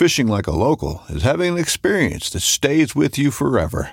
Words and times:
Fishing 0.00 0.28
like 0.28 0.46
a 0.46 0.50
local 0.50 1.02
is 1.10 1.24
having 1.24 1.52
an 1.52 1.58
experience 1.58 2.30
that 2.30 2.40
stays 2.40 2.96
with 2.96 3.18
you 3.18 3.30
forever. 3.30 3.90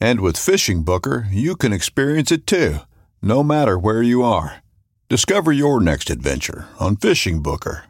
And 0.00 0.22
with 0.22 0.38
Fishing 0.38 0.84
Booker, 0.84 1.26
you 1.30 1.54
can 1.54 1.70
experience 1.70 2.32
it 2.32 2.46
too, 2.46 2.78
no 3.20 3.42
matter 3.42 3.78
where 3.78 4.00
you 4.00 4.22
are. 4.22 4.62
Discover 5.10 5.52
your 5.52 5.78
next 5.78 6.08
adventure 6.08 6.66
on 6.78 6.96
Fishing 6.96 7.42
Booker. 7.42 7.84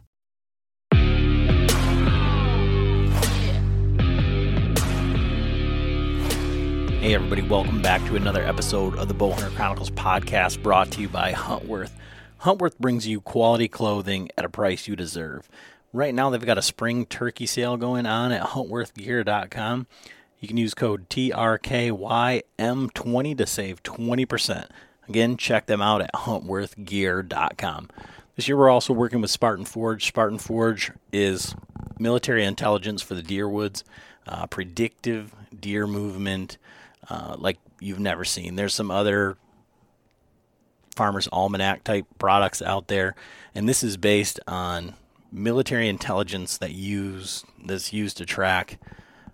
Hey, 6.98 7.14
everybody, 7.14 7.42
welcome 7.42 7.80
back 7.80 8.04
to 8.06 8.16
another 8.16 8.42
episode 8.42 8.96
of 8.96 9.06
the 9.06 9.14
Bowhunter 9.14 9.54
Chronicles 9.54 9.90
podcast 9.90 10.60
brought 10.60 10.90
to 10.90 11.02
you 11.02 11.08
by 11.08 11.32
Huntworth. 11.32 11.92
Huntworth 12.42 12.78
brings 12.78 13.06
you 13.06 13.20
quality 13.20 13.68
clothing 13.68 14.28
at 14.36 14.44
a 14.44 14.48
price 14.48 14.88
you 14.88 14.96
deserve. 14.96 15.48
Right 15.92 16.14
now, 16.14 16.30
they've 16.30 16.44
got 16.44 16.56
a 16.56 16.62
spring 16.62 17.04
turkey 17.04 17.46
sale 17.46 17.76
going 17.76 18.06
on 18.06 18.30
at 18.30 18.50
huntworthgear.com. 18.50 19.88
You 20.38 20.48
can 20.48 20.56
use 20.56 20.72
code 20.72 21.10
TRKYM20 21.10 23.36
to 23.36 23.46
save 23.46 23.82
20%. 23.82 24.68
Again, 25.08 25.36
check 25.36 25.66
them 25.66 25.82
out 25.82 26.00
at 26.00 26.12
huntworthgear.com. 26.14 27.88
This 28.36 28.46
year, 28.46 28.56
we're 28.56 28.70
also 28.70 28.92
working 28.92 29.20
with 29.20 29.32
Spartan 29.32 29.64
Forge. 29.64 30.06
Spartan 30.06 30.38
Forge 30.38 30.92
is 31.12 31.56
military 31.98 32.44
intelligence 32.44 33.02
for 33.02 33.14
the 33.14 33.22
deer 33.22 33.48
woods, 33.48 33.82
uh, 34.28 34.46
predictive 34.46 35.34
deer 35.58 35.88
movement 35.88 36.56
uh, 37.08 37.34
like 37.36 37.58
you've 37.80 37.98
never 37.98 38.24
seen. 38.24 38.54
There's 38.54 38.74
some 38.74 38.92
other 38.92 39.36
Farmer's 40.94 41.28
Almanac 41.32 41.82
type 41.82 42.06
products 42.18 42.62
out 42.62 42.86
there, 42.86 43.16
and 43.54 43.68
this 43.68 43.82
is 43.82 43.96
based 43.96 44.38
on 44.46 44.94
military 45.32 45.88
intelligence 45.88 46.58
that 46.58 46.72
use 46.72 47.44
that's 47.64 47.92
used 47.92 48.16
to 48.18 48.26
track 48.26 48.78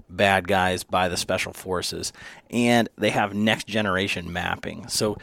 bad 0.08 0.46
guys 0.46 0.84
by 0.84 1.08
the 1.08 1.16
special 1.16 1.52
forces 1.52 2.12
and 2.50 2.88
they 2.96 3.10
have 3.10 3.34
next 3.34 3.66
generation 3.66 4.32
mapping. 4.32 4.86
So 4.88 5.16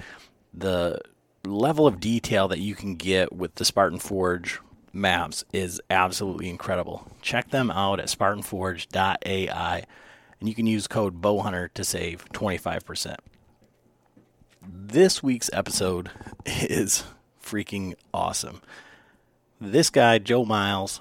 the 0.54 1.00
level 1.46 1.88
of 1.88 2.00
detail 2.00 2.48
that 2.50 2.60
you 2.60 2.76
can 2.76 2.96
get 2.96 3.32
with 3.34 3.56
the 3.56 3.66
Spartan 3.66 4.00
Forge 4.00 4.60
maps 4.92 5.46
is 5.54 5.82
absolutely 5.90 6.50
incredible. 6.50 7.08
Check 7.22 7.50
them 7.50 7.72
out 7.72 8.00
at 8.00 8.08
spartanforge.ai 8.08 9.84
and 10.40 10.50
you 10.50 10.56
can 10.56 10.68
use 10.68 10.88
code 10.88 11.22
bowhunter 11.22 11.74
to 11.74 11.84
save 11.84 12.26
25% 12.34 13.18
this 14.72 15.22
week's 15.22 15.50
episode 15.54 16.12
is 16.46 17.04
freaking 17.42 17.94
awesome 18.14 18.62
this 19.72 19.90
guy, 19.90 20.20
Joe 20.20 20.46
Miles, 20.46 21.00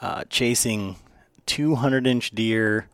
uh, 0.00 0.24
chasing 0.28 0.96
200 1.46 2.06
inch 2.06 2.30
deer 2.30 2.88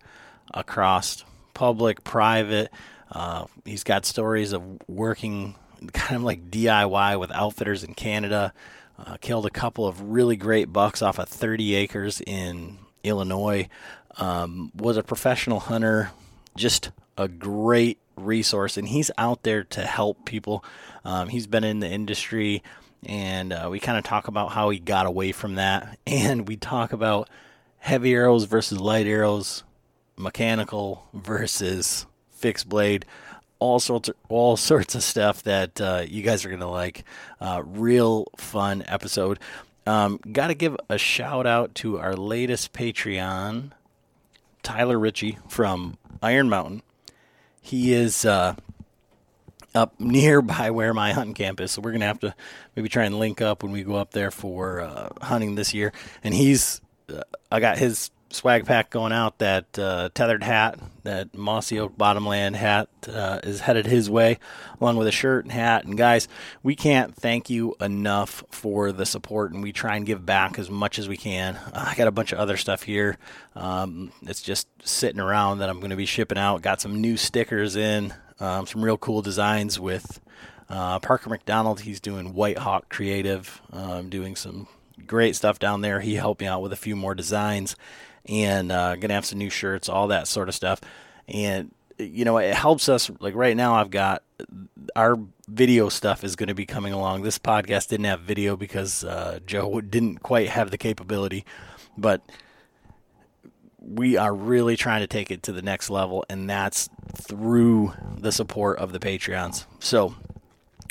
across 0.53 1.25
public, 1.55 2.05
private. 2.05 2.71
Uh, 3.11 3.47
he's 3.65 3.85
got 3.85 4.05
stories 4.05 4.53
of 4.53 4.63
working 4.89 5.55
kind 5.93 6.17
of 6.17 6.23
like 6.23 6.51
DIY 6.51 7.19
with 7.19 7.31
outfitters 7.33 7.85
in 7.85 7.95
Canada. 7.95 8.53
Uh, 8.99 9.17
killed 9.21 9.45
a 9.47 9.51
couple 9.51 9.87
of 9.87 10.01
really 10.01 10.37
great 10.37 10.73
bucks 10.73 11.03
off 11.03 11.19
of 11.19 11.29
30 11.29 11.75
acres 11.75 12.23
in 12.27 12.79
Illinois. 13.05 13.69
Um, 14.17 14.73
was 14.75 14.97
a 14.97 15.03
professional 15.03 15.61
hunter, 15.61 16.11
just 16.57 16.91
a 17.19 17.29
great 17.29 17.99
resource, 18.17 18.79
and 18.79 18.89
he's 18.89 19.11
out 19.19 19.43
there 19.43 19.65
to 19.65 19.83
help 19.83 20.25
people. 20.25 20.65
Um, 21.05 21.29
he's 21.29 21.47
been 21.47 21.65
in 21.65 21.81
the 21.81 21.91
industry 21.91 22.63
and 23.05 23.53
uh, 23.53 23.69
we 23.71 23.81
kind 23.81 23.99
of 23.99 24.05
talk 24.05 24.29
about 24.29 24.53
how 24.53 24.71
he 24.71 24.79
got 24.79 25.07
away 25.07 25.33
from 25.33 25.57
that, 25.57 25.99
and 26.07 26.49
we 26.49 26.57
talk 26.57 26.93
about 26.93 27.29
heavy 27.79 28.15
arrows 28.15 28.45
versus 28.45 28.81
light 28.81 29.07
arrows, 29.07 29.65
mechanical 30.17 31.07
versus 31.13 32.07
fixed 32.31 32.69
blade, 32.69 33.05
all 33.59 33.79
sorts 33.79 34.09
of 34.09 34.17
all 34.29 34.57
sorts 34.57 34.95
of 34.95 35.03
stuff 35.03 35.43
that 35.43 35.81
uh, 35.81 36.05
you 36.07 36.23
guys 36.23 36.45
are 36.45 36.51
gonna 36.51 36.71
like. 36.71 37.05
Uh, 37.41 37.63
real 37.65 38.27
fun 38.37 38.85
episode. 38.87 39.39
Um, 39.87 40.19
Got 40.33 40.49
to 40.49 40.55
give 40.55 40.77
a 40.89 40.99
shout 40.99 41.47
out 41.47 41.75
to 41.77 41.99
our 41.99 42.17
latest 42.17 42.73
Patreon, 42.73 43.71
Tyler 44.65 44.99
Ritchie 44.99 45.39
from 45.49 45.97
Iron 46.21 46.49
Mountain. 46.49 46.83
He 47.61 47.93
is 47.93 48.25
uh, 48.25 48.57
up 49.77 49.95
nearby 50.01 50.71
where 50.71 50.93
my 50.93 51.13
hunting 51.13 51.35
camp 51.35 51.61
is. 51.61 51.73
So 51.73 51.83
we're 51.83 51.93
gonna 51.93 52.07
have 52.07 52.21
to 52.21 52.35
maybe 52.75 52.89
try 52.89 53.05
and 53.05 53.19
link 53.19 53.41
up 53.41 53.63
when 53.63 53.73
we 53.73 53.85
go 53.85 53.95
up 53.95 54.13
there 54.13 54.31
for 54.31 54.81
uh, 54.81 55.11
hunting 55.21 55.55
this 55.55 55.75
year. 55.75 55.93
And 56.25 56.35
he's, 56.35 56.81
uh, 57.09 57.23
I 57.53 57.61
got 57.61 57.79
his 57.79 58.11
swag 58.31 58.67
pack 58.67 58.91
going 58.91 59.13
out. 59.13 59.39
That 59.39 59.79
uh, 59.79 60.11
Tethrd 60.15 60.43
hat, 60.43 60.79
that 61.05 61.35
mossy 61.35 61.79
oak 61.79 61.97
bottomland 61.97 62.57
hat, 62.57 62.89
uh, 63.09 63.41
is 63.43 63.61
headed 63.61 63.87
his 63.87 64.11
way, 64.11 64.39
along 64.81 64.97
with 64.97 65.09
a 65.09 65.13
shirt 65.13 65.45
and 65.45 65.53
hat. 65.53 65.85
And 65.85 65.97
guys, 65.97 66.29
we 66.63 66.75
can't 66.75 67.15
thank 67.15 67.51
you 67.51 67.75
enough 67.81 68.45
for 68.51 68.93
the 68.93 69.07
support, 69.07 69.53
and 69.53 69.63
we 69.63 69.73
try 69.73 69.97
and 69.97 70.07
give 70.07 70.25
back 70.25 70.59
as 70.59 70.71
much 70.71 70.99
as 70.99 71.09
we 71.09 71.17
can. 71.17 71.59
I 71.73 71.95
got 71.95 72.09
a 72.09 72.13
bunch 72.13 72.33
of 72.33 72.39
other 72.39 72.57
stuff 72.57 72.83
here. 72.83 73.17
Um, 73.55 74.13
it's 74.23 74.43
just 74.43 74.69
sitting 74.85 75.21
around 75.21 75.59
that 75.59 75.71
I'm 75.71 75.81
to 75.87 75.97
be 75.97 76.07
shipping 76.07 76.39
out. 76.39 76.63
Got 76.63 76.81
some 76.81 77.01
new 77.01 77.17
stickers 77.17 77.77
in 77.77 78.13
um, 78.41 78.67
some 78.67 78.85
real 78.85 78.99
cool 78.99 79.23
designs 79.23 79.79
with 79.79 80.21
uh, 80.69 80.99
Parker 80.99 81.31
McDonald. 81.31 81.81
He's 81.81 82.01
doing 82.01 82.35
White 82.35 82.59
Hawk 82.59 82.89
Creative, 82.89 83.61
um, 83.73 84.09
doing 84.09 84.37
some 84.37 84.67
great 85.07 85.37
stuff 85.37 85.59
down 85.59 85.81
there. 85.81 86.01
He 86.01 86.15
helped 86.15 86.41
me 86.41 86.47
out 86.47 86.63
with 86.63 86.73
a 86.73 86.77
few 86.77 86.97
more 86.97 87.15
designs, 87.15 87.77
and 88.27 88.73
uh, 88.73 88.97
gonna 88.97 89.15
have 89.15 89.27
some 89.27 89.39
new 89.39 89.51
shirts, 89.51 89.89
all 89.89 90.09
that 90.09 90.29
sort 90.29 90.49
of 90.49 90.55
stuff. 90.55 90.81
And 91.29 91.73
you 91.99 92.25
know, 92.25 92.39
it 92.39 92.55
helps 92.55 92.89
us. 92.89 93.11
Like 93.21 93.35
right 93.35 93.57
now, 93.57 93.75
I've 93.75 93.91
got 93.91 94.23
our 94.95 95.19
video 95.49 95.89
stuff 95.89 96.25
is 96.25 96.37
going 96.37 96.49
to 96.49 96.55
be 96.55 96.67
coming 96.67 96.93
along. 96.93 97.23
This 97.23 97.39
podcast 97.39 97.89
didn't 97.89 98.05
have 98.05 98.21
video 98.21 98.57
because 98.57 99.05
uh, 99.05 99.39
Joe 99.47 99.81
didn't 99.81 100.23
quite 100.23 100.49
have 100.49 100.71
the 100.71 100.79
capability, 100.79 101.45
but 101.97 102.21
we 103.87 104.17
are 104.17 104.35
really 104.35 104.77
trying 104.77 105.01
to 105.01 105.07
take 105.07 105.31
it 105.31 105.45
to 105.45 105.53
the 105.53 105.63
next 105.63 105.91
level, 105.91 106.25
and 106.29 106.51
that's 106.51 106.89
through 107.15 107.93
the 108.19 108.33
support 108.33 108.79
of 108.79 108.93
the 108.93 108.99
Patreons. 108.99 109.65
So 109.79 110.15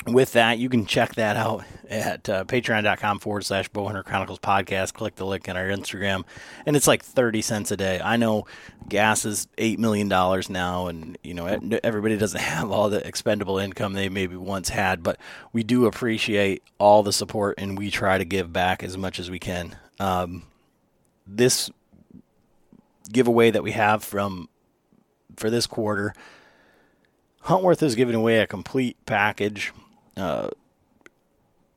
with 0.06 0.32
that, 0.32 0.58
you 0.58 0.68
can 0.68 0.86
check 0.86 1.14
that 1.16 1.36
out 1.36 1.64
at 1.90 2.28
uh, 2.28 2.44
patreon.com 2.44 3.18
forward 3.18 3.44
slash 3.44 3.68
Bowhunter 3.70 4.04
Chronicles 4.04 4.38
podcast. 4.38 4.94
Click 4.94 5.16
the 5.16 5.26
link 5.26 5.48
on 5.48 5.56
our 5.56 5.66
Instagram, 5.66 6.24
and 6.64 6.74
it's 6.74 6.86
like 6.86 7.02
30 7.02 7.42
cents 7.42 7.70
a 7.70 7.76
day. 7.76 8.00
I 8.00 8.16
know 8.16 8.46
gas 8.88 9.26
is 9.26 9.46
$8 9.58 9.78
million 9.78 10.08
now, 10.08 10.86
and, 10.86 11.18
you 11.22 11.34
know, 11.34 11.46
everybody 11.84 12.16
doesn't 12.16 12.40
have 12.40 12.70
all 12.70 12.88
the 12.88 13.06
expendable 13.06 13.58
income 13.58 13.92
they 13.92 14.08
maybe 14.08 14.36
once 14.36 14.70
had, 14.70 15.02
but 15.02 15.18
we 15.52 15.62
do 15.62 15.86
appreciate 15.86 16.62
all 16.78 17.02
the 17.02 17.12
support, 17.12 17.56
and 17.58 17.76
we 17.76 17.90
try 17.90 18.16
to 18.16 18.24
give 18.24 18.52
back 18.52 18.82
as 18.82 18.96
much 18.96 19.18
as 19.18 19.30
we 19.30 19.38
can. 19.38 19.76
Um, 20.00 20.44
this 21.26 21.70
giveaway 23.12 23.50
that 23.50 23.62
we 23.62 23.72
have 23.72 24.02
from 24.02 24.48
for 25.36 25.50
this 25.50 25.66
quarter, 25.66 26.14
Huntworth 27.44 27.82
is 27.82 27.94
giving 27.94 28.14
away 28.14 28.38
a 28.38 28.46
complete 28.46 28.96
package 29.06 29.72
uh, 30.16 30.48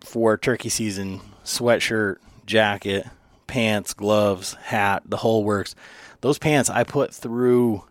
for 0.03 0.37
turkey 0.37 0.69
season 0.69 1.21
sweatshirt, 1.43 2.17
jacket, 2.45 3.07
pants, 3.47 3.93
gloves, 3.93 4.53
hat, 4.55 5.03
the 5.05 5.17
whole 5.17 5.43
works. 5.43 5.75
Those 6.21 6.37
pants 6.37 6.69
I 6.69 6.83
put 6.83 7.13
through 7.13 7.83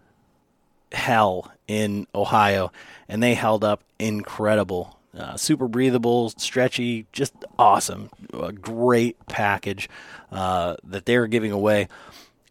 hell 0.92 1.52
in 1.66 2.06
Ohio 2.14 2.72
and 3.08 3.22
they 3.22 3.34
held 3.34 3.64
up 3.64 3.82
incredible. 3.98 4.98
Uh, 5.16 5.36
super 5.36 5.66
breathable, 5.66 6.30
stretchy, 6.30 7.06
just 7.12 7.34
awesome. 7.58 8.10
A 8.32 8.52
great 8.52 9.16
package 9.26 9.88
uh, 10.30 10.76
that 10.84 11.06
they 11.06 11.18
were 11.18 11.26
giving 11.26 11.50
away. 11.50 11.88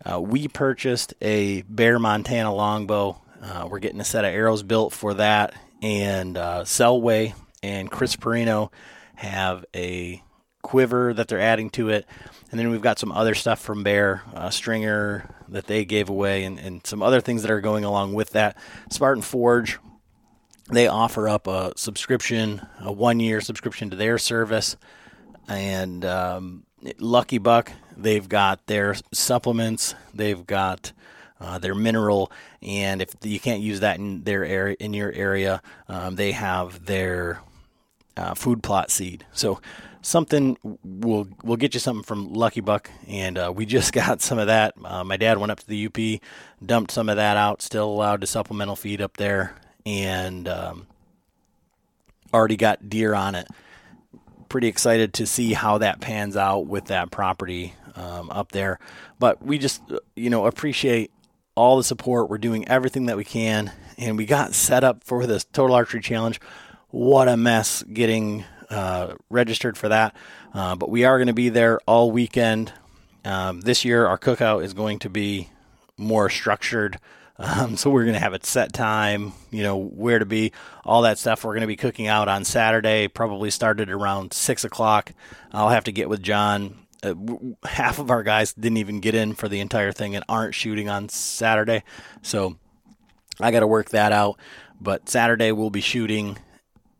Uh, 0.06 0.22
we 0.22 0.48
purchased 0.48 1.14
a 1.22 1.64
Bear 1.64 2.00
Montana 2.00 2.54
longbow. 2.54 3.22
Uh, 3.42 3.68
we're 3.70 3.80
getting 3.80 4.00
a 4.00 4.06
set 4.06 4.26
of 4.26 4.34
arrows 4.34 4.64
built 4.64 4.94
for 4.94 5.16
that. 5.16 5.54
And 5.82 6.38
uh, 6.38 6.64
Selway 6.64 7.34
and 7.62 7.92
Chris 7.92 8.16
Perino 8.16 8.72
have 9.16 9.66
a 9.76 10.22
quiver 10.62 11.14
that 11.14 11.28
they're 11.28 11.40
adding 11.40 11.70
to 11.72 11.90
it. 11.90 12.06
And 12.52 12.60
then 12.60 12.70
we've 12.70 12.82
got 12.82 13.00
some 13.00 13.12
other 13.12 13.36
stuff 13.36 13.60
from 13.60 13.84
Bear, 13.84 14.24
uh, 14.34 14.50
Stringer 14.50 15.34
that 15.50 15.68
they 15.68 15.86
gave 15.86 16.10
away, 16.10 16.44
and, 16.44 16.60
and 16.60 16.86
some 16.86 17.02
other 17.02 17.22
things 17.22 17.42
that 17.42 17.52
are 17.52 17.62
going 17.62 17.84
along 17.84 18.14
with 18.14 18.32
that. 18.32 18.58
Spartan 18.90 19.24
Forge, 19.24 19.80
they 20.70 20.88
offer 20.88 21.28
up 21.28 21.48
a 21.48 21.74
subscription, 21.76 22.66
a 22.82 22.92
one 22.92 23.20
year 23.20 23.42
subscription 23.42 23.90
to 23.90 23.96
their 23.96 24.18
service. 24.18 24.78
And 25.48 26.04
um, 26.06 26.66
Lucky 27.00 27.38
Buck, 27.38 27.72
they've 27.96 28.28
got 28.28 28.66
their 28.68 28.96
supplements, 29.12 29.96
they've 30.14 30.46
got 30.46 30.92
uh, 31.40 31.58
their 31.60 31.76
mineral, 31.76 32.32
and 32.62 33.02
if 33.02 33.14
you 33.24 33.40
can't 33.40 33.62
use 33.62 33.80
that 33.82 33.98
in 33.98 34.24
their 34.24 34.44
area, 34.46 34.76
in 34.80 34.94
your 34.94 35.12
area, 35.12 35.62
um, 35.88 36.16
they 36.16 36.32
have 36.32 36.86
their 36.86 37.42
uh, 38.16 38.34
food 38.34 38.64
plot 38.64 38.90
seed. 38.92 39.26
So 39.34 39.60
something 40.02 40.58
will 40.84 41.28
will 41.44 41.58
get 41.58 41.74
you 41.74 41.80
something 41.80 42.04
from 42.04 42.34
Lucky 42.34 42.62
Buck, 42.62 42.90
and 43.08 43.38
uh, 43.38 43.52
we 43.56 43.66
just 43.78 43.94
got 43.94 44.22
some 44.22 44.40
of 44.40 44.48
that. 44.48 44.74
Uh, 44.84 45.04
my 45.04 45.18
dad 45.18 45.38
went 45.38 45.52
up 45.52 45.60
to 45.60 45.68
the 45.68 45.86
UP, 45.88 46.22
dumped 46.66 46.92
some 46.92 47.10
of 47.10 47.18
that 47.18 47.38
out. 47.38 47.62
Still 47.62 47.90
allowed 47.90 48.22
to 48.22 48.28
supplemental 48.28 48.76
feed 48.76 49.02
up 49.02 49.18
there, 49.18 49.56
and 49.86 50.48
um, 50.48 50.88
already 52.34 52.58
got 52.58 52.90
deer 52.90 53.14
on 53.14 53.36
it. 53.36 53.48
Pretty 54.50 54.68
excited 54.68 55.14
to 55.16 55.26
see 55.26 55.54
how 55.54 55.78
that 55.80 56.02
pans 56.02 56.38
out 56.38 56.68
with 56.68 56.86
that 56.86 57.12
property 57.12 57.74
um, 57.96 58.30
up 58.30 58.52
there. 58.52 58.80
But 59.20 59.44
we 59.44 59.58
just 59.58 59.82
you 60.16 60.30
know 60.30 60.46
appreciate 60.46 61.12
all 61.56 61.78
the 61.78 61.84
support. 61.84 62.30
We're 62.30 62.38
doing 62.38 62.68
everything 62.68 63.08
that 63.08 63.18
we 63.18 63.24
can, 63.24 63.72
and 63.98 64.18
we 64.18 64.26
got 64.26 64.54
set 64.54 64.84
up 64.84 65.04
for 65.04 65.26
this 65.26 65.44
total 65.44 65.76
archery 65.76 66.02
challenge 66.02 66.40
what 66.90 67.28
a 67.28 67.38
mess 67.38 67.84
getting 67.84 68.46
uh, 68.70 69.16
registered 69.30 69.78
for 69.78 69.90
that. 69.90 70.16
Uh, 70.54 70.76
but 70.76 70.90
we 70.90 71.04
are 71.04 71.18
going 71.18 71.28
to 71.28 71.34
be 71.34 71.50
there 71.50 71.80
all 71.86 72.12
weekend. 72.12 72.74
Um, 73.26 73.62
this 73.62 73.84
year, 73.84 74.08
our 74.08 74.18
cookout 74.18 74.64
is 74.64 74.74
going 74.74 75.00
to 75.00 75.10
be 75.10 75.50
more 75.98 76.30
structured. 76.30 77.00
Um, 77.40 77.78
so 77.78 77.90
we're 77.90 78.04
going 78.04 78.16
to 78.16 78.20
have 78.20 78.34
a 78.34 78.40
set 78.44 78.74
time, 78.74 79.34
you 79.52 79.64
know, 79.64 79.78
where 79.78 80.20
to 80.20 80.26
be, 80.26 80.54
all 80.84 81.04
that 81.04 81.20
stuff. 81.20 81.44
We're 81.44 81.54
going 81.54 81.62
to 81.62 81.68
be 81.68 81.76
cooking 81.76 82.08
out 82.08 82.28
on 82.28 82.44
Saturday, 82.44 83.08
probably 83.08 83.52
started 83.52 83.90
around 83.90 84.34
six 84.34 84.64
o'clock. 84.64 85.14
I'll 85.52 85.70
have 85.70 85.84
to 85.86 85.92
get 85.92 86.10
with 86.10 86.24
John. 86.24 86.80
Uh, 87.04 87.14
half 87.64 88.00
of 88.00 88.10
our 88.10 88.24
guys 88.24 88.54
didn't 88.54 88.78
even 88.78 89.00
get 89.00 89.14
in 89.14 89.36
for 89.36 89.48
the 89.48 89.60
entire 89.60 89.92
thing 89.92 90.16
and 90.16 90.26
aren't 90.28 90.56
shooting 90.56 90.90
on 90.90 91.10
Saturday. 91.10 91.84
So 92.24 92.58
I 93.40 93.52
got 93.52 93.60
to 93.60 93.68
work 93.68 93.90
that 93.90 94.12
out. 94.12 94.40
But 94.82 95.08
Saturday 95.08 95.52
we'll 95.52 95.70
be 95.70 95.82
shooting 95.82 96.38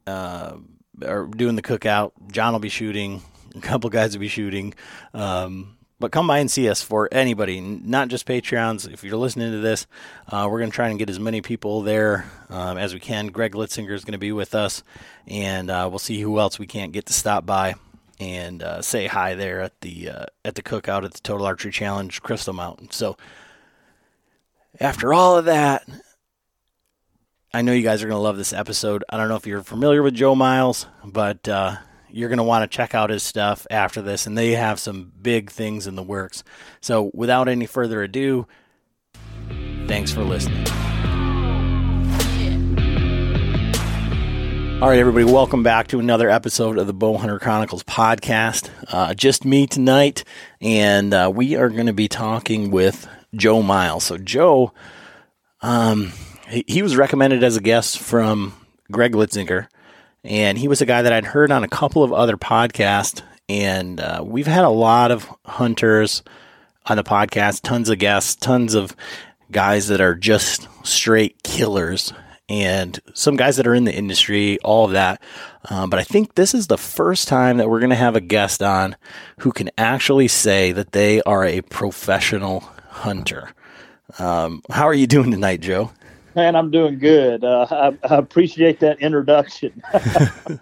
uh, 0.08 0.58
are 1.06 1.28
doing 1.28 1.56
the 1.56 1.62
cookout. 1.62 2.12
John 2.32 2.54
will 2.54 2.60
be 2.60 2.70
shooting. 2.70 3.22
A 3.56 3.60
couple 3.62 3.90
guys 3.90 4.14
will 4.14 4.22
be 4.22 4.28
shooting. 4.28 4.74
Um, 5.14 5.77
but 6.00 6.12
come 6.12 6.28
by 6.28 6.40
and 6.40 6.50
see 6.50 6.70
us 6.70 6.82
for 6.82 7.10
anybody, 7.12 7.60
not 7.60 8.08
just 8.08 8.28
Patreons. 8.28 8.92
If 8.92 9.04
you're 9.04 9.18
listening 9.18 9.52
to 9.52 9.60
this, 9.60 9.88
uh, 10.28 10.48
we're 10.50 10.60
going 10.60 10.70
to 10.72 10.76
try 10.76 10.90
and 10.90 11.00
get 11.00 11.10
as 11.10 11.20
many 11.20 11.42
people 11.42 11.82
there 11.82 12.30
um, 12.50 12.78
as 12.78 12.94
we 12.94 13.00
can. 13.00 13.28
Greg 13.28 13.54
Litzinger 13.54 13.94
is 13.94 14.06
going 14.06 14.14
to 14.14 14.18
be 14.18 14.32
with 14.32 14.54
us, 14.54 14.84
and 15.26 15.70
uh, 15.70 15.88
we'll 15.90 16.00
see 16.00 16.22
who 16.22 16.40
else 16.40 16.60
we 16.60 16.68
can't 16.68 16.92
get 16.92 17.06
to 17.08 17.14
stop 17.14 17.46
by 17.46 17.76
and 18.20 18.64
uh, 18.64 18.82
say 18.82 19.08
hi 19.08 19.36
there 19.36 19.62
at 19.62 19.80
the 19.82 20.10
uh, 20.10 20.26
at 20.44 20.56
the 20.56 20.64
cookout 20.64 21.04
at 21.04 21.14
the 21.14 21.22
Total 21.22 21.46
Archery 21.46 21.72
Challenge 21.72 22.22
Crystal 22.22 22.54
Mountain. 22.54 22.92
So 22.92 23.18
after 24.80 25.14
all 25.14 25.38
of 25.38 25.46
that, 25.46 25.88
I 27.54 27.62
know 27.62 27.74
you 27.74 27.84
guys 27.84 28.04
are 28.04 28.08
going 28.08 28.18
to 28.18 28.24
love 28.24 28.38
this 28.38 28.54
episode. 28.54 29.04
I 29.10 29.18
don't 29.18 29.30
know 29.30 29.36
if 29.36 29.48
you're 29.48 29.64
familiar 29.64 30.04
with 30.04 30.14
Joe 30.14 30.36
Miles, 30.36 30.86
but 31.04 31.48
uh, 31.48 31.78
you're 32.10 32.30
going 32.30 32.38
to 32.38 32.44
want 32.44 32.70
to 32.70 32.76
check 32.76 32.96
out 32.96 33.10
his 33.10 33.24
stuff 33.24 33.68
after 33.70 34.02
this, 34.02 34.28
and 34.28 34.38
they 34.38 34.52
have 34.52 34.80
some 34.80 35.12
big 35.22 35.50
things 35.50 35.88
in 35.88 35.96
the 35.96 36.04
works. 36.04 36.44
So, 36.82 37.12
without 37.14 37.48
any 37.48 37.66
further 37.66 38.02
ado, 38.02 38.48
thanks 39.88 40.12
for 40.12 40.24
listening. 40.24 40.66
All 44.80 44.90
right, 44.90 45.00
everybody, 45.00 45.26
welcome 45.26 45.64
back 45.64 45.88
to 45.88 46.00
another 46.00 46.30
episode 46.30 46.78
of 46.78 46.86
the 46.86 46.94
Bowhunter 46.94 47.42
Chronicles 47.42 47.84
podcast. 47.84 48.70
Uh, 48.90 49.16
just 49.16 49.44
me 49.44 49.66
tonight, 49.66 50.24
and 50.62 51.14
uh, 51.14 51.32
we 51.34 51.56
are 51.56 51.70
going 51.70 51.88
to 51.88 51.94
be 51.94 52.08
talking 52.08 52.70
with 52.70 53.08
Joe 53.36 53.64
Miles. 53.64 54.04
So, 54.04 54.20
Joe, 54.20 54.74
um, 55.62 56.14
he, 56.48 56.64
he 56.68 56.82
was 56.84 56.96
recommended 56.96 57.44
as 57.44 57.58
a 57.58 57.62
guest 57.62 57.98
from 57.98 58.54
Greg 58.92 59.14
Litzinger, 59.14 59.68
and 60.28 60.58
he 60.58 60.68
was 60.68 60.82
a 60.82 60.86
guy 60.86 61.02
that 61.02 61.14
I'd 61.14 61.26
heard 61.26 61.52
on 61.52 61.64
a 61.64 61.70
couple 61.70 62.04
of 62.04 62.14
other 62.14 62.38
podcasts. 62.38 63.22
And 63.50 64.00
uh, 64.00 64.24
we've 64.26 64.48
had 64.48 64.66
a 64.66 64.70
lot 64.70 65.10
of 65.10 65.28
hunters 65.46 66.22
on 66.86 66.98
the 66.98 67.04
podcast, 67.04 67.62
tons 67.62 67.90
of 67.90 67.98
guests, 67.98 68.36
tons 68.36 68.74
of 68.74 68.96
guys 69.52 69.88
that 69.88 70.02
are 70.02 70.16
just 70.16 70.68
straight 70.86 71.42
killers, 71.44 72.12
and 72.50 73.00
some 73.14 73.36
guys 73.38 73.58
that 73.58 73.68
are 73.68 73.74
in 73.74 73.86
the 73.86 73.94
industry, 73.94 74.60
all 74.60 74.86
of 74.86 74.92
that. 74.92 75.22
Um, 75.70 75.90
but 75.90 76.00
I 76.00 76.04
think 76.04 76.36
this 76.36 76.54
is 76.54 76.68
the 76.68 76.78
first 76.78 77.28
time 77.28 77.58
that 77.58 77.70
we're 77.70 77.80
going 77.80 77.90
to 77.90 77.96
have 77.96 78.16
a 78.16 78.22
guest 78.22 78.62
on 78.62 78.96
who 79.40 79.52
can 79.52 79.70
actually 79.78 80.28
say 80.28 80.72
that 80.74 80.92
they 80.92 81.22
are 81.22 81.46
a 81.46 81.62
professional 81.62 82.62
hunter. 82.90 83.50
Um, 84.20 84.62
how 84.70 84.88
are 84.88 84.94
you 84.94 85.08
doing 85.08 85.32
tonight, 85.32 85.62
Joe? 85.62 85.92
Man, 86.38 86.56
I'm 86.56 86.70
doing 86.70 87.00
good. 87.00 87.44
Uh, 87.44 87.66
I, 87.70 87.88
I, 88.08 88.18
appreciate 88.18 88.80
that 88.82 89.02
introduction. 89.02 89.82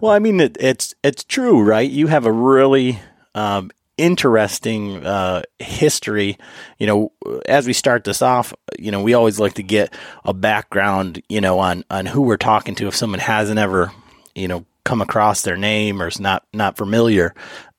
well, 0.00 0.12
I 0.12 0.20
mean, 0.20 0.40
it, 0.40 0.56
it's 0.60 0.94
it's 1.02 1.24
true, 1.24 1.62
right? 1.62 1.90
You 1.90 2.06
have 2.06 2.26
a 2.26 2.32
really 2.32 3.00
um, 3.34 3.72
interesting 3.98 5.04
uh, 5.04 5.42
history. 5.58 6.38
You 6.78 6.86
know, 6.86 7.12
as 7.44 7.66
we 7.66 7.72
start 7.72 8.04
this 8.04 8.22
off, 8.22 8.54
you 8.78 8.92
know, 8.92 9.02
we 9.02 9.14
always 9.14 9.40
like 9.40 9.54
to 9.54 9.64
get 9.64 9.92
a 10.24 10.32
background, 10.32 11.20
you 11.28 11.40
know, 11.40 11.58
on 11.58 11.84
on 11.90 12.06
who 12.06 12.22
we're 12.22 12.36
talking 12.36 12.76
to 12.76 12.86
if 12.86 12.94
someone 12.94 13.20
hasn't 13.20 13.58
ever, 13.58 13.90
you 14.36 14.46
know, 14.46 14.64
come 14.84 15.02
across 15.02 15.42
their 15.42 15.56
name 15.56 16.00
or 16.00 16.06
is 16.06 16.20
not 16.20 16.46
not 16.52 16.76
familiar. 16.76 17.34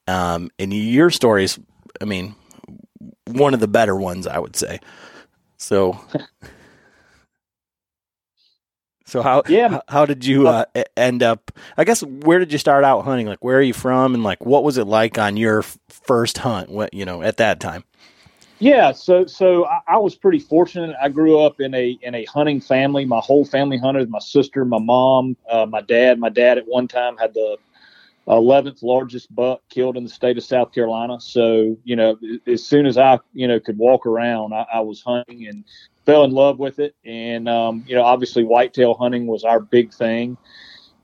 Um, 0.06 0.50
and 0.58 0.72
your 0.72 1.08
stories, 1.08 1.58
I 1.98 2.04
mean, 2.04 2.34
one 3.24 3.54
of 3.54 3.60
the 3.60 3.68
better 3.68 3.96
ones, 3.96 4.26
I 4.26 4.38
would 4.38 4.54
say. 4.54 4.80
So. 5.56 5.98
So 9.06 9.22
how 9.22 9.44
yeah 9.48 9.80
how, 9.88 10.04
did 10.04 10.24
you 10.24 10.48
uh, 10.48 10.64
end 10.96 11.22
up? 11.22 11.52
I 11.76 11.84
guess 11.84 12.02
where 12.02 12.40
did 12.40 12.52
you 12.52 12.58
start 12.58 12.82
out 12.82 13.02
hunting? 13.02 13.26
Like 13.26 13.42
where 13.42 13.58
are 13.58 13.62
you 13.62 13.72
from, 13.72 14.14
and 14.14 14.24
like 14.24 14.44
what 14.44 14.64
was 14.64 14.78
it 14.78 14.84
like 14.84 15.16
on 15.16 15.36
your 15.36 15.62
first 15.62 16.38
hunt? 16.38 16.70
What 16.70 16.92
you 16.92 17.04
know 17.04 17.22
at 17.22 17.36
that 17.36 17.60
time? 17.60 17.84
Yeah, 18.58 18.90
so 18.92 19.24
so 19.26 19.64
I, 19.66 19.80
I, 19.86 19.98
was 19.98 20.16
pretty 20.16 20.40
fortunate. 20.40 20.96
I 21.00 21.08
grew 21.08 21.40
up 21.40 21.60
in 21.60 21.72
a 21.74 21.96
in 22.02 22.16
a 22.16 22.24
hunting 22.24 22.60
family. 22.60 23.04
My 23.04 23.20
whole 23.20 23.44
family 23.44 23.78
hunted. 23.78 24.10
My 24.10 24.18
sister, 24.18 24.64
my 24.64 24.80
mom, 24.80 25.36
uh, 25.48 25.66
my 25.66 25.82
dad. 25.82 26.18
My 26.18 26.30
dad 26.30 26.58
at 26.58 26.66
one 26.66 26.88
time 26.88 27.16
had 27.16 27.32
the 27.34 27.58
11th 28.26 28.82
largest 28.82 29.32
buck 29.32 29.60
killed 29.68 29.96
in 29.96 30.02
the 30.02 30.10
state 30.10 30.36
of 30.36 30.42
South 30.42 30.72
Carolina. 30.72 31.20
So 31.20 31.76
you 31.84 31.94
know, 31.94 32.18
as 32.46 32.66
soon 32.66 32.86
as 32.86 32.98
I 32.98 33.20
you 33.34 33.46
know 33.46 33.60
could 33.60 33.78
walk 33.78 34.04
around, 34.04 34.52
I, 34.52 34.66
I 34.72 34.80
was 34.80 35.00
hunting 35.00 35.46
and 35.46 35.64
fell 36.06 36.24
in 36.24 36.30
love 36.30 36.58
with 36.58 36.78
it. 36.78 36.94
And, 37.04 37.48
um, 37.48 37.84
you 37.86 37.94
know, 37.94 38.02
obviously 38.02 38.44
whitetail 38.44 38.94
hunting 38.94 39.26
was 39.26 39.44
our 39.44 39.60
big 39.60 39.92
thing. 39.92 40.38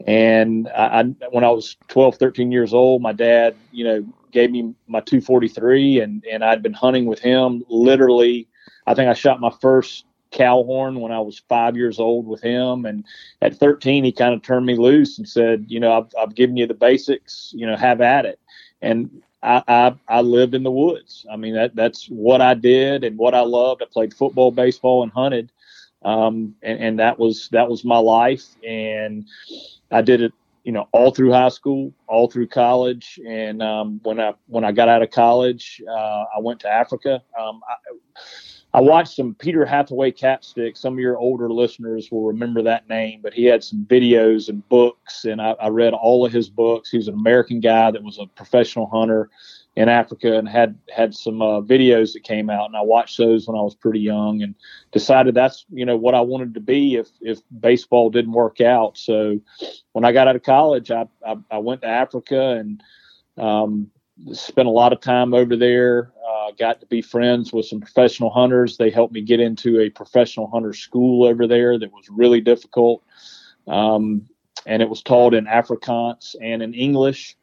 And 0.06 0.68
I, 0.68 1.00
I, 1.00 1.02
when 1.30 1.44
I 1.44 1.50
was 1.50 1.76
12, 1.88 2.16
13 2.16 2.50
years 2.50 2.72
old, 2.72 3.02
my 3.02 3.12
dad, 3.12 3.54
you 3.72 3.84
know, 3.84 4.06
gave 4.30 4.50
me 4.50 4.74
my 4.86 5.00
243 5.00 6.00
and, 6.00 6.24
and 6.30 6.42
I'd 6.42 6.62
been 6.62 6.72
hunting 6.72 7.06
with 7.06 7.18
him 7.18 7.64
literally. 7.68 8.48
I 8.86 8.94
think 8.94 9.08
I 9.08 9.14
shot 9.14 9.40
my 9.40 9.52
first 9.60 10.06
cow 10.30 10.62
horn 10.62 11.00
when 11.00 11.12
I 11.12 11.20
was 11.20 11.42
five 11.48 11.76
years 11.76 12.00
old 12.00 12.26
with 12.26 12.40
him. 12.40 12.86
And 12.86 13.04
at 13.42 13.56
13, 13.56 14.04
he 14.04 14.12
kind 14.12 14.34
of 14.34 14.42
turned 14.42 14.66
me 14.66 14.76
loose 14.76 15.18
and 15.18 15.28
said, 15.28 15.66
you 15.68 15.78
know, 15.78 15.92
I've, 15.92 16.12
I've 16.18 16.34
given 16.34 16.56
you 16.56 16.66
the 16.66 16.74
basics, 16.74 17.52
you 17.54 17.66
know, 17.66 17.76
have 17.76 18.00
at 18.00 18.24
it. 18.24 18.40
And 18.80 19.22
I, 19.42 19.62
I, 19.66 19.94
I 20.08 20.20
lived 20.20 20.54
in 20.54 20.62
the 20.62 20.70
woods. 20.70 21.26
I 21.30 21.36
mean, 21.36 21.54
that, 21.54 21.74
that's 21.74 22.06
what 22.06 22.40
I 22.40 22.54
did 22.54 23.04
and 23.04 23.18
what 23.18 23.34
I 23.34 23.40
loved. 23.40 23.82
I 23.82 23.86
played 23.86 24.14
football, 24.14 24.50
baseball, 24.50 25.02
and 25.02 25.12
hunted. 25.12 25.50
Um, 26.04 26.54
and, 26.62 26.78
and 26.80 26.98
that 26.98 27.18
was, 27.18 27.48
that 27.52 27.68
was 27.68 27.84
my 27.84 27.98
life. 27.98 28.44
And 28.66 29.26
I 29.90 30.02
did 30.02 30.22
it, 30.22 30.32
you 30.64 30.72
know, 30.72 30.88
all 30.92 31.10
through 31.10 31.32
high 31.32 31.48
school, 31.48 31.92
all 32.06 32.28
through 32.28 32.48
college. 32.48 33.18
And, 33.26 33.62
um, 33.62 34.00
when 34.02 34.20
I, 34.20 34.34
when 34.46 34.64
I 34.64 34.72
got 34.72 34.88
out 34.88 35.02
of 35.02 35.10
college, 35.10 35.82
uh, 35.88 36.24
I 36.36 36.38
went 36.40 36.60
to 36.60 36.68
Africa. 36.68 37.22
Um, 37.38 37.60
I, 37.68 37.74
I 38.74 38.80
watched 38.80 39.16
some 39.16 39.34
Peter 39.34 39.66
Hathaway 39.66 40.12
Capstick. 40.12 40.78
Some 40.78 40.94
of 40.94 40.98
your 40.98 41.18
older 41.18 41.52
listeners 41.52 42.10
will 42.10 42.24
remember 42.24 42.62
that 42.62 42.88
name, 42.88 43.20
but 43.22 43.34
he 43.34 43.44
had 43.44 43.62
some 43.62 43.84
videos 43.84 44.48
and 44.48 44.66
books, 44.70 45.26
and 45.26 45.42
I, 45.42 45.50
I 45.60 45.68
read 45.68 45.92
all 45.92 46.24
of 46.24 46.32
his 46.32 46.48
books. 46.48 46.90
He 46.90 46.96
was 46.96 47.08
an 47.08 47.14
American 47.14 47.60
guy 47.60 47.90
that 47.90 48.02
was 48.02 48.18
a 48.18 48.26
professional 48.26 48.86
hunter 48.86 49.28
in 49.76 49.88
Africa 49.88 50.38
and 50.38 50.48
had 50.48 50.78
had 50.90 51.14
some 51.14 51.42
uh, 51.42 51.60
videos 51.60 52.14
that 52.14 52.24
came 52.24 52.48
out, 52.48 52.66
and 52.66 52.76
I 52.76 52.80
watched 52.80 53.18
those 53.18 53.46
when 53.46 53.58
I 53.58 53.62
was 53.62 53.74
pretty 53.74 54.00
young, 54.00 54.42
and 54.42 54.54
decided 54.90 55.34
that's 55.34 55.66
you 55.70 55.84
know 55.84 55.96
what 55.96 56.14
I 56.14 56.20
wanted 56.22 56.54
to 56.54 56.60
be 56.60 56.96
if 56.96 57.08
if 57.20 57.40
baseball 57.60 58.08
didn't 58.08 58.32
work 58.32 58.62
out. 58.62 58.96
So 58.96 59.38
when 59.92 60.04
I 60.04 60.12
got 60.12 60.28
out 60.28 60.36
of 60.36 60.44
college, 60.44 60.90
I 60.90 61.06
I, 61.26 61.36
I 61.50 61.58
went 61.58 61.82
to 61.82 61.88
Africa 61.88 62.52
and 62.52 62.82
um, 63.36 63.90
spent 64.32 64.68
a 64.68 64.70
lot 64.70 64.92
of 64.92 65.00
time 65.00 65.34
over 65.34 65.56
there. 65.56 66.12
Uh, 66.28 66.50
got 66.58 66.80
to 66.80 66.86
be 66.86 67.02
friends 67.02 67.52
with 67.52 67.66
some 67.66 67.80
professional 67.80 68.30
hunters. 68.30 68.76
They 68.76 68.90
helped 68.90 69.12
me 69.12 69.22
get 69.22 69.40
into 69.40 69.80
a 69.80 69.90
professional 69.90 70.48
hunter 70.48 70.72
school 70.72 71.24
over 71.24 71.46
there 71.46 71.78
that 71.78 71.92
was 71.92 72.08
really 72.08 72.40
difficult. 72.40 73.02
Um, 73.66 74.28
and 74.66 74.82
it 74.82 74.88
was 74.88 75.02
taught 75.02 75.34
in 75.34 75.46
Afrikaans 75.46 76.34
and 76.40 76.62
in 76.62 76.74
English. 76.74 77.36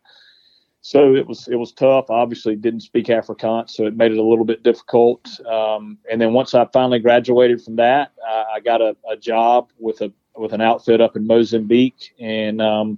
So 0.81 1.13
it 1.13 1.27
was 1.27 1.47
it 1.49 1.57
was 1.57 1.73
tough. 1.73 2.09
Obviously, 2.09 2.55
didn't 2.55 2.81
speak 2.81 3.07
Afrikaans, 3.07 3.71
so 3.71 3.85
it 3.85 3.97
made 3.97 4.13
it 4.13 4.17
a 4.17 4.23
little 4.23 4.45
bit 4.45 4.63
difficult. 4.63 5.27
Um, 5.45 5.97
and 6.09 6.21
then 6.21 6.31
once 6.33 6.53
I 6.53 6.65
finally 6.71 6.99
graduated 6.99 7.61
from 7.61 7.75
that, 7.75 8.13
uh, 8.25 8.45
I 8.55 8.61
got 8.61 8.81
a, 8.81 8.95
a, 9.09 9.17
job 9.17 9.71
with 9.77 9.99
a 10.01 10.13
with 10.37 10.53
an 10.53 10.61
outfit 10.61 11.01
up 11.01 11.17
in 11.17 11.27
Mozambique, 11.27 12.15
and 12.17 12.61
um, 12.61 12.97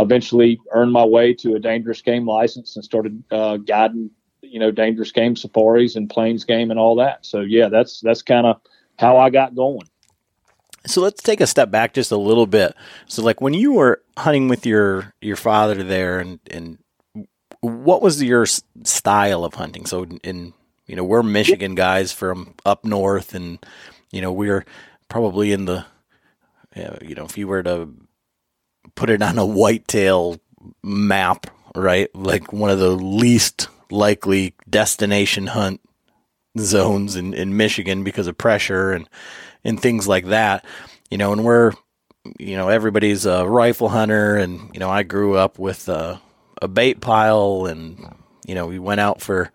eventually 0.00 0.60
earned 0.72 0.92
my 0.92 1.04
way 1.04 1.34
to 1.34 1.54
a 1.54 1.60
dangerous 1.60 2.02
game 2.02 2.26
license 2.26 2.76
and 2.76 2.84
started 2.84 3.22
uh, 3.30 3.56
guiding, 3.58 4.10
you 4.42 4.58
know, 4.58 4.70
dangerous 4.70 5.12
game 5.12 5.36
safaris 5.36 5.96
and 5.96 6.08
plains 6.08 6.44
game 6.44 6.70
and 6.70 6.80
all 6.80 6.96
that. 6.96 7.24
So 7.24 7.40
yeah, 7.40 7.68
that's 7.68 8.00
that's 8.00 8.22
kind 8.22 8.46
of 8.46 8.60
how 8.98 9.16
I 9.16 9.30
got 9.30 9.54
going. 9.54 9.88
So 10.86 11.02
let's 11.02 11.22
take 11.22 11.40
a 11.40 11.46
step 11.46 11.70
back 11.70 11.92
just 11.92 12.10
a 12.10 12.16
little 12.16 12.46
bit. 12.46 12.74
So 13.06 13.22
like 13.22 13.40
when 13.40 13.54
you 13.54 13.72
were 13.72 14.02
hunting 14.16 14.48
with 14.48 14.64
your 14.64 15.12
your 15.20 15.36
father 15.36 15.82
there, 15.82 16.18
and 16.18 16.40
and 16.50 16.78
what 17.60 18.02
was 18.02 18.22
your 18.22 18.46
style 18.46 19.44
of 19.44 19.54
hunting? 19.54 19.86
So 19.86 20.04
in 20.24 20.54
you 20.86 20.96
know 20.96 21.04
we're 21.04 21.22
Michigan 21.22 21.74
guys 21.74 22.12
from 22.12 22.54
up 22.64 22.84
north, 22.84 23.34
and 23.34 23.64
you 24.10 24.22
know 24.22 24.32
we're 24.32 24.64
probably 25.08 25.52
in 25.52 25.66
the 25.66 25.84
you 26.74 27.14
know 27.14 27.24
if 27.24 27.36
you 27.36 27.46
were 27.46 27.62
to 27.62 27.90
put 28.94 29.10
it 29.10 29.22
on 29.22 29.38
a 29.38 29.46
whitetail 29.46 30.40
map, 30.82 31.46
right? 31.74 32.14
Like 32.14 32.52
one 32.52 32.70
of 32.70 32.78
the 32.78 32.90
least 32.90 33.68
likely 33.90 34.54
destination 34.68 35.48
hunt 35.48 35.80
zones 36.58 37.16
in, 37.16 37.34
in 37.34 37.56
Michigan 37.56 38.04
because 38.04 38.26
of 38.26 38.36
pressure 38.38 38.92
and, 38.92 39.08
and 39.64 39.80
things 39.80 40.06
like 40.08 40.26
that. 40.26 40.64
You 41.10 41.18
know, 41.18 41.32
and 41.32 41.44
we're, 41.44 41.72
you 42.38 42.56
know, 42.56 42.68
everybody's 42.68 43.26
a 43.26 43.46
rifle 43.46 43.88
hunter 43.88 44.36
and, 44.36 44.70
you 44.72 44.80
know, 44.80 44.90
I 44.90 45.02
grew 45.02 45.36
up 45.36 45.58
with 45.58 45.88
a, 45.88 46.20
a 46.60 46.68
bait 46.68 47.00
pile 47.00 47.66
and, 47.66 48.14
you 48.46 48.54
know, 48.54 48.66
we 48.66 48.78
went 48.78 49.00
out 49.00 49.20
for, 49.20 49.50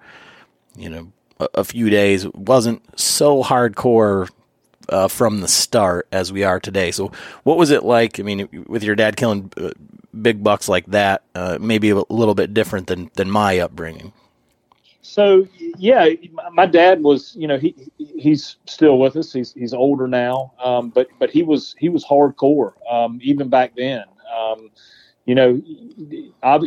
you 0.76 0.90
know, 0.90 1.12
a, 1.40 1.48
a 1.56 1.64
few 1.64 1.90
days. 1.90 2.26
It 2.26 2.36
wasn't 2.36 2.82
so 3.00 3.44
hardcore 3.44 4.30
uh, 4.90 5.08
from 5.08 5.42
the 5.42 5.48
start 5.48 6.08
as 6.12 6.32
we 6.32 6.44
are 6.44 6.60
today. 6.60 6.92
So, 6.92 7.12
what 7.44 7.58
was 7.58 7.72
it 7.72 7.84
like? 7.84 8.20
I 8.20 8.24
mean, 8.24 8.66
with 8.68 8.84
your 8.84 8.96
dad 8.96 9.16
killing 9.18 9.52
uh, 9.58 9.72
big 10.22 10.44
bucks 10.44 10.68
like 10.70 10.86
that, 10.88 11.24
uh, 11.34 11.58
maybe 11.60 11.90
a 11.90 12.02
little 12.10 12.36
bit 12.36 12.54
different 12.54 12.88
than 12.88 13.10
than 13.16 13.30
my 13.30 13.60
upbringing. 13.60 14.14
So, 15.02 15.48
yeah, 15.78 16.10
my 16.52 16.66
dad 16.66 17.04
was, 17.04 17.36
you 17.38 17.48
know, 17.48 17.58
he 17.58 17.76
he's 17.98 18.58
still 18.66 18.98
with 18.98 19.16
us. 19.16 19.32
He's 19.32 19.54
he's 19.54 19.74
older 19.74 20.08
now, 20.08 20.52
um, 20.64 20.90
but 20.90 21.08
but 21.20 21.30
he 21.30 21.44
was 21.44 21.76
he 21.78 21.90
was 21.90 22.04
hardcore 22.04 22.74
um, 22.92 23.20
even 23.22 23.50
back 23.50 23.74
then. 23.76 24.04
Um, 24.36 24.72
you 25.26 25.34
know, 25.34 25.62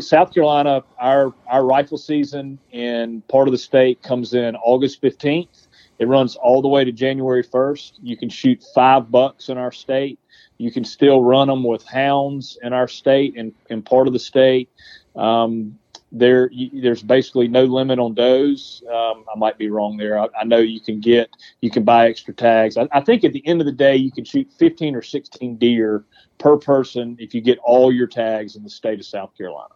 South 0.00 0.32
Carolina, 0.34 0.82
our 0.98 1.32
our 1.46 1.64
rifle 1.64 1.98
season 1.98 2.58
in 2.72 3.22
part 3.28 3.48
of 3.48 3.52
the 3.52 3.58
state 3.58 4.02
comes 4.02 4.34
in 4.34 4.56
August 4.56 5.00
fifteenth 5.00 5.67
it 5.98 6.06
runs 6.06 6.36
all 6.36 6.62
the 6.62 6.68
way 6.68 6.84
to 6.84 6.92
January 6.92 7.42
1st. 7.42 7.98
You 8.02 8.16
can 8.16 8.28
shoot 8.28 8.62
five 8.74 9.10
bucks 9.10 9.48
in 9.48 9.58
our 9.58 9.72
state. 9.72 10.18
You 10.58 10.70
can 10.70 10.84
still 10.84 11.22
run 11.22 11.48
them 11.48 11.64
with 11.64 11.84
hounds 11.84 12.58
in 12.62 12.72
our 12.72 12.88
state 12.88 13.36
and, 13.36 13.52
and 13.70 13.84
part 13.84 14.06
of 14.06 14.12
the 14.12 14.18
state. 14.18 14.70
Um, 15.16 15.78
there, 16.10 16.50
there's 16.72 17.02
basically 17.02 17.48
no 17.48 17.64
limit 17.64 17.98
on 17.98 18.14
does. 18.14 18.82
Um, 18.88 19.24
I 19.32 19.36
might 19.36 19.58
be 19.58 19.68
wrong 19.68 19.96
there. 19.96 20.18
I, 20.18 20.28
I, 20.40 20.44
know 20.44 20.58
you 20.58 20.80
can 20.80 21.00
get, 21.00 21.28
you 21.60 21.70
can 21.70 21.84
buy 21.84 22.08
extra 22.08 22.32
tags. 22.32 22.76
I, 22.76 22.88
I, 22.92 23.00
think 23.02 23.24
at 23.24 23.32
the 23.32 23.46
end 23.46 23.60
of 23.60 23.66
the 23.66 23.72
day, 23.72 23.96
you 23.96 24.10
can 24.10 24.24
shoot 24.24 24.50
15 24.58 24.94
or 24.94 25.02
16 25.02 25.56
deer 25.56 26.04
per 26.38 26.56
person 26.56 27.16
if 27.18 27.34
you 27.34 27.40
get 27.40 27.58
all 27.58 27.92
your 27.92 28.06
tags 28.06 28.56
in 28.56 28.62
the 28.62 28.70
state 28.70 28.98
of 28.98 29.04
South 29.04 29.36
Carolina. 29.36 29.74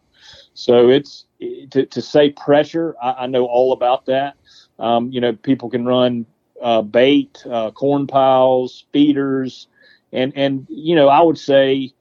So 0.55 0.89
it's 0.89 1.27
to, 1.71 1.87
to 1.87 2.03
say 2.03 2.31
pressure. 2.31 2.95
I, 3.03 3.13
I 3.13 3.27
know 3.27 3.45
all 3.47 3.73
about 3.73 4.07
that. 4.07 4.37
Um, 4.79 5.11
you 5.11 5.21
know, 5.21 5.33
people 5.33 5.71
can 5.71 5.85
run 5.85 6.27
uh, 6.61 6.83
bait, 6.83 7.45
uh, 7.49 7.71
corn 7.71 8.07
piles, 8.07 8.85
feeders, 8.93 9.69
and 10.13 10.33
and 10.37 10.67
you 10.69 10.95
know, 10.95 11.09
I 11.09 11.21
would 11.21 11.39
say, 11.39 11.93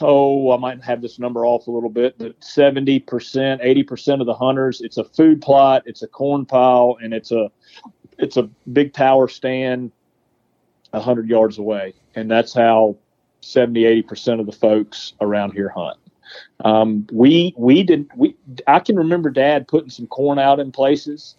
oh, 0.00 0.52
I 0.52 0.56
might 0.58 0.82
have 0.82 1.02
this 1.02 1.18
number 1.18 1.44
off 1.46 1.66
a 1.66 1.70
little 1.70 1.90
bit, 1.90 2.16
but 2.18 2.34
seventy 2.42 2.98
percent, 2.98 3.60
eighty 3.62 3.82
percent 3.82 4.20
of 4.20 4.26
the 4.26 4.34
hunters, 4.34 4.80
it's 4.80 4.98
a 4.98 5.04
food 5.04 5.40
plot, 5.40 5.82
it's 5.86 6.02
a 6.02 6.08
corn 6.08 6.46
pile, 6.46 6.96
and 7.02 7.12
it's 7.14 7.32
a 7.32 7.50
it's 8.18 8.36
a 8.36 8.44
big 8.72 8.92
tower 8.92 9.28
stand 9.28 9.92
hundred 10.94 11.28
yards 11.28 11.58
away, 11.58 11.94
and 12.14 12.30
that's 12.30 12.52
how 12.52 12.96
70 13.40 13.84
80 13.84 14.02
percent 14.02 14.40
of 14.40 14.46
the 14.46 14.52
folks 14.52 15.14
around 15.20 15.52
here 15.52 15.68
hunt 15.68 15.98
um, 16.64 17.06
we 17.12 17.54
we 17.56 17.82
did 17.82 18.08
we 18.16 18.36
I 18.66 18.80
can 18.80 18.96
remember 18.96 19.30
Dad 19.30 19.68
putting 19.68 19.90
some 19.90 20.06
corn 20.06 20.38
out 20.38 20.60
in 20.60 20.72
places 20.72 21.36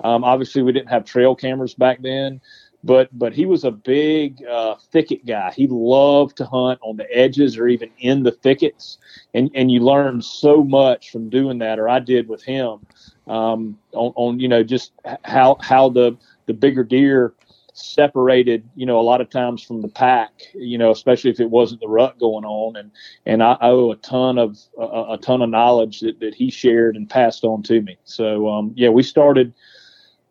um, 0.00 0.24
obviously, 0.24 0.62
we 0.62 0.72
didn't 0.72 0.90
have 0.90 1.04
trail 1.04 1.34
cameras 1.34 1.74
back 1.74 2.02
then, 2.02 2.40
but 2.84 3.08
but 3.18 3.32
he 3.32 3.46
was 3.46 3.64
a 3.64 3.70
big 3.70 4.44
uh, 4.44 4.76
thicket 4.92 5.24
guy. 5.24 5.52
He 5.52 5.66
loved 5.68 6.36
to 6.36 6.44
hunt 6.44 6.78
on 6.82 6.96
the 6.96 7.06
edges 7.16 7.56
or 7.56 7.66
even 7.68 7.90
in 7.98 8.22
the 8.22 8.32
thickets, 8.32 8.98
and 9.34 9.50
and 9.54 9.70
you 9.70 9.80
learn 9.80 10.20
so 10.20 10.62
much 10.62 11.10
from 11.10 11.30
doing 11.30 11.58
that. 11.58 11.78
Or 11.78 11.88
I 11.88 12.00
did 12.00 12.28
with 12.28 12.42
him 12.42 12.80
um, 13.26 13.78
on, 13.92 14.12
on 14.16 14.40
you 14.40 14.48
know 14.48 14.62
just 14.62 14.92
how 15.24 15.56
how 15.60 15.88
the 15.88 16.16
the 16.46 16.54
bigger 16.54 16.84
deer 16.84 17.32
separated, 17.76 18.68
you 18.74 18.86
know, 18.86 18.98
a 18.98 19.02
lot 19.02 19.20
of 19.20 19.30
times 19.30 19.62
from 19.62 19.82
the 19.82 19.88
pack, 19.88 20.30
you 20.54 20.78
know, 20.78 20.90
especially 20.90 21.30
if 21.30 21.40
it 21.40 21.50
wasn't 21.50 21.80
the 21.80 21.88
rut 21.88 22.18
going 22.18 22.44
on. 22.44 22.76
And, 22.76 22.90
and 23.26 23.42
I 23.42 23.56
owe 23.60 23.90
a 23.90 23.96
ton 23.96 24.38
of, 24.38 24.58
a, 24.78 25.14
a 25.14 25.18
ton 25.20 25.42
of 25.42 25.50
knowledge 25.50 26.00
that, 26.00 26.20
that 26.20 26.34
he 26.34 26.50
shared 26.50 26.96
and 26.96 27.08
passed 27.08 27.44
on 27.44 27.62
to 27.64 27.80
me. 27.82 27.98
So, 28.04 28.48
um, 28.48 28.72
yeah, 28.76 28.88
we 28.88 29.02
started, 29.02 29.52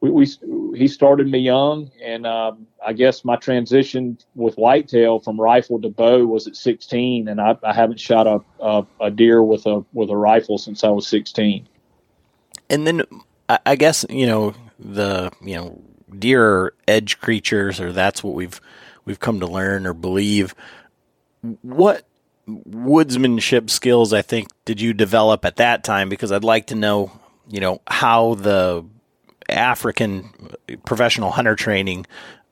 we, 0.01 0.09
we 0.11 0.77
he 0.77 0.87
started 0.87 1.27
me 1.27 1.39
young, 1.39 1.89
and 2.03 2.27
um, 2.27 2.67
I 2.85 2.93
guess 2.93 3.23
my 3.23 3.37
transition 3.37 4.17
with 4.35 4.55
whitetail 4.55 5.19
from 5.19 5.39
rifle 5.39 5.81
to 5.81 5.89
bow 5.89 6.25
was 6.25 6.47
at 6.47 6.55
16, 6.55 7.27
and 7.27 7.39
I, 7.39 7.57
I 7.63 7.73
haven't 7.73 7.99
shot 7.99 8.27
a, 8.27 8.41
a, 8.59 8.85
a 8.99 9.09
deer 9.09 9.41
with 9.41 9.65
a 9.65 9.83
with 9.93 10.09
a 10.09 10.17
rifle 10.17 10.57
since 10.57 10.83
I 10.83 10.89
was 10.89 11.07
16. 11.07 11.67
And 12.69 12.85
then 12.85 13.03
I 13.47 13.75
guess 13.75 14.05
you 14.09 14.25
know 14.25 14.53
the 14.79 15.31
you 15.41 15.55
know 15.55 15.81
deer 16.19 16.73
edge 16.87 17.19
creatures, 17.19 17.79
or 17.79 17.91
that's 17.91 18.23
what 18.23 18.33
we've 18.33 18.59
we've 19.05 19.19
come 19.19 19.39
to 19.39 19.47
learn 19.47 19.85
or 19.85 19.93
believe. 19.93 20.55
What 21.61 22.05
woodsmanship 22.47 23.69
skills 23.69 24.13
I 24.13 24.21
think 24.21 24.49
did 24.65 24.81
you 24.81 24.93
develop 24.93 25.45
at 25.45 25.57
that 25.57 25.83
time? 25.83 26.09
Because 26.09 26.31
I'd 26.31 26.43
like 26.43 26.67
to 26.67 26.75
know, 26.75 27.11
you 27.47 27.59
know, 27.59 27.81
how 27.87 28.35
the 28.35 28.85
African 29.49 30.31
professional 30.85 31.31
hunter 31.31 31.55
training 31.55 32.05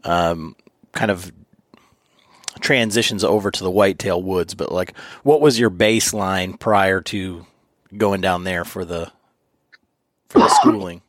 um, 0.03 0.55
kind 0.91 1.11
of 1.11 1.31
transitions 2.59 3.23
over 3.23 3.51
to 3.51 3.63
the 3.63 3.71
whitetail 3.71 4.21
woods, 4.21 4.53
but 4.53 4.71
like, 4.71 4.97
what 5.23 5.41
was 5.41 5.59
your 5.59 5.69
baseline 5.69 6.59
prior 6.59 7.01
to 7.01 7.45
going 7.95 8.21
down 8.21 8.43
there 8.43 8.65
for 8.65 8.85
the 8.85 9.11
for 10.29 10.39
the 10.39 10.49
schooling? 10.61 11.01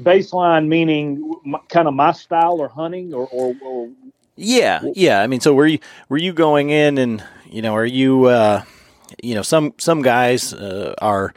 Baseline 0.00 0.66
meaning 0.66 1.34
kind 1.68 1.88
of 1.88 1.94
my 1.94 2.12
style 2.12 2.60
or 2.60 2.68
hunting 2.68 3.14
or, 3.14 3.28
or, 3.28 3.54
or 3.62 3.88
yeah, 4.36 4.82
yeah. 4.94 5.20
I 5.20 5.26
mean, 5.26 5.40
so 5.40 5.54
were 5.54 5.66
you 5.66 5.78
were 6.08 6.18
you 6.18 6.32
going 6.32 6.70
in 6.70 6.98
and 6.98 7.22
you 7.48 7.62
know 7.62 7.74
are 7.74 7.86
you 7.86 8.24
uh, 8.24 8.64
you 9.22 9.34
know 9.34 9.42
some 9.42 9.74
some 9.78 10.02
guys 10.02 10.52
uh, 10.52 10.94
are 11.00 11.34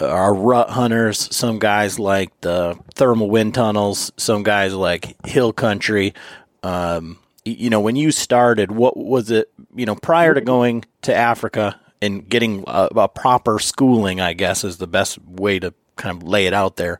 are 0.00 0.34
rut 0.34 0.70
hunters. 0.70 1.34
Some 1.34 1.58
guys 1.58 1.98
like 1.98 2.32
the 2.40 2.78
thermal 2.94 3.30
wind 3.30 3.54
tunnels. 3.54 4.12
Some 4.16 4.42
guys 4.42 4.74
like 4.74 5.24
hill 5.26 5.52
country. 5.52 6.14
Um, 6.62 7.18
you 7.44 7.70
know, 7.70 7.80
when 7.80 7.96
you 7.96 8.12
started, 8.12 8.70
what 8.70 8.96
was 8.96 9.30
it? 9.30 9.50
You 9.74 9.86
know, 9.86 9.96
prior 9.96 10.34
to 10.34 10.40
going 10.40 10.84
to 11.02 11.14
Africa 11.14 11.78
and 12.00 12.28
getting 12.28 12.64
a, 12.66 12.88
a 12.96 13.08
proper 13.08 13.58
schooling, 13.58 14.20
I 14.20 14.32
guess 14.32 14.64
is 14.64 14.78
the 14.78 14.86
best 14.86 15.18
way 15.24 15.58
to 15.58 15.74
kind 15.96 16.16
of 16.16 16.26
lay 16.26 16.46
it 16.46 16.54
out 16.54 16.76
there. 16.76 16.98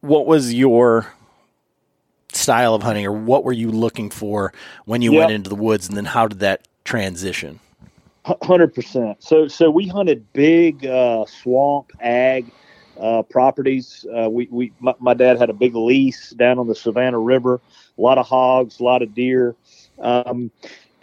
What 0.00 0.26
was 0.26 0.52
your 0.52 1.06
style 2.32 2.74
of 2.74 2.82
hunting, 2.82 3.06
or 3.06 3.12
what 3.12 3.44
were 3.44 3.52
you 3.52 3.70
looking 3.70 4.10
for 4.10 4.52
when 4.84 5.02
you 5.02 5.12
yep. 5.12 5.20
went 5.20 5.32
into 5.32 5.48
the 5.48 5.56
woods, 5.56 5.88
and 5.88 5.96
then 5.96 6.04
how 6.04 6.26
did 6.26 6.40
that 6.40 6.66
transition? 6.84 7.60
Hundred 8.42 8.74
percent. 8.74 9.22
So, 9.22 9.46
so 9.46 9.70
we 9.70 9.86
hunted 9.86 10.32
big 10.32 10.84
uh, 10.84 11.26
swamp 11.26 11.92
ag 12.00 12.50
uh, 13.00 13.22
properties. 13.22 14.04
Uh, 14.12 14.28
we, 14.28 14.48
we, 14.50 14.72
my, 14.80 14.94
my, 14.98 15.14
dad 15.14 15.38
had 15.38 15.48
a 15.48 15.52
big 15.52 15.76
lease 15.76 16.30
down 16.30 16.58
on 16.58 16.66
the 16.66 16.74
Savannah 16.74 17.20
River. 17.20 17.60
A 17.96 18.00
lot 18.00 18.18
of 18.18 18.26
hogs, 18.26 18.80
a 18.80 18.82
lot 18.82 19.02
of 19.02 19.14
deer. 19.14 19.54
Um, 20.00 20.50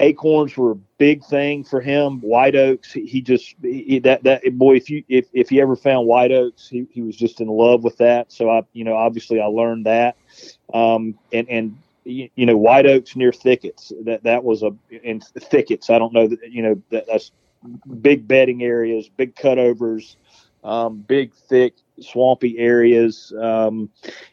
acorns 0.03 0.55
were 0.57 0.72
a 0.72 0.75
big 0.98 1.24
thing 1.25 1.63
for 1.63 1.79
him. 1.81 2.19
White 2.22 2.55
oaks, 2.55 2.91
he, 2.91 3.05
he 3.05 3.22
just 3.22 3.55
he, 3.62 4.00
that 4.00 4.24
that 4.24 4.41
boy. 4.57 4.75
If 4.75 4.89
you 4.89 5.03
if 5.07 5.27
if 5.33 5.50
he 5.50 5.62
ever 5.62 5.75
found 5.75 6.07
white 6.07 6.31
oaks, 6.31 6.67
he, 6.67 6.86
he 6.91 7.01
was 7.01 7.15
just 7.15 7.41
in 7.41 7.48
love 7.48 7.83
with 7.83 7.98
that. 7.98 8.31
So 8.31 8.50
I, 8.50 8.63
you 8.74 8.83
know, 8.83 8.95
obviously 8.95 9.39
I 9.39 9.45
learned 9.45 9.86
that. 9.86 10.17
Um, 10.74 11.17
and 11.31 11.50
and 11.50 11.77
you, 12.03 12.29
you 12.36 12.45
know, 12.45 12.57
white 12.57 12.86
oaks 12.86 13.15
near 13.15 13.31
thickets. 13.31 13.91
That 14.03 14.24
that 14.24 14.43
was 14.43 14.63
a 14.63 14.75
in 14.91 15.22
thickets. 15.22 15.89
I 15.89 15.98
don't 15.98 16.13
know 16.13 16.27
that 16.27 16.51
you 16.51 16.62
know 16.62 16.81
that 16.89 17.05
that's 17.07 17.31
big 18.01 18.27
bedding 18.27 18.63
areas, 18.63 19.10
big 19.10 19.36
cutovers, 19.36 20.17
um, 20.63 20.98
big 20.98 21.33
thick 21.33 21.75
swampy 22.00 22.57
areas 22.57 23.33
um, 23.39 23.89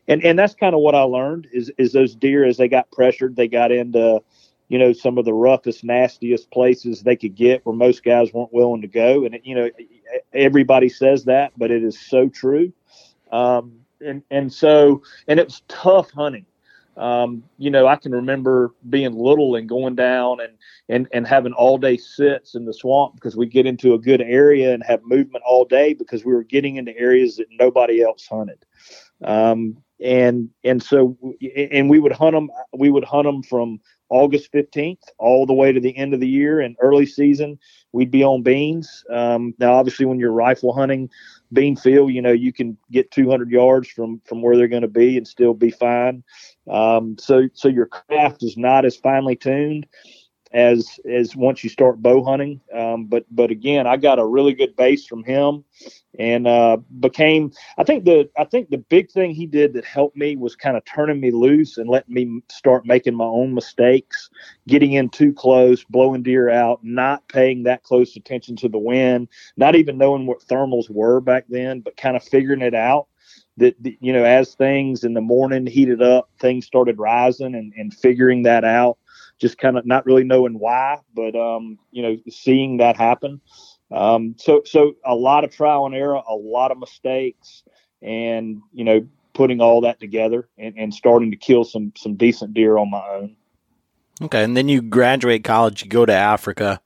and 0.08 0.24
and 0.24 0.38
that's 0.38 0.54
kind 0.54 0.74
of 0.74 0.80
what 0.80 0.94
i 0.94 1.02
learned 1.02 1.46
is 1.52 1.70
is 1.76 1.92
those 1.92 2.14
deer 2.14 2.44
as 2.44 2.56
they 2.56 2.68
got 2.68 2.90
pressured 2.90 3.36
they 3.36 3.48
got 3.48 3.70
into 3.70 4.20
you 4.70 4.78
know, 4.78 4.92
some 4.92 5.18
of 5.18 5.24
the 5.24 5.34
roughest, 5.34 5.82
nastiest 5.82 6.48
places 6.52 7.02
they 7.02 7.16
could 7.16 7.34
get 7.34 7.66
where 7.66 7.74
most 7.74 8.04
guys 8.04 8.32
weren't 8.32 8.54
willing 8.54 8.80
to 8.80 8.86
go. 8.86 9.24
And, 9.24 9.36
you 9.42 9.56
know, 9.56 9.68
everybody 10.32 10.88
says 10.88 11.24
that, 11.24 11.52
but 11.58 11.72
it 11.72 11.82
is 11.82 11.98
so 11.98 12.28
true. 12.28 12.72
Um, 13.32 13.80
and, 14.00 14.22
and 14.30 14.50
so, 14.50 15.02
and 15.26 15.40
it 15.40 15.46
was 15.46 15.62
tough 15.66 16.12
hunting. 16.12 16.46
Um, 16.96 17.42
you 17.58 17.68
know, 17.68 17.88
I 17.88 17.96
can 17.96 18.12
remember 18.12 18.72
being 18.88 19.12
little 19.12 19.56
and 19.56 19.68
going 19.68 19.96
down 19.96 20.40
and, 20.40 20.52
and, 20.88 21.08
and 21.12 21.26
having 21.26 21.52
all 21.52 21.76
day 21.76 21.96
sits 21.96 22.54
in 22.54 22.64
the 22.64 22.74
swamp 22.74 23.16
because 23.16 23.36
we 23.36 23.46
get 23.46 23.66
into 23.66 23.94
a 23.94 23.98
good 23.98 24.20
area 24.20 24.72
and 24.72 24.84
have 24.84 25.02
movement 25.02 25.42
all 25.44 25.64
day 25.64 25.94
because 25.94 26.24
we 26.24 26.32
were 26.32 26.44
getting 26.44 26.76
into 26.76 26.96
areas 26.96 27.36
that 27.36 27.46
nobody 27.58 28.04
else 28.04 28.24
hunted. 28.24 28.64
Um, 29.24 29.78
and, 30.00 30.48
and 30.62 30.80
so, 30.80 31.18
and 31.56 31.90
we 31.90 31.98
would 31.98 32.12
hunt 32.12 32.34
them, 32.34 32.50
we 32.72 32.90
would 32.90 33.04
hunt 33.04 33.24
them 33.24 33.42
from 33.42 33.80
August 34.10 34.52
15th 34.52 35.02
all 35.18 35.46
the 35.46 35.54
way 35.54 35.72
to 35.72 35.80
the 35.80 35.96
end 35.96 36.12
of 36.12 36.20
the 36.20 36.28
year 36.28 36.60
and 36.60 36.76
early 36.80 37.06
season, 37.06 37.58
we'd 37.92 38.10
be 38.10 38.22
on 38.22 38.42
beans. 38.42 39.04
Um, 39.10 39.54
now, 39.58 39.74
obviously, 39.74 40.04
when 40.04 40.18
you're 40.18 40.32
rifle 40.32 40.72
hunting 40.72 41.08
bean 41.52 41.76
field, 41.76 42.12
you 42.12 42.20
know, 42.20 42.32
you 42.32 42.52
can 42.52 42.76
get 42.90 43.10
200 43.10 43.50
yards 43.50 43.88
from, 43.88 44.20
from 44.24 44.42
where 44.42 44.56
they're 44.56 44.68
going 44.68 44.82
to 44.82 44.88
be 44.88 45.16
and 45.16 45.26
still 45.26 45.54
be 45.54 45.70
fine. 45.70 46.22
Um, 46.68 47.16
so, 47.18 47.48
so 47.54 47.68
your 47.68 47.86
craft 47.86 48.42
is 48.42 48.56
not 48.56 48.84
as 48.84 48.96
finely 48.96 49.36
tuned 49.36 49.86
as 50.52 50.98
as 51.08 51.36
once 51.36 51.62
you 51.62 51.70
start 51.70 52.02
bow 52.02 52.24
hunting. 52.24 52.60
Um, 52.74 53.06
but 53.06 53.24
but 53.30 53.50
again, 53.50 53.86
I 53.86 53.96
got 53.96 54.18
a 54.18 54.26
really 54.26 54.52
good 54.52 54.74
base 54.76 55.06
from 55.06 55.22
him, 55.22 55.64
and 56.18 56.46
uh, 56.46 56.78
became. 56.98 57.52
I 57.78 57.84
think 57.84 58.04
the 58.04 58.28
I 58.36 58.44
think 58.44 58.70
the 58.70 58.78
big 58.78 59.10
thing 59.10 59.32
he 59.32 59.46
did 59.46 59.74
that 59.74 59.84
helped 59.84 60.16
me 60.16 60.36
was 60.36 60.56
kind 60.56 60.76
of 60.76 60.84
turning 60.84 61.20
me 61.20 61.30
loose 61.30 61.78
and 61.78 61.88
letting 61.88 62.14
me 62.14 62.42
start 62.50 62.84
making 62.84 63.14
my 63.14 63.24
own 63.24 63.54
mistakes, 63.54 64.30
getting 64.66 64.92
in 64.92 65.08
too 65.08 65.32
close, 65.32 65.84
blowing 65.84 66.22
deer 66.22 66.50
out, 66.50 66.80
not 66.82 67.26
paying 67.28 67.62
that 67.64 67.84
close 67.84 68.16
attention 68.16 68.56
to 68.56 68.68
the 68.68 68.78
wind, 68.78 69.28
not 69.56 69.76
even 69.76 69.98
knowing 69.98 70.26
what 70.26 70.40
thermals 70.40 70.90
were 70.90 71.20
back 71.20 71.44
then, 71.48 71.80
but 71.80 71.96
kind 71.96 72.16
of 72.16 72.24
figuring 72.24 72.62
it 72.62 72.74
out 72.74 73.06
that 73.56 73.76
you 74.00 74.12
know 74.12 74.24
as 74.24 74.54
things 74.54 75.04
in 75.04 75.14
the 75.14 75.20
morning 75.20 75.66
heated 75.66 76.00
up 76.00 76.30
things 76.38 76.66
started 76.66 76.98
rising 76.98 77.54
and, 77.54 77.72
and 77.76 77.92
figuring 77.92 78.42
that 78.42 78.64
out 78.64 78.96
just 79.40 79.58
kind 79.58 79.78
of 79.78 79.86
not 79.86 80.06
really 80.06 80.24
knowing 80.24 80.58
why, 80.58 80.98
but 81.14 81.34
um, 81.34 81.78
you 81.90 82.02
know, 82.02 82.16
seeing 82.28 82.76
that 82.76 82.96
happen. 82.96 83.40
Um, 83.90 84.36
so 84.38 84.62
so 84.64 84.94
a 85.04 85.14
lot 85.14 85.44
of 85.44 85.50
trial 85.50 85.86
and 85.86 85.94
error, 85.94 86.20
a 86.28 86.34
lot 86.34 86.70
of 86.70 86.78
mistakes, 86.78 87.64
and 88.02 88.60
you 88.72 88.84
know, 88.84 89.06
putting 89.32 89.60
all 89.60 89.80
that 89.80 89.98
together 89.98 90.48
and, 90.58 90.76
and 90.76 90.94
starting 90.94 91.30
to 91.30 91.36
kill 91.36 91.64
some 91.64 91.92
some 91.96 92.14
decent 92.14 92.54
deer 92.54 92.76
on 92.78 92.90
my 92.90 93.06
own. 93.08 93.36
Okay, 94.22 94.44
and 94.44 94.56
then 94.56 94.68
you 94.68 94.82
graduate 94.82 95.44
college, 95.44 95.82
you 95.82 95.88
go 95.88 96.04
to 96.04 96.12
Africa, 96.12 96.80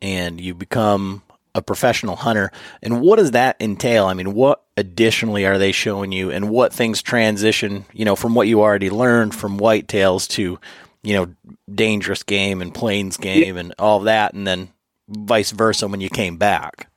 and 0.00 0.40
you 0.40 0.54
become 0.54 1.22
a 1.54 1.60
professional 1.60 2.16
hunter. 2.16 2.50
And 2.82 3.02
what 3.02 3.16
does 3.16 3.32
that 3.32 3.56
entail? 3.60 4.06
I 4.06 4.14
mean, 4.14 4.32
what 4.32 4.62
additionally 4.78 5.44
are 5.44 5.58
they 5.58 5.70
showing 5.70 6.10
you, 6.10 6.30
and 6.30 6.48
what 6.48 6.72
things 6.72 7.02
transition, 7.02 7.84
you 7.92 8.06
know, 8.06 8.16
from 8.16 8.34
what 8.34 8.48
you 8.48 8.62
already 8.62 8.88
learned 8.88 9.34
from 9.34 9.58
whitetails 9.58 10.26
to 10.30 10.58
you 11.02 11.14
know, 11.14 11.56
dangerous 11.72 12.22
game 12.22 12.62
and 12.62 12.74
plains 12.74 13.16
game 13.16 13.54
yeah. 13.54 13.60
and 13.60 13.74
all 13.78 14.00
that, 14.00 14.34
and 14.34 14.46
then 14.46 14.68
vice 15.08 15.50
versa 15.50 15.88
when 15.88 16.00
you 16.00 16.08
came 16.08 16.36
back. 16.36 16.88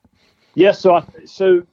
Yeah, 0.53 0.71
so 0.71 0.95
I, 0.95 1.03
so 1.25 1.63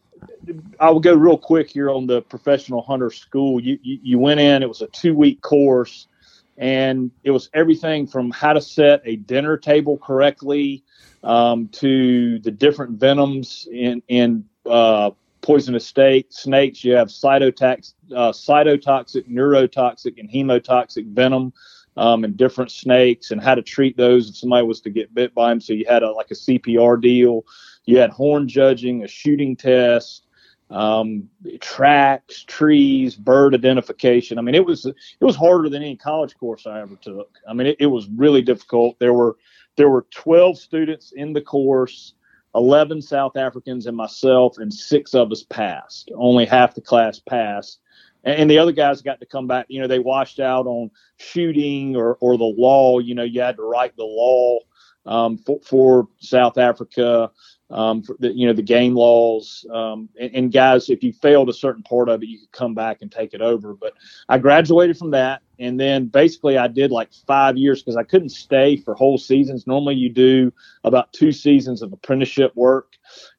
I 0.81 0.91
will 0.91 1.01
go 1.01 1.15
real 1.15 1.39
quick 1.39 1.71
here 1.71 1.91
on 1.91 2.07
the 2.07 2.23
professional 2.23 2.83
hunter 2.83 3.11
school. 3.11 3.61
You, 3.61 3.79
you, 3.83 3.99
you 4.03 4.19
went 4.19 4.41
in; 4.41 4.63
it 4.63 4.69
was 4.69 4.83
a 4.83 4.89
two 4.89 5.15
week 5.15 5.43
course, 5.43 6.09
and 6.57 7.11
it 7.23 7.31
was 7.31 7.51
everything 7.55 8.07
from 8.07 8.31
how 8.31 8.53
to 8.55 8.61
set 8.61 9.03
a 9.05 9.17
dinner 9.17 9.57
table 9.57 9.99
correctly 9.99 10.85
um, 11.23 11.69
to 11.69 12.39
the 12.41 12.51
different 12.51 12.99
venoms 12.99 13.69
in 13.71 14.03
in 14.09 14.45
uh, 14.67 15.11
poisonous 15.43 15.87
state 15.87 16.33
snakes. 16.33 16.83
You 16.83 16.95
have 16.95 17.09
cytotoxic, 17.09 17.93
uh, 18.15 18.33
cytotoxic, 18.33 19.29
neurotoxic, 19.29 20.19
and 20.19 20.31
hemotoxic 20.31 21.07
venom 21.13 21.53
um, 21.97 22.25
and 22.25 22.37
different 22.37 22.71
snakes 22.71 23.31
and 23.31 23.41
how 23.41 23.55
to 23.55 23.63
treat 23.63 23.97
those 23.97 24.31
if 24.31 24.37
somebody 24.37 24.67
was 24.67 24.81
to 24.81 24.91
get 24.91 25.15
bit 25.15 25.35
by 25.35 25.51
them. 25.51 25.61
So 25.61 25.73
you 25.73 25.85
had 25.89 26.03
a, 26.03 26.11
like 26.11 26.31
a 26.31 26.35
CPR 26.35 27.01
deal, 27.01 27.45
you 27.85 27.99
had 27.99 28.11
horn 28.11 28.49
judging, 28.49 29.05
a 29.05 29.09
shooting 29.09 29.57
test, 29.57 30.27
um, 30.71 31.29
tracks, 31.61 32.45
trees, 32.45 33.15
bird 33.15 33.55
identification. 33.55 34.39
I 34.39 34.43
mean, 34.43 34.55
it 34.55 34.65
was 34.65 34.87
it 34.87 34.97
was 35.21 35.37
harder 35.37 35.69
than 35.69 35.83
any 35.83 35.97
college 35.97 36.37
course 36.39 36.67
I 36.67 36.81
ever 36.81 36.97
took. 36.97 37.31
I 37.47 37.53
mean, 37.53 37.67
it, 37.69 37.77
it 37.81 37.87
was 37.87 38.09
really 38.09 38.43
difficult. 38.43 38.99
There 38.99 39.13
were 39.13 39.37
there 39.77 39.91
were 39.91 40.07
12 40.11 40.59
students 40.59 41.13
in 41.15 41.33
the 41.33 41.43
course. 41.43 42.15
11 42.55 43.01
South 43.01 43.39
Africans 43.39 43.87
and 43.87 43.97
myself, 43.97 44.59
and 44.59 44.71
six 44.71 45.15
of 45.15 45.33
us 45.33 45.43
passed. 45.43 46.11
Only 46.15 46.45
half 46.45 46.75
the 46.75 46.83
class 46.83 47.19
passed 47.19 47.81
and, 48.25 48.51
the 48.51 48.59
other 48.59 48.73
guys 48.73 49.03
got 49.03 49.21
to 49.21 49.27
come 49.27 49.47
back. 49.47 49.67
You 49.69 49.81
know, 49.81 49.87
they 49.87 49.99
washed 49.99 50.41
out 50.41 50.67
on 50.67 50.91
shooting 51.19 51.97
or 51.97 52.17
or 52.21 52.37
the 52.37 52.45
law. 52.45 52.99
You 52.99 53.15
know, 53.15 53.25
you 53.25 53.41
had 53.41 53.57
to 53.57 53.63
write 53.63 53.97
the 53.97 54.05
law 54.05 54.59
um, 55.07 55.39
for, 55.39 55.61
for, 55.63 56.09
South 56.19 56.59
Africa. 56.59 57.31
Um, 57.71 58.03
for 58.03 58.17
the, 58.19 58.31
you 58.37 58.47
know 58.47 58.53
the 58.53 58.61
game 58.61 58.95
laws 58.95 59.65
um, 59.73 60.07
and, 60.21 60.35
and, 60.35 60.53
guys 60.53 60.91
if 60.91 61.03
you 61.03 61.11
failed 61.11 61.49
a 61.49 61.55
certain 61.55 61.83
part 61.83 62.11
of 62.11 62.23
it 62.23 62.27
you 62.27 62.39
could 62.39 62.53
come 62.53 62.75
back 62.75 62.99
and 63.01 63.11
take 63.11 63.33
it 63.33 63.41
over 63.41 63.73
but 63.73 63.95
i 64.29 64.37
graduated 64.37 64.99
from 64.99 65.11
that 65.13 65.41
and 65.59 65.81
then 65.81 66.05
basically 66.05 66.59
i 66.59 66.69
did 66.69 66.91
like 66.91 67.11
five 67.27 67.57
years 67.57 67.81
because 67.83 67.97
i 67.97 68.03
couldn't 68.03 68.29
stay 68.29 68.77
for 68.77 68.95
whole 68.95 69.17
seasons 69.17 69.67
normally 69.67 69.95
you 69.95 70.11
do 70.11 70.53
about 70.85 71.15
two 71.15 71.33
seasons 71.33 71.81
of 71.81 71.95
apprenticeship 71.95 72.55
work 72.57 72.93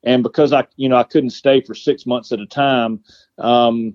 and 0.03 0.23
because 0.23 0.51
i 0.51 0.65
you 0.77 0.89
know 0.89 0.97
i 0.97 1.03
couldn't 1.03 1.29
stay 1.29 1.61
for 1.61 1.75
six 1.75 2.07
months 2.07 2.31
at 2.31 2.39
a 2.39 2.47
time 2.47 3.03
um, 3.37 3.93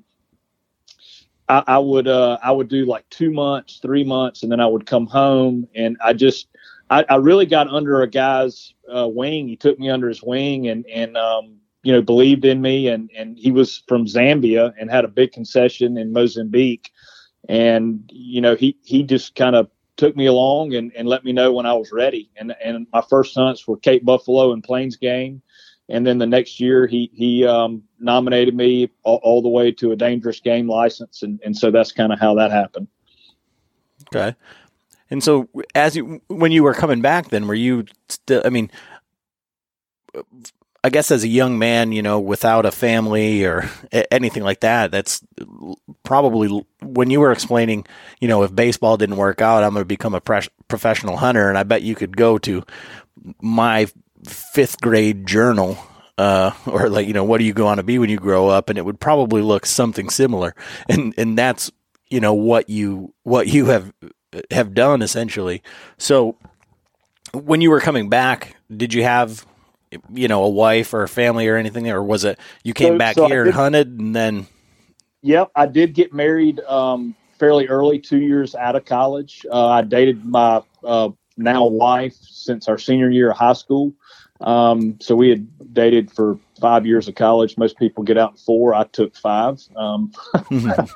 I, 1.49 1.65
I 1.67 1.79
would 1.79 2.09
uh, 2.09 2.39
I 2.43 2.51
would 2.51 2.69
do 2.69 2.85
like 2.85 3.09
two 3.11 3.31
months, 3.31 3.79
three 3.81 4.05
months, 4.05 4.43
and 4.43 4.53
then 4.53 4.61
I 4.61 4.67
would 4.67 4.87
come 4.87 5.07
home, 5.07 5.67
and 5.75 5.97
I 6.05 6.13
just 6.13 6.49
I, 6.91 7.05
I 7.09 7.17
really 7.17 7.47
got 7.47 7.69
under 7.69 8.03
a 8.03 8.09
guy's 8.09 8.75
uh, 8.95 9.09
wing. 9.09 9.49
He 9.49 9.57
took 9.57 9.79
me 9.79 9.91
under 9.91 10.09
his 10.09 10.23
wing, 10.23 10.69
and 10.69 10.87
and 10.87 11.17
um, 11.17 11.57
you 11.83 11.93
know 11.93 12.03
believed 12.03 12.45
in 12.45 12.61
me, 12.61 12.89
and 12.89 13.11
and 13.17 13.39
he 13.39 13.51
was 13.51 13.83
from 13.89 14.07
Zambia 14.07 14.73
and 14.79 14.91
had 14.91 15.05
a 15.05 15.09
big 15.09 15.33
concession 15.33 15.97
in 15.97 16.13
Mozambique, 16.13 16.91
and 17.49 18.09
you 18.13 18.41
know 18.41 18.55
he 18.55 18.77
he 18.83 19.03
just 19.03 19.35
kind 19.35 19.57
of 19.57 19.69
took 19.97 20.17
me 20.17 20.27
along 20.27 20.75
and, 20.75 20.93
and 20.97 21.09
let 21.09 21.25
me 21.25 21.33
know 21.33 21.53
when 21.53 21.67
I 21.67 21.75
was 21.75 21.93
ready. 21.93 22.31
And 22.37 22.55
and 22.63 22.87
my 22.93 23.03
first 23.03 23.35
hunts 23.35 23.67
were 23.67 23.77
Cape 23.77 24.05
Buffalo 24.05 24.53
and 24.53 24.63
Plains 24.63 24.97
Game, 24.97 25.43
and 25.88 26.07
then 26.07 26.18
the 26.18 26.27
next 26.27 26.61
year 26.61 26.87
he 26.87 27.11
he 27.14 27.46
um, 27.46 27.83
nominated 27.98 28.55
me 28.55 28.90
all, 29.03 29.20
all, 29.22 29.42
the 29.42 29.48
way 29.48 29.72
to 29.72 29.92
a 29.92 29.96
dangerous 29.96 30.40
game 30.40 30.68
license, 30.68 31.22
and 31.22 31.40
and 31.44 31.57
so 31.57 31.70
that's 31.70 31.92
kind 31.92 32.12
of 32.12 32.20
how 32.20 32.35
that 32.35 32.51
happened. 32.51 32.88
Okay, 34.14 34.37
and 35.11 35.22
so 35.22 35.48
as 35.74 35.96
you 35.96 36.20
when 36.29 36.53
you 36.53 36.62
were 36.62 36.74
coming 36.74 37.01
back, 37.01 37.29
then 37.29 37.46
were 37.46 37.55
you 37.55 37.85
still? 38.09 38.42
I 38.44 38.51
mean, 38.51 38.70
I 40.85 40.90
guess 40.90 41.11
as 41.11 41.24
a 41.24 41.29
young 41.29 41.59
man, 41.59 41.90
you 41.90 42.03
know, 42.03 42.20
without 42.20 42.64
a 42.64 42.70
family 42.70 43.44
or 43.44 43.68
anything 44.11 44.44
like 44.44 44.61
that, 44.61 44.90
that's 44.90 45.20
probably 46.05 46.64
when 46.83 47.11
you 47.11 47.20
were 47.20 47.33
explaining, 47.33 47.85
you 48.20 48.29
know, 48.29 48.42
if 48.44 48.55
baseball 48.55 48.96
didn't 48.96 49.16
work 49.16 49.42
out, 49.42 49.64
I'm 49.64 49.72
going 49.72 49.83
to 49.83 49.87
become 49.87 50.14
a 50.14 50.20
pre- 50.20 50.48
professional 50.68 51.16
hunter. 51.16 51.48
And 51.48 51.59
I 51.59 51.64
bet 51.64 51.83
you 51.83 51.96
could 51.96 52.16
go 52.16 52.38
to 52.38 52.62
my 53.42 53.88
fifth 54.25 54.81
grade 54.81 55.27
journal, 55.27 55.79
uh, 56.17 56.53
or 56.67 56.89
like, 56.89 57.07
you 57.07 57.13
know, 57.13 57.25
what 57.25 57.39
do 57.39 57.45
you 57.45 57.53
go 57.53 57.67
on 57.67 57.77
to 57.77 57.83
be 57.83 57.99
when 57.99 58.11
you 58.11 58.19
grow 58.19 58.49
up? 58.49 58.69
And 58.69 58.79
it 58.79 58.85
would 58.85 59.01
probably 59.01 59.43
look 59.43 59.67
something 59.67 60.11
similar. 60.11 60.55
And, 60.89 61.15
and 61.17 61.37
that's, 61.37 61.71
you 62.09 62.21
know, 62.21 62.35
what 62.35 62.69
you, 62.69 63.15
what 63.23 63.49
you 63.49 63.67
have, 63.67 63.93
have 64.51 64.75
done 64.75 65.03
essentially. 65.03 65.63
So 65.97 66.37
when 67.33 67.61
you 67.61 67.71
were 67.71 67.81
coming 67.81 68.09
back, 68.09 68.57
did 68.75 68.93
you 68.95 69.03
have 69.03 69.47
you 70.13 70.29
know, 70.29 70.45
a 70.45 70.49
wife 70.49 70.93
or 70.93 71.03
a 71.03 71.09
family 71.09 71.49
or 71.49 71.57
anything, 71.57 71.89
or 71.91 72.03
was 72.03 72.25
it 72.25 72.39
you 72.63 72.75
came 72.75 72.95
so, 72.95 72.99
back 72.99 73.15
so 73.15 73.27
here 73.27 73.45
did, 73.45 73.51
and 73.51 73.57
hunted 73.57 73.99
and 73.99 74.15
then? 74.15 74.47
Yep, 75.23 75.51
I 75.55 75.67
did 75.67 75.95
get 75.95 76.13
married 76.13 76.61
um, 76.61 77.15
fairly 77.39 77.67
early, 77.69 77.99
two 77.99 78.19
years 78.19 78.55
out 78.55 78.77
of 78.77 78.85
college. 78.85 79.47
Uh, 79.51 79.69
I 79.69 79.83
dated 79.83 80.25
my 80.25 80.63
uh, 80.85 81.11
now 81.37 81.67
wife 81.67 82.15
since 82.15 82.69
our 82.69 82.79
senior 82.79 83.11
year 83.11 83.31
of 83.31 83.37
high 83.37 83.53
school. 83.55 83.93
Um, 84.40 84.98
so 85.01 85.16
we 85.16 85.31
had 85.31 85.74
dated 85.74 86.11
for 86.11 86.38
five 86.61 86.87
years 86.87 87.09
of 87.09 87.14
college. 87.14 87.57
Most 87.57 87.79
people 87.79 88.05
get 88.05 88.18
out 88.18 88.33
in 88.33 88.37
four. 88.37 88.74
I 88.74 88.85
took 88.85 89.16
five. 89.16 89.61
Um, 89.77 90.12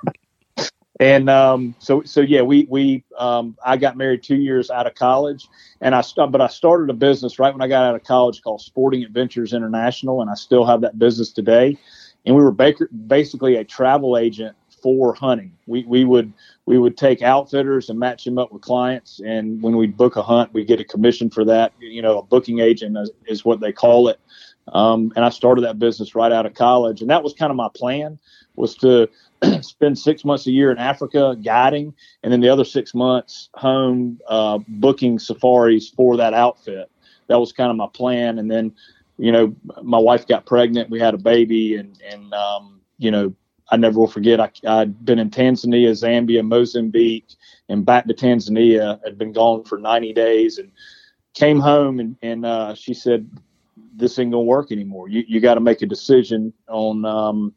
and 1.01 1.29
um, 1.29 1.75
so 1.79 2.03
so 2.05 2.21
yeah, 2.21 2.43
we 2.43 2.67
we 2.71 3.05
um, 3.19 3.57
I 3.65 3.77
got 3.77 3.97
married 3.97 4.23
two 4.23 4.37
years 4.37 4.71
out 4.71 4.87
of 4.87 4.95
college, 4.95 5.49
and 5.81 5.95
I 5.95 6.01
st- 6.01 6.31
but 6.31 6.41
I 6.41 6.47
started 6.47 6.91
a 6.91 6.95
business 6.95 7.39
right 7.39 7.53
when 7.53 7.63
I 7.63 7.69
got 7.69 7.85
out 7.85 7.95
of 7.95 8.05
college 8.05 8.43
called 8.43 8.61
Sporting 8.61 9.03
Adventures 9.03 9.53
International, 9.53 10.21
and 10.21 10.31
I 10.31 10.35
still 10.35 10.65
have 10.65 10.81
that 10.83 10.99
business 10.99 11.33
today. 11.33 11.77
And 12.25 12.37
we 12.37 12.43
were 12.43 12.53
baker- 12.53 12.89
basically 13.09 13.57
a 13.57 13.65
travel 13.65 14.17
agent 14.17 14.57
for 14.83 15.15
hunting. 15.15 15.57
We 15.67 15.85
we 15.85 16.05
would 16.05 16.33
we 16.67 16.79
would 16.79 16.97
take 16.97 17.23
outfitters 17.23 17.89
and 17.89 17.99
match 17.99 18.25
them 18.25 18.39
up 18.39 18.53
with 18.53 18.63
clients, 18.63 19.21
and 19.25 19.63
when 19.63 19.77
we 19.77 19.87
book 19.87 20.17
a 20.17 20.23
hunt, 20.23 20.53
we 20.53 20.65
get 20.65 20.81
a 20.81 20.85
commission 20.85 21.31
for 21.31 21.45
that. 21.45 21.73
You 21.79 22.03
know, 22.03 22.19
a 22.19 22.23
booking 22.23 22.59
agent 22.59 22.97
is, 22.99 23.11
is 23.27 23.45
what 23.45 23.61
they 23.61 23.73
call 23.73 24.09
it. 24.09 24.21
Um, 24.73 25.13
and 25.17 25.25
I 25.25 25.31
started 25.31 25.63
that 25.63 25.79
business 25.79 26.15
right 26.15 26.31
out 26.31 26.47
of 26.47 26.55
college, 26.55 27.01
and 27.01 27.11
that 27.11 27.23
was 27.23 27.33
kind 27.33 27.51
of 27.51 27.57
my 27.57 27.69
plan 27.75 28.19
was 28.57 28.75
to 28.77 29.09
spend 29.63 29.99
six 29.99 30.25
months 30.25 30.47
a 30.47 30.51
year 30.51 30.71
in 30.71 30.79
Africa 30.79 31.37
guiding, 31.43 31.95
and 32.23 32.33
then 32.33 32.41
the 32.41 32.49
other 32.49 32.65
six 32.65 32.95
months 32.95 33.49
home 33.55 34.21
uh, 34.29 34.59
booking 34.69 35.19
safaris 35.19 35.89
for 35.91 36.17
that 36.17 36.35
outfit. 36.35 36.91
That 37.29 37.41
was 37.41 37.53
kind 37.53 37.71
of 37.71 37.77
my 37.77 37.89
plan. 37.93 38.39
And 38.39 38.51
then, 38.51 38.75
you 39.19 39.33
know, 39.33 39.55
my 39.83 39.99
wife 39.99 40.27
got 40.27 40.47
pregnant. 40.47 40.91
We 40.91 41.01
had 41.01 41.15
a 41.15 41.19
baby, 41.19 41.77
and 41.77 42.01
and 42.07 42.33
um, 42.35 42.81
you 42.99 43.11
know, 43.11 43.35
I 43.73 43.77
never 43.77 43.99
will 43.99 44.07
forget. 44.07 44.39
I, 44.39 44.51
I'd 44.67 45.05
been 45.05 45.19
in 45.19 45.31
Tanzania, 45.31 45.91
Zambia, 45.91 46.47
Mozambique, 46.47 47.35
and 47.69 47.85
back 47.85 48.07
to 48.07 48.15
Tanzania. 48.15 49.01
Had 49.05 49.19
been 49.19 49.33
gone 49.33 49.65
for 49.65 49.79
90 49.79 50.13
days, 50.13 50.59
and 50.59 50.71
came 51.35 51.59
home, 51.59 51.99
and 51.99 52.17
and 52.23 52.47
uh, 52.47 52.75
she 52.75 52.95
said, 52.95 53.29
"This 53.97 54.19
ain't 54.19 54.31
gonna 54.31 54.45
work 54.45 54.71
anymore. 54.71 55.09
You 55.09 55.25
you 55.27 55.41
got 55.41 55.55
to 55.55 55.61
make 55.61 55.83
a 55.83 55.87
decision 55.87 56.53
on." 56.69 57.05
Um, 57.05 57.55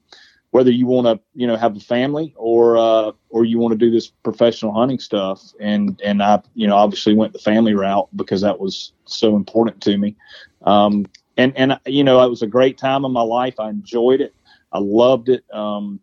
whether 0.51 0.71
you 0.71 0.88
want 0.88 1.06
to 1.06 1.19
you 1.34 1.45
know 1.47 1.58
have 1.58 1.75
a 1.75 1.82
family 1.82 2.34
or 2.38 2.78
uh, 2.78 3.12
or 3.30 3.43
you 3.43 3.60
want 3.60 3.73
to 3.73 3.78
do 3.78 3.91
this 3.91 4.08
professional 4.08 4.71
hunting 4.73 4.99
stuff 4.99 5.51
and 5.60 5.99
and 6.01 6.23
I 6.23 6.41
you 6.54 6.65
know 6.65 6.78
obviously 6.78 7.13
went 7.13 7.34
the 7.34 7.39
family 7.39 7.73
route 7.73 8.08
because 8.15 8.39
that 8.39 8.58
was 8.58 8.93
so 9.04 9.36
important 9.36 9.82
to 9.82 9.97
me 9.97 10.15
um, 10.62 11.08
and 11.36 11.51
and 11.58 11.78
you 11.86 12.06
know 12.06 12.25
it 12.25 12.30
was 12.30 12.41
a 12.41 12.47
great 12.47 12.78
time 12.78 13.04
in 13.04 13.12
my 13.12 13.21
life 13.21 13.60
I 13.60 13.69
enjoyed 13.69 14.21
it 14.21 14.34
I 14.71 14.80
loved 14.80 15.28
it 15.28 15.43
um, 15.54 15.99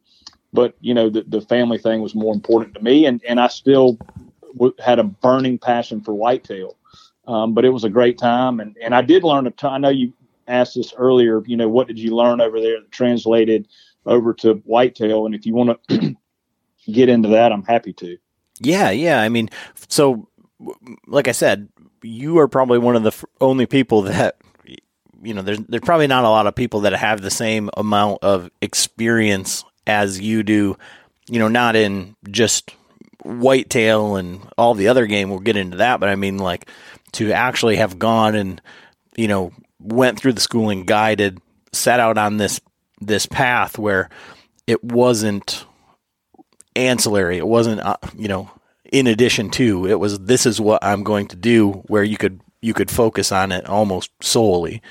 but 0.52 0.74
you 0.80 0.94
know 0.94 1.10
the, 1.10 1.24
the 1.26 1.40
family 1.40 1.78
thing 1.78 2.00
was 2.00 2.14
more 2.14 2.34
important 2.34 2.74
to 2.74 2.82
me 2.82 3.06
and 3.06 3.22
and 3.26 3.40
I 3.40 3.48
still 3.48 3.98
w- 4.54 4.74
had 4.78 4.98
a 4.98 5.04
burning 5.04 5.58
passion 5.58 6.00
for 6.00 6.14
whitetail 6.14 6.76
um, 7.26 7.54
but 7.54 7.64
it 7.64 7.70
was 7.70 7.84
a 7.84 7.90
great 7.90 8.18
time 8.18 8.60
and 8.60 8.76
and 8.82 8.94
I 8.94 9.02
did 9.02 9.24
learn 9.24 9.46
a 9.46 9.50
ton 9.50 9.72
I 9.72 9.78
know 9.78 9.88
you 9.88 10.12
asked 10.48 10.74
this 10.74 10.92
earlier 10.96 11.42
you 11.46 11.56
know 11.56 11.68
what 11.68 11.86
did 11.86 11.98
you 11.98 12.14
learn 12.14 12.40
over 12.40 12.60
there 12.60 12.80
that 12.80 12.90
translated 12.90 13.68
over 14.06 14.34
to 14.34 14.54
whitetail. 14.64 15.26
And 15.26 15.34
if 15.34 15.46
you 15.46 15.54
want 15.54 15.78
to 15.88 16.16
get 16.90 17.08
into 17.08 17.28
that, 17.30 17.52
I'm 17.52 17.64
happy 17.64 17.92
to. 17.94 18.16
Yeah, 18.60 18.90
yeah. 18.90 19.20
I 19.20 19.28
mean, 19.28 19.48
so 19.88 20.28
like 21.06 21.28
I 21.28 21.32
said, 21.32 21.68
you 22.02 22.38
are 22.38 22.48
probably 22.48 22.78
one 22.78 22.96
of 22.96 23.02
the 23.02 23.26
only 23.40 23.66
people 23.66 24.02
that 24.02 24.36
you 25.22 25.34
know. 25.34 25.42
There's 25.42 25.58
there's 25.60 25.82
probably 25.82 26.06
not 26.06 26.24
a 26.24 26.28
lot 26.28 26.46
of 26.46 26.54
people 26.54 26.80
that 26.80 26.92
have 26.92 27.20
the 27.20 27.30
same 27.30 27.70
amount 27.76 28.22
of 28.22 28.50
experience 28.60 29.64
as 29.86 30.20
you 30.20 30.42
do. 30.42 30.76
You 31.28 31.38
know, 31.38 31.48
not 31.48 31.76
in 31.76 32.16
just 32.30 32.74
whitetail 33.24 34.16
and 34.16 34.40
all 34.58 34.74
the 34.74 34.88
other 34.88 35.06
game. 35.06 35.30
We'll 35.30 35.38
get 35.38 35.56
into 35.56 35.78
that, 35.78 36.00
but 36.00 36.08
I 36.08 36.16
mean, 36.16 36.38
like 36.38 36.68
to 37.12 37.32
actually 37.32 37.76
have 37.76 37.98
gone 37.98 38.34
and 38.34 38.60
you 39.16 39.28
know 39.28 39.52
went 39.80 40.18
through 40.18 40.32
the 40.32 40.40
schooling, 40.40 40.84
guided, 40.84 41.40
set 41.72 42.00
out 42.00 42.18
on 42.18 42.36
this 42.36 42.60
this 43.00 43.26
path 43.26 43.78
where 43.78 44.08
it 44.66 44.82
wasn't 44.82 45.66
ancillary. 46.76 47.38
It 47.38 47.46
wasn't, 47.46 47.80
uh, 47.80 47.96
you 48.16 48.28
know, 48.28 48.50
in 48.90 49.06
addition 49.06 49.50
to. 49.50 49.86
It 49.86 49.98
was 49.98 50.18
this 50.20 50.46
is 50.46 50.60
what 50.60 50.84
I'm 50.84 51.02
going 51.02 51.28
to 51.28 51.36
do. 51.36 51.72
Where 51.88 52.04
you 52.04 52.16
could 52.16 52.40
you 52.60 52.74
could 52.74 52.90
focus 52.90 53.32
on 53.32 53.52
it 53.52 53.68
almost 53.68 54.10
solely. 54.22 54.82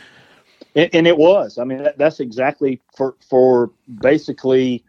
And, 0.75 1.05
it 1.07 1.17
was. 1.17 1.57
I 1.57 1.63
mean, 1.63 1.83
that, 1.83 1.97
that's 1.97 2.19
exactly 2.19 2.81
for 2.95 3.15
for 3.29 3.71
basically 4.01 4.83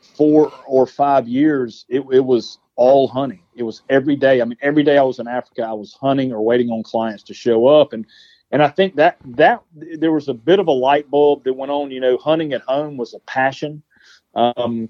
four 0.00 0.52
or 0.66 0.86
five 0.86 1.28
years. 1.28 1.84
It, 1.88 2.04
it 2.10 2.24
was 2.24 2.58
all 2.76 3.06
hunting. 3.06 3.42
It 3.54 3.62
was 3.62 3.82
every 3.90 4.16
day. 4.16 4.40
I 4.40 4.44
mean, 4.44 4.56
every 4.62 4.82
day 4.82 4.96
I 4.96 5.02
was 5.02 5.18
in 5.18 5.28
Africa, 5.28 5.62
I 5.62 5.74
was 5.74 5.92
hunting 5.92 6.32
or 6.32 6.42
waiting 6.42 6.70
on 6.70 6.82
clients 6.82 7.22
to 7.24 7.34
show 7.34 7.66
up, 7.66 7.92
and 7.92 8.06
and 8.50 8.62
I 8.62 8.68
think 8.68 8.96
that 8.96 9.18
that 9.36 9.62
there 9.74 10.12
was 10.12 10.28
a 10.28 10.34
bit 10.34 10.58
of 10.58 10.68
a 10.68 10.72
light 10.72 11.10
bulb 11.10 11.44
that 11.44 11.52
went 11.52 11.70
on. 11.70 11.90
You 11.90 12.00
know, 12.00 12.16
hunting 12.16 12.54
at 12.54 12.62
home 12.62 12.96
was 12.96 13.12
a 13.12 13.18
passion, 13.20 13.82
um, 14.34 14.88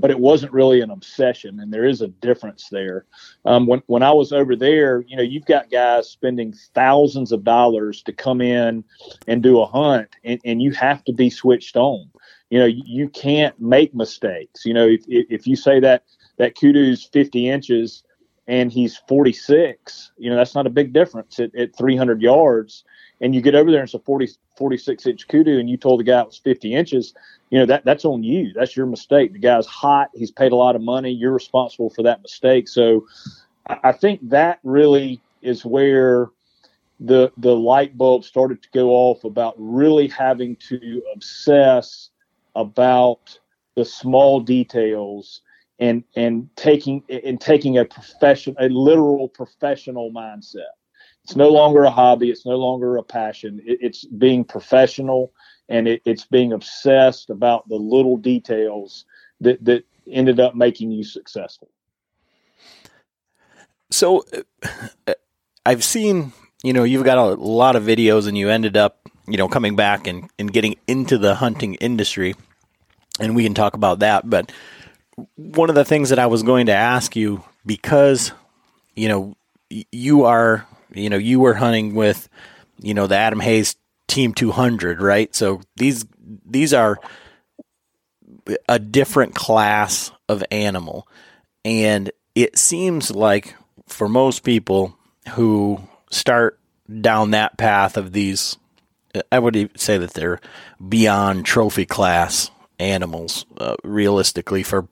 but 0.00 0.10
it 0.10 0.18
wasn't 0.18 0.52
really 0.52 0.80
an 0.80 0.90
obsession. 0.90 1.60
And 1.60 1.72
there 1.72 1.84
is 1.84 2.02
a 2.02 2.08
difference 2.08 2.68
there. 2.70 3.06
Um, 3.44 3.66
when 3.66 3.82
when 3.86 4.02
I 4.02 4.12
was 4.12 4.32
over 4.32 4.56
there, 4.56 5.04
you 5.06 5.16
know, 5.16 5.22
you've 5.22 5.46
got 5.46 5.70
guys 5.70 6.08
spending 6.08 6.54
thousands 6.74 7.32
of 7.32 7.44
dollars 7.44 8.02
to 8.02 8.12
come 8.12 8.40
in 8.40 8.84
and 9.26 9.42
do 9.42 9.60
a 9.60 9.66
hunt, 9.66 10.16
and, 10.24 10.40
and 10.44 10.62
you 10.62 10.72
have 10.72 11.04
to 11.04 11.12
be 11.12 11.30
switched 11.30 11.76
on. 11.76 12.08
You 12.50 12.60
know, 12.60 12.66
you, 12.66 12.82
you 12.86 13.08
can't 13.08 13.58
make 13.60 13.94
mistakes. 13.94 14.64
You 14.64 14.74
know, 14.74 14.86
if 14.86 15.02
if 15.08 15.46
you 15.46 15.56
say 15.56 15.80
that 15.80 16.04
that 16.38 16.54
kudu's 16.54 17.04
50 17.04 17.48
inches 17.48 18.02
and 18.46 18.70
he's 18.70 18.96
46, 19.08 20.12
you 20.18 20.30
know, 20.30 20.36
that's 20.36 20.54
not 20.54 20.66
a 20.66 20.70
big 20.70 20.92
difference 20.92 21.40
at, 21.40 21.54
at 21.56 21.76
300 21.76 22.22
yards. 22.22 22.84
And 23.20 23.34
you 23.34 23.40
get 23.40 23.54
over 23.54 23.70
there 23.70 23.80
and 23.80 23.86
it's 23.86 23.94
a 23.94 23.98
40, 23.98 24.28
46 24.56 25.06
inch 25.06 25.28
kudu, 25.28 25.58
and 25.58 25.70
you 25.70 25.76
told 25.76 26.00
the 26.00 26.04
guy 26.04 26.20
it 26.20 26.26
was 26.26 26.38
50 26.38 26.74
inches, 26.74 27.14
you 27.50 27.58
know, 27.58 27.66
that 27.66 27.84
that's 27.84 28.04
on 28.04 28.22
you. 28.22 28.52
That's 28.54 28.76
your 28.76 28.86
mistake. 28.86 29.32
The 29.32 29.38
guy's 29.38 29.66
hot. 29.66 30.10
He's 30.14 30.30
paid 30.30 30.52
a 30.52 30.56
lot 30.56 30.76
of 30.76 30.82
money. 30.82 31.10
You're 31.10 31.32
responsible 31.32 31.90
for 31.90 32.02
that 32.02 32.22
mistake. 32.22 32.68
So 32.68 33.06
I, 33.66 33.92
think 33.92 34.28
that 34.28 34.60
really 34.62 35.20
is 35.42 35.64
where 35.64 36.28
the 37.00 37.32
the 37.38 37.54
light 37.54 37.96
bulb 37.96 38.24
started 38.24 38.62
to 38.62 38.68
go 38.72 38.90
off 38.90 39.24
about 39.24 39.54
really 39.58 40.08
having 40.08 40.56
to 40.56 41.02
obsess 41.14 42.10
about 42.54 43.38
the 43.76 43.84
small 43.84 44.40
details 44.40 45.42
and 45.78 46.04
and 46.16 46.48
taking 46.56 47.02
and 47.08 47.40
taking 47.40 47.78
a 47.78 47.84
profession 47.84 48.56
a 48.58 48.68
literal 48.68 49.28
professional 49.28 50.10
mindset 50.10 50.74
it's 51.26 51.34
no 51.34 51.48
longer 51.48 51.82
a 51.82 51.90
hobby. 51.90 52.30
It's 52.30 52.46
no 52.46 52.54
longer 52.54 52.98
a 52.98 53.02
passion. 53.02 53.60
It, 53.66 53.80
it's 53.82 54.04
being 54.04 54.44
professional 54.44 55.32
and 55.68 55.88
it, 55.88 56.00
it's 56.04 56.24
being 56.24 56.52
obsessed 56.52 57.30
about 57.30 57.68
the 57.68 57.74
little 57.74 58.16
details 58.16 59.04
that 59.40 59.64
that 59.64 59.84
ended 60.08 60.38
up 60.38 60.54
making 60.54 60.92
you 60.92 61.02
successful. 61.02 61.68
So 63.90 64.24
uh, 65.08 65.14
i've 65.64 65.82
seen 65.82 66.32
you 66.62 66.72
know 66.72 66.84
you've 66.84 67.04
got 67.04 67.18
a 67.18 67.34
lot 67.34 67.74
of 67.74 67.82
videos 67.82 68.28
and 68.28 68.38
you 68.38 68.50
ended 68.50 68.76
up 68.76 69.00
you 69.26 69.36
know 69.36 69.48
coming 69.48 69.74
back 69.74 70.06
and, 70.06 70.30
and 70.38 70.52
getting 70.52 70.76
into 70.86 71.18
the 71.18 71.34
hunting 71.34 71.74
industry 71.74 72.36
and 73.18 73.34
we 73.34 73.42
can 73.42 73.54
talk 73.54 73.74
about 73.74 73.98
that. 73.98 74.30
But 74.30 74.52
one 75.34 75.70
of 75.70 75.74
the 75.74 75.84
things 75.84 76.10
that 76.10 76.20
I 76.20 76.26
was 76.26 76.44
going 76.44 76.66
to 76.66 76.72
ask 76.72 77.16
you 77.16 77.42
because 77.64 78.30
you 78.96 79.08
know, 79.08 79.36
you 79.68 80.24
are, 80.24 80.66
you 80.96 81.10
know, 81.10 81.16
you 81.16 81.40
were 81.40 81.54
hunting 81.54 81.94
with, 81.94 82.28
you 82.80 82.94
know, 82.94 83.06
the 83.06 83.16
Adam 83.16 83.40
Hayes 83.40 83.76
Team 84.08 84.34
200, 84.34 85.00
right? 85.00 85.34
So 85.34 85.60
these 85.76 86.04
these 86.44 86.72
are 86.72 86.98
a 88.68 88.78
different 88.78 89.34
class 89.34 90.12
of 90.28 90.44
animal, 90.50 91.08
and 91.64 92.10
it 92.34 92.56
seems 92.56 93.10
like 93.10 93.56
for 93.86 94.08
most 94.08 94.40
people 94.44 94.96
who 95.30 95.80
start 96.10 96.58
down 97.00 97.32
that 97.32 97.56
path 97.56 97.96
of 97.96 98.12
these, 98.12 98.56
I 99.32 99.38
would 99.38 99.70
say 99.76 99.98
that 99.98 100.14
they're 100.14 100.40
beyond 100.88 101.44
trophy 101.44 101.86
class 101.86 102.50
animals, 102.78 103.46
uh, 103.58 103.76
realistically 103.82 104.62
for 104.62 104.88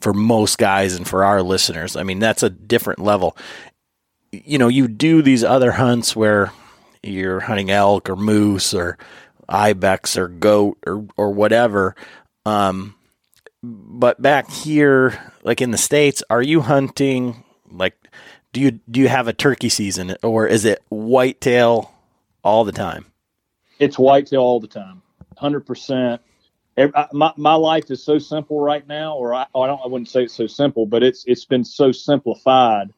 for 0.00 0.12
most 0.12 0.58
guys 0.58 0.94
and 0.94 1.08
for 1.08 1.24
our 1.24 1.42
listeners. 1.42 1.96
I 1.96 2.02
mean, 2.02 2.18
that's 2.18 2.42
a 2.42 2.50
different 2.50 3.00
level. 3.00 3.36
You 4.44 4.58
know, 4.58 4.68
you 4.68 4.88
do 4.88 5.22
these 5.22 5.44
other 5.44 5.72
hunts 5.72 6.16
where 6.16 6.52
you're 7.02 7.40
hunting 7.40 7.70
elk 7.70 8.08
or 8.08 8.16
moose 8.16 8.74
or 8.74 8.98
ibex 9.48 10.16
or 10.16 10.28
goat 10.28 10.78
or 10.86 11.06
or 11.16 11.30
whatever. 11.30 11.94
Um, 12.46 12.94
but 13.62 14.20
back 14.20 14.50
here, 14.50 15.32
like 15.42 15.60
in 15.60 15.70
the 15.70 15.78
states, 15.78 16.22
are 16.28 16.42
you 16.42 16.60
hunting 16.60 17.44
like 17.70 17.94
do 18.52 18.60
you 18.60 18.72
do 18.90 19.00
you 19.00 19.08
have 19.08 19.28
a 19.28 19.32
turkey 19.32 19.68
season 19.68 20.16
or 20.22 20.46
is 20.46 20.64
it 20.64 20.82
whitetail 20.88 21.92
all 22.42 22.64
the 22.64 22.72
time? 22.72 23.06
It's 23.78 23.98
whitetail 23.98 24.40
all 24.40 24.60
the 24.60 24.68
time, 24.68 25.02
hundred 25.36 25.66
percent. 25.66 26.22
My 27.12 27.32
my 27.36 27.54
life 27.54 27.90
is 27.90 28.02
so 28.02 28.18
simple 28.18 28.60
right 28.60 28.86
now, 28.86 29.16
or 29.16 29.34
I, 29.34 29.46
I 29.54 29.66
don't 29.66 29.80
I 29.84 29.86
wouldn't 29.86 30.08
say 30.08 30.24
it's 30.24 30.34
so 30.34 30.46
simple, 30.46 30.86
but 30.86 31.02
it's 31.02 31.24
it's 31.26 31.44
been 31.44 31.64
so 31.64 31.92
simplified. 31.92 32.92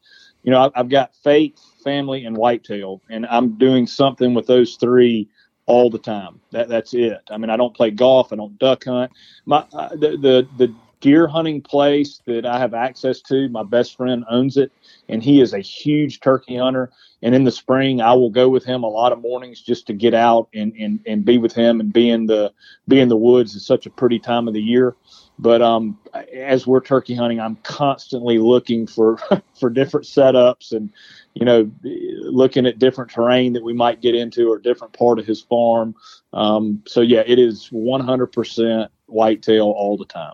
You 0.46 0.52
know, 0.52 0.70
I've 0.76 0.88
got 0.88 1.12
faith, 1.16 1.58
family, 1.82 2.24
and 2.24 2.36
whitetail, 2.36 3.02
and 3.10 3.26
I'm 3.26 3.58
doing 3.58 3.84
something 3.88 4.32
with 4.32 4.46
those 4.46 4.76
three 4.76 5.28
all 5.66 5.90
the 5.90 5.98
time. 5.98 6.40
That 6.52 6.68
that's 6.68 6.94
it. 6.94 7.18
I 7.28 7.36
mean, 7.36 7.50
I 7.50 7.56
don't 7.56 7.74
play 7.74 7.90
golf. 7.90 8.32
I 8.32 8.36
don't 8.36 8.56
duck 8.60 8.84
hunt. 8.84 9.10
My 9.44 9.66
uh, 9.72 9.88
the, 9.88 10.16
the 10.16 10.48
the 10.56 10.74
deer 11.00 11.26
hunting 11.26 11.60
place 11.60 12.22
that 12.26 12.46
I 12.46 12.60
have 12.60 12.74
access 12.74 13.20
to. 13.22 13.48
My 13.48 13.64
best 13.64 13.96
friend 13.96 14.24
owns 14.30 14.56
it, 14.56 14.70
and 15.08 15.20
he 15.20 15.40
is 15.40 15.52
a 15.52 15.58
huge 15.58 16.20
turkey 16.20 16.58
hunter. 16.58 16.92
And 17.22 17.34
in 17.34 17.42
the 17.42 17.50
spring, 17.50 18.00
I 18.00 18.12
will 18.12 18.30
go 18.30 18.48
with 18.48 18.64
him 18.64 18.84
a 18.84 18.88
lot 18.88 19.12
of 19.12 19.20
mornings 19.20 19.60
just 19.60 19.88
to 19.88 19.94
get 19.94 20.14
out 20.14 20.48
and 20.54 20.72
and, 20.78 21.00
and 21.08 21.24
be 21.24 21.38
with 21.38 21.54
him 21.54 21.80
and 21.80 21.92
be 21.92 22.08
in 22.08 22.26
the 22.26 22.52
be 22.86 23.00
in 23.00 23.08
the 23.08 23.16
woods. 23.16 23.56
It's 23.56 23.66
such 23.66 23.86
a 23.86 23.90
pretty 23.90 24.20
time 24.20 24.46
of 24.46 24.54
the 24.54 24.62
year. 24.62 24.94
But 25.38 25.60
um, 25.60 25.98
as 26.32 26.66
we're 26.66 26.80
turkey 26.80 27.14
hunting, 27.14 27.40
I'm 27.40 27.56
constantly 27.56 28.38
looking 28.38 28.86
for 28.86 29.18
for 29.60 29.70
different 29.70 30.06
setups 30.06 30.72
and 30.72 30.90
you 31.36 31.44
know, 31.44 31.70
looking 31.82 32.64
at 32.64 32.78
different 32.78 33.10
terrain 33.10 33.52
that 33.52 33.62
we 33.62 33.74
might 33.74 34.00
get 34.00 34.14
into 34.14 34.50
or 34.50 34.58
different 34.58 34.94
part 34.94 35.18
of 35.18 35.26
his 35.26 35.42
farm. 35.42 35.94
Um, 36.32 36.82
so 36.86 37.02
yeah, 37.02 37.24
it 37.26 37.38
is 37.38 37.68
100% 37.68 38.88
whitetail 39.04 39.66
all 39.66 39.98
the 39.98 40.06
time. 40.06 40.32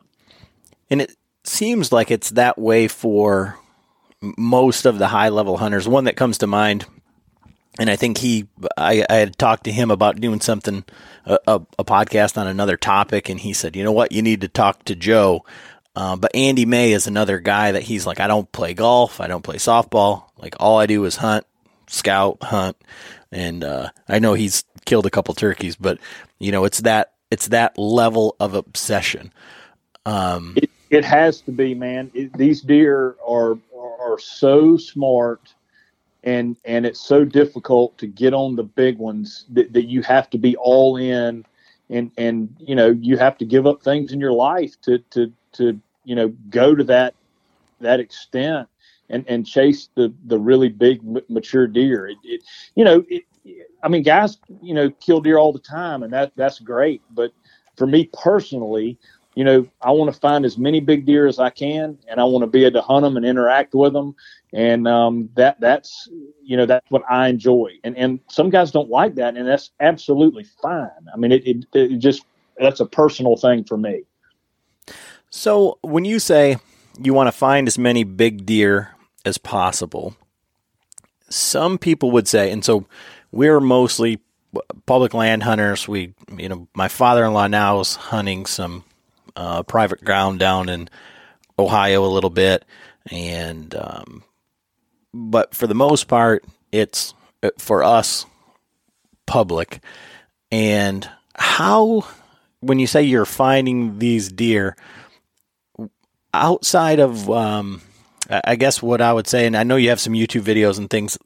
And 0.91 1.03
it 1.03 1.17
seems 1.43 1.91
like 1.91 2.13
it's 2.13 2.31
that 2.31 2.57
way 2.57 2.87
for 2.87 3.59
most 4.39 4.87
of 4.87 4.99
the 4.99 5.09
high 5.09 5.31
level 5.31 5.57
hunters. 5.57 5.89
One 5.89 6.05
that 6.05 6.17
comes 6.17 6.39
to 6.39 6.47
mind, 6.47 6.87
and 7.79 7.89
I 7.89 7.97
think 7.97 8.19
he, 8.19 8.49
I, 8.77 9.05
I 9.09 9.15
had 9.15 9.39
talked 9.39 9.65
to 9.65 9.73
him 9.73 9.91
about 9.91 10.21
doing 10.21 10.41
something, 10.41 10.85
a, 11.25 11.39
a, 11.47 11.61
a, 11.79 11.85
podcast 11.85 12.37
on 12.37 12.47
another 12.47 12.77
topic, 12.77 13.29
and 13.29 13.41
he 13.41 13.53
said, 13.53 13.77
you 13.77 13.83
know 13.83 13.93
what, 13.93 14.13
you 14.13 14.23
need 14.23 14.43
to 14.43 14.49
talk 14.49 14.85
to 14.85 14.95
Joe. 14.95 15.45
Uh, 15.95 16.17
but 16.17 16.35
Andy 16.35 16.67
May 16.67 16.93
is 16.93 17.07
another 17.07 17.39
guy 17.39 17.73
that 17.73 17.83
he's 17.83 18.07
like, 18.07 18.21
I 18.21 18.27
don't 18.27 18.51
play 18.53 18.75
golf, 18.75 19.21
I 19.21 19.27
don't 19.27 19.43
play 19.43 19.57
softball, 19.57 20.25
like 20.39 20.55
all 20.61 20.79
I 20.79 20.87
do 20.87 21.05
is 21.05 21.17
hunt, 21.17 21.47
scout, 21.87 22.39
hunt, 22.43 22.77
and 23.31 23.65
uh, 23.65 23.91
I 24.09 24.19
know 24.19 24.35
he's 24.35 24.65
killed 24.85 25.07
a 25.07 25.11
couple 25.11 25.35
turkeys, 25.35 25.77
but 25.77 25.99
you 26.39 26.53
know 26.53 26.65
it's 26.65 26.81
that 26.81 27.13
it's 27.31 27.49
that 27.49 27.79
level 27.79 28.37
of 28.41 28.55
obsession. 28.55 29.33
Um, 30.05 30.55
it, 30.57 30.71
it 30.91 31.05
has 31.05 31.41
to 31.43 31.53
be, 31.53 31.75
man. 31.75 32.11
It, 32.15 32.33
these 32.37 32.61
deer 32.61 33.17
are 33.27 33.59
are 34.01 34.19
so 34.19 34.77
smart, 34.77 35.55
and 36.25 36.57
and 36.65 36.87
it's 36.87 37.01
so 37.01 37.25
difficult 37.25 37.97
to 37.99 38.07
get 38.07 38.33
on 38.35 38.57
the 38.57 38.63
big 38.63 38.99
ones 38.99 39.47
that, 39.51 39.73
that 39.73 39.87
you 39.87 40.03
have 40.03 40.31
to 40.31 40.39
be 40.39 40.57
all 40.57 40.97
in, 40.97 41.45
and 41.91 42.11
and 42.17 42.55
you 42.59 42.75
know 42.75 42.91
you 42.91 43.17
have 43.17 43.37
to 43.39 43.45
give 43.45 43.67
up 43.67 43.83
things 43.83 44.13
in 44.13 44.21
your 44.21 44.33
life 44.33 44.81
to 44.83 44.99
to 45.11 45.33
to 45.53 45.81
you 46.05 46.15
know 46.15 46.29
go 46.51 46.75
to 46.75 46.85
that 46.85 47.15
that 47.81 48.01
extent 48.01 48.69
and 49.11 49.25
and 49.29 49.47
chase 49.47 49.89
the 49.95 50.13
the 50.27 50.39
really 50.39 50.69
big 50.69 51.01
mature 51.29 51.67
deer. 51.67 52.09
It, 52.09 52.19
it 52.25 52.43
you 52.75 52.85
know, 52.85 53.05
it, 53.09 53.25
I 53.83 53.89
mean, 53.89 54.03
guys, 54.03 54.39
you 54.61 54.75
know, 54.75 54.91
kill 54.91 55.21
deer 55.21 55.39
all 55.39 55.53
the 55.53 55.59
time, 55.59 56.03
and 56.03 56.13
that 56.13 56.33
that's 56.37 56.59
great. 56.59 57.03
But 57.11 57.33
for 57.77 57.87
me 57.87 58.09
personally, 58.13 58.99
you 59.35 59.45
know, 59.45 59.67
I 59.81 59.91
want 59.91 60.13
to 60.13 60.21
find 60.21 60.45
as 60.45 60.59
many 60.59 60.81
big 60.81 61.07
deer 61.07 61.27
as 61.27 61.39
I 61.39 61.51
can, 61.51 61.99
and 62.09 62.21
I 62.21 62.25
want 62.25 62.43
to 62.43 62.47
be 62.47 62.65
able 62.65 62.81
to 62.81 62.83
hunt 62.83 63.03
them 63.03 63.17
and 63.17 63.25
interact 63.25 63.75
with 63.75 63.93
them, 63.93 64.15
and 64.53 64.87
um, 64.87 65.31
that 65.35 65.61
that's 65.61 66.09
you 66.43 66.57
know 66.57 66.67
that's 66.67 66.91
what 66.91 67.03
I 67.11 67.29
enjoy. 67.29 67.73
And 67.85 67.97
and 67.97 68.21
some 68.29 68.51
guys 68.51 68.71
don't 68.71 68.91
like 68.91 69.15
that, 69.17 69.37
and 69.37 69.47
that's 69.47 69.71
absolutely 69.81 70.45
fine. 70.61 70.91
I 71.13 71.17
mean, 71.17 71.33
it, 71.33 71.47
it, 71.47 71.65
it 71.73 71.99
just 71.99 72.25
that's 72.59 72.81
a 72.81 72.87
personal 72.87 73.37
thing 73.37 73.65
for 73.65 73.77
me. 73.77 74.03
So 75.31 75.79
when 75.83 76.05
you 76.05 76.19
say 76.19 76.59
you 77.01 77.15
want 77.15 77.29
to 77.29 77.33
find 77.33 77.67
as 77.67 77.79
many 77.79 78.05
big 78.05 78.45
deer 78.45 78.95
as 79.25 79.39
possible. 79.39 80.17
Some 81.29 81.79
people 81.79 82.11
would 82.11 82.29
say, 82.29 82.51
and 82.51 82.65
so 82.65 82.87
we're 83.31 83.61
mostly 83.61 84.21
public 84.87 85.15
land 85.15 85.45
hunters. 85.45 85.89
We, 85.89 86.15
you 86.37 86.49
know, 86.49 86.69
my 86.75 86.89
father-in-law 86.89 87.47
now 87.47 87.81
is 87.81 87.95
hunting 87.97 88.47
some 88.47 88.85
uh, 89.37 89.63
private 89.63 90.05
ground 90.05 90.39
down 90.39 90.69
in 90.69 90.89
Ohio 91.59 92.05
a 92.05 92.07
little 92.07 92.31
bit, 92.31 92.65
and 93.11 93.75
um, 93.75 94.25
but 95.13 95.55
for 95.55 95.67
the 95.67 95.75
most 95.75 96.09
part, 96.09 96.45
it's 96.71 97.15
uh, 97.43 97.51
for 97.59 97.83
us 97.83 98.27
public. 99.27 99.81
And 100.51 101.09
how, 101.35 102.07
when 102.61 102.79
you 102.79 102.87
say 102.87 103.03
you're 103.03 103.25
finding 103.25 103.99
these 103.99 104.31
deer 104.31 104.77
outside 106.35 107.01
of 107.01 107.31
um, 107.31 107.83
I 108.31 108.57
guess 108.57 108.83
what 108.83 109.01
I 109.01 109.13
would 109.13 109.27
say, 109.27 109.47
and 109.47 109.57
I 109.57 109.63
know 109.63 109.77
you 109.77 109.91
have 109.91 110.01
some 110.01 110.13
YouTube 110.13 110.43
videos 110.43 110.79
and 110.79 110.89
things 110.89 111.19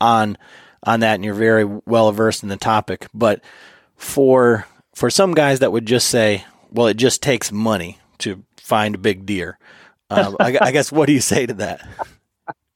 on 0.00 0.36
on 0.82 1.00
that, 1.00 1.14
and 1.14 1.24
you're 1.24 1.34
very 1.34 1.64
well 1.64 2.12
versed 2.12 2.42
in 2.42 2.48
the 2.48 2.56
topic. 2.56 3.06
But 3.14 3.42
for 3.96 4.66
for 4.94 5.10
some 5.10 5.34
guys 5.34 5.60
that 5.60 5.72
would 5.72 5.86
just 5.86 6.08
say, 6.08 6.44
"Well, 6.74 6.88
it 6.88 6.96
just 6.96 7.22
takes 7.22 7.50
money 7.50 7.98
to 8.18 8.44
find 8.58 8.94
a 8.94 8.98
big 8.98 9.24
deer," 9.24 9.58
uh, 10.10 10.32
I, 10.38 10.58
I, 10.60 10.72
guess 10.72 10.92
what 10.92 11.06
do 11.06 11.12
you 11.12 11.20
say 11.20 11.46
to 11.46 11.54
that? 11.54 11.86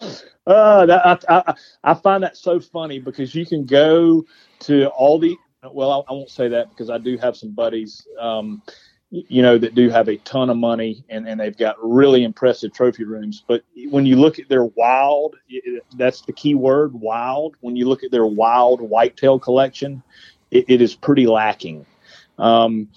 Uh, 0.47 0.87
that, 0.87 1.05
I, 1.29 1.43
I, 1.47 1.55
I 1.85 1.93
find 1.93 2.23
that 2.23 2.35
so 2.35 2.59
funny 2.59 2.99
because 3.01 3.35
you 3.35 3.45
can 3.45 3.67
go 3.67 4.25
to 4.61 4.87
all 4.87 5.19
the 5.19 5.37
well, 5.71 5.91
I, 5.91 6.11
I, 6.11 6.15
won't 6.15 6.31
say 6.31 6.49
that 6.49 6.71
because 6.71 6.89
I 6.89 6.97
do 6.97 7.19
have 7.19 7.37
some 7.37 7.51
buddies 7.51 8.07
um, 8.19 8.63
you 9.11 9.41
know, 9.41 9.57
that 9.57 9.75
do 9.75 9.89
have 9.89 10.09
a 10.09 10.17
ton 10.19 10.51
of 10.51 10.57
money 10.57 11.05
and, 11.09 11.27
and 11.27 11.41
they've 11.41 11.57
got 11.57 11.77
really 11.81 12.25
impressive 12.25 12.73
trophy 12.73 13.05
rooms. 13.05 13.43
But 13.47 13.63
when 13.89 14.05
you 14.05 14.17
look 14.17 14.39
at 14.39 14.49
their 14.49 14.65
wild, 14.65 15.37
that's 15.97 16.21
the 16.23 16.33
key 16.33 16.55
word, 16.55 16.93
wild. 16.93 17.57
When 17.61 17.75
you 17.75 17.89
look 17.89 18.05
at 18.05 18.11
their 18.11 18.27
wild 18.27 18.83
whitetail 18.83 19.39
collection, 19.39 20.03
it, 20.51 20.67
it 20.69 20.83
is 20.83 20.95
pretty 20.95 21.27
lacking. 21.27 21.87
Um, 22.39 22.89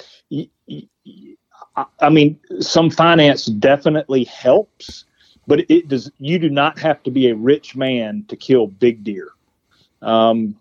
I 2.00 2.10
mean, 2.10 2.40
some 2.60 2.90
finance 2.90 3.46
definitely 3.46 4.26
helps, 4.26 5.06
but 5.48 5.62
it 5.70 5.88
does. 5.88 6.12
You 6.20 6.38
do 6.38 6.50
not 6.50 6.78
have 6.80 7.02
to 7.04 7.12
be 7.12 7.30
a 7.30 7.36
rich 7.36 7.76
man 7.76 8.26
to 8.28 8.36
kill 8.36 8.68
big 8.68 9.04
deer. 9.04 9.30
Um, 10.02 10.58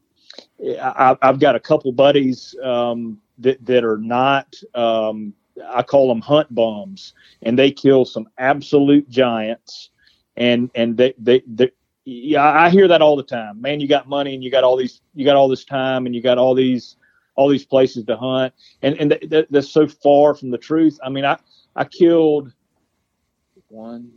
I, 0.81 1.17
have 1.23 1.41
got 1.41 1.57
a 1.57 1.61
couple 1.61 1.91
buddies 1.93 2.55
um, 2.63 3.21
that 3.39 3.65
that 3.67 3.85
are 3.85 3.99
not 3.99 4.55
um, 4.75 5.35
I 5.69 5.83
call 5.83 6.09
them 6.09 6.21
hunt 6.21 6.55
bums, 6.55 7.15
and 7.43 7.59
they 7.59 7.71
kill 7.71 8.05
some 8.05 8.29
absolute 8.39 9.09
giants. 9.09 9.91
And 10.37 10.71
and 10.75 10.97
they 10.97 11.15
they, 11.19 11.43
they 11.47 11.71
yeah, 12.05 12.43
I 12.43 12.71
hear 12.71 12.89
that 12.89 13.03
all 13.03 13.17
the 13.17 13.23
time. 13.23 13.61
Man, 13.61 13.81
you 13.81 13.87
got 13.87 14.09
money 14.09 14.35
and 14.35 14.43
you 14.43 14.51
got 14.51 14.65
all 14.65 14.77
these, 14.77 15.01
you 15.15 15.25
got 15.25 15.37
all 15.37 15.49
this 15.49 15.65
time 15.65 16.07
and 16.07 16.15
you 16.15 16.23
got 16.23 16.39
all 16.39 16.55
these, 16.55 16.97
all 17.41 17.49
these 17.49 17.65
places 17.65 18.05
to 18.05 18.17
hunt, 18.17 18.53
and 18.83 18.97
and 19.01 19.11
th- 19.11 19.31
th- 19.31 19.47
that's 19.51 19.71
so 19.71 19.89
far 19.89 20.35
from 20.35 20.51
the 20.51 20.59
truth. 20.59 20.99
I 21.03 21.09
mean, 21.09 21.25
I 21.25 21.39
I 21.75 21.85
killed 21.85 22.53
one, 23.69 24.13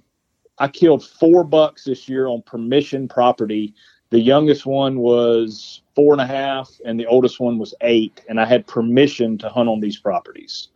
I 0.57 0.67
killed 0.67 1.05
four 1.05 1.43
bucks 1.43 1.85
this 1.85 2.09
year 2.09 2.27
on 2.27 2.41
permission 2.41 3.07
property. 3.07 3.73
The 4.09 4.19
youngest 4.19 4.65
one 4.65 4.99
was 4.99 5.81
four 5.95 6.13
and 6.13 6.21
a 6.21 6.27
half, 6.27 6.69
and 6.85 6.99
the 6.99 7.07
oldest 7.07 7.39
one 7.39 7.57
was 7.57 7.73
eight, 7.81 8.21
and 8.27 8.39
I 8.39 8.45
had 8.45 8.67
permission 8.67 9.37
to 9.39 9.49
hunt 9.49 9.69
on 9.69 9.79
these 9.79 9.97
properties 9.97 10.69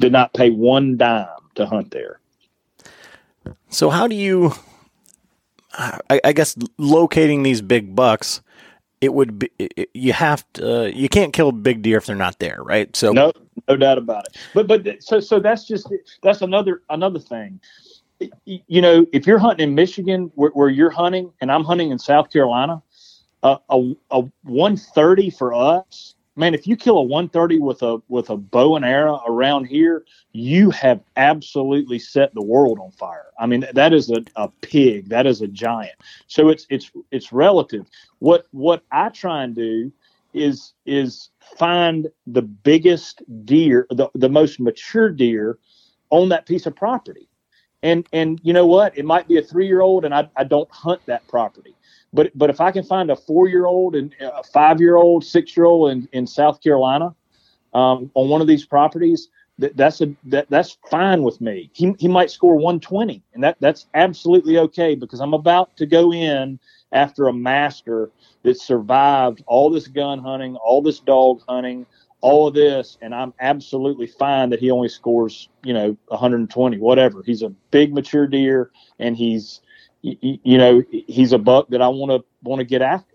did 0.00 0.12
not 0.12 0.32
pay 0.34 0.50
one 0.50 0.96
dime 0.96 1.28
to 1.54 1.66
hunt 1.66 1.90
there. 1.90 2.20
So 3.68 3.90
how 3.90 4.08
do 4.08 4.16
you 4.16 4.52
I, 5.76 6.20
I 6.24 6.32
guess 6.32 6.56
locating 6.78 7.42
these 7.42 7.60
big 7.60 7.96
bucks, 7.96 8.40
it 9.04 9.12
would 9.12 9.38
be 9.38 9.50
it, 9.58 9.90
you 9.92 10.14
have 10.14 10.44
to 10.54 10.82
uh, 10.82 10.84
you 10.86 11.08
can't 11.08 11.32
kill 11.32 11.52
big 11.52 11.82
deer 11.82 11.98
if 11.98 12.06
they're 12.06 12.16
not 12.16 12.38
there, 12.38 12.62
right? 12.62 12.94
So 12.96 13.12
no, 13.12 13.32
no 13.68 13.76
doubt 13.76 13.98
about 13.98 14.26
it. 14.26 14.36
But 14.54 14.66
but 14.66 15.02
so 15.02 15.20
so 15.20 15.38
that's 15.38 15.68
just 15.68 15.92
that's 16.22 16.40
another 16.40 16.82
another 16.88 17.20
thing. 17.20 17.60
You 18.46 18.80
know, 18.80 19.06
if 19.12 19.26
you're 19.26 19.38
hunting 19.38 19.68
in 19.68 19.74
Michigan 19.74 20.32
where, 20.36 20.50
where 20.50 20.70
you're 20.70 20.90
hunting, 20.90 21.30
and 21.40 21.52
I'm 21.52 21.64
hunting 21.64 21.90
in 21.90 21.98
South 21.98 22.32
Carolina, 22.32 22.82
uh, 23.42 23.58
a 23.68 23.94
a 24.10 24.20
130 24.44 25.30
for 25.30 25.52
us 25.52 26.14
man, 26.36 26.54
if 26.54 26.66
you 26.66 26.76
kill 26.76 26.98
a 26.98 27.02
130 27.02 27.58
with 27.58 27.82
a 27.82 27.98
with 28.08 28.30
a 28.30 28.36
bow 28.36 28.76
and 28.76 28.84
arrow 28.84 29.20
around 29.26 29.66
here, 29.66 30.04
you 30.32 30.70
have 30.70 31.00
absolutely 31.16 31.98
set 31.98 32.34
the 32.34 32.42
world 32.42 32.78
on 32.80 32.90
fire. 32.92 33.26
I 33.38 33.46
mean, 33.46 33.66
that 33.72 33.92
is 33.92 34.10
a, 34.10 34.24
a 34.36 34.48
pig. 34.60 35.08
That 35.08 35.26
is 35.26 35.40
a 35.42 35.48
giant. 35.48 35.94
So 36.26 36.48
it's 36.48 36.66
it's 36.70 36.90
it's 37.10 37.32
relative. 37.32 37.86
What 38.18 38.46
what 38.50 38.82
I 38.90 39.08
try 39.10 39.44
and 39.44 39.54
do 39.54 39.92
is 40.32 40.72
is 40.84 41.30
find 41.56 42.08
the 42.26 42.42
biggest 42.42 43.22
deer, 43.44 43.86
the, 43.90 44.08
the 44.14 44.28
most 44.28 44.58
mature 44.58 45.10
deer 45.10 45.58
on 46.10 46.28
that 46.30 46.46
piece 46.46 46.66
of 46.66 46.74
property. 46.74 47.28
And 47.82 48.06
and 48.12 48.40
you 48.42 48.52
know 48.52 48.66
what? 48.66 48.96
It 48.96 49.04
might 49.04 49.28
be 49.28 49.38
a 49.38 49.42
three 49.42 49.66
year 49.66 49.82
old, 49.82 50.04
and 50.04 50.14
I, 50.14 50.28
I 50.36 50.44
don't 50.44 50.70
hunt 50.70 51.02
that 51.06 51.26
property. 51.28 51.74
But 52.14 52.30
but 52.36 52.48
if 52.48 52.60
I 52.60 52.70
can 52.70 52.84
find 52.84 53.10
a 53.10 53.16
four 53.16 53.48
year 53.48 53.66
old 53.66 53.96
and 53.96 54.14
a 54.20 54.42
five 54.42 54.80
year 54.80 54.96
old, 54.96 55.24
six 55.24 55.56
year 55.56 55.66
old 55.66 55.90
in, 55.90 56.08
in 56.12 56.26
South 56.26 56.62
Carolina 56.62 57.14
um, 57.74 58.10
on 58.14 58.28
one 58.28 58.40
of 58.40 58.46
these 58.46 58.64
properties, 58.64 59.28
that, 59.58 59.76
that's 59.76 60.00
a 60.00 60.14
that, 60.26 60.48
that's 60.48 60.78
fine 60.90 61.22
with 61.22 61.40
me. 61.40 61.70
He, 61.74 61.92
he 61.98 62.08
might 62.08 62.30
score 62.30 62.54
120, 62.54 63.22
and 63.34 63.42
that 63.42 63.56
that's 63.60 63.86
absolutely 63.94 64.58
okay 64.58 64.94
because 64.94 65.20
I'm 65.20 65.34
about 65.34 65.76
to 65.76 65.86
go 65.86 66.12
in 66.12 66.58
after 66.92 67.26
a 67.26 67.32
master 67.32 68.10
that 68.44 68.60
survived 68.60 69.42
all 69.46 69.68
this 69.68 69.88
gun 69.88 70.20
hunting, 70.20 70.54
all 70.56 70.82
this 70.82 71.00
dog 71.00 71.42
hunting, 71.48 71.84
all 72.20 72.46
of 72.46 72.54
this, 72.54 72.96
and 73.02 73.14
I'm 73.14 73.34
absolutely 73.40 74.06
fine 74.06 74.50
that 74.50 74.60
he 74.60 74.70
only 74.70 74.88
scores, 74.88 75.48
you 75.64 75.74
know, 75.74 75.96
120, 76.06 76.78
whatever. 76.78 77.22
He's 77.26 77.42
a 77.42 77.50
big 77.70 77.92
mature 77.92 78.26
deer, 78.26 78.70
and 78.98 79.16
he's 79.16 79.60
you, 80.04 80.38
you 80.42 80.58
know, 80.58 80.82
he's 80.90 81.32
a 81.32 81.38
buck 81.38 81.68
that 81.70 81.80
I 81.80 81.88
want 81.88 82.10
to 82.12 82.24
want 82.42 82.60
to 82.60 82.64
get 82.64 82.82
after. 82.82 83.14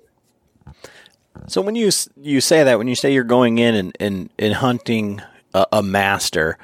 So 1.47 1.61
when 1.61 1.75
you 1.75 1.91
you 2.17 2.41
say 2.41 2.63
that, 2.63 2.77
when 2.77 2.87
you 2.87 2.95
say 2.95 3.13
you're 3.13 3.23
going 3.23 3.59
in 3.59 3.75
and 3.75 3.97
and, 3.99 4.29
and 4.39 4.53
hunting 4.55 5.21
a, 5.53 5.67
a 5.71 5.83
master, 5.83 6.57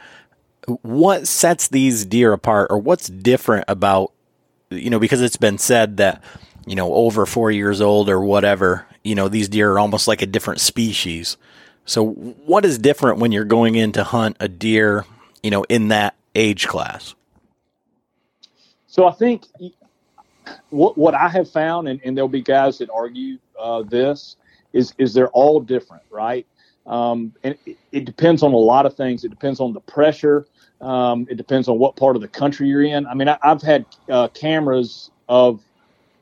what 0.82 1.28
sets 1.28 1.68
these 1.68 2.06
deer 2.06 2.34
apart, 2.34 2.68
or 2.72 2.80
what's 2.80 3.08
different 3.08 3.66
about 3.68 4.12
you 4.72 4.90
know 4.90 5.00
because 5.00 5.22
it's 5.22 5.38
been 5.38 5.60
said 5.60 5.98
that 5.98 6.24
you 6.66 6.76
know 6.76 6.92
over 6.94 7.26
four 7.26 7.52
years 7.52 7.80
old 7.80 8.10
or 8.10 8.20
whatever, 8.20 8.88
you 9.04 9.14
know 9.14 9.28
these 9.28 9.48
deer 9.48 9.74
are 9.74 9.80
almost 9.80 10.08
like 10.08 10.24
a 10.24 10.28
different 10.28 10.60
species. 10.60 11.38
So 11.86 12.04
what 12.04 12.66
is 12.66 12.80
different 12.80 13.20
when 13.20 13.32
you're 13.32 13.46
going 13.46 13.76
in 13.76 13.92
to 13.92 14.04
hunt 14.04 14.38
a 14.40 14.48
deer, 14.48 15.06
you 15.44 15.52
know, 15.52 15.64
in 15.66 15.90
that 15.90 16.16
age 16.34 16.68
class? 16.68 17.14
So 18.88 19.06
I 19.08 19.12
think 19.12 19.44
what 20.70 20.98
what 20.98 21.14
I 21.14 21.30
have 21.30 21.50
found, 21.50 21.88
and, 21.88 22.00
and 22.04 22.16
there'll 22.16 22.28
be 22.28 22.42
guys 22.42 22.78
that 22.80 22.90
argue 22.90 23.38
uh, 23.60 23.84
this, 23.84 24.38
is 24.74 24.94
is 24.98 25.14
they're 25.14 25.30
all 25.30 25.60
different, 25.60 26.04
right? 26.10 26.46
Um, 26.86 27.34
and 27.44 27.58
it, 27.66 27.78
it, 27.92 28.06
depends 28.06 28.44
on 28.44 28.54
a 28.54 28.58
lot 28.58 28.86
of 28.86 28.96
things. 28.96 29.24
It 29.24 29.30
depends 29.30 29.60
on 29.60 29.74
the 29.74 29.80
pressure. 29.80 30.46
Um, 30.82 31.26
it 31.30 31.36
depends 31.36 31.68
on 31.68 31.80
what 31.80 31.96
part 31.96 32.16
of 32.16 32.22
the 32.22 32.28
country 32.28 32.68
you're 32.68 32.84
in. 32.84 33.08
I 33.08 33.16
mean, 33.16 33.28
I, 33.28 33.40
have 33.42 33.64
had 33.64 33.86
uh, 34.08 34.28
cameras 34.28 35.10
of 35.28 35.62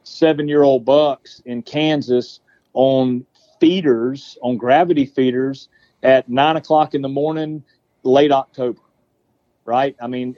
seven 0.04 0.48
year 0.48 0.64
old 0.64 0.86
bucks 0.86 1.42
in 1.46 1.64
Kansas 1.64 2.40
on 2.74 3.26
feeders, 3.60 4.38
on 4.42 4.58
gravity 4.58 5.06
feeders 5.06 5.68
at 6.02 6.30
nine 6.30 6.56
o'clock 6.56 6.94
in 6.94 7.02
the 7.02 7.10
morning, 7.10 7.64
late 8.04 8.32
October, 8.32 8.80
right? 9.66 9.96
I 10.02 10.08
mean, 10.08 10.36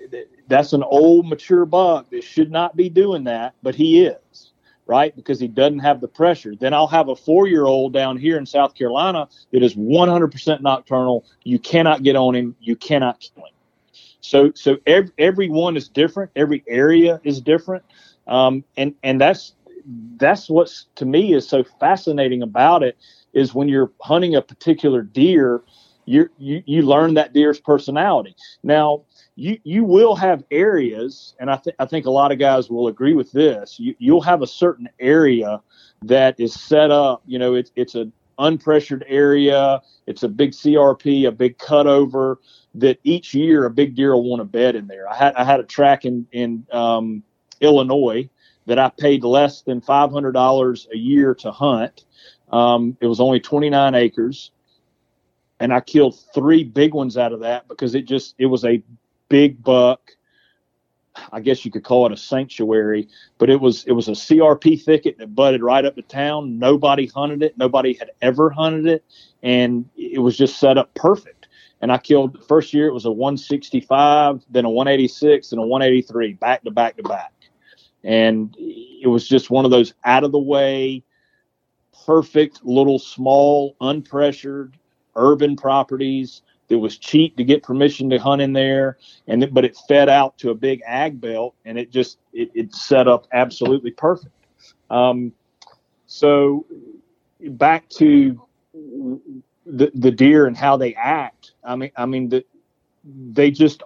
that's 0.48 0.74
an 0.74 0.84
old 0.84 1.28
mature 1.28 1.66
buck 1.66 2.10
that 2.12 2.24
should 2.24 2.52
not 2.52 2.76
be 2.76 2.90
doing 2.90 3.24
that, 3.26 3.56
but 3.64 3.76
he 3.76 4.06
is, 4.06 4.52
right? 4.86 5.16
Because 5.16 5.40
he 5.40 5.48
doesn't 5.48 5.80
have 5.80 6.02
the 6.02 6.08
pressure. 6.08 6.56
Then 6.56 6.74
I'll 6.74 6.88
have 6.88 7.10
a 7.10 7.16
four 7.16 7.48
year 7.48 7.66
old 7.66 7.94
down 7.94 8.18
here 8.18 8.38
in 8.38 8.46
South 8.46 8.76
Carolina 8.76 9.28
that 9.52 9.64
is 9.64 9.76
100% 9.76 10.62
nocturnal. 10.62 11.26
You 11.44 11.60
cannot 11.60 12.04
get 12.04 12.16
on 12.16 12.36
him, 12.36 12.56
you 12.60 12.76
cannot 12.76 13.20
kill 13.20 13.46
him. 13.46 13.54
So, 14.22 14.52
so 14.56 14.78
every, 14.88 15.12
every 15.20 15.50
one 15.50 15.78
is 15.78 15.88
different. 15.88 16.32
Every 16.36 16.64
area 16.68 17.22
is 17.24 17.42
different, 17.42 17.84
um, 18.28 18.64
and 18.76 18.96
and 19.04 19.22
that's 19.22 19.54
that's 20.18 20.50
what's 20.50 20.88
to 20.96 21.06
me 21.06 21.34
is 21.34 21.48
so 21.48 21.64
fascinating 21.80 22.42
about 22.42 22.82
it 22.82 22.98
is 23.34 23.54
when 23.54 23.68
you're 23.68 23.92
hunting 24.02 24.36
a 24.36 24.42
particular 24.42 25.04
deer, 25.04 25.62
you 26.06 26.28
you 26.40 26.64
you 26.66 26.82
learn 26.82 27.14
that 27.14 27.34
deer's 27.34 27.60
personality. 27.60 28.36
Now, 28.64 29.04
you 29.36 29.60
you 29.64 29.84
will 29.84 30.16
have 30.16 30.44
areas, 30.50 31.36
and 31.40 31.52
I 31.52 31.58
think 31.58 31.76
I 31.80 31.86
think 31.86 32.06
a 32.06 32.12
lot 32.12 32.32
of 32.32 32.40
guys 32.40 32.70
will 32.70 32.88
agree 32.88 33.14
with 33.14 33.32
this. 33.32 33.80
You 33.80 33.94
you'll 34.00 34.22
have 34.22 34.42
a 34.42 34.48
certain 34.48 34.88
area 35.00 35.62
that 36.04 36.40
is 36.40 36.54
set 36.54 36.90
up. 36.90 37.22
You 37.26 37.40
know, 37.40 37.54
it's 37.56 37.72
it's 37.76 37.96
a 37.96 38.10
unpressured 38.40 39.04
area. 39.08 39.82
It's 40.08 40.24
a 40.24 40.30
big 40.30 40.52
CRP, 40.52 41.28
a 41.28 41.32
big 41.32 41.58
cutover. 41.58 42.38
That 42.76 43.00
each 43.04 43.34
year 43.34 43.66
a 43.66 43.70
big 43.70 43.96
deer 43.96 44.14
will 44.14 44.30
want 44.30 44.42
to 44.42 44.46
bed 44.46 44.76
in 44.76 44.88
there. 44.88 45.08
I 45.10 45.16
had 45.16 45.36
I 45.36 45.44
had 45.44 45.60
a 45.60 45.64
track 45.64 46.06
in 46.06 46.26
in 46.32 46.66
um, 46.72 47.22
Illinois 47.60 48.30
that 48.68 48.80
I 48.80 48.90
paid 48.90 49.24
less 49.24 49.62
than 49.62 49.82
five 49.82 50.12
hundred 50.12 50.32
dollars 50.32 50.88
a 50.94 50.98
year 50.98 51.36
to 51.36 51.52
hunt. 51.52 52.06
Um, 52.52 52.98
it 53.02 53.08
was 53.08 53.20
only 53.20 53.42
twenty 53.42 53.70
nine 53.70 53.96
acres 53.96 54.52
and 55.60 55.74
I 55.74 55.80
killed 55.80 56.20
three 56.34 56.64
big 56.64 56.94
ones 56.94 57.18
out 57.18 57.32
of 57.32 57.40
that 57.42 57.68
because 57.68 57.96
it 57.96 58.06
just 58.06 58.36
it 58.38 58.46
was 58.48 58.66
a 58.66 58.82
big 59.30 59.64
buck. 59.64 60.12
I 61.32 61.40
guess 61.40 61.64
you 61.64 61.72
could 61.72 61.84
call 61.84 62.06
it 62.06 62.12
a 62.12 62.18
sanctuary, 62.18 63.08
but 63.38 63.50
it 63.50 63.60
was 63.60 63.86
it 63.86 63.94
was 63.94 64.10
a 64.10 64.12
CRP 64.12 64.84
thicket 64.84 65.18
that 65.18 65.34
butted 65.34 65.64
right 65.64 65.86
up 65.86 65.96
to 65.96 66.02
town. 66.02 66.60
Nobody 66.60 67.08
hunted 67.08 67.42
it. 67.42 67.58
Nobody 67.58 67.94
had 67.94 68.12
ever 68.22 68.50
hunted 68.50 68.86
it, 68.86 69.06
and 69.42 69.90
it 69.96 70.20
was 70.20 70.38
just 70.38 70.60
set 70.60 70.78
up 70.78 70.94
perfect. 70.94 71.48
And 71.82 71.92
I 71.92 71.98
killed 71.98 72.34
the 72.34 72.42
first 72.42 72.74
year. 72.74 72.88
It 72.88 72.94
was 72.94 73.06
a 73.06 73.12
165, 73.12 74.44
then 74.50 74.66
a 74.66 74.70
186, 74.70 75.52
and 75.52 75.60
a 75.60 75.66
183, 75.66 76.34
back 76.34 76.64
to 76.64 76.72
back 76.72 76.98
to 76.98 77.04
back. 77.04 77.32
And 78.04 78.56
it 78.58 79.10
was 79.10 79.28
just 79.28 79.50
one 79.50 79.66
of 79.66 79.72
those 79.72 79.94
out 80.04 80.24
of 80.24 80.32
the 80.32 80.40
way, 80.40 81.04
perfect 82.06 82.64
little 82.64 83.00
small, 83.00 83.76
unpressured 83.82 84.74
urban 85.16 85.56
properties 85.56 86.42
it 86.70 86.76
was 86.76 86.98
cheap 86.98 87.38
to 87.38 87.44
get 87.44 87.64
permission 87.64 88.10
to 88.10 88.18
hunt 88.18 88.42
in 88.42 88.54
there, 88.54 88.98
and 89.28 89.48
but 89.54 89.66
it 89.66 89.78
fed 89.88 90.10
out 90.10 90.38
to 90.40 90.50
a 90.50 90.56
big 90.56 90.82
ag 90.86 91.20
belt, 91.20 91.56
and 91.66 91.78
it 91.78 91.92
just 91.92 92.20
it, 92.34 92.50
it 92.54 92.74
set 92.74 93.08
up 93.08 93.28
absolutely 93.34 93.92
perfect. 93.92 94.34
Um, 94.90 95.34
so 96.08 96.66
back 97.40 97.88
to 97.90 98.42
the 99.66 99.92
the 99.94 100.12
deer 100.12 100.48
and 100.48 100.58
how 100.58 100.78
they 100.78 100.94
act. 100.96 101.54
I 101.64 101.76
mean, 101.76 101.92
I 101.96 102.06
mean 102.06 102.30
that 102.30 102.48
they 103.04 103.52
just 103.52 103.84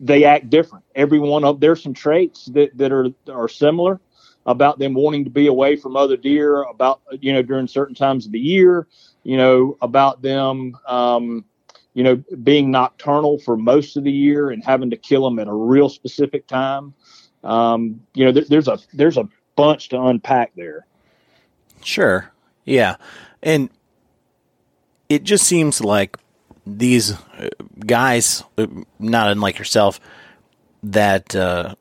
they 0.00 0.24
act 0.24 0.50
different. 0.50 0.84
Every 0.94 1.18
one 1.18 1.44
of 1.44 1.60
there's 1.60 1.82
some 1.82 1.94
traits 1.94 2.46
that 2.46 2.76
that 2.78 2.92
are 2.92 3.08
are 3.30 3.48
similar 3.48 4.00
about 4.46 4.78
them 4.78 4.94
wanting 4.94 5.24
to 5.24 5.30
be 5.30 5.46
away 5.46 5.76
from 5.76 5.96
other 5.96 6.16
deer 6.16 6.62
about 6.62 7.02
you 7.20 7.32
know 7.32 7.42
during 7.42 7.66
certain 7.66 7.94
times 7.94 8.24
of 8.24 8.32
the 8.32 8.40
year 8.40 8.86
you 9.22 9.36
know 9.36 9.76
about 9.82 10.22
them 10.22 10.74
um, 10.86 11.44
you 11.98 12.04
know, 12.04 12.22
being 12.44 12.70
nocturnal 12.70 13.40
for 13.40 13.56
most 13.56 13.96
of 13.96 14.04
the 14.04 14.12
year 14.12 14.50
and 14.50 14.64
having 14.64 14.88
to 14.90 14.96
kill 14.96 15.24
them 15.24 15.40
at 15.40 15.48
a 15.48 15.52
real 15.52 15.88
specific 15.88 16.46
time. 16.46 16.94
Um, 17.42 18.02
you 18.14 18.24
know, 18.24 18.30
there, 18.30 18.44
there's 18.44 18.68
a 18.68 18.78
there's 18.94 19.16
a 19.16 19.28
bunch 19.56 19.88
to 19.88 20.00
unpack 20.00 20.52
there. 20.54 20.86
Sure. 21.82 22.30
Yeah. 22.64 22.98
And 23.42 23.68
it 25.08 25.24
just 25.24 25.44
seems 25.44 25.80
like 25.80 26.16
these 26.64 27.14
uh, 27.14 27.48
guys, 27.84 28.44
uh, 28.56 28.68
not 29.00 29.32
unlike 29.32 29.58
yourself, 29.58 29.98
that 30.84 31.34
uh, 31.34 31.74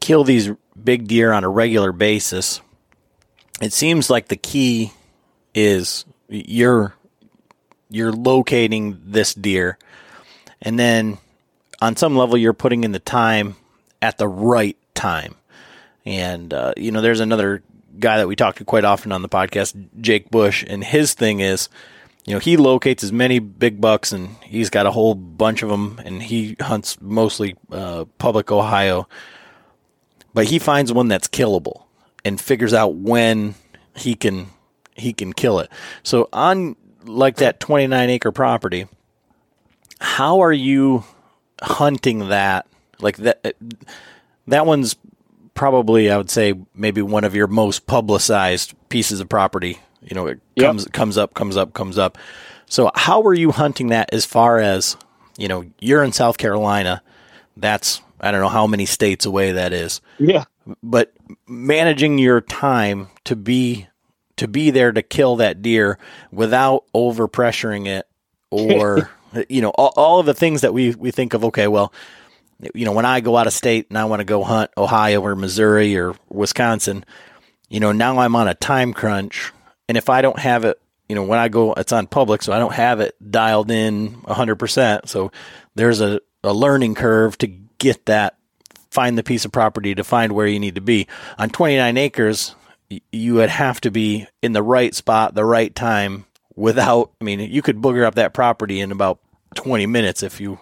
kill 0.00 0.24
these 0.24 0.48
big 0.82 1.06
deer 1.06 1.32
on 1.32 1.44
a 1.44 1.50
regular 1.50 1.92
basis. 1.92 2.62
It 3.60 3.74
seems 3.74 4.08
like 4.08 4.28
the 4.28 4.36
key 4.36 4.94
is 5.54 6.06
you're 6.30 6.94
you're 7.90 8.12
locating 8.12 9.00
this 9.04 9.34
deer, 9.34 9.78
and 10.62 10.78
then 10.78 11.18
on 11.80 11.96
some 11.96 12.16
level 12.16 12.36
you're 12.38 12.52
putting 12.52 12.84
in 12.84 12.92
the 12.92 12.98
time 12.98 13.56
at 14.00 14.18
the 14.18 14.28
right 14.28 14.76
time. 14.94 15.34
And 16.04 16.52
uh, 16.54 16.72
you 16.76 16.92
know, 16.92 17.00
there's 17.00 17.20
another 17.20 17.62
guy 17.98 18.18
that 18.18 18.28
we 18.28 18.36
talk 18.36 18.56
to 18.56 18.64
quite 18.64 18.84
often 18.84 19.12
on 19.12 19.22
the 19.22 19.28
podcast, 19.28 19.76
Jake 20.00 20.30
Bush, 20.30 20.64
and 20.66 20.82
his 20.82 21.14
thing 21.14 21.40
is, 21.40 21.68
you 22.24 22.34
know, 22.34 22.38
he 22.38 22.56
locates 22.56 23.02
as 23.02 23.12
many 23.12 23.38
big 23.38 23.80
bucks, 23.80 24.12
and 24.12 24.36
he's 24.44 24.70
got 24.70 24.86
a 24.86 24.90
whole 24.90 25.14
bunch 25.14 25.62
of 25.62 25.68
them, 25.68 26.00
and 26.04 26.22
he 26.22 26.56
hunts 26.60 27.00
mostly 27.00 27.56
uh, 27.70 28.04
public 28.18 28.50
Ohio. 28.52 29.08
But 30.32 30.46
he 30.46 30.58
finds 30.58 30.92
one 30.92 31.08
that's 31.08 31.28
killable, 31.28 31.84
and 32.24 32.40
figures 32.40 32.72
out 32.72 32.94
when 32.94 33.54
he 33.96 34.14
can 34.14 34.48
he 34.94 35.12
can 35.12 35.32
kill 35.32 35.58
it. 35.60 35.70
So 36.02 36.28
on 36.32 36.76
like 37.04 37.36
that 37.36 37.60
29 37.60 38.10
acre 38.10 38.32
property, 38.32 38.86
how 40.00 40.40
are 40.40 40.52
you 40.52 41.04
hunting 41.62 42.28
that? 42.28 42.66
Like 43.00 43.16
that 43.18 43.40
uh, 43.44 43.52
that 44.46 44.66
one's 44.66 44.96
probably 45.54 46.10
I 46.10 46.16
would 46.16 46.30
say 46.30 46.54
maybe 46.74 47.02
one 47.02 47.24
of 47.24 47.34
your 47.34 47.46
most 47.46 47.86
publicized 47.86 48.74
pieces 48.88 49.20
of 49.20 49.28
property. 49.28 49.78
You 50.02 50.14
know, 50.14 50.26
it 50.26 50.40
yep. 50.56 50.66
comes 50.66 50.84
comes 50.86 51.18
up, 51.18 51.34
comes 51.34 51.56
up, 51.56 51.74
comes 51.74 51.98
up. 51.98 52.18
So 52.66 52.90
how 52.94 53.22
are 53.22 53.34
you 53.34 53.50
hunting 53.50 53.88
that 53.88 54.12
as 54.12 54.24
far 54.24 54.58
as, 54.58 54.96
you 55.36 55.48
know, 55.48 55.64
you're 55.80 56.04
in 56.04 56.12
South 56.12 56.38
Carolina, 56.38 57.02
that's 57.56 58.00
I 58.20 58.30
don't 58.30 58.40
know 58.40 58.48
how 58.48 58.66
many 58.66 58.86
states 58.86 59.26
away 59.26 59.52
that 59.52 59.72
is. 59.72 60.00
Yeah. 60.18 60.44
But 60.82 61.12
managing 61.46 62.18
your 62.18 62.40
time 62.40 63.08
to 63.24 63.34
be 63.34 63.88
to 64.40 64.48
be 64.48 64.70
there 64.70 64.90
to 64.90 65.02
kill 65.02 65.36
that 65.36 65.60
deer 65.60 65.98
without 66.32 66.84
over 66.94 67.28
pressuring 67.28 67.86
it 67.86 68.08
or 68.50 69.10
you 69.50 69.60
know 69.60 69.68
all, 69.68 69.92
all 69.96 70.18
of 70.18 70.24
the 70.24 70.32
things 70.32 70.62
that 70.62 70.72
we 70.72 70.94
we 70.94 71.10
think 71.10 71.34
of 71.34 71.44
okay 71.44 71.68
well 71.68 71.92
you 72.74 72.86
know 72.86 72.92
when 72.92 73.04
i 73.04 73.20
go 73.20 73.36
out 73.36 73.46
of 73.46 73.52
state 73.52 73.86
and 73.90 73.98
i 73.98 74.04
want 74.06 74.20
to 74.20 74.24
go 74.24 74.42
hunt 74.42 74.70
ohio 74.78 75.20
or 75.20 75.36
missouri 75.36 75.94
or 75.94 76.14
wisconsin 76.30 77.04
you 77.68 77.80
know 77.80 77.92
now 77.92 78.18
i'm 78.18 78.34
on 78.34 78.48
a 78.48 78.54
time 78.54 78.94
crunch. 78.94 79.52
And 79.90 79.98
if 79.98 80.08
i 80.08 80.22
don't 80.22 80.38
have 80.38 80.64
it 80.64 80.80
you 81.06 81.14
know 81.14 81.24
when 81.24 81.38
i 81.38 81.48
go 81.48 81.74
it's 81.74 81.92
on 81.92 82.06
public 82.06 82.42
so 82.42 82.54
i 82.54 82.58
don't 82.58 82.72
have 82.72 83.00
it 83.00 83.14
dialed 83.30 83.70
in 83.70 84.22
100% 84.22 85.06
so 85.06 85.30
there's 85.74 86.00
a, 86.00 86.22
a 86.42 86.54
learning 86.54 86.94
curve 86.94 87.36
to 87.38 87.46
get 87.46 88.06
that 88.06 88.38
find 88.90 89.18
the 89.18 89.22
piece 89.22 89.44
of 89.44 89.52
property 89.52 89.94
to 89.94 90.02
find 90.02 90.32
where 90.32 90.46
you 90.46 90.58
need 90.58 90.74
to 90.74 90.80
be. 90.80 91.06
On 91.38 91.48
29 91.48 91.96
acres 91.96 92.56
you 93.12 93.34
would 93.34 93.50
have 93.50 93.80
to 93.80 93.90
be 93.90 94.26
in 94.42 94.52
the 94.52 94.62
right 94.62 94.94
spot 94.94 95.34
the 95.34 95.44
right 95.44 95.74
time 95.74 96.24
without 96.56 97.12
i 97.20 97.24
mean 97.24 97.40
you 97.40 97.62
could 97.62 97.76
booger 97.76 98.04
up 98.04 98.16
that 98.16 98.34
property 98.34 98.80
in 98.80 98.90
about 98.90 99.20
20 99.54 99.86
minutes 99.86 100.22
if 100.22 100.40
you 100.40 100.58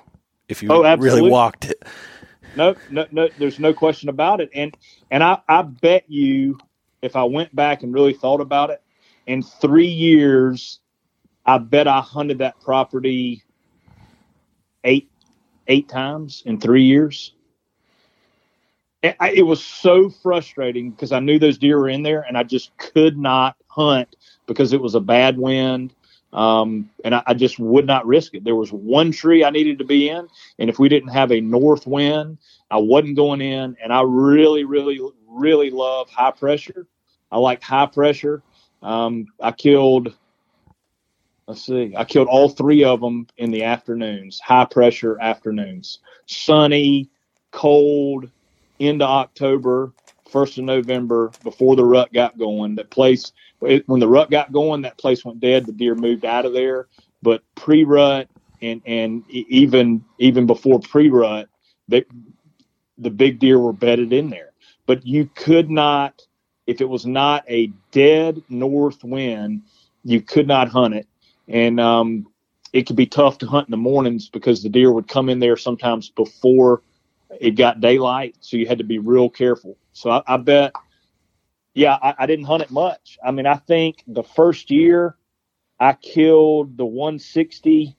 if 0.48 0.62
you 0.62 0.70
oh, 0.70 0.96
really 0.96 1.30
walked 1.30 1.66
it. 1.66 1.82
No, 2.56 2.74
no, 2.90 3.06
no. 3.12 3.28
There's 3.38 3.58
no 3.58 3.72
question 3.72 4.08
about 4.08 4.40
it. 4.40 4.50
And 4.54 4.76
and 5.10 5.22
I, 5.22 5.38
I 5.48 5.62
bet 5.62 6.04
you, 6.08 6.58
if 7.02 7.14
I 7.14 7.24
went 7.24 7.54
back 7.54 7.82
and 7.82 7.92
really 7.92 8.14
thought 8.14 8.40
about 8.40 8.70
it, 8.70 8.82
in 9.26 9.42
three 9.42 9.86
years, 9.86 10.80
I 11.44 11.58
bet 11.58 11.86
I 11.86 12.00
hunted 12.00 12.38
that 12.38 12.60
property 12.60 13.42
eight 14.84 15.10
eight 15.66 15.88
times 15.88 16.42
in 16.46 16.58
three 16.58 16.84
years. 16.84 17.34
I, 19.04 19.30
it 19.30 19.42
was 19.42 19.64
so 19.64 20.10
frustrating 20.10 20.90
because 20.90 21.12
I 21.12 21.20
knew 21.20 21.38
those 21.38 21.58
deer 21.58 21.78
were 21.78 21.88
in 21.88 22.02
there, 22.02 22.22
and 22.22 22.36
I 22.36 22.42
just 22.42 22.76
could 22.78 23.16
not 23.16 23.56
hunt 23.68 24.16
because 24.46 24.72
it 24.72 24.80
was 24.80 24.94
a 24.94 25.00
bad 25.00 25.38
wind 25.38 25.94
um, 26.32 26.90
and 27.04 27.14
I, 27.14 27.22
I, 27.26 27.34
just 27.34 27.58
would 27.58 27.86
not 27.86 28.06
risk 28.06 28.34
it. 28.34 28.44
There 28.44 28.54
was 28.54 28.70
one 28.70 29.12
tree 29.12 29.44
I 29.44 29.50
needed 29.50 29.78
to 29.78 29.84
be 29.84 30.10
in, 30.10 30.28
and 30.58 30.68
if 30.68 30.78
we 30.78 30.88
didn't 30.88 31.08
have 31.08 31.32
a 31.32 31.40
north 31.40 31.86
wind, 31.86 32.38
I 32.70 32.76
wasn't 32.76 33.16
going 33.16 33.40
in. 33.40 33.76
And 33.82 33.92
I 33.92 34.02
really, 34.02 34.64
really, 34.64 35.00
really 35.26 35.70
love 35.70 36.10
high 36.10 36.32
pressure. 36.32 36.86
I 37.32 37.38
like 37.38 37.62
high 37.62 37.86
pressure. 37.86 38.42
Um, 38.82 39.26
I 39.40 39.52
killed. 39.52 40.14
Let's 41.46 41.64
see. 41.64 41.94
I 41.96 42.04
killed 42.04 42.28
all 42.28 42.50
three 42.50 42.84
of 42.84 43.00
them 43.00 43.26
in 43.38 43.50
the 43.50 43.64
afternoons, 43.64 44.38
high 44.38 44.66
pressure 44.66 45.18
afternoons, 45.18 46.00
sunny, 46.26 47.08
cold, 47.52 48.30
into 48.78 49.04
October, 49.04 49.92
first 50.30 50.58
of 50.58 50.64
November, 50.64 51.32
before 51.42 51.76
the 51.76 51.84
rut 51.84 52.12
got 52.12 52.38
going. 52.38 52.76
That 52.76 52.90
place 52.90 53.32
when 53.60 54.00
the 54.00 54.08
rut 54.08 54.30
got 54.30 54.52
going, 54.52 54.82
that 54.82 54.98
place 54.98 55.24
went 55.24 55.40
dead. 55.40 55.66
The 55.66 55.72
deer 55.72 55.94
moved 55.94 56.24
out 56.24 56.46
of 56.46 56.52
there. 56.52 56.88
But 57.22 57.42
pre-rut 57.54 58.28
and 58.62 58.82
and 58.86 59.24
even 59.30 60.04
even 60.18 60.46
before 60.46 60.80
pre-rut, 60.80 61.48
they, 61.88 62.04
the 62.98 63.10
big 63.10 63.38
deer 63.38 63.58
were 63.58 63.72
bedded 63.72 64.12
in 64.12 64.30
there. 64.30 64.52
But 64.86 65.06
you 65.06 65.28
could 65.34 65.70
not, 65.70 66.22
if 66.66 66.80
it 66.80 66.88
was 66.88 67.06
not 67.06 67.44
a 67.48 67.72
dead 67.90 68.42
north 68.48 69.04
wind, 69.04 69.62
you 70.04 70.20
could 70.22 70.46
not 70.46 70.68
hunt 70.68 70.94
it. 70.94 71.06
And 71.46 71.80
um, 71.80 72.26
it 72.72 72.86
could 72.86 72.96
be 72.96 73.06
tough 73.06 73.38
to 73.38 73.46
hunt 73.46 73.68
in 73.68 73.70
the 73.70 73.76
mornings 73.76 74.28
because 74.28 74.62
the 74.62 74.68
deer 74.68 74.92
would 74.92 75.08
come 75.08 75.28
in 75.28 75.38
there 75.40 75.56
sometimes 75.56 76.10
before 76.10 76.82
it 77.40 77.52
got 77.52 77.80
daylight. 77.80 78.36
So 78.40 78.56
you 78.56 78.66
had 78.66 78.78
to 78.78 78.84
be 78.84 78.98
real 78.98 79.28
careful. 79.28 79.76
So 79.92 80.10
I, 80.10 80.22
I 80.26 80.36
bet 80.36 80.72
yeah, 81.78 81.96
I, 82.02 82.14
I, 82.18 82.26
didn't 82.26 82.46
hunt 82.46 82.64
it 82.64 82.72
much. 82.72 83.18
I 83.24 83.30
mean, 83.30 83.46
I 83.46 83.54
think 83.54 84.02
the 84.08 84.24
first 84.24 84.68
year 84.68 85.16
I 85.78 85.92
killed 85.92 86.76
the 86.76 86.84
160. 86.84 87.96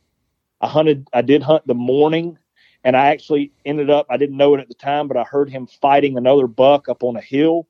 I 0.60 0.68
hunted, 0.68 1.08
I 1.14 1.22
did 1.22 1.42
hunt 1.42 1.66
the 1.66 1.74
morning, 1.74 2.38
and 2.84 2.98
I 2.98 3.08
actually 3.08 3.54
ended 3.64 3.90
up, 3.90 4.08
I 4.10 4.18
didn't 4.18 4.36
know 4.36 4.54
it 4.56 4.60
at 4.60 4.68
the 4.68 4.74
time, 4.74 5.08
but 5.08 5.16
I 5.16 5.24
heard 5.24 5.50
him 5.50 5.66
fighting 5.66 6.18
another 6.18 6.46
buck 6.46 6.90
up 6.90 7.04
on 7.04 7.16
a 7.16 7.22
hill. 7.22 7.68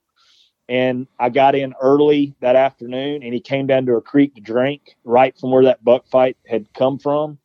And 0.68 1.06
I 1.20 1.30
got 1.30 1.54
in 1.54 1.76
early 1.80 2.36
that 2.42 2.56
afternoon, 2.56 3.22
and 3.22 3.32
he 3.32 3.40
came 3.40 3.68
down 3.68 3.86
to 3.86 3.94
a 3.94 4.02
creek 4.02 4.34
to 4.34 4.42
drink 4.42 4.96
right 5.04 5.38
from 5.38 5.52
where 5.52 5.66
that 5.66 5.84
buck 5.84 6.08
fight 6.08 6.38
had 6.48 6.74
come 6.74 6.98
from. 6.98 7.38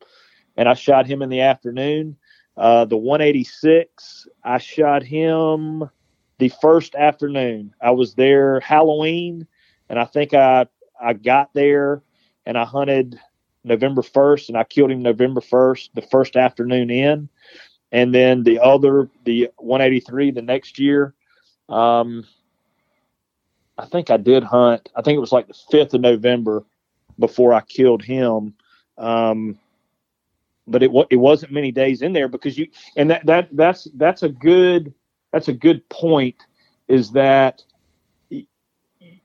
And 0.57 0.67
I 0.67 0.73
shot 0.73 1.05
him 1.05 1.21
in 1.21 1.29
the 1.29 1.41
afternoon. 1.41 2.17
Uh, 2.57 2.85
the 2.85 2.97
186, 2.97 4.27
I 4.43 4.57
shot 4.57 5.03
him 5.03 5.89
the 6.37 6.49
first 6.61 6.95
afternoon. 6.95 7.73
I 7.81 7.91
was 7.91 8.13
there 8.15 8.59
Halloween, 8.61 9.47
and 9.89 9.99
I 9.99 10.05
think 10.05 10.33
I 10.33 10.67
I 10.99 11.13
got 11.13 11.53
there 11.53 12.01
and 12.45 12.57
I 12.57 12.63
hunted 12.63 13.19
November 13.63 14.01
first, 14.01 14.49
and 14.49 14.57
I 14.57 14.63
killed 14.63 14.91
him 14.91 15.01
November 15.01 15.41
first, 15.41 15.91
the 15.95 16.01
first 16.01 16.35
afternoon 16.35 16.89
in, 16.89 17.29
and 17.91 18.13
then 18.13 18.43
the 18.43 18.59
other 18.59 19.09
the 19.25 19.49
183 19.57 20.31
the 20.31 20.41
next 20.41 20.79
year. 20.79 21.13
Um, 21.67 22.25
I 23.77 23.85
think 23.85 24.09
I 24.09 24.17
did 24.17 24.43
hunt. 24.43 24.89
I 24.95 25.01
think 25.01 25.17
it 25.17 25.21
was 25.21 25.31
like 25.31 25.47
the 25.47 25.59
fifth 25.71 25.93
of 25.93 26.01
November 26.01 26.63
before 27.19 27.53
I 27.53 27.61
killed 27.61 28.03
him. 28.03 28.53
Um, 28.97 29.59
but 30.67 30.83
it 30.83 30.91
it 31.09 31.17
wasn't 31.17 31.51
many 31.51 31.71
days 31.71 32.01
in 32.01 32.13
there 32.13 32.27
because 32.27 32.57
you 32.57 32.67
and 32.95 33.09
that 33.09 33.25
that 33.25 33.49
that's 33.53 33.87
that's 33.95 34.23
a 34.23 34.29
good 34.29 34.93
that's 35.31 35.47
a 35.47 35.53
good 35.53 35.87
point 35.89 36.35
is 36.87 37.11
that 37.11 37.63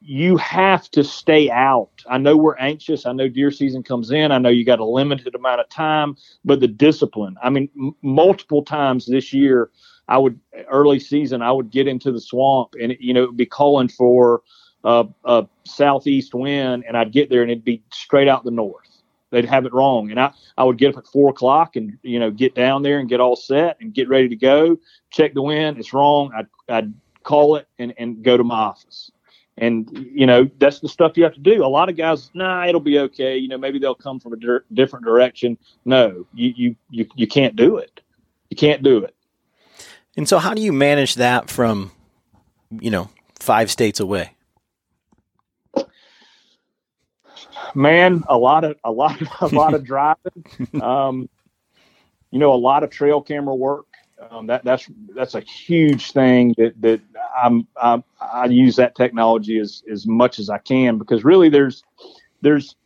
you 0.03 0.37
have 0.39 0.91
to 0.91 1.05
stay 1.05 1.51
out. 1.51 2.03
I 2.09 2.19
know 2.19 2.37
we're 2.37 2.57
anxious. 2.57 3.07
I 3.07 3.13
know 3.13 3.29
deer 3.29 3.51
season 3.51 3.83
comes 3.83 4.11
in. 4.11 4.33
I 4.33 4.39
know 4.39 4.49
you 4.49 4.65
got 4.65 4.81
a 4.81 4.85
limited 4.85 5.35
amount 5.35 5.61
of 5.61 5.69
time, 5.69 6.17
but 6.45 6.61
the 6.61 6.69
discipline. 6.69 7.37
I 7.43 7.51
mean, 7.51 7.69
m- 7.79 7.95
multiple 8.03 8.65
times 8.65 9.07
this 9.07 9.33
year, 9.33 9.71
I 10.09 10.19
would 10.19 10.41
early 10.69 10.99
season, 10.99 11.43
I 11.43 11.53
would 11.53 11.71
get 11.71 11.87
into 11.87 12.11
the 12.11 12.21
swamp 12.21 12.75
and 12.81 12.97
you 12.99 13.15
know 13.15 13.31
be 13.31 13.47
calling 13.47 13.89
for 13.89 14.43
a, 14.85 15.07
a 15.25 15.47
southeast 15.65 16.35
wind, 16.35 16.85
and 16.89 16.97
I'd 16.97 17.13
get 17.13 17.31
there 17.31 17.43
and 17.43 17.51
it'd 17.51 17.65
be 17.65 17.83
straight 17.93 18.27
out 18.27 18.45
the 18.45 18.51
north 18.51 18.90
they'd 19.31 19.45
have 19.45 19.67
it 19.67 19.73
wrong. 19.73 20.11
And 20.11 20.21
I, 20.21 20.33
I 20.59 20.65
would 20.65 20.79
get 20.79 20.95
up 20.95 20.99
at 20.99 21.07
four 21.07 21.31
o'clock 21.31 21.77
and, 21.77 21.99
you 22.03 22.19
know, 22.19 22.31
get 22.31 22.55
down 22.55 22.83
there 22.83 22.99
and 22.99 23.09
get 23.09 23.21
all 23.21 23.37
set 23.37 23.77
and 23.81 23.95
get 23.95 24.09
ready 24.09 24.29
to 24.29 24.37
go, 24.37 24.79
check 25.11 25.35
the 25.35 25.43
wind. 25.43 25.79
It's 25.79 25.93
wrong. 25.93 26.33
I'd, 26.37 26.47
I'd 26.69 26.93
call 27.23 27.57
it 27.57 27.69
and, 27.79 27.95
and 27.99 28.23
go 28.23 28.37
to 28.37 28.45
my 28.45 28.57
office. 28.57 29.11
And, 29.59 29.89
you 30.13 30.27
know, 30.27 30.49
that's 30.59 30.81
the 30.81 30.89
stuff 30.89 31.17
you 31.17 31.25
have 31.25 31.35
to 31.35 31.41
do. 31.41 31.65
A 31.65 31.67
lot 31.67 31.91
of 31.91 31.97
guys, 31.97 32.31
nah, 32.33 32.67
it'll 32.67 32.81
be 32.81 32.99
okay. 32.99 33.37
You 33.37 33.49
know, 33.49 33.59
maybe 33.59 33.79
they'll 33.79 33.95
come 33.95 34.19
from 34.19 34.33
a 34.33 34.37
di- 34.37 34.65
different 34.73 35.05
direction. 35.05 35.59
No, 35.85 36.27
you, 36.33 36.55
you, 36.57 36.77
you, 36.89 37.07
you 37.15 37.27
can't 37.27 37.57
do 37.57 37.77
it. 37.77 38.01
You 38.49 38.57
can't 38.57 38.83
do 38.83 39.05
it. 39.05 39.15
And 40.17 40.29
so 40.29 40.39
how 40.39 40.55
do 40.55 40.63
you 40.63 40.73
manage 40.73 41.17
that 41.17 41.51
from, 41.51 41.93
you 42.71 42.91
know, 42.91 43.11
five 43.39 43.71
states 43.71 44.01
away? 44.01 44.35
Man, 47.75 48.25
a 48.29 48.37
lot 48.37 48.65
of 48.65 48.77
a 48.85 48.91
lot 48.91 49.21
of, 49.21 49.29
a 49.53 49.55
lot 49.55 49.75
of 49.75 49.85
driving. 49.85 50.19
Um, 50.83 51.29
you 52.31 52.39
know, 52.39 52.53
a 52.53 52.55
lot 52.55 52.85
of 52.85 52.91
trail 52.91 53.21
camera 53.21 53.55
work. 53.55 53.87
Um, 54.31 54.47
that 54.47 54.65
that's 54.65 54.89
that's 55.15 55.35
a 55.35 55.41
huge 55.41 56.13
thing 56.13 56.55
that 56.59 56.81
that 56.81 57.01
I'm, 57.43 57.67
I'm 57.81 58.05
I 58.21 58.47
use 58.47 58.77
that 58.77 58.95
technology 58.95 59.59
as 59.59 59.83
as 59.91 60.07
much 60.07 60.39
as 60.39 60.51
I 60.51 60.59
can 60.59 60.99
because 60.99 61.25
really 61.25 61.49
there's 61.49 61.83
there's 62.43 62.77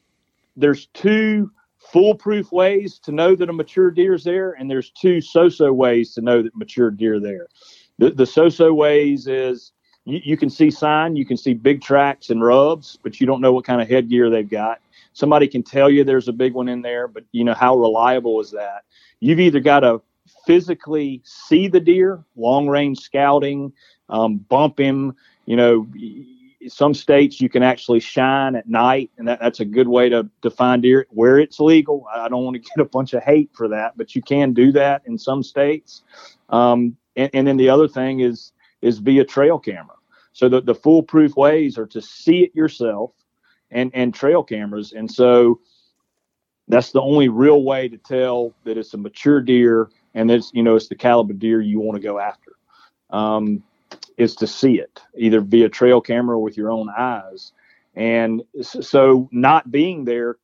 there's 0.57 0.87
two 0.95 1.51
foolproof 1.79 2.53
ways 2.53 2.99
to 3.01 3.13
know 3.13 3.35
that 3.35 3.49
a 3.49 3.53
mature 3.53 3.91
deer 3.91 4.15
is 4.15 4.25
there, 4.25 4.53
and 4.53 4.71
there's 4.71 4.91
two 4.91 5.21
so-so 5.21 5.73
ways 5.73 6.15
to 6.15 6.21
know 6.21 6.43
that 6.43 6.57
mature 6.57 6.91
deer 6.91 7.21
there. 7.21 7.49
The 7.99 8.11
the 8.11 8.27
so-so 8.27 8.73
ways 8.73 9.27
is 9.27 9.73
you, 10.05 10.21
you 10.23 10.37
can 10.37 10.51
see 10.51 10.71
sign, 10.71 11.17
you 11.17 11.25
can 11.25 11.37
see 11.37 11.55
big 11.55 11.83
tracks 11.83 12.31
and 12.31 12.43
rubs, 12.43 12.99
but 13.03 13.21
you 13.21 13.27
don't 13.27 13.41
know 13.41 13.53
what 13.53 13.65
kind 13.65 13.81
of 13.81 13.89
headgear 13.89 14.31
they've 14.31 14.49
got. 14.49 14.81
Somebody 15.13 15.49
can 15.49 15.63
tell 15.63 15.91
you 15.91 16.05
there's 16.05 16.29
a 16.29 16.33
big 16.33 16.55
one 16.55 16.69
in 16.69 16.83
there, 16.83 17.09
but 17.09 17.25
you 17.33 17.45
know 17.45 17.55
how 17.55 17.77
reliable 17.77 18.41
is 18.41 18.51
that? 18.51 18.85
You've 19.21 19.41
either 19.41 19.61
got 19.61 19.81
to 19.81 20.03
physically 20.47 21.23
see 21.25 21.69
the 21.69 21.81
deer, 21.81 22.25
long 22.37 22.69
range 22.69 22.99
scouting, 22.99 23.73
um, 24.09 24.37
bump 24.37 24.79
him, 24.79 25.15
you 25.47 25.57
know, 25.57 25.87
some 26.69 26.95
states 26.95 27.41
you 27.41 27.49
can 27.49 27.63
actually 27.63 28.01
shine 28.01 28.57
at 28.57 28.69
night, 28.69 29.11
and 29.19 29.29
that, 29.29 29.41
that's 29.41 29.61
a 29.61 29.65
good 29.65 29.89
way 29.89 30.09
to, 30.09 30.29
find 30.57 30.83
deer 30.83 31.07
where 31.11 31.39
it's 31.39 31.61
legal. 31.61 32.07
I 32.15 32.29
don't 32.29 32.45
want 32.45 32.55
to 32.55 32.61
get 32.77 32.81
a 32.81 32.89
bunch 32.89 33.13
of 33.15 33.23
hate 33.23 33.51
for 33.53 33.69
that, 33.69 33.97
but 33.97 34.15
you 34.15 34.23
can 34.23 34.53
do 34.53 34.73
that 34.73 35.03
in 35.07 35.19
some 35.19 35.43
states. 35.43 36.03
Um, 36.51 36.97
and, 37.17 37.31
and 37.35 37.47
then 37.47 37.57
the 37.57 37.69
other 37.69 37.89
thing 37.89 38.21
is 38.21 38.53
is 38.85 38.99
via 38.99 39.25
trail 39.25 39.59
camera. 39.59 39.97
So 40.33 40.49
the, 40.49 40.61
the 40.61 40.75
foolproof 40.75 41.37
ways 41.37 41.79
are 41.79 41.87
to 41.87 42.03
see 42.03 42.45
it 42.45 42.55
yourself 42.55 43.13
and, 43.71 43.91
and 43.95 44.13
trail 44.13 44.43
cameras. 44.43 44.93
And 44.93 45.11
so 45.11 45.61
that's 46.69 46.93
the 46.93 47.01
only 47.01 47.29
real 47.29 47.63
way 47.63 47.89
to 47.89 47.97
tell 47.97 48.53
that 48.65 48.77
it's 48.77 48.95
a 48.95 48.99
mature 48.99 49.41
deer 49.41 49.91
and 50.15 50.31
it's, 50.31 50.51
you 50.53 50.63
know, 50.63 50.77
it's 50.77 50.89
the 50.89 50.95
caliber 50.95 51.33
deer 51.33 51.61
you 51.61 51.81
want 51.81 51.97
to 51.97 52.03
go 52.03 52.19
after. 52.19 52.53
Um, 53.11 53.63
is 54.17 54.37
to 54.37 54.47
see 54.47 54.79
it 54.79 55.01
either 55.17 55.41
via 55.41 55.69
trail 55.69 56.01
camera 56.01 56.37
or 56.37 56.43
with 56.43 56.57
your 56.57 56.71
own 56.71 56.89
eyes. 56.97 57.53
And 57.97 58.43
so 58.61 59.29
not 59.33 59.71
being 59.71 60.05
there, 60.05 60.37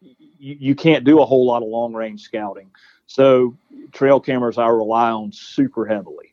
you, 0.00 0.56
you 0.58 0.74
can't 0.74 1.04
do 1.04 1.20
a 1.20 1.26
whole 1.26 1.46
lot 1.46 1.62
of 1.62 1.68
long 1.68 1.94
range 1.94 2.22
scouting. 2.22 2.70
So 3.06 3.56
trail 3.92 4.20
cameras 4.20 4.58
I 4.58 4.68
rely 4.68 5.10
on 5.10 5.32
super 5.32 5.84
heavily. 5.86 6.31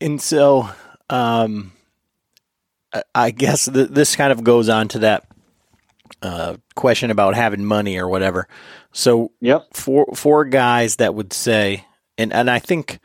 And 0.00 0.20
so, 0.20 0.68
um, 1.10 1.72
I 3.14 3.30
guess 3.30 3.66
th- 3.66 3.88
this 3.88 4.16
kind 4.16 4.32
of 4.32 4.44
goes 4.44 4.68
on 4.68 4.88
to 4.88 5.00
that 5.00 5.26
uh, 6.22 6.56
question 6.74 7.10
about 7.10 7.34
having 7.34 7.64
money 7.64 7.98
or 7.98 8.08
whatever. 8.08 8.48
So, 8.92 9.32
yep. 9.40 9.68
for 9.72 10.06
for 10.14 10.44
guys 10.44 10.96
that 10.96 11.14
would 11.14 11.32
say, 11.32 11.84
and 12.16 12.32
and 12.32 12.50
I 12.50 12.58
think 12.58 12.98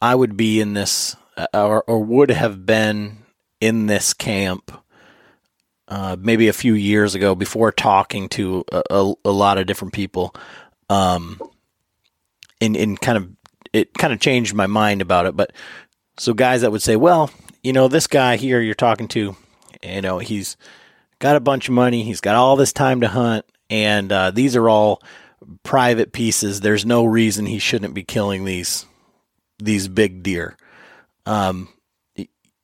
I 0.00 0.14
would 0.14 0.36
be 0.36 0.60
in 0.60 0.74
this, 0.74 1.16
uh, 1.36 1.46
or 1.54 1.84
or 1.86 2.02
would 2.02 2.30
have 2.30 2.66
been 2.66 3.18
in 3.60 3.86
this 3.86 4.14
camp. 4.14 4.72
Uh, 5.88 6.16
maybe 6.18 6.48
a 6.48 6.54
few 6.54 6.72
years 6.72 7.14
ago, 7.14 7.34
before 7.34 7.70
talking 7.70 8.26
to 8.30 8.64
a, 8.72 8.82
a, 8.88 9.14
a 9.26 9.30
lot 9.30 9.58
of 9.58 9.66
different 9.66 9.92
people, 9.92 10.34
um, 10.88 11.38
in 12.60 12.74
in 12.74 12.96
kind 12.96 13.18
of 13.18 13.28
it 13.72 13.94
kind 13.94 14.12
of 14.12 14.20
changed 14.20 14.54
my 14.54 14.66
mind 14.66 15.00
about 15.00 15.26
it. 15.26 15.36
But 15.36 15.52
so 16.18 16.34
guys 16.34 16.60
that 16.60 16.72
would 16.72 16.82
say, 16.82 16.96
well, 16.96 17.30
you 17.62 17.72
know, 17.72 17.88
this 17.88 18.06
guy 18.06 18.36
here 18.36 18.60
you're 18.60 18.74
talking 18.74 19.08
to, 19.08 19.36
you 19.82 20.00
know, 20.00 20.18
he's 20.18 20.56
got 21.18 21.36
a 21.36 21.40
bunch 21.40 21.68
of 21.68 21.74
money, 21.74 22.02
he's 22.02 22.20
got 22.20 22.34
all 22.34 22.56
this 22.56 22.72
time 22.72 23.00
to 23.00 23.08
hunt, 23.08 23.46
and 23.70 24.10
uh, 24.12 24.30
these 24.30 24.56
are 24.56 24.68
all 24.68 25.02
private 25.62 26.12
pieces. 26.12 26.60
There's 26.60 26.84
no 26.84 27.04
reason 27.04 27.46
he 27.46 27.58
shouldn't 27.58 27.94
be 27.94 28.04
killing 28.04 28.44
these 28.44 28.86
these 29.58 29.88
big 29.88 30.22
deer. 30.22 30.56
Um, 31.24 31.68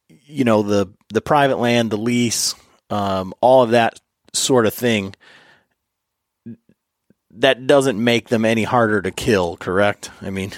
you 0.09 0.45
know, 0.45 0.63
the 0.63 0.93
the 1.11 1.21
private 1.21 1.59
land, 1.59 1.91
the 1.91 1.97
lease, 1.97 2.55
um, 2.91 3.33
all 3.41 3.63
of 3.63 3.71
that 3.71 4.01
sort 4.33 4.67
of 4.67 4.75
thing. 4.75 5.15
That 7.39 7.67
doesn't 7.67 8.03
make 8.03 8.29
them 8.29 8.45
any 8.45 8.65
harder 8.65 9.01
to 9.03 9.11
kill, 9.11 9.57
correct? 9.57 10.11
I 10.23 10.31
mean, 10.31 10.53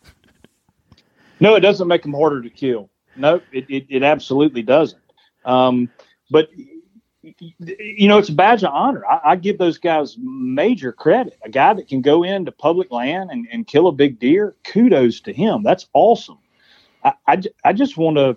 no, 1.40 1.54
it 1.54 1.60
doesn't 1.60 1.88
make 1.88 2.02
them 2.02 2.12
harder 2.12 2.42
to 2.42 2.50
kill. 2.50 2.90
No, 3.16 3.40
it, 3.52 3.66
it, 3.68 3.86
it 3.88 4.02
absolutely 4.02 4.62
doesn't. 4.62 5.02
Um, 5.44 5.88
but 6.30 6.50
you 7.40 8.08
know, 8.08 8.18
it's 8.18 8.28
a 8.28 8.34
badge 8.34 8.62
of 8.62 8.72
honor. 8.72 9.04
I, 9.06 9.32
I, 9.32 9.36
give 9.36 9.58
those 9.58 9.78
guys 9.78 10.16
major 10.18 10.92
credit. 10.92 11.38
A 11.44 11.48
guy 11.48 11.74
that 11.74 11.88
can 11.88 12.00
go 12.00 12.22
into 12.22 12.52
public 12.52 12.90
land 12.90 13.30
and, 13.30 13.46
and 13.50 13.66
kill 13.66 13.88
a 13.88 13.92
big 13.92 14.18
deer, 14.18 14.54
kudos 14.64 15.20
to 15.22 15.32
him. 15.32 15.62
That's 15.62 15.88
awesome. 15.92 16.38
I, 17.04 17.12
I, 17.26 17.42
I 17.64 17.72
just 17.72 17.96
want 17.96 18.16
to 18.16 18.36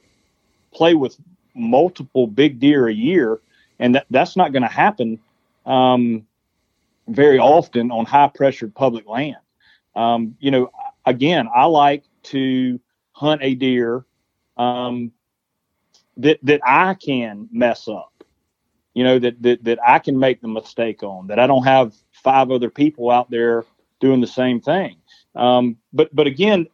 play 0.74 0.96
with 0.96 1.18
multiple 1.54 2.28
big 2.28 2.60
deer 2.60 2.88
a 2.88 2.94
year, 2.94 3.40
and 3.80 3.96
that, 3.96 4.06
that's 4.10 4.36
not 4.36 4.52
going 4.52 4.64
to 4.64 4.70
happen 4.70 5.20
um, 5.66 6.26
very 7.14 7.40
often 7.40 7.92
on 7.92 8.06
high 8.06 8.32
pressured 8.34 8.74
public 8.76 9.08
land. 9.08 9.38
Um, 9.96 10.36
you 10.40 10.52
know, 10.52 10.72
again, 11.06 11.48
I 11.54 11.66
like 11.66 12.04
to 12.24 12.80
hunt 13.12 13.42
a 13.44 13.56
deer 13.56 14.06
um, 14.58 15.12
that 16.18 16.40
that 16.44 16.62
I 16.66 16.94
can 16.94 17.50
mess 17.52 17.88
up. 17.88 18.24
You 18.94 19.04
know 19.04 19.20
that 19.20 19.42
that 19.42 19.64
that 19.64 19.80
I 19.86 20.00
can 20.00 20.20
make 20.20 20.42
the 20.42 20.48
mistake 20.48 21.04
on. 21.04 21.28
That 21.28 21.40
I 21.40 21.48
don't 21.48 21.64
have 21.64 21.94
five 22.12 22.52
other 22.52 22.70
people 22.70 23.10
out 23.10 23.30
there 23.30 23.66
doing 24.00 24.22
the 24.22 24.28
same 24.28 24.60
thing. 24.62 24.98
Um, 25.36 25.78
but 25.94 26.14
but 26.14 26.28
again, 26.28 26.68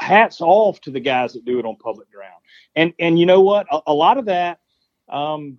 hats 0.00 0.40
off 0.40 0.80
to 0.82 0.90
the 0.90 1.00
guys 1.00 1.32
that 1.32 1.44
do 1.44 1.58
it 1.58 1.64
on 1.64 1.76
public 1.76 2.10
ground. 2.10 2.42
And 2.74 2.92
and 2.98 3.18
you 3.18 3.26
know 3.26 3.40
what? 3.40 3.66
A, 3.72 3.80
a 3.88 3.94
lot 3.94 4.18
of 4.18 4.26
that. 4.26 4.60
Um, 5.08 5.58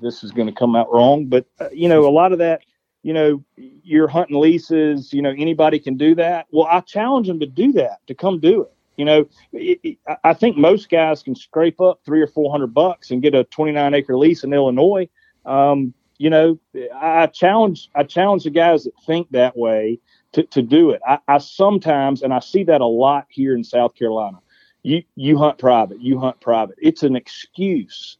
this 0.00 0.22
is 0.22 0.30
going 0.30 0.46
to 0.46 0.54
come 0.54 0.76
out 0.76 0.92
wrong, 0.92 1.26
but 1.26 1.46
uh, 1.58 1.68
you 1.72 1.88
know, 1.88 2.06
a 2.06 2.10
lot 2.10 2.32
of 2.32 2.38
that 2.38 2.60
you 3.04 3.12
know, 3.12 3.44
you're 3.56 4.08
hunting 4.08 4.40
leases, 4.40 5.12
you 5.12 5.20
know, 5.20 5.34
anybody 5.36 5.78
can 5.78 5.96
do 5.96 6.14
that. 6.14 6.46
Well, 6.50 6.66
I 6.68 6.80
challenge 6.80 7.28
them 7.28 7.38
to 7.38 7.46
do 7.46 7.70
that, 7.72 7.98
to 8.06 8.14
come 8.14 8.40
do 8.40 8.62
it. 8.62 8.72
You 8.96 9.04
know, 9.04 9.28
it, 9.52 9.78
it, 9.82 9.98
I 10.24 10.32
think 10.32 10.56
most 10.56 10.88
guys 10.88 11.22
can 11.22 11.34
scrape 11.34 11.82
up 11.82 12.00
three 12.04 12.22
or 12.22 12.26
four 12.26 12.50
hundred 12.50 12.72
bucks 12.72 13.10
and 13.10 13.20
get 13.20 13.34
a 13.34 13.44
29 13.44 13.92
acre 13.92 14.16
lease 14.16 14.42
in 14.42 14.54
Illinois. 14.54 15.08
Um, 15.44 15.92
you 16.16 16.30
know, 16.30 16.58
I 16.94 17.26
challenge 17.26 17.90
I 17.94 18.04
challenge 18.04 18.44
the 18.44 18.50
guys 18.50 18.84
that 18.84 18.94
think 19.04 19.30
that 19.32 19.54
way 19.54 19.98
to, 20.32 20.44
to 20.44 20.62
do 20.62 20.90
it. 20.90 21.02
I, 21.06 21.18
I 21.28 21.38
sometimes, 21.38 22.22
and 22.22 22.32
I 22.32 22.38
see 22.38 22.64
that 22.64 22.80
a 22.80 22.86
lot 22.86 23.26
here 23.28 23.54
in 23.54 23.64
South 23.64 23.94
Carolina. 23.94 24.38
You 24.82 25.02
you 25.14 25.36
hunt 25.36 25.58
private, 25.58 26.00
you 26.00 26.18
hunt 26.18 26.40
private. 26.40 26.76
It's 26.80 27.02
an 27.02 27.16
excuse. 27.16 28.16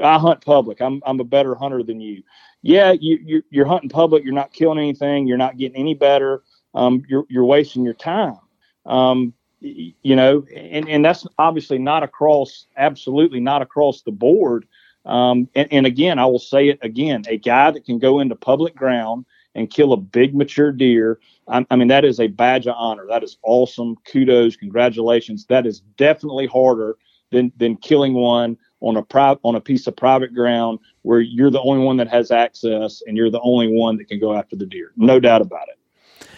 I 0.00 0.18
hunt 0.18 0.44
public. 0.44 0.80
I'm 0.80 1.02
I'm 1.04 1.18
a 1.18 1.24
better 1.24 1.56
hunter 1.56 1.82
than 1.82 2.00
you. 2.00 2.22
Yeah, 2.64 2.92
you 2.98 3.18
you're, 3.22 3.42
you're 3.50 3.66
hunting 3.66 3.90
public. 3.90 4.24
You're 4.24 4.32
not 4.32 4.52
killing 4.54 4.78
anything. 4.78 5.26
You're 5.26 5.36
not 5.36 5.58
getting 5.58 5.76
any 5.76 5.94
better. 5.94 6.42
Um, 6.74 7.02
you're 7.08 7.26
you're 7.28 7.44
wasting 7.44 7.84
your 7.84 7.94
time. 7.94 8.38
Um, 8.86 9.34
you 9.60 10.16
know, 10.16 10.44
and, 10.54 10.88
and 10.88 11.04
that's 11.04 11.26
obviously 11.38 11.78
not 11.78 12.02
across, 12.02 12.66
absolutely 12.76 13.40
not 13.40 13.62
across 13.62 14.02
the 14.02 14.12
board. 14.12 14.66
Um, 15.04 15.48
and, 15.54 15.68
and 15.70 15.86
again, 15.86 16.18
I 16.18 16.26
will 16.26 16.38
say 16.38 16.68
it 16.68 16.78
again 16.82 17.24
a 17.28 17.36
guy 17.36 17.70
that 17.70 17.84
can 17.84 17.98
go 17.98 18.20
into 18.20 18.34
public 18.34 18.74
ground 18.74 19.26
and 19.54 19.70
kill 19.70 19.92
a 19.92 19.96
big 19.98 20.34
mature 20.34 20.72
deer. 20.72 21.18
I, 21.48 21.66
I 21.70 21.76
mean, 21.76 21.88
that 21.88 22.04
is 22.04 22.18
a 22.20 22.26
badge 22.26 22.66
of 22.66 22.74
honor. 22.76 23.06
That 23.08 23.22
is 23.22 23.36
awesome. 23.42 23.96
Kudos, 24.10 24.56
congratulations. 24.56 25.46
That 25.46 25.66
is 25.66 25.80
definitely 25.96 26.46
harder 26.46 26.96
than, 27.30 27.52
than 27.56 27.76
killing 27.76 28.14
one 28.14 28.56
on 28.84 28.96
a 28.96 29.02
private 29.02 29.40
on 29.42 29.54
a 29.54 29.60
piece 29.60 29.86
of 29.86 29.96
private 29.96 30.34
ground 30.34 30.78
where 31.02 31.20
you're 31.20 31.50
the 31.50 31.60
only 31.60 31.84
one 31.84 31.96
that 31.96 32.08
has 32.08 32.30
access 32.30 33.02
and 33.06 33.16
you're 33.16 33.30
the 33.30 33.40
only 33.40 33.68
one 33.68 33.96
that 33.96 34.08
can 34.08 34.20
go 34.20 34.34
after 34.34 34.56
the 34.56 34.66
deer. 34.66 34.92
No 34.96 35.20
doubt 35.20 35.42
about 35.42 35.66
it. 35.68 36.28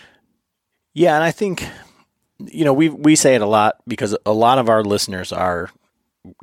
Yeah, 0.95 1.15
and 1.15 1.25
I 1.25 1.31
think 1.31 1.67
you 2.39 2.65
know, 2.65 2.73
we 2.73 2.89
we 2.89 3.17
say 3.17 3.35
it 3.35 3.41
a 3.41 3.47
lot 3.47 3.77
because 3.87 4.17
a 4.27 4.33
lot 4.33 4.59
of 4.59 4.69
our 4.69 4.83
listeners 4.85 5.33
are 5.33 5.71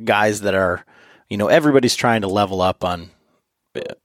guys 0.03 0.41
that 0.41 0.55
are, 0.55 0.85
you 1.29 1.37
know, 1.37 1.47
everybody's 1.47 1.95
trying 1.95 2.21
to 2.21 2.27
level 2.27 2.61
up 2.61 2.83
on 2.83 3.09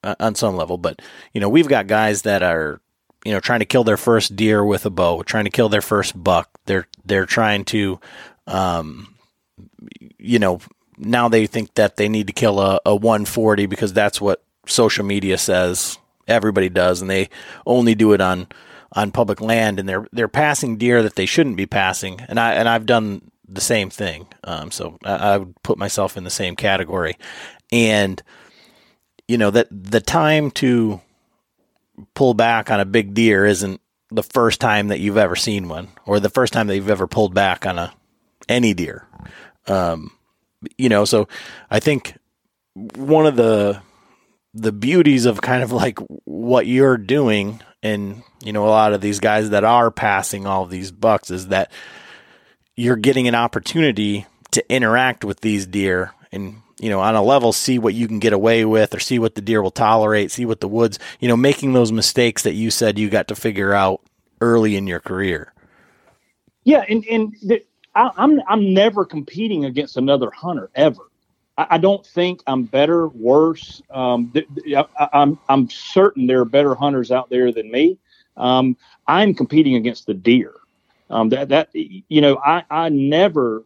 uh, 0.02 0.14
on 0.20 0.34
some 0.34 0.56
level, 0.56 0.76
but 0.76 1.00
you 1.32 1.40
know, 1.40 1.48
we've 1.48 1.68
got 1.68 1.86
guys 1.86 2.22
that 2.22 2.42
are, 2.42 2.80
you 3.24 3.32
know, 3.32 3.40
trying 3.40 3.60
to 3.60 3.66
kill 3.66 3.84
their 3.84 3.96
first 3.96 4.36
deer 4.36 4.64
with 4.64 4.84
a 4.86 4.90
bow, 4.90 5.22
trying 5.22 5.44
to 5.44 5.50
kill 5.50 5.68
their 5.68 5.82
first 5.82 6.22
buck. 6.22 6.50
They're 6.66 6.86
they're 7.04 7.26
trying 7.26 7.64
to, 7.66 8.00
um, 8.46 9.14
you 10.18 10.38
know, 10.38 10.60
now 10.98 11.28
they 11.28 11.46
think 11.46 11.74
that 11.74 11.96
they 11.96 12.08
need 12.08 12.26
to 12.26 12.32
kill 12.32 12.60
a, 12.60 12.80
a 12.84 12.94
140 12.94 13.66
because 13.66 13.92
that's 13.92 14.20
what 14.20 14.42
social 14.66 15.04
media 15.04 15.38
says 15.38 15.98
everybody 16.26 16.68
does, 16.68 17.00
and 17.00 17.10
they 17.10 17.28
only 17.66 17.94
do 17.94 18.12
it 18.12 18.20
on 18.20 18.48
on 18.92 19.12
public 19.12 19.40
land 19.40 19.78
and 19.78 19.86
they're 19.86 20.08
they're 20.12 20.28
passing 20.28 20.78
deer 20.78 21.02
that 21.02 21.14
they 21.14 21.26
shouldn't 21.26 21.56
be 21.56 21.66
passing. 21.66 22.20
And 22.28 22.38
I 22.38 22.54
and 22.54 22.68
I've 22.68 22.86
done 22.86 23.30
the 23.48 23.60
same 23.60 23.90
thing. 23.90 24.26
Um, 24.44 24.70
so 24.70 24.98
I, 25.04 25.14
I 25.14 25.36
would 25.38 25.62
put 25.62 25.78
myself 25.78 26.16
in 26.16 26.24
the 26.24 26.30
same 26.30 26.56
category. 26.56 27.16
And 27.72 28.22
you 29.26 29.38
know 29.38 29.50
that 29.50 29.68
the 29.70 30.00
time 30.00 30.50
to 30.52 31.00
pull 32.14 32.34
back 32.34 32.70
on 32.70 32.80
a 32.80 32.84
big 32.84 33.14
deer 33.14 33.44
isn't 33.44 33.80
the 34.10 34.22
first 34.22 34.60
time 34.60 34.88
that 34.88 35.00
you've 35.00 35.18
ever 35.18 35.36
seen 35.36 35.68
one 35.68 35.88
or 36.06 36.20
the 36.20 36.30
first 36.30 36.52
time 36.52 36.66
that 36.68 36.76
you've 36.76 36.90
ever 36.90 37.06
pulled 37.06 37.34
back 37.34 37.66
on 37.66 37.78
a 37.78 37.92
any 38.48 38.72
deer. 38.72 39.06
Um, 39.66 40.12
you 40.76 40.88
know, 40.88 41.04
so 41.04 41.28
I 41.70 41.80
think 41.80 42.16
one 42.74 43.26
of 43.26 43.36
the 43.36 43.80
the 44.54 44.72
beauties 44.72 45.26
of 45.26 45.40
kind 45.40 45.62
of 45.62 45.72
like 45.72 45.98
what 46.24 46.66
you're 46.66 46.96
doing 46.96 47.60
and 47.82 48.22
you 48.42 48.52
know 48.52 48.66
a 48.66 48.70
lot 48.70 48.92
of 48.92 49.00
these 49.00 49.20
guys 49.20 49.50
that 49.50 49.64
are 49.64 49.90
passing 49.90 50.46
all 50.46 50.66
these 50.66 50.90
bucks 50.90 51.30
is 51.30 51.48
that 51.48 51.70
you're 52.76 52.96
getting 52.96 53.28
an 53.28 53.34
opportunity 53.34 54.26
to 54.50 54.72
interact 54.72 55.24
with 55.24 55.40
these 55.40 55.66
deer 55.66 56.12
and 56.32 56.62
you 56.80 56.88
know 56.88 57.00
on 57.00 57.14
a 57.14 57.22
level 57.22 57.52
see 57.52 57.78
what 57.78 57.94
you 57.94 58.08
can 58.08 58.18
get 58.18 58.32
away 58.32 58.64
with 58.64 58.94
or 58.94 58.98
see 58.98 59.18
what 59.18 59.34
the 59.34 59.40
deer 59.40 59.62
will 59.62 59.70
tolerate 59.70 60.30
see 60.30 60.46
what 60.46 60.60
the 60.60 60.68
woods 60.68 60.98
you 61.20 61.28
know 61.28 61.36
making 61.36 61.72
those 61.72 61.92
mistakes 61.92 62.42
that 62.42 62.54
you 62.54 62.70
said 62.70 62.98
you 62.98 63.10
got 63.10 63.28
to 63.28 63.36
figure 63.36 63.72
out 63.72 64.00
early 64.40 64.76
in 64.76 64.86
your 64.86 65.00
career. 65.00 65.52
Yeah 66.64 66.84
and 66.88 67.04
and 67.06 67.34
the, 67.42 67.62
I, 67.98 68.12
I'm 68.18 68.42
I'm 68.48 68.74
never 68.74 69.06
competing 69.06 69.66
against 69.66 69.98
another 69.98 70.30
hunter 70.32 70.70
ever. 70.76 71.02
I, 71.58 71.68
I 71.72 71.78
don't 71.78 72.06
think 72.06 72.42
I'm 72.48 72.64
better, 72.64 73.08
worse. 73.08 73.82
Um, 73.90 74.32
th- 74.34 74.48
th- 74.56 74.76
I, 74.98 75.10
I'm 75.14 75.40
I'm 75.50 75.70
certain 75.70 76.28
there 76.28 76.42
are 76.42 76.46
better 76.46 76.76
hunters 76.76 77.12
out 77.12 77.30
there 77.30 77.52
than 77.52 77.72
me. 77.72 77.98
Um, 78.38 78.78
I'm 79.08 79.34
competing 79.34 79.76
against 79.76 80.06
the 80.06 80.14
deer. 80.14 80.54
Um, 81.10 81.30
that 81.30 81.50
that 81.50 81.70
you 81.74 82.22
know, 82.22 82.38
I 82.46 82.64
I 82.70 82.90
never 82.90 83.64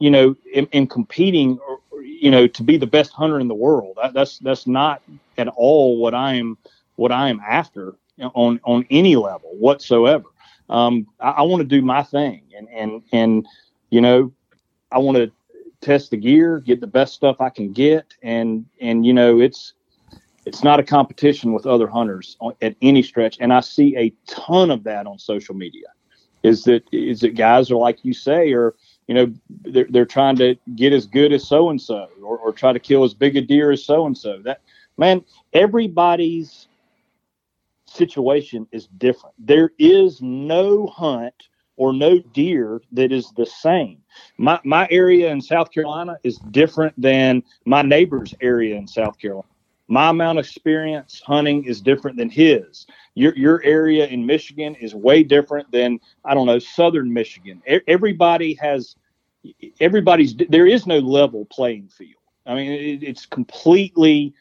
you 0.00 0.10
know 0.12 0.36
am, 0.56 0.68
am 0.74 0.88
competing 0.88 1.58
or, 1.68 1.80
you 2.04 2.30
know 2.32 2.48
to 2.48 2.64
be 2.64 2.78
the 2.78 2.88
best 2.88 3.12
hunter 3.12 3.40
in 3.40 3.48
the 3.48 3.56
world. 3.56 3.98
That, 4.02 4.14
that's 4.14 4.38
that's 4.40 4.68
not 4.68 5.02
at 5.38 5.48
all 5.48 5.98
what 5.98 6.14
I 6.14 6.34
am 6.36 6.58
what 6.96 7.12
I 7.12 7.30
am 7.30 7.40
after 7.40 7.96
on 8.34 8.60
on 8.64 8.86
any 8.90 9.16
level 9.16 9.50
whatsoever. 9.58 10.26
Um, 10.70 11.06
I, 11.20 11.30
I 11.30 11.42
want 11.42 11.60
to 11.60 11.68
do 11.68 11.82
my 11.82 12.02
thing, 12.02 12.42
and 12.56 12.68
and 12.70 13.02
and 13.12 13.46
you 13.90 14.00
know, 14.00 14.32
I 14.90 14.98
want 14.98 15.16
to 15.18 15.30
test 15.80 16.10
the 16.10 16.16
gear, 16.16 16.60
get 16.60 16.80
the 16.80 16.86
best 16.86 17.14
stuff 17.14 17.40
I 17.40 17.50
can 17.50 17.72
get, 17.72 18.14
and 18.22 18.64
and 18.80 19.04
you 19.04 19.12
know, 19.12 19.40
it's 19.40 19.74
it's 20.44 20.64
not 20.64 20.80
a 20.80 20.82
competition 20.82 21.52
with 21.52 21.66
other 21.66 21.86
hunters 21.86 22.36
at 22.60 22.74
any 22.82 23.02
stretch, 23.02 23.36
and 23.40 23.52
I 23.52 23.60
see 23.60 23.96
a 23.96 24.12
ton 24.26 24.70
of 24.70 24.84
that 24.84 25.06
on 25.06 25.18
social 25.18 25.54
media. 25.54 25.86
Is 26.42 26.64
that 26.64 26.82
is 26.92 27.20
that 27.20 27.36
guys 27.36 27.70
are 27.70 27.76
like 27.76 28.04
you 28.04 28.12
say, 28.12 28.52
or 28.52 28.74
you 29.06 29.14
know, 29.14 29.32
they're 29.62 29.86
they're 29.90 30.06
trying 30.06 30.36
to 30.36 30.56
get 30.74 30.92
as 30.92 31.06
good 31.06 31.32
as 31.32 31.46
so 31.46 31.70
and 31.70 31.80
so, 31.80 32.08
or 32.22 32.52
try 32.52 32.72
to 32.72 32.80
kill 32.80 33.04
as 33.04 33.14
big 33.14 33.36
a 33.36 33.40
deer 33.40 33.70
as 33.70 33.84
so 33.84 34.06
and 34.06 34.16
so. 34.16 34.40
That 34.42 34.60
man, 34.96 35.24
everybody's 35.52 36.66
situation 37.92 38.66
is 38.72 38.86
different. 38.98 39.34
There 39.38 39.70
is 39.78 40.20
no 40.22 40.86
hunt 40.86 41.34
or 41.76 41.92
no 41.92 42.18
deer 42.32 42.80
that 42.92 43.12
is 43.12 43.32
the 43.36 43.46
same. 43.46 43.98
My 44.38 44.60
my 44.64 44.86
area 44.90 45.30
in 45.30 45.40
South 45.40 45.70
Carolina 45.70 46.16
is 46.22 46.38
different 46.50 46.94
than 47.00 47.42
my 47.64 47.82
neighbor's 47.82 48.34
area 48.40 48.76
in 48.76 48.86
South 48.86 49.18
Carolina. 49.18 49.48
My 49.88 50.10
amount 50.10 50.38
of 50.38 50.44
experience 50.44 51.22
hunting 51.24 51.64
is 51.64 51.80
different 51.80 52.16
than 52.16 52.30
his. 52.30 52.86
Your 53.14 53.34
your 53.36 53.62
area 53.64 54.06
in 54.06 54.24
Michigan 54.24 54.74
is 54.76 54.94
way 54.94 55.22
different 55.22 55.70
than 55.72 55.98
I 56.24 56.34
don't 56.34 56.46
know 56.46 56.58
southern 56.58 57.12
Michigan. 57.12 57.62
Everybody 57.86 58.54
has 58.54 58.96
everybody's 59.80 60.36
there 60.48 60.66
is 60.66 60.86
no 60.86 60.98
level 60.98 61.46
playing 61.46 61.88
field. 61.88 62.22
I 62.46 62.54
mean 62.54 62.72
it, 62.72 63.02
it's 63.02 63.26
completely 63.26 64.34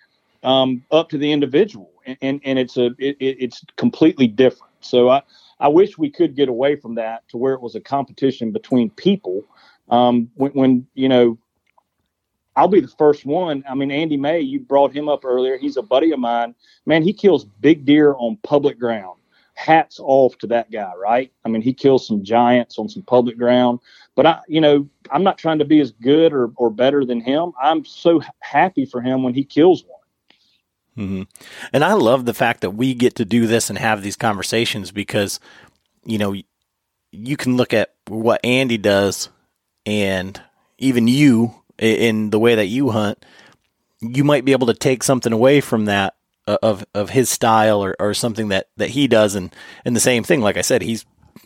um, 0.44 0.84
up 0.92 1.10
to 1.10 1.18
the 1.18 1.32
individual, 1.32 1.92
and, 2.06 2.18
and, 2.22 2.42
and 2.44 2.60
it's 2.60 2.78
a 2.78 2.88
it, 2.98 3.18
it's 3.20 3.64
completely 3.78 4.28
different. 4.28 4.74
So 4.82 5.10
I 5.10 5.22
I 5.60 5.68
wish 5.68 5.98
we 5.98 6.10
could 6.10 6.36
get 6.36 6.50
away 6.50 6.76
from 6.76 6.96
that 6.96 7.28
to 7.30 7.38
where 7.38 7.54
it 7.54 7.62
was 7.62 7.76
a 7.76 7.82
competition 7.82 8.52
between 8.52 8.89
people. 8.92 9.44
Um, 9.89 10.32
when, 10.36 10.52
when 10.54 10.88
you 10.96 11.08
know, 11.08 11.38
I'll 12.56 12.68
be 12.68 12.80
the 12.82 12.88
first 12.88 13.26
one. 13.26 13.64
I 13.70 13.76
mean, 13.76 13.92
Andy 13.92 14.18
May, 14.18 14.42
you 14.42 14.60
brought 14.60 14.92
him 14.92 15.08
up 15.08 15.24
earlier. 15.24 15.58
He's 15.58 15.78
a 15.78 15.82
buddy 15.82 16.12
of 16.12 16.20
mine. 16.20 16.56
Man, 16.86 17.04
he 17.04 17.14
kills 17.14 17.46
big 17.62 17.86
deer 17.86 18.16
on 18.16 18.38
public 18.44 18.80
ground. 18.80 19.20
Hats 19.54 20.00
off 20.00 20.38
to 20.39 20.48
that 20.48 20.72
guy, 20.72 20.92
right? 20.96 21.32
I 21.46 21.50
mean, 21.50 21.62
he 21.62 21.74
kills 21.74 22.08
some 22.08 22.24
giants 22.24 22.80
on 22.80 22.89
some 22.89 23.04
public 23.04 23.38
ground. 23.38 23.80
But 24.16 24.26
I, 24.26 24.39
you 24.48 24.60
know, 24.60 24.88
I'm 25.12 25.24
not 25.24 25.38
trying 25.38 25.60
to 25.60 25.66
be 25.66 25.80
as 25.80 25.92
good 25.92 26.34
or, 26.34 26.52
or 26.56 26.70
better 26.70 27.06
than 27.06 27.22
him. 27.22 27.52
I'm 27.62 27.86
so 27.86 28.22
happy 28.39 28.86
for 28.86 29.02
him 29.02 29.24
when 29.24 29.34
he 29.34 29.44
kills 29.44 29.84
one. 29.84 30.01
Mm-hmm. 31.02 31.24
And 31.74 31.84
I 31.84 31.93
love 31.93 32.26
the 32.26 32.34
fact 32.34 32.62
that 32.62 32.72
we 32.72 32.93
get 32.93 33.16
to 33.16 33.26
do 33.26 33.47
this 33.47 33.70
and 33.70 33.80
have 33.80 34.04
these 34.04 34.16
conversations 34.16 34.91
because, 34.91 35.39
you 36.06 36.18
know, 36.18 36.36
you 37.12 37.38
can 37.38 37.58
look 37.58 37.74
at 37.74 37.93
what 38.08 38.43
Andy 38.43 38.78
does 38.78 39.30
and 39.86 40.39
even 40.78 41.08
you 41.08 41.56
in 41.80 42.30
the 42.30 42.39
way 42.39 42.56
that 42.56 42.68
you 42.68 42.91
hunt, 42.91 43.26
you 43.99 44.24
might 44.24 44.45
be 44.45 44.52
able 44.52 44.68
to 44.68 44.74
take 44.74 45.04
something 45.04 45.34
away 45.34 45.60
from 45.60 45.86
that 45.86 46.16
uh, 46.47 46.58
of 46.62 46.86
of 46.93 47.10
his 47.10 47.30
style 47.30 47.84
or, 47.84 47.95
or 47.99 48.14
something 48.14 48.49
that, 48.49 48.68
that 48.78 48.91
he 48.91 49.08
does. 49.08 49.36
And 49.36 49.54
and 49.86 49.95
the 49.95 49.99
same 49.99 50.24
thing 50.24 50.41
like 50.41 50.58
I 50.58 50.62
said 50.62 50.82
he's 50.82 51.06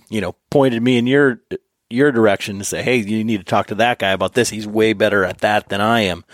you 0.10 0.22
know 0.22 0.36
pointed 0.50 0.84
me 0.84 0.98
in 0.98 1.08
your 1.08 1.42
your 1.90 2.12
direction 2.12 2.58
to 2.60 2.66
say 2.66 2.82
hey 2.82 2.98
you 2.98 3.24
need 3.24 3.38
to 3.38 3.44
talk 3.44 3.68
to 3.68 3.76
that 3.76 4.00
guy 4.00 4.12
about 4.12 4.34
this. 4.34 4.50
He's 4.50 4.68
way 4.68 4.94
better 4.94 5.24
at 5.24 5.40
that 5.40 5.70
than 5.70 5.82
I 5.82 6.02
am. 6.02 6.26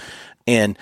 And 0.48 0.78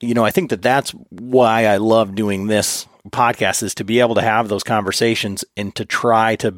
you 0.00 0.14
know, 0.14 0.24
I 0.24 0.30
think 0.30 0.50
that 0.50 0.62
that's 0.62 0.90
why 1.10 1.66
I 1.66 1.76
love 1.76 2.14
doing 2.14 2.46
this 2.46 2.86
podcast 3.10 3.62
is 3.62 3.74
to 3.76 3.84
be 3.84 4.00
able 4.00 4.14
to 4.14 4.22
have 4.22 4.48
those 4.48 4.62
conversations 4.62 5.44
and 5.56 5.74
to 5.74 5.84
try 5.84 6.36
to, 6.36 6.54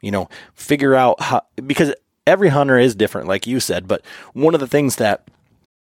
you 0.00 0.10
know, 0.10 0.28
figure 0.54 0.94
out 0.94 1.20
how, 1.20 1.42
because 1.66 1.94
every 2.26 2.48
hunter 2.48 2.78
is 2.78 2.94
different, 2.94 3.28
like 3.28 3.46
you 3.46 3.60
said. 3.60 3.86
But 3.86 4.04
one 4.32 4.54
of 4.54 4.60
the 4.60 4.66
things 4.66 4.96
that, 4.96 5.28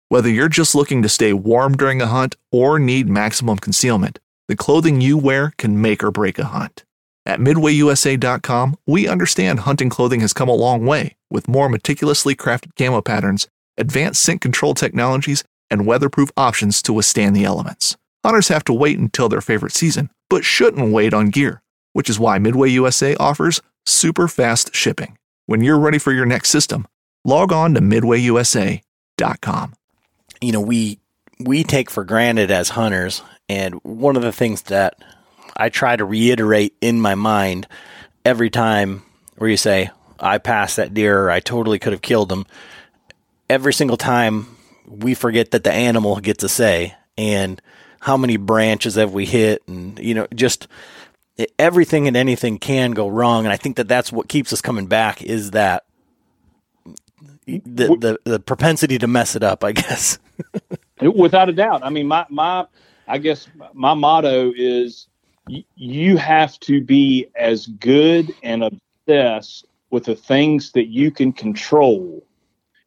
whether 0.08 0.28
you're 0.28 0.48
just 0.48 0.74
looking 0.74 1.02
to 1.02 1.08
stay 1.08 1.32
warm 1.32 1.76
during 1.76 2.00
a 2.00 2.06
hunt 2.06 2.36
or 2.52 2.78
need 2.78 3.08
maximum 3.08 3.58
concealment, 3.58 4.18
the 4.48 4.56
clothing 4.56 5.00
you 5.00 5.18
wear 5.18 5.52
can 5.58 5.80
make 5.80 6.04
or 6.04 6.12
break 6.12 6.38
a 6.38 6.44
hunt. 6.44 6.84
At 7.24 7.40
MidwayUSA.com, 7.40 8.76
we 8.86 9.08
understand 9.08 9.60
hunting 9.60 9.90
clothing 9.90 10.20
has 10.20 10.32
come 10.32 10.48
a 10.48 10.54
long 10.54 10.86
way 10.86 11.16
with 11.28 11.48
more 11.48 11.68
meticulously 11.68 12.36
crafted 12.36 12.76
camo 12.76 13.00
patterns, 13.00 13.48
advanced 13.76 14.22
scent 14.22 14.40
control 14.40 14.74
technologies, 14.74 15.42
and 15.70 15.86
weatherproof 15.86 16.30
options 16.36 16.82
to 16.82 16.92
withstand 16.92 17.34
the 17.34 17.44
elements. 17.44 17.96
Hunters 18.24 18.48
have 18.48 18.64
to 18.64 18.72
wait 18.72 18.98
until 18.98 19.28
their 19.28 19.40
favorite 19.40 19.72
season, 19.72 20.10
but 20.28 20.44
shouldn't 20.44 20.92
wait 20.92 21.14
on 21.14 21.30
gear, 21.30 21.62
which 21.92 22.10
is 22.10 22.18
why 22.18 22.38
Midway 22.38 22.70
USA 22.70 23.14
offers 23.16 23.60
super 23.84 24.28
fast 24.28 24.74
shipping. 24.74 25.16
When 25.46 25.62
you're 25.62 25.78
ready 25.78 25.98
for 25.98 26.12
your 26.12 26.26
next 26.26 26.50
system, 26.50 26.86
log 27.24 27.52
on 27.52 27.74
to 27.74 27.80
midwayusa.com. 27.80 29.74
You 30.40 30.52
know, 30.52 30.60
we 30.60 30.98
we 31.38 31.64
take 31.64 31.90
for 31.90 32.04
granted 32.04 32.50
as 32.50 32.70
hunters, 32.70 33.22
and 33.48 33.74
one 33.82 34.16
of 34.16 34.22
the 34.22 34.32
things 34.32 34.62
that 34.62 35.00
I 35.56 35.68
try 35.68 35.96
to 35.96 36.04
reiterate 36.04 36.74
in 36.80 37.00
my 37.00 37.14
mind 37.14 37.68
every 38.24 38.50
time 38.50 39.02
where 39.36 39.48
you 39.48 39.56
say, 39.56 39.90
I 40.18 40.38
passed 40.38 40.76
that 40.76 40.94
deer, 40.94 41.30
I 41.30 41.40
totally 41.40 41.78
could 41.78 41.92
have 41.92 42.02
killed 42.02 42.32
him. 42.32 42.46
Every 43.48 43.72
single 43.72 43.96
time 43.96 44.55
we 44.86 45.14
forget 45.14 45.50
that 45.50 45.64
the 45.64 45.72
animal 45.72 46.16
gets 46.20 46.44
a 46.44 46.48
say 46.48 46.94
and 47.18 47.60
how 48.00 48.16
many 48.16 48.36
branches 48.36 48.94
have 48.94 49.12
we 49.12 49.24
hit 49.24 49.62
and 49.66 49.98
you 49.98 50.14
know 50.14 50.26
just 50.34 50.68
everything 51.58 52.06
and 52.06 52.16
anything 52.16 52.58
can 52.58 52.92
go 52.92 53.08
wrong. 53.08 53.44
And 53.44 53.52
i 53.52 53.56
think 53.56 53.76
that 53.76 53.88
that's 53.88 54.12
what 54.12 54.28
keeps 54.28 54.52
us 54.52 54.60
coming 54.60 54.86
back 54.86 55.22
is 55.22 55.52
that 55.52 55.84
the 57.46 57.58
the, 57.64 58.18
the 58.24 58.40
propensity 58.40 58.98
to 58.98 59.06
mess 59.06 59.36
it 59.36 59.42
up 59.42 59.64
i 59.64 59.72
guess. 59.72 60.18
without 61.00 61.48
a 61.48 61.52
doubt. 61.52 61.82
I 61.84 61.90
mean 61.90 62.06
my 62.06 62.26
my 62.28 62.66
i 63.06 63.18
guess 63.18 63.48
my 63.72 63.94
motto 63.94 64.52
is 64.56 65.08
you 65.48 66.16
have 66.16 66.58
to 66.60 66.82
be 66.82 67.28
as 67.36 67.66
good 67.66 68.34
and 68.42 68.64
obsessed 68.64 69.66
with 69.90 70.04
the 70.04 70.16
things 70.16 70.72
that 70.72 70.86
you 70.86 71.10
can 71.10 71.32
control 71.32 72.24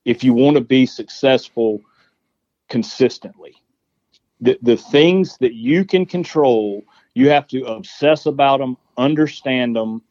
if 0.03 0.23
you 0.23 0.33
want 0.33 0.57
to 0.57 0.61
be 0.61 0.85
successful 0.85 1.81
consistently. 2.69 3.55
The, 4.41 4.57
the 4.61 4.77
things 4.77 5.37
that 5.39 5.53
you 5.53 5.83
can 5.83 6.05
control, 6.05 6.83
you 7.13 7.29
have 7.29 7.47
to 7.47 7.65
obsess 7.65 8.25
about 8.25 8.59
them, 8.59 8.77
understand 8.97 9.75
them, 9.75 10.01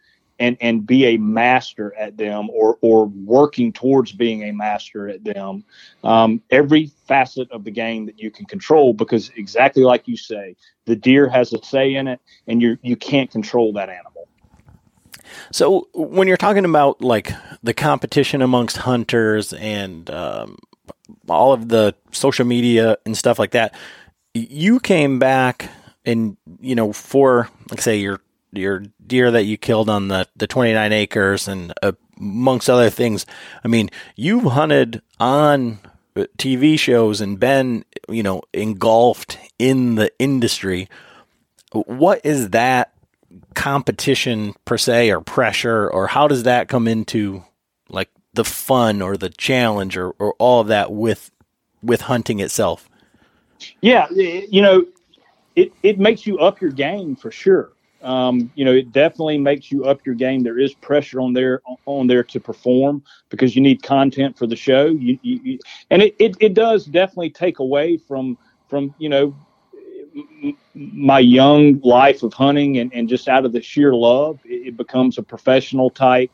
and, 0.41 0.57
and 0.61 0.87
be 0.87 1.07
a 1.07 1.17
master 1.17 1.95
at 1.97 2.17
them 2.17 2.49
or, 2.51 2.79
or 2.81 3.07
working 3.07 3.73
towards 3.73 4.13
being 4.13 4.45
a 4.45 4.53
master 4.53 5.09
at 5.09 5.25
them. 5.25 5.65
Um, 6.05 6.43
every 6.51 6.93
facet 7.07 7.51
of 7.51 7.65
the 7.65 7.71
game 7.71 8.07
that 8.07 8.21
you 8.21 8.31
can 8.31 8.47
control, 8.47 8.93
because 8.93 9.31
exactly 9.37 9.83
like 9.83 10.07
you 10.07 10.17
say, 10.17 10.55
the 10.85 10.95
deer 10.95 11.29
has 11.29 11.53
a 11.53 11.65
say 11.65 11.95
in 11.95 12.07
it, 12.09 12.21
and 12.47 12.63
you 12.63 12.79
you 12.83 12.97
can't 12.97 13.31
control 13.31 13.73
that 13.75 13.89
animal. 13.89 14.29
So 15.53 15.89
when 15.93 16.29
you're 16.29 16.37
talking 16.37 16.65
about 16.65 17.03
like 17.03 17.33
the 17.63 17.75
competition 17.75 18.41
amongst 18.41 18.79
hunters 18.79 19.53
and 19.53 20.09
um, 20.11 20.57
all 21.29 21.53
of 21.53 21.69
the 21.69 21.95
social 22.13 22.45
media 22.45 22.99
and 23.05 23.17
stuff 23.17 23.39
like 23.39 23.53
that, 23.53 23.75
you 24.35 24.81
came 24.81 25.19
back 25.19 25.71
and 26.05 26.37
you 26.61 26.75
know 26.75 26.93
for 26.93 27.49
like 27.71 27.81
say 27.81 27.97
your 27.97 28.21
your 28.53 28.83
deer 29.07 29.31
that 29.31 29.45
you 29.45 29.57
killed 29.57 29.91
on 29.91 30.09
the 30.09 30.27
the 30.37 30.47
29 30.47 30.93
acres 30.93 31.49
and 31.49 31.73
uh, 31.83 31.93
amongst 32.19 32.69
other 32.69 32.91
things. 32.91 33.27
I 33.65 33.69
mean, 33.69 33.91
you've 34.17 34.45
hunted 34.45 35.03
on 35.21 35.79
TV 36.17 36.79
shows 36.79 37.21
and 37.21 37.39
been 37.39 37.85
you 38.09 38.23
know 38.23 38.43
engulfed 38.53 39.39
in 39.59 39.95
the 39.97 40.11
industry. 40.19 40.89
What 41.73 42.21
is 42.25 42.51
that 42.51 42.93
competition 43.55 44.55
per 44.65 44.79
se 44.79 45.11
or 45.11 45.21
pressure 45.21 45.89
or 45.91 46.07
how 46.07 46.29
does 46.29 46.45
that 46.45 46.69
come 46.69 46.89
into 46.89 47.45
like 47.91 48.09
the 48.39 48.45
fun 48.45 49.03
or 49.03 49.17
the 49.17 49.31
challenge 49.31 49.97
or, 49.97 50.11
or 50.21 50.33
all 50.39 50.61
of 50.61 50.69
that 50.69 50.93
with 50.93 51.33
with 51.83 52.03
hunting 52.03 52.39
itself? 52.39 52.89
Yeah, 53.81 54.07
you 54.11 54.63
know, 54.63 54.87
it, 55.57 55.73
it 55.83 55.99
makes 55.99 56.25
you 56.25 56.39
up 56.39 56.61
your 56.61 56.71
game 56.71 57.17
for 57.17 57.33
sure. 57.33 57.73
Um, 58.01 58.53
you 58.55 58.65
know, 58.65 58.73
it 58.73 58.93
definitely 58.93 59.39
makes 59.39 59.73
you 59.73 59.87
up 59.87 60.07
your 60.07 60.15
game. 60.15 60.45
There 60.45 60.61
is 60.61 60.73
pressure 60.73 61.21
on 61.21 61.33
there 61.33 61.63
on 61.87 62.07
there 62.07 62.23
to 62.23 62.39
perform 62.39 63.03
because 63.29 63.57
you 63.57 63.63
need 63.63 63.83
content 63.83 64.39
for 64.39 64.47
the 64.47 64.55
show. 64.55 64.87
You, 64.87 65.19
you, 65.23 65.41
you 65.43 65.59
and 65.91 66.01
it, 66.01 66.15
it, 66.21 66.37
it 66.39 66.55
does 66.55 66.85
definitely 66.85 67.31
take 67.31 67.59
away 67.59 67.97
from 67.97 68.39
from 68.69 68.95
you 68.99 69.09
know 69.09 69.35
my 70.75 71.19
young 71.19 71.81
life 71.81 72.23
of 72.23 72.33
hunting 72.33 72.79
and, 72.79 72.93
and 72.95 73.09
just 73.09 73.29
out 73.29 73.45
of 73.45 73.53
the 73.53 73.61
sheer 73.61 73.93
love, 73.93 74.39
it, 74.45 74.77
becomes 74.77 75.19
a 75.19 75.23
professional 75.23 75.91
type 75.91 76.31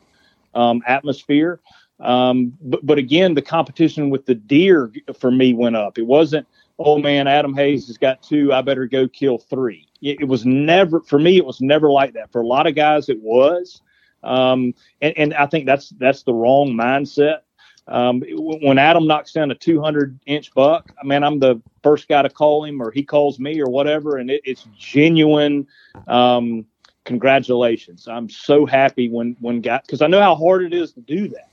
um, 0.53 0.81
atmosphere. 0.87 1.59
Um, 1.99 2.57
but, 2.61 2.85
but 2.85 2.97
again, 2.97 3.33
the 3.33 3.41
competition 3.41 4.09
with 4.09 4.25
the 4.25 4.35
deer 4.35 4.91
for 5.17 5.31
me 5.31 5.53
went 5.53 5.75
up. 5.75 5.97
It 5.97 6.05
wasn't, 6.05 6.47
oh 6.77 6.97
man, 6.97 7.27
Adam 7.27 7.55
Hayes 7.55 7.87
has 7.87 7.97
got 7.97 8.21
two. 8.21 8.53
I 8.53 8.61
better 8.61 8.85
go 8.85 9.07
kill 9.07 9.37
three. 9.37 9.87
It, 10.01 10.21
it 10.21 10.25
was 10.25 10.45
never, 10.45 11.01
for 11.01 11.19
me, 11.19 11.37
it 11.37 11.45
was 11.45 11.61
never 11.61 11.89
like 11.89 12.13
that. 12.13 12.31
For 12.31 12.41
a 12.41 12.47
lot 12.47 12.67
of 12.67 12.75
guys, 12.75 13.09
it 13.09 13.21
was. 13.21 13.81
Um, 14.23 14.73
and, 15.01 15.17
and 15.17 15.33
I 15.35 15.45
think 15.45 15.65
that's, 15.65 15.89
that's 15.91 16.23
the 16.23 16.33
wrong 16.33 16.73
mindset. 16.73 17.39
Um, 17.87 18.23
when 18.31 18.79
Adam 18.79 19.05
knocks 19.05 19.31
down 19.31 19.51
a 19.51 19.55
200 19.55 20.19
inch 20.25 20.53
buck, 20.53 20.91
I 21.01 21.05
mean, 21.05 21.23
I'm 21.23 21.39
the 21.39 21.61
first 21.83 22.07
guy 22.07 22.23
to 22.23 22.29
call 22.29 22.65
him 22.65 22.81
or 22.81 22.91
he 22.91 23.03
calls 23.03 23.39
me 23.39 23.61
or 23.61 23.69
whatever. 23.69 24.17
And 24.17 24.31
it, 24.31 24.41
it's 24.43 24.67
genuine. 24.77 25.67
Um, 26.07 26.65
congratulations. 27.03 28.07
I'm 28.07 28.27
so 28.27 28.65
happy 28.65 29.07
when, 29.07 29.37
when 29.39 29.61
guy, 29.61 29.79
cause 29.87 30.01
I 30.01 30.07
know 30.07 30.19
how 30.19 30.35
hard 30.35 30.63
it 30.63 30.73
is 30.73 30.93
to 30.93 31.01
do 31.01 31.27
that. 31.29 31.49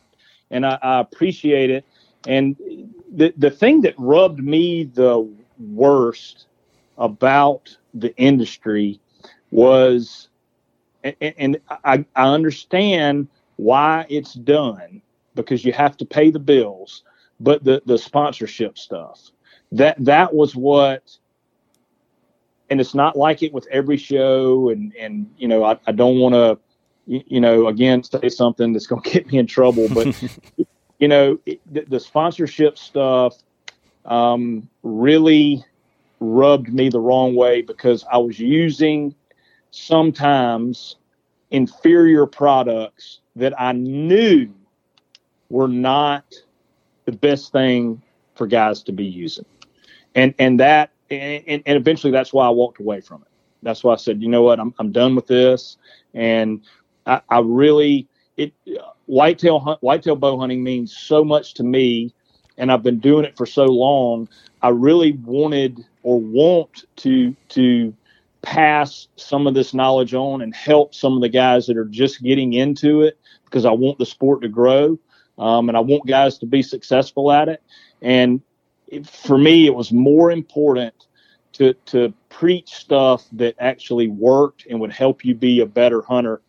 And 0.53 0.65
I, 0.65 0.79
I 0.83 1.01
appreciate 1.01 1.71
it. 1.71 1.85
And 2.29 2.57
the, 3.13 3.35
the 3.37 3.51
thing 3.51 3.81
that 3.83 3.95
rubbed 3.99 4.39
me 4.39 4.85
the 4.85 5.29
worst 5.59 6.47
about 6.99 7.77
the 7.95 8.17
industry 8.17 9.01
was, 9.51 10.29
and, 11.03 11.17
and 11.21 11.61
I, 11.69 12.05
I 12.15 12.29
understand 12.29 13.29
why 13.57 14.07
it's 14.09 14.35
done 14.35 15.03
because 15.35 15.65
you 15.65 15.73
have 15.73 15.97
to 15.97 16.05
pay 16.05 16.31
the 16.31 16.39
bills, 16.39 17.03
but 17.41 17.65
the 17.65 17.83
the 17.87 17.99
sponsorship 17.99 18.79
stuff 18.79 19.33
that 19.73 19.97
that 19.99 20.33
was 20.33 20.55
what 20.55 21.17
and 22.71 22.81
it's 22.81 22.95
not 22.95 23.17
like 23.17 23.43
it 23.43 23.53
with 23.53 23.67
every 23.71 23.97
show 23.97 24.69
and 24.69 24.95
and 24.97 25.29
you 25.39 25.49
know 25.49 25.65
I, 25.65 25.79
I 25.87 25.93
don't 25.93 26.19
want 26.19 26.35
to 26.35 26.59
you, 27.07 27.23
you, 27.27 27.41
know 27.41 27.67
again 27.69 28.03
say 28.03 28.29
something 28.29 28.73
that's 28.73 28.87
going 28.87 29.03
to 29.05 29.11
get 29.11 29.27
me 29.31 29.39
in 29.39 29.47
trouble 29.47 29.89
but 29.93 30.23
you 30.99 31.09
know 31.09 31.39
it, 31.47 31.61
the, 31.73 31.85
the, 31.89 32.01
sponsorship 32.01 32.79
stuff 32.79 33.37
um, 34.05 34.69
really 34.83 35.65
rubbed 36.21 36.73
me 36.73 36.89
the 36.89 37.01
wrong 37.01 37.35
way 37.35 37.63
because 37.63 38.05
I 38.11 38.19
was 38.19 38.39
using 38.39 39.15
sometimes 39.71 40.97
inferior 41.51 42.27
products 42.27 43.21
that 43.37 43.59
I 43.61 43.73
knew 43.73 44.53
were 45.51 45.69
not 45.69 46.25
the 47.05 47.13
best 47.13 47.53
thing 47.53 48.03
for 48.35 48.47
guys 48.47 48.83
to 48.85 48.93
be 48.93 49.05
using. 49.05 49.45
And 50.15 50.35
and 50.39 50.61
that 50.61 50.91
and, 51.11 51.63
and 51.67 51.77
eventually 51.77 52.13
that's 52.13 52.33
why 52.33 52.47
I 52.47 52.51
walked 52.51 52.81
away 52.81 53.01
from 53.01 53.23
it. 53.23 53.29
That's 53.63 53.85
why 53.85 53.93
I 53.95 53.97
said, 53.97 54.23
you 54.23 54.29
know 54.29 54.43
what, 54.43 54.61
I'm 54.61 54.75
I'm 54.79 54.93
done 54.93 55.15
with 55.15 55.27
this. 55.27 55.77
And 56.15 56.61
I, 57.07 57.21
I 57.29 57.41
really 57.41 58.09
it 58.37 58.53
whitetail 59.07 59.59
hunt 59.61 59.83
whitetail 59.83 60.17
bow 60.17 60.39
hunting 60.39 60.63
means 60.63 60.97
so 60.97 61.25
much 61.25 61.55
to 61.55 61.63
me 61.63 62.13
and 62.59 62.71
I've 62.71 62.83
been 62.83 62.99
doing 62.99 63.25
it 63.25 63.37
for 63.37 63.47
so 63.47 63.65
long. 63.65 64.29
I 64.61 64.69
really 64.69 65.13
wanted 65.13 65.85
or 66.03 66.21
want 66.21 66.85
to 66.97 67.35
to 67.51 67.95
pass 68.43 69.07
some 69.17 69.47
of 69.47 69.55
this 69.55 69.73
knowledge 69.73 70.15
on 70.15 70.43
and 70.43 70.55
help 70.55 70.95
some 70.95 71.15
of 71.15 71.23
the 71.23 71.29
guys 71.29 71.67
that 71.67 71.77
are 71.77 71.85
just 71.85 72.23
getting 72.23 72.55
into 72.55 73.03
it 73.03 73.19
because 73.45 73.65
I 73.65 73.71
want 73.71 73.99
the 73.99 74.07
sport 74.07 74.43
to 74.43 74.49
grow 74.49 74.99
um, 75.39 75.69
and 75.69 75.77
I 75.77 75.81
want 75.81 76.07
guys 76.07 76.39
to 76.39 76.47
be 76.47 76.63
successful 76.63 77.31
at 77.31 77.49
it. 77.49 77.63
And 78.01 78.41
it, 78.89 79.07
for 79.07 79.39
me, 79.39 79.67
it 79.67 79.75
was 79.75 79.93
more 79.93 80.31
important 80.31 80.95
to 81.55 81.75
to 81.87 82.13
preach 82.31 82.71
stuff 82.71 83.25
that 83.33 83.55
actually 83.59 84.09
worked 84.09 84.67
and 84.69 84.81
would 84.81 84.93
help 84.93 85.25
you 85.25 85.35
be 85.35 85.61
a 85.61 85.67
better 85.67 86.03
hunter 86.03 86.41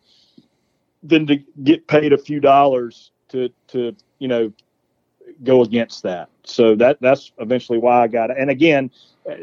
than 1.04 1.26
to 1.26 1.36
get 1.62 1.86
paid 1.86 2.12
a 2.12 2.18
few 2.18 2.40
dollars 2.40 3.12
to 3.28 3.50
to 3.68 3.94
you 4.18 4.28
know 4.28 4.52
go 5.42 5.62
against 5.62 6.02
that. 6.02 6.28
So 6.44 6.74
that 6.76 6.98
that's 7.00 7.32
eventually 7.38 7.78
why 7.78 8.02
I 8.02 8.08
got 8.08 8.30
it. 8.30 8.36
And 8.38 8.50
again, 8.50 8.90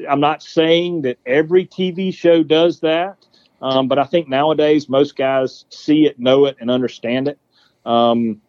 I'm 0.09 0.19
not 0.19 0.43
saying 0.43 1.03
that 1.03 1.17
every 1.25 1.65
TV 1.65 2.13
show 2.13 2.43
does 2.43 2.79
that, 2.81 3.25
um, 3.61 3.87
but 3.87 3.99
I 3.99 4.03
think 4.03 4.27
nowadays 4.27 4.89
most 4.89 5.15
guys 5.15 5.65
see 5.69 6.05
it, 6.05 6.19
know 6.19 6.45
it, 6.45 6.57
and 6.59 6.69
understand 6.69 7.27
it. 7.27 7.39
Um, 7.85 8.41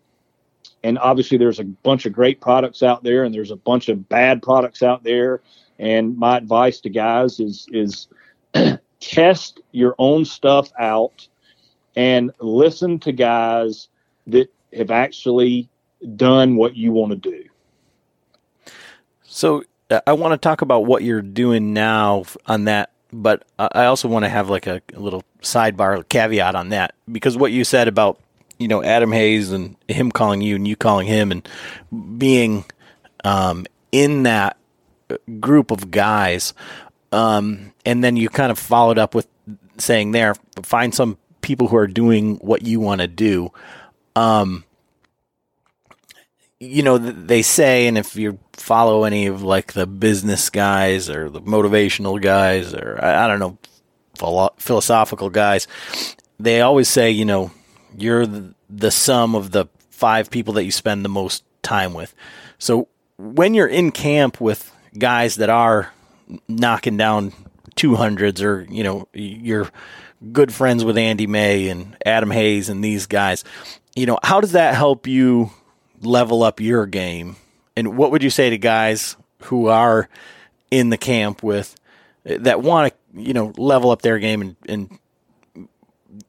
and 0.85 0.99
obviously 0.99 1.39
there's 1.39 1.61
a 1.61 1.65
bunch 1.65 2.07
of 2.07 2.13
great 2.13 2.41
products 2.41 2.83
out 2.83 3.03
there 3.03 3.25
and 3.25 3.35
there's 3.35 3.51
a 3.51 3.57
bunch 3.57 3.89
of 3.89 4.09
bad 4.09 4.43
products 4.43 4.83
out 4.83 5.05
there 5.05 5.41
and 5.79 6.17
my 6.17 6.37
advice 6.37 6.81
to 6.81 6.91
guys 6.91 7.41
is 7.41 7.67
is 7.73 8.09
test 9.01 9.61
your 9.73 9.95
own 9.99 10.25
stuff 10.25 10.71
out 10.79 11.27
and 11.97 12.31
listen 12.41 12.99
to 13.01 13.13
guys 13.13 13.89
that 14.27 14.53
have 14.73 14.91
actually 14.91 15.69
done 16.17 16.57
what 16.57 16.77
you 16.77 16.93
want 16.93 17.11
to 17.11 17.31
do. 17.31 17.45
So 19.25 19.65
uh, 19.91 20.01
i 20.07 20.13
want 20.13 20.33
to 20.33 20.39
talk 20.39 20.63
about 20.63 20.85
what 20.85 21.03
you're 21.03 21.23
doing 21.23 21.73
now 21.73 22.25
on 22.47 22.65
that 22.65 22.91
but 23.13 23.45
i 23.59 23.85
also 23.85 24.09
want 24.09 24.25
to 24.25 24.29
have 24.29 24.49
like 24.49 24.67
a, 24.67 24.81
a 24.95 25.01
little 25.01 25.23
sidebar 25.43 26.07
caveat 26.09 26.55
on 26.55 26.71
that 26.71 26.95
because 27.11 27.37
what 27.37 27.53
you 27.53 27.65
said 27.65 27.89
about 27.89 28.19
you 28.63 28.69
know 28.69 28.83
Adam 28.83 29.13
Hayes 29.13 29.51
and 29.51 29.77
him 29.89 30.11
calling 30.11 30.41
you 30.41 30.55
and 30.57 30.67
you 30.67 30.77
calling 30.77 31.07
him 31.07 31.33
and 31.33 31.49
being 32.19 32.65
um, 33.25 33.67
in 33.91 34.23
that 34.23 34.57
group 35.41 35.71
of 35.71 35.91
guys, 35.91 36.55
um, 37.11 37.73
and 37.85 38.03
then 38.03 38.17
you 38.17 38.29
kind 38.29 38.51
of 38.51 38.59
followed 38.59 38.99
up 38.99 39.15
with 39.15 39.27
saying 39.79 40.13
there 40.13 40.35
find 40.63 40.95
some 40.95 41.19
people 41.43 41.69
who 41.69 41.77
are 41.77 41.87
doing 41.87 42.37
what 42.37 42.63
you 42.63 42.81
want 42.81 43.01
to 43.01 43.07
do. 43.07 43.53
Um, 44.17 44.65
you 46.59 46.83
know 46.83 46.97
they 46.97 47.43
say, 47.43 47.87
and 47.87 47.99
if 47.99 48.15
you 48.17 48.39
follow 48.53 49.05
any 49.05 49.27
of 49.27 49.43
like 49.43 49.73
the 49.73 49.87
business 49.87 50.49
guys 50.49 51.11
or 51.11 51.29
the 51.29 51.43
motivational 51.43 52.21
guys 52.23 52.73
or 52.73 52.99
I, 53.03 53.27
don't 53.27 53.41
know 53.41 53.59
philosophical 54.59 55.29
guys, 55.29 55.67
they 56.39 56.61
always 56.61 56.89
say 56.89 57.11
you 57.11 57.25
know 57.25 57.51
you're 57.97 58.27
the 58.27 58.91
sum 58.91 59.35
of 59.35 59.51
the 59.51 59.67
five 59.91 60.31
people 60.31 60.55
that 60.55 60.65
you 60.65 60.71
spend 60.71 61.05
the 61.05 61.09
most 61.09 61.45
time 61.63 61.95
with. 61.95 62.15
So 62.59 62.89
when 63.19 63.55
you're 63.55 63.69
in 63.69 63.91
camp 63.91 64.41
with 64.41 64.73
guys 64.97 65.37
that 65.37 65.51
are 65.51 65.93
knocking 66.49 66.97
down 66.97 67.33
200s 67.77 68.43
or, 68.43 68.67
you 68.71 68.83
know, 68.83 69.09
you're 69.13 69.69
good 70.31 70.53
friends 70.53 70.85
with 70.85 70.99
Andy 70.99 71.27
May 71.27 71.69
and 71.69 71.97
Adam 72.05 72.31
Hayes 72.31 72.69
and 72.69 72.83
these 72.85 73.07
guys, 73.07 73.45
you 73.95 74.07
know, 74.07 74.19
how 74.23 74.41
does 74.41 74.53
that 74.53 74.75
help 74.75 75.07
you 75.07 75.51
level 76.01 76.43
up 76.43 76.61
your 76.61 76.87
game? 76.87 77.37
And 77.77 77.97
what 77.97 78.11
would 78.11 78.23
you 78.23 78.31
say 78.31 78.51
to 78.51 78.59
guys 78.59 79.17
who 79.45 79.69
are 79.69 80.09
in 80.71 80.91
the 80.91 80.99
camp 80.99 81.43
with 81.43 81.75
eh, 82.27 82.39
that 82.41 82.63
want 82.63 82.93
to, 82.93 83.21
you 83.21 83.33
know, 83.33 83.53
level 83.57 83.91
up 83.91 84.03
their 84.03 84.19
game 84.19 84.43
and, 84.43 84.57
and 84.69 84.99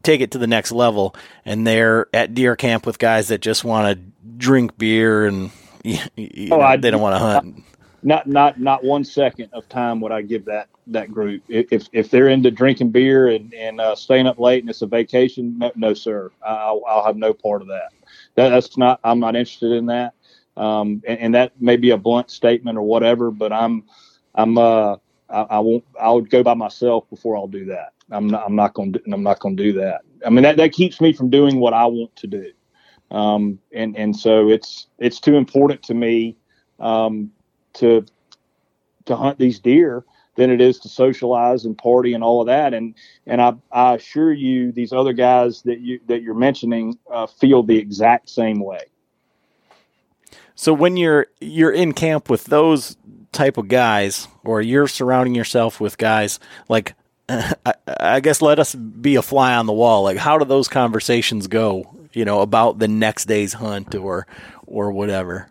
take 0.02 0.22
it 0.22 0.32
to 0.32 0.38
the 0.38 0.48
next 0.48 0.72
level 0.72 1.16
and 1.46 1.68
they're 1.68 2.08
at 2.14 2.34
deer 2.34 2.56
camp 2.56 2.86
with 2.86 3.00
guys 3.00 3.28
that 3.28 3.42
just 3.42 3.64
want 3.64 3.98
to 3.98 4.04
drink 4.38 4.78
beer 4.78 5.26
and 5.26 5.52
you 5.84 6.50
oh, 6.52 6.58
know, 6.58 6.78
they 6.78 6.92
don't 6.92 7.02
want 7.02 7.16
to 7.16 7.20
hunt. 7.20 7.64
Not 8.04 8.28
not 8.28 8.60
not 8.60 8.84
one 8.84 9.04
second 9.04 9.50
of 9.54 9.68
time 9.70 10.02
would 10.02 10.12
I 10.12 10.22
give 10.22 10.46
that 10.46 10.68
that 10.88 11.12
group. 11.12 11.44
If 11.48 11.88
if 11.94 12.10
they're 12.10 12.28
into 12.28 12.52
drinking 12.52 12.92
beer 12.92 13.30
and 13.30 13.54
and 13.54 13.80
uh, 13.80 13.96
staying 13.96 14.28
up 14.28 14.40
late 14.40 14.62
and 14.62 14.70
it's 14.70 14.82
a 14.82 14.88
vacation, 14.88 15.58
no, 15.58 15.72
no 15.76 15.94
sir, 15.94 16.32
I'll, 16.46 16.82
I'll 16.88 17.06
have 17.06 17.16
no 17.16 17.34
part 17.34 17.62
of 17.62 17.70
that. 17.70 17.90
that. 18.36 18.50
That's 18.50 18.78
not. 18.78 19.00
I'm 19.04 19.20
not 19.20 19.36
interested 19.36 19.72
in 19.72 19.86
that. 19.88 20.14
Um, 20.56 21.02
and, 21.08 21.20
and, 21.20 21.36
that 21.36 21.60
may 21.60 21.78
be 21.78 21.90
a 21.90 21.98
blunt 21.98 22.30
statement 22.30 22.78
or 22.78 22.84
whatever, 22.84 23.32
but 23.32 23.52
I'm 23.52 23.86
I'm 24.36 24.58
uh 24.58 24.98
I, 25.30 25.42
I 25.42 25.60
won't 25.60 25.84
I 26.00 26.12
would 26.12 26.30
go 26.30 26.44
by 26.44 26.54
myself 26.54 27.10
before 27.10 27.38
I'll 27.38 27.48
do 27.48 27.66
that. 27.66 27.94
I'm 28.12 28.28
not 28.28 28.44
I'm 28.46 28.56
not 28.56 28.74
going 28.74 28.94
to 28.94 29.02
I'm 29.12 29.24
not 29.24 29.40
going 29.40 29.58
to 29.58 29.64
do 29.64 29.74
that. 29.80 30.02
I 30.26 30.30
mean 30.30 30.44
that 30.44 30.58
that 30.58 30.74
keeps 30.74 31.02
me 31.02 31.14
from 31.14 31.30
doing 31.30 31.60
what 31.60 31.74
I 31.74 31.86
want 31.86 32.16
to 32.18 32.28
do. 32.28 32.52
Um, 33.10 33.60
and 33.74 33.98
and 33.98 34.16
so 34.16 34.50
it's 34.50 34.88
it's 35.00 35.20
too 35.20 35.36
important 35.36 35.82
to 35.84 35.94
me 35.94 36.38
um, 36.80 37.32
to 37.76 38.06
to 39.06 39.16
hunt 39.16 39.38
these 39.38 39.60
deer 39.60 40.06
than 40.36 40.50
it 40.50 40.62
is 40.62 40.80
to 40.80 40.90
socialize 40.90 41.66
and 41.66 41.78
party 41.78 42.14
and 42.14 42.24
all 42.24 42.42
of 42.42 42.48
that. 42.48 42.74
And 42.74 42.96
and 43.28 43.42
I, 43.42 43.54
I 43.72 43.96
assure 43.96 44.34
you, 44.34 44.72
these 44.72 44.94
other 44.94 45.14
guys 45.14 45.62
that 45.64 45.80
you 45.80 46.00
that 46.08 46.22
you're 46.22 46.34
mentioning 46.34 46.98
uh, 47.12 47.28
feel 47.28 47.64
the 47.64 47.78
exact 47.78 48.30
same 48.30 48.60
way. 48.60 48.86
So 50.56 50.74
when 50.74 50.98
you're 50.98 51.28
you're 51.40 51.72
in 51.72 51.94
camp 51.94 52.30
with 52.30 52.46
those 52.46 52.98
type 53.32 53.58
of 53.58 53.68
guys, 53.68 54.28
or 54.44 54.62
you're 54.62 54.88
surrounding 54.88 55.36
yourself 55.36 55.80
with 55.80 55.98
guys 55.98 56.40
like 56.70 56.96
I, 57.30 57.74
I 57.88 58.20
guess 58.20 58.42
let 58.42 58.60
us 58.60 58.76
be 58.76 59.16
a 59.16 59.22
fly 59.22 59.56
on 59.56 59.66
the 59.66 59.74
wall. 59.74 60.04
Like, 60.04 60.18
how 60.18 60.38
do 60.38 60.46
those 60.46 60.68
conversations 60.68 61.48
go? 61.48 61.96
You 62.14 62.26
know, 62.26 62.42
about 62.42 62.80
the 62.80 62.88
next 62.88 63.26
day's 63.26 63.54
hunt 63.54 63.96
or 63.96 64.28
or 64.68 64.92
whatever. 64.92 65.50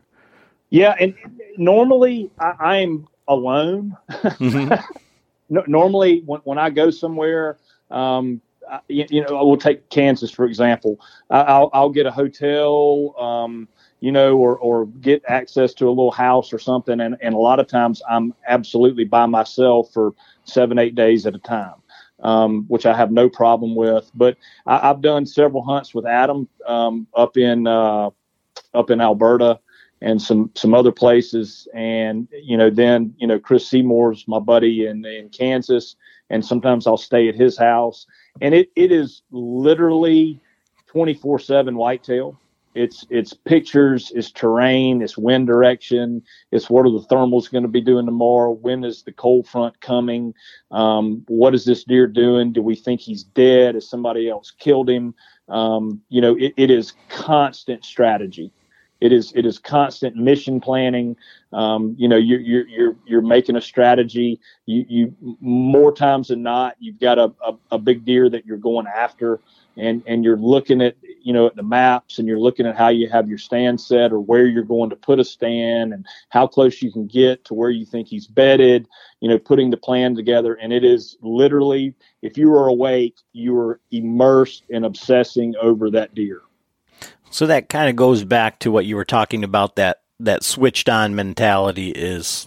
Yeah, 0.72 0.94
and 0.98 1.14
normally 1.58 2.30
I, 2.38 2.78
am 2.78 3.06
alone. 3.28 3.94
Mm-hmm. 4.10 4.74
no, 5.50 5.62
normally, 5.66 6.22
when, 6.24 6.40
when 6.44 6.56
I 6.56 6.70
go 6.70 6.88
somewhere, 6.88 7.58
um, 7.90 8.40
I, 8.70 8.80
you, 8.88 9.04
you, 9.10 9.20
know, 9.20 9.46
we'll 9.46 9.58
take 9.58 9.90
Kansas 9.90 10.30
for 10.30 10.46
example. 10.46 10.98
I, 11.28 11.58
will 11.58 11.70
I'll 11.74 11.90
get 11.90 12.06
a 12.06 12.10
hotel, 12.10 13.14
um, 13.18 13.68
you 14.00 14.10
know, 14.10 14.38
or 14.38 14.56
or 14.56 14.86
get 14.86 15.22
access 15.28 15.74
to 15.74 15.88
a 15.88 15.90
little 15.90 16.10
house 16.10 16.54
or 16.54 16.58
something, 16.58 17.00
and 17.00 17.18
and 17.20 17.34
a 17.34 17.38
lot 17.38 17.60
of 17.60 17.66
times 17.66 18.00
I'm 18.08 18.32
absolutely 18.48 19.04
by 19.04 19.26
myself 19.26 19.92
for 19.92 20.14
seven 20.44 20.78
eight 20.78 20.94
days 20.94 21.26
at 21.26 21.34
a 21.34 21.38
time. 21.38 21.74
Um, 22.20 22.66
which 22.68 22.86
I 22.86 22.96
have 22.96 23.10
no 23.10 23.28
problem 23.28 23.74
with. 23.74 24.08
But 24.14 24.38
I, 24.64 24.78
have 24.78 25.02
done 25.02 25.26
several 25.26 25.64
hunts 25.64 25.92
with 25.92 26.06
Adam 26.06 26.48
um, 26.66 27.08
up 27.14 27.36
in 27.36 27.66
uh, 27.66 28.10
up 28.72 28.90
in 28.90 29.00
Alberta 29.02 29.58
and 30.02 30.20
some 30.20 30.50
some 30.54 30.74
other 30.74 30.92
places. 30.92 31.68
And 31.74 32.28
you 32.32 32.56
know, 32.56 32.68
then 32.68 33.14
you 33.18 33.26
know, 33.26 33.38
Chris 33.38 33.66
Seymour's 33.66 34.26
my 34.26 34.40
buddy 34.40 34.86
in 34.86 35.04
in 35.06 35.28
Kansas, 35.30 35.96
and 36.28 36.44
sometimes 36.44 36.86
I'll 36.86 36.96
stay 36.96 37.28
at 37.28 37.34
his 37.34 37.56
house. 37.56 38.06
And 38.40 38.54
it 38.54 38.70
it 38.76 38.92
is 38.92 39.22
literally 39.30 40.40
twenty 40.86 41.14
four 41.14 41.38
seven 41.38 41.76
whitetail. 41.76 42.38
It's 42.74 43.06
it's 43.10 43.34
pictures, 43.34 44.12
it's 44.14 44.30
terrain, 44.30 45.02
it's 45.02 45.18
wind 45.18 45.46
direction, 45.46 46.22
it's 46.50 46.70
what 46.70 46.86
are 46.86 46.90
the 46.90 47.06
thermals 47.06 47.52
going 47.52 47.64
to 47.64 47.68
be 47.68 47.82
doing 47.82 48.06
tomorrow? 48.06 48.50
When 48.50 48.82
is 48.82 49.02
the 49.02 49.12
cold 49.12 49.46
front 49.46 49.78
coming? 49.82 50.32
Um, 50.70 51.22
what 51.28 51.54
is 51.54 51.66
this 51.66 51.84
deer 51.84 52.06
doing? 52.06 52.50
Do 52.50 52.62
we 52.62 52.74
think 52.74 53.00
he's 53.00 53.24
dead? 53.24 53.74
Has 53.74 53.88
somebody 53.88 54.30
else 54.30 54.50
killed 54.58 54.88
him? 54.88 55.14
Um, 55.48 56.00
you 56.08 56.22
know, 56.22 56.34
it, 56.34 56.54
it 56.56 56.70
is 56.70 56.94
constant 57.10 57.84
strategy. 57.84 58.50
It 59.02 59.10
is 59.12 59.32
it 59.34 59.44
is 59.44 59.58
constant 59.58 60.14
mission 60.14 60.60
planning. 60.60 61.16
Um, 61.52 61.96
you 61.98 62.06
know, 62.06 62.16
you're 62.16 62.38
you're 62.38 62.68
you're 62.68 62.96
you're 63.04 63.20
making 63.20 63.56
a 63.56 63.60
strategy. 63.60 64.38
You 64.66 64.86
you 64.88 65.36
more 65.40 65.92
times 65.92 66.28
than 66.28 66.44
not, 66.44 66.76
you've 66.78 67.00
got 67.00 67.18
a, 67.18 67.32
a, 67.44 67.54
a 67.72 67.78
big 67.78 68.04
deer 68.04 68.30
that 68.30 68.46
you're 68.46 68.58
going 68.58 68.86
after, 68.86 69.40
and 69.76 70.04
and 70.06 70.22
you're 70.22 70.36
looking 70.36 70.80
at 70.80 70.94
you 71.20 71.32
know 71.32 71.46
at 71.48 71.56
the 71.56 71.64
maps, 71.64 72.20
and 72.20 72.28
you're 72.28 72.38
looking 72.38 72.64
at 72.64 72.76
how 72.76 72.90
you 72.90 73.08
have 73.08 73.28
your 73.28 73.38
stand 73.38 73.80
set 73.80 74.12
or 74.12 74.20
where 74.20 74.46
you're 74.46 74.62
going 74.62 74.90
to 74.90 74.96
put 74.96 75.18
a 75.18 75.24
stand, 75.24 75.92
and 75.92 76.06
how 76.28 76.46
close 76.46 76.80
you 76.80 76.92
can 76.92 77.08
get 77.08 77.44
to 77.46 77.54
where 77.54 77.70
you 77.70 77.84
think 77.84 78.06
he's 78.06 78.28
bedded. 78.28 78.86
You 79.18 79.28
know, 79.28 79.38
putting 79.38 79.70
the 79.70 79.76
plan 79.76 80.14
together, 80.14 80.54
and 80.54 80.72
it 80.72 80.84
is 80.84 81.16
literally 81.22 81.92
if 82.22 82.38
you 82.38 82.52
are 82.54 82.68
awake, 82.68 83.16
you 83.32 83.58
are 83.58 83.80
immersed 83.90 84.62
in 84.68 84.84
obsessing 84.84 85.56
over 85.60 85.90
that 85.90 86.14
deer. 86.14 86.42
So 87.32 87.46
that 87.46 87.68
kind 87.68 87.88
of 87.88 87.96
goes 87.96 88.24
back 88.24 88.58
to 88.60 88.70
what 88.70 88.84
you 88.84 88.94
were 88.94 89.04
talking 89.04 89.42
about 89.42 89.76
that 89.76 90.02
that 90.20 90.44
switched 90.44 90.88
on 90.88 91.14
mentality 91.14 91.90
is 91.90 92.46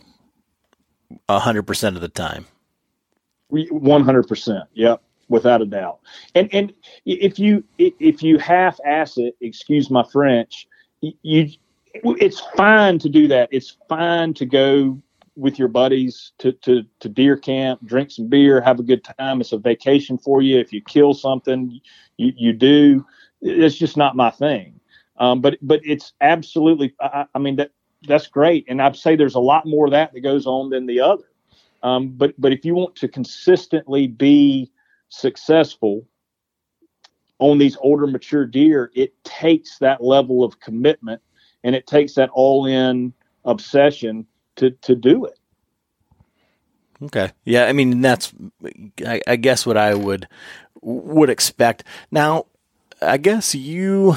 100% 1.27 1.95
of 1.95 2.01
the 2.01 2.07
time. 2.07 2.45
100%. 3.51 4.63
Yep, 4.73 5.01
without 5.27 5.61
a 5.61 5.65
doubt. 5.65 5.99
And 6.35 6.49
and 6.53 6.73
if 7.05 7.39
you 7.39 7.63
if 7.77 8.23
you 8.23 8.37
half 8.37 8.79
ass 8.85 9.17
it, 9.17 9.35
excuse 9.41 9.89
my 9.89 10.03
French, 10.11 10.67
you 11.01 11.49
it's 12.03 12.39
fine 12.55 12.99
to 12.99 13.09
do 13.09 13.27
that. 13.27 13.49
It's 13.51 13.77
fine 13.87 14.33
to 14.35 14.45
go 14.45 15.01
with 15.35 15.59
your 15.59 15.67
buddies 15.67 16.31
to, 16.39 16.53
to, 16.53 16.83
to 16.99 17.09
deer 17.09 17.37
camp, 17.37 17.81
drink 17.85 18.09
some 18.11 18.27
beer, 18.27 18.61
have 18.61 18.79
a 18.79 18.83
good 18.83 19.03
time. 19.03 19.41
It's 19.41 19.51
a 19.51 19.57
vacation 19.57 20.17
for 20.17 20.41
you. 20.41 20.59
If 20.59 20.71
you 20.71 20.81
kill 20.81 21.13
something, 21.13 21.79
you, 22.17 22.33
you 22.37 22.53
do. 22.53 23.05
It's 23.41 23.75
just 23.75 23.97
not 23.97 24.15
my 24.15 24.31
thing. 24.31 24.74
Um, 25.17 25.41
but 25.41 25.57
but 25.61 25.81
it's 25.83 26.13
absolutely. 26.21 26.93
I, 26.99 27.25
I, 27.33 27.39
mean 27.39 27.55
that 27.55 27.71
that's 28.07 28.27
great, 28.27 28.65
and 28.67 28.81
I'd 28.81 28.95
say 28.95 29.15
there's 29.15 29.35
a 29.35 29.39
lot 29.39 29.65
more 29.65 29.85
of 29.85 29.91
that 29.91 30.13
that 30.13 30.21
goes 30.21 30.45
on 30.45 30.69
than 30.69 30.85
the 30.85 30.99
other. 30.99 31.23
Um, 31.83 32.09
but 32.09 32.33
but 32.37 32.51
if 32.51 32.65
you 32.65 32.75
want 32.75 32.95
to 32.97 33.07
consistently 33.07 34.07
be 34.07 34.71
successful 35.09 36.05
on 37.39 37.57
these 37.57 37.77
older 37.77 38.07
mature 38.07 38.45
deer, 38.45 38.91
it 38.95 39.13
takes 39.23 39.77
that 39.79 40.03
level 40.03 40.43
of 40.43 40.59
commitment 40.59 41.21
and 41.63 41.75
it 41.75 41.87
takes 41.87 42.13
that 42.13 42.29
all 42.31 42.65
in 42.65 43.13
obsession 43.45 44.25
to 44.55 44.71
to 44.71 44.95
do 44.95 45.25
it. 45.25 45.39
Okay. 47.03 47.31
Yeah, 47.43 47.65
I 47.65 47.73
mean 47.73 48.01
that's 48.01 48.33
I, 49.05 49.21
I 49.27 49.35
guess 49.35 49.65
what 49.65 49.77
I 49.77 49.93
would 49.93 50.27
would 50.81 51.29
expect. 51.29 51.83
Now, 52.11 52.45
I 53.01 53.17
guess 53.17 53.53
you 53.53 54.15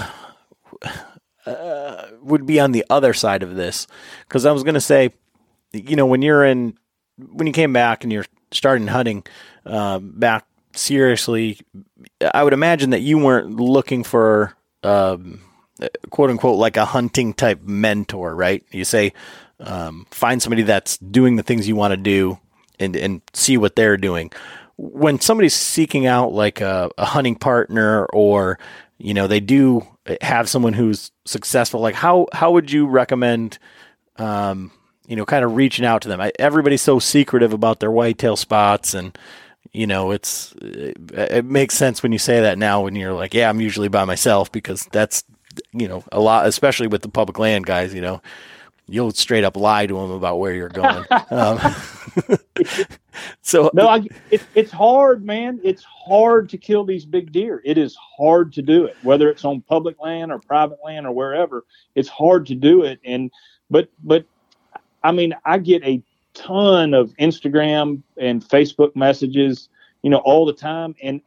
uh, 1.47 2.07
would 2.21 2.47
be 2.47 2.61
on 2.61 2.73
the 2.73 2.85
other 2.91 3.13
side 3.13 3.43
of 3.43 3.55
this 3.55 3.87
because 4.27 4.47
I 4.47 4.53
was 4.53 4.63
going 4.63 4.75
to 4.75 4.81
say, 4.81 5.13
you 5.73 5.97
know, 5.97 6.07
when 6.07 6.23
you're 6.23 6.45
in, 6.45 6.77
when 7.17 7.47
you 7.47 7.53
came 7.53 7.73
back 7.73 8.05
and 8.05 8.13
you're 8.13 8.27
starting 8.53 8.87
hunting 8.87 9.25
uh, 9.67 9.99
back 9.99 10.47
seriously, 10.75 11.59
I 12.35 12.43
would 12.43 12.53
imagine 12.53 12.91
that 12.91 13.01
you 13.01 13.19
weren't 13.19 13.57
looking 13.57 14.05
for 14.05 14.55
um, 14.83 15.41
quote 16.11 16.31
unquote 16.31 16.59
like 16.59 16.77
a 16.77 16.85
hunting 16.85 17.35
type 17.35 17.63
mentor, 17.63 18.35
right? 18.35 18.65
You 18.71 18.85
say 18.85 19.13
um, 19.61 20.07
find 20.11 20.43
somebody 20.43 20.63
that's 20.63 20.99
doing 20.99 21.37
the 21.37 21.43
things 21.43 21.69
you 21.69 21.77
want 21.77 21.93
to 21.93 21.97
do 21.97 22.39
and 22.79 22.97
and 22.97 23.23
see 23.33 23.57
what 23.57 23.77
they're 23.77 23.97
doing. 23.97 24.31
When 24.77 25.21
somebody's 25.21 25.55
seeking 25.55 26.07
out 26.07 26.33
like 26.33 26.61
a, 26.61 26.91
a 26.97 27.05
hunting 27.05 27.35
partner 27.35 28.07
or 28.07 28.59
you 28.99 29.15
know 29.15 29.27
they 29.27 29.41
do 29.41 29.87
have 30.23 30.49
someone 30.49 30.73
who's 30.73 31.11
successful 31.25 31.81
like 31.81 31.95
how 31.95 32.27
how 32.33 32.53
would 32.53 32.71
you 32.71 32.87
recommend 32.87 33.59
um, 34.17 34.71
you 35.07 35.17
know 35.17 35.25
kind 35.25 35.45
of 35.45 35.57
reaching 35.57 35.85
out 35.85 36.03
to 36.03 36.09
them 36.09 36.21
I, 36.21 36.33
everybody's 36.39 36.83
so 36.83 36.99
secretive 36.99 37.53
about 37.53 37.81
their 37.81 37.91
whitetail 37.91 38.37
spots 38.37 38.95
and 38.95 39.17
you 39.73 39.87
know 39.87 40.11
it's 40.11 40.55
it, 40.63 40.97
it, 41.13 41.45
makes 41.45 41.75
sense 41.75 42.03
when 42.03 42.13
you 42.13 42.19
say 42.19 42.41
that 42.41 42.59
now 42.59 42.83
when 42.83 42.95
you're 42.97 43.13
like 43.13 43.35
yeah 43.35 43.49
i'm 43.49 43.61
usually 43.61 43.89
by 43.89 44.05
myself 44.05 44.51
because 44.51 44.89
that's 44.93 45.25
you 45.73 45.89
know 45.89 46.05
a 46.13 46.21
lot 46.21 46.47
especially 46.47 46.87
with 46.87 47.03
the 47.03 47.09
public 47.09 47.39
land 47.39 47.67
guys 47.67 47.93
you 47.93 48.01
know 48.01 48.23
you'll 48.89 49.13
straight 49.13 49.45
up 49.45 49.57
lie 49.57 49.87
to 49.87 49.95
them 49.95 50.11
about 50.11 50.39
where 50.39 50.53
you're 50.53 50.69
going. 50.69 51.05
um, 51.31 51.59
so 53.43 53.71
no, 53.75 53.89
I, 53.89 54.07
it, 54.31 54.43
it's 54.55 54.73
hard, 54.73 55.25
man. 55.25 55.61
It's 55.63 55.85
hard 55.85 56.49
to 56.51 56.59
kill 56.59 56.85
these 56.85 57.05
big 57.05 57.33
deer. 57.33 57.63
It 57.65 57.79
is 57.79 57.97
hard 57.97 58.53
to 58.55 58.63
do 58.63 58.85
it, 58.85 58.97
whether 59.03 59.29
it's 59.31 59.45
on 59.45 59.61
public 59.63 60.01
land 60.01 60.33
or 60.33 60.39
private 60.39 60.79
land 60.85 61.07
or 61.07 61.13
wherever. 61.13 61.65
It's 61.95 62.09
hard 62.09 62.47
to 62.47 62.55
do 62.55 62.85
it, 62.85 63.01
and 63.05 63.31
but 63.71 63.89
but 64.05 64.25
I 65.03 65.13
mean, 65.13 65.35
I 65.45 65.59
get 65.59 65.85
a 65.85 66.03
ton 66.35 66.95
of 66.95 67.15
Instagram 67.17 68.03
and 68.17 68.45
Facebook 68.45 68.95
messages, 68.95 69.69
you 70.03 70.11
know, 70.11 70.19
all 70.19 70.47
the 70.47 70.53
time, 70.53 70.95
and 71.03 71.21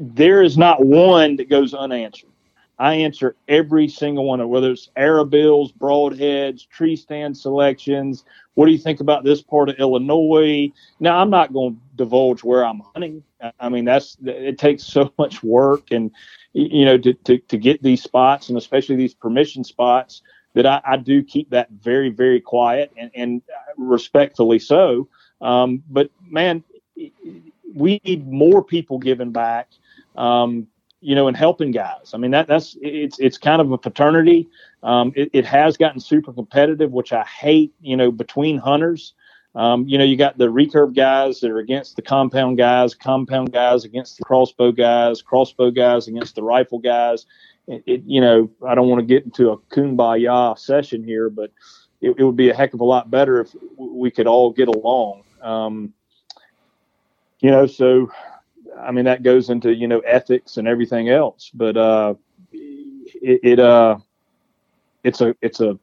there 0.00 0.42
is 0.42 0.58
not 0.58 0.84
one 0.84 1.36
that 1.36 1.48
goes 1.48 1.74
unanswered. 1.74 2.30
I 2.78 2.94
answer 2.94 3.36
every 3.48 3.88
single 3.88 4.24
one 4.24 4.40
of 4.40 4.48
whether 4.48 4.72
it's 4.72 4.90
arrow 4.96 5.24
builds, 5.24 5.72
broadheads, 5.72 6.68
tree 6.68 6.96
stand 6.96 7.36
selections. 7.36 8.24
What 8.54 8.66
do 8.66 8.72
you 8.72 8.78
think 8.78 9.00
about 9.00 9.24
this 9.24 9.42
part 9.42 9.68
of 9.68 9.76
Illinois? 9.78 10.72
Now, 10.98 11.18
I'm 11.18 11.30
not 11.30 11.52
going 11.52 11.74
to 11.74 11.80
divulge 11.96 12.42
where 12.42 12.64
I'm 12.64 12.80
hunting. 12.92 13.22
I 13.60 13.68
mean, 13.68 13.84
that's 13.84 14.16
it 14.24 14.58
takes 14.58 14.82
so 14.82 15.12
much 15.18 15.42
work 15.42 15.90
and 15.90 16.10
you 16.52 16.84
know 16.84 16.98
to, 16.98 17.14
to, 17.14 17.38
to 17.38 17.56
get 17.56 17.82
these 17.82 18.02
spots 18.02 18.48
and 18.48 18.58
especially 18.58 18.96
these 18.96 19.14
permission 19.14 19.64
spots 19.64 20.22
that 20.54 20.66
I, 20.66 20.80
I 20.84 20.96
do 20.96 21.22
keep 21.22 21.50
that 21.50 21.68
very 21.70 22.10
very 22.10 22.40
quiet 22.40 22.92
and, 22.96 23.10
and 23.14 23.42
respectfully 23.76 24.58
so. 24.58 25.08
Um, 25.40 25.82
but 25.90 26.10
man, 26.28 26.64
we 27.74 28.00
need 28.04 28.26
more 28.30 28.62
people 28.64 28.98
giving 28.98 29.32
back. 29.32 29.68
Um, 30.16 30.68
you 31.04 31.14
know, 31.14 31.28
and 31.28 31.36
helping 31.36 31.70
guys. 31.70 32.12
I 32.14 32.16
mean, 32.16 32.30
that 32.30 32.48
that's 32.48 32.78
it's 32.80 33.18
it's 33.18 33.36
kind 33.36 33.60
of 33.60 33.70
a 33.70 33.78
fraternity. 33.78 34.48
Um, 34.82 35.12
it, 35.14 35.28
it, 35.34 35.44
has 35.44 35.76
gotten 35.76 36.00
super 36.00 36.32
competitive, 36.32 36.92
which 36.92 37.12
I 37.12 37.24
hate. 37.24 37.74
You 37.82 37.96
know, 37.96 38.10
between 38.10 38.56
hunters. 38.56 39.12
Um, 39.54 39.86
you 39.86 39.98
know, 39.98 40.04
you 40.04 40.16
got 40.16 40.36
the 40.36 40.46
recurve 40.46 40.96
guys 40.96 41.38
that 41.40 41.50
are 41.50 41.58
against 41.58 41.94
the 41.94 42.02
compound 42.02 42.56
guys, 42.58 42.94
compound 42.94 43.52
guys 43.52 43.84
against 43.84 44.16
the 44.18 44.24
crossbow 44.24 44.72
guys, 44.72 45.22
crossbow 45.22 45.70
guys 45.70 46.08
against 46.08 46.34
the 46.34 46.42
rifle 46.42 46.78
guys. 46.78 47.26
It, 47.68 47.84
it 47.86 48.02
you 48.04 48.20
know, 48.20 48.50
I 48.66 48.74
don't 48.74 48.88
want 48.88 49.00
to 49.00 49.06
get 49.06 49.24
into 49.24 49.50
a 49.50 49.58
kumbaya 49.58 50.58
session 50.58 51.04
here, 51.04 51.30
but 51.30 51.52
it, 52.00 52.14
it, 52.18 52.24
would 52.24 52.34
be 52.34 52.50
a 52.50 52.54
heck 52.54 52.74
of 52.74 52.80
a 52.80 52.84
lot 52.84 53.10
better 53.10 53.42
if 53.42 53.54
we 53.76 54.10
could 54.10 54.26
all 54.26 54.50
get 54.50 54.66
along. 54.68 55.22
Um, 55.40 55.92
you 57.40 57.50
know, 57.50 57.66
so 57.66 58.10
I 58.78 58.90
mean, 58.90 59.04
that 59.06 59.22
goes 59.22 59.50
into 59.50 59.74
you 59.74 59.88
know 59.88 60.00
ethics 60.00 60.56
and 60.56 60.68
everything 60.68 61.08
else. 61.08 61.50
But 61.54 61.76
uh, 61.76 62.14
it, 62.52 63.40
it 63.42 63.60
uh, 63.60 63.98
it's 65.02 65.20
a 65.20 65.34
it's 65.40 65.60
a 65.60 65.78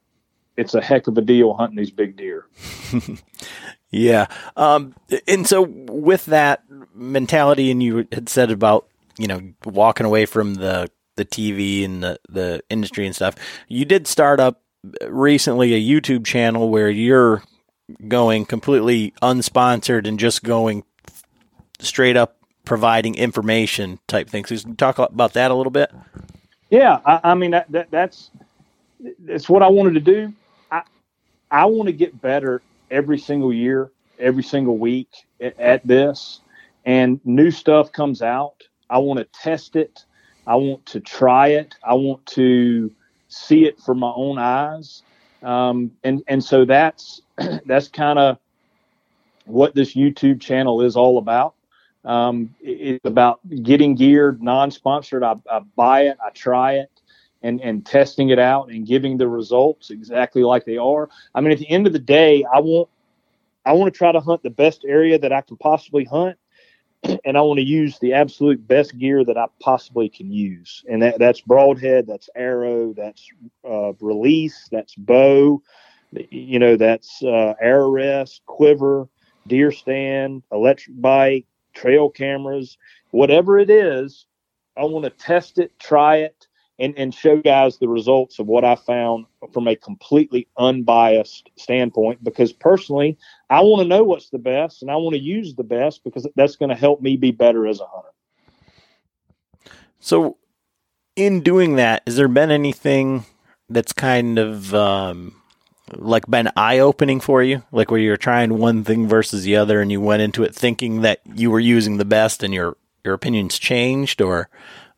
it's 0.56 0.74
a 0.74 0.82
heck 0.82 1.06
of 1.06 1.16
a 1.18 1.22
deal 1.22 1.54
hunting 1.54 1.76
these 1.76 1.90
big 1.90 2.16
deer. 2.16 2.46
yeah. 3.90 4.26
Um, 4.56 4.94
and 5.26 5.46
so 5.46 5.62
with 5.62 6.26
that, 6.26 6.62
mentality, 6.94 7.70
and 7.70 7.82
you 7.82 8.06
had 8.12 8.28
said 8.28 8.50
about 8.50 8.86
you 9.18 9.26
know 9.26 9.40
walking 9.64 10.06
away 10.06 10.26
from 10.26 10.54
the 10.54 10.90
the 11.16 11.24
TV 11.24 11.84
and 11.84 12.02
the 12.02 12.18
the 12.28 12.62
industry 12.68 13.06
and 13.06 13.14
stuff. 13.14 13.36
You 13.68 13.84
did 13.84 14.06
start 14.06 14.40
up 14.40 14.62
recently 15.06 15.74
a 15.74 15.80
YouTube 16.00 16.24
channel 16.24 16.68
where 16.68 16.90
you're 16.90 17.42
going 18.08 18.46
completely 18.46 19.12
unsponsored 19.22 20.06
and 20.06 20.18
just 20.18 20.42
going 20.42 20.84
straight 21.78 22.16
up 22.16 22.41
providing 22.64 23.14
information 23.14 23.98
type 24.06 24.28
things. 24.28 24.48
So 24.62 24.72
talk 24.74 24.98
about 24.98 25.32
that 25.34 25.50
a 25.50 25.54
little 25.54 25.70
bit. 25.70 25.90
Yeah, 26.70 27.00
I, 27.04 27.20
I 27.24 27.34
mean 27.34 27.50
that, 27.50 27.70
that, 27.72 27.90
that's 27.90 28.30
that's 29.20 29.48
what 29.48 29.62
I 29.62 29.68
wanted 29.68 29.94
to 29.94 30.00
do. 30.00 30.32
I 30.70 30.82
I 31.50 31.66
want 31.66 31.88
to 31.88 31.92
get 31.92 32.20
better 32.20 32.62
every 32.90 33.18
single 33.18 33.52
year, 33.52 33.90
every 34.18 34.42
single 34.42 34.78
week 34.78 35.08
at, 35.40 35.58
at 35.58 35.86
this, 35.86 36.40
and 36.84 37.20
new 37.24 37.50
stuff 37.50 37.92
comes 37.92 38.22
out. 38.22 38.62
I 38.88 38.98
want 38.98 39.18
to 39.18 39.24
test 39.38 39.76
it. 39.76 40.04
I 40.46 40.56
want 40.56 40.84
to 40.86 41.00
try 41.00 41.48
it. 41.48 41.74
I 41.84 41.94
want 41.94 42.24
to 42.26 42.90
see 43.28 43.64
it 43.64 43.80
for 43.80 43.94
my 43.94 44.12
own 44.14 44.38
eyes. 44.38 45.02
Um, 45.42 45.92
and 46.04 46.22
and 46.28 46.42
so 46.42 46.64
that's 46.64 47.22
that's 47.66 47.88
kind 47.88 48.18
of 48.18 48.38
what 49.44 49.74
this 49.74 49.94
YouTube 49.94 50.40
channel 50.40 50.82
is 50.82 50.96
all 50.96 51.18
about. 51.18 51.54
Um, 52.04 52.54
it's 52.60 53.04
about 53.04 53.40
getting 53.62 53.94
gear 53.94 54.36
non-sponsored. 54.40 55.22
I, 55.22 55.34
I, 55.50 55.60
buy 55.76 56.02
it, 56.02 56.18
I 56.24 56.30
try 56.30 56.74
it, 56.74 56.90
and 57.42 57.60
and 57.60 57.86
testing 57.86 58.30
it 58.30 58.38
out 58.38 58.70
and 58.70 58.86
giving 58.86 59.16
the 59.18 59.28
results 59.28 59.90
exactly 59.90 60.42
like 60.42 60.64
they 60.64 60.78
are. 60.78 61.08
I 61.34 61.40
mean, 61.40 61.52
at 61.52 61.58
the 61.58 61.70
end 61.70 61.86
of 61.86 61.92
the 61.92 61.98
day, 61.98 62.44
I 62.44 62.60
want 62.60 62.88
I 63.64 63.72
want 63.72 63.92
to 63.92 63.96
try 63.96 64.10
to 64.10 64.20
hunt 64.20 64.42
the 64.42 64.50
best 64.50 64.84
area 64.86 65.18
that 65.18 65.32
I 65.32 65.40
can 65.42 65.56
possibly 65.56 66.04
hunt, 66.04 66.36
and 67.24 67.36
I 67.38 67.40
want 67.42 67.58
to 67.58 67.64
use 67.64 67.98
the 68.00 68.14
absolute 68.14 68.66
best 68.66 68.98
gear 68.98 69.24
that 69.24 69.36
I 69.38 69.46
possibly 69.60 70.08
can 70.08 70.32
use, 70.32 70.84
and 70.88 71.02
that, 71.02 71.18
that's 71.18 71.40
broadhead, 71.40 72.06
that's 72.06 72.28
arrow, 72.34 72.92
that's 72.94 73.28
uh, 73.64 73.92
release, 74.00 74.68
that's 74.72 74.94
bow, 74.96 75.62
you 76.30 76.58
know, 76.58 76.76
that's 76.76 77.22
uh, 77.22 77.54
arrow 77.60 77.90
rest, 77.90 78.42
quiver, 78.46 79.08
deer 79.46 79.70
stand, 79.70 80.42
electric 80.52 81.00
bike, 81.00 81.46
trail 81.72 82.10
cameras, 82.10 82.76
whatever 83.10 83.58
it 83.58 83.70
is. 83.70 84.26
I 84.76 84.84
want 84.84 85.04
to 85.04 85.10
test 85.10 85.58
it, 85.58 85.78
try 85.78 86.16
it, 86.16 86.46
and, 86.78 86.94
and 86.96 87.14
show 87.14 87.36
guys 87.36 87.78
the 87.78 87.88
results 87.88 88.38
of 88.38 88.46
what 88.46 88.64
I 88.64 88.74
found 88.74 89.26
from 89.52 89.68
a 89.68 89.76
completely 89.76 90.48
unbiased 90.56 91.50
standpoint. 91.56 92.24
Because 92.24 92.52
personally, 92.52 93.18
I 93.50 93.60
want 93.60 93.82
to 93.82 93.88
know 93.88 94.02
what's 94.02 94.30
the 94.30 94.38
best 94.38 94.82
and 94.82 94.90
I 94.90 94.96
want 94.96 95.14
to 95.14 95.20
use 95.20 95.54
the 95.54 95.64
best 95.64 96.04
because 96.04 96.26
that's 96.36 96.56
going 96.56 96.70
to 96.70 96.74
help 96.74 97.02
me 97.02 97.16
be 97.16 97.30
better 97.30 97.66
as 97.66 97.80
a 97.80 97.86
hunter. 97.86 98.08
So, 100.00 100.38
in 101.14 101.42
doing 101.42 101.76
that, 101.76 102.02
has 102.06 102.16
there 102.16 102.28
been 102.28 102.50
anything 102.50 103.26
that's 103.68 103.92
kind 103.92 104.38
of 104.38 104.74
um, 104.74 105.41
like 105.92 106.26
been 106.26 106.50
eye 106.56 106.78
opening 106.78 107.20
for 107.20 107.42
you? 107.42 107.62
Like 107.72 107.90
where 107.90 108.00
you're 108.00 108.16
trying 108.16 108.58
one 108.58 108.84
thing 108.84 109.08
versus 109.08 109.44
the 109.44 109.56
other 109.56 109.80
and 109.80 109.90
you 109.92 110.00
went 110.00 110.22
into 110.22 110.42
it 110.42 110.54
thinking 110.54 111.02
that 111.02 111.20
you 111.34 111.50
were 111.50 111.60
using 111.60 111.96
the 111.96 112.04
best 112.04 112.42
and 112.42 112.52
your, 112.52 112.76
your 113.04 113.14
opinions 113.14 113.58
changed 113.58 114.20
or, 114.20 114.48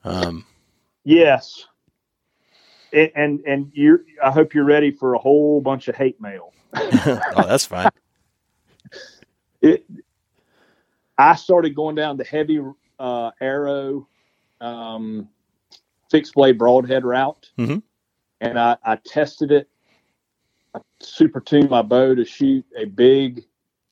um... 0.05 0.45
yes 1.05 1.67
and 2.95 3.41
and 3.47 3.71
you 3.75 4.05
I 4.23 4.31
hope 4.31 4.55
you're 4.55 4.65
ready 4.65 4.91
for 4.91 5.15
a 5.15 5.19
whole 5.19 5.61
bunch 5.61 5.89
of 5.89 5.97
hate 5.97 6.21
mail. 6.21 6.53
oh, 6.75 7.21
that's 7.37 7.67
fine. 7.67 7.89
It, 9.63 9.87
I 11.17 11.37
started 11.37 11.75
going 11.75 11.95
down 11.95 12.19
the 12.19 12.25
heavy 12.25 12.61
uh, 12.99 13.31
arrow, 13.41 14.07
um, 14.61 15.31
fixed 16.11 16.35
blade 16.35 16.59
broadhead 16.59 17.03
route, 17.03 17.51
mm-hmm. 17.59 17.79
and 18.43 18.59
I, 18.59 18.77
I 18.85 18.97
tested 18.97 19.53
it. 19.53 19.71
I 20.75 20.81
super 21.01 21.41
tuned 21.41 21.71
my 21.71 21.83
bow 21.83 22.15
to 22.15 22.25
shoot 22.25 22.65
a 22.77 22.85
big 22.85 23.45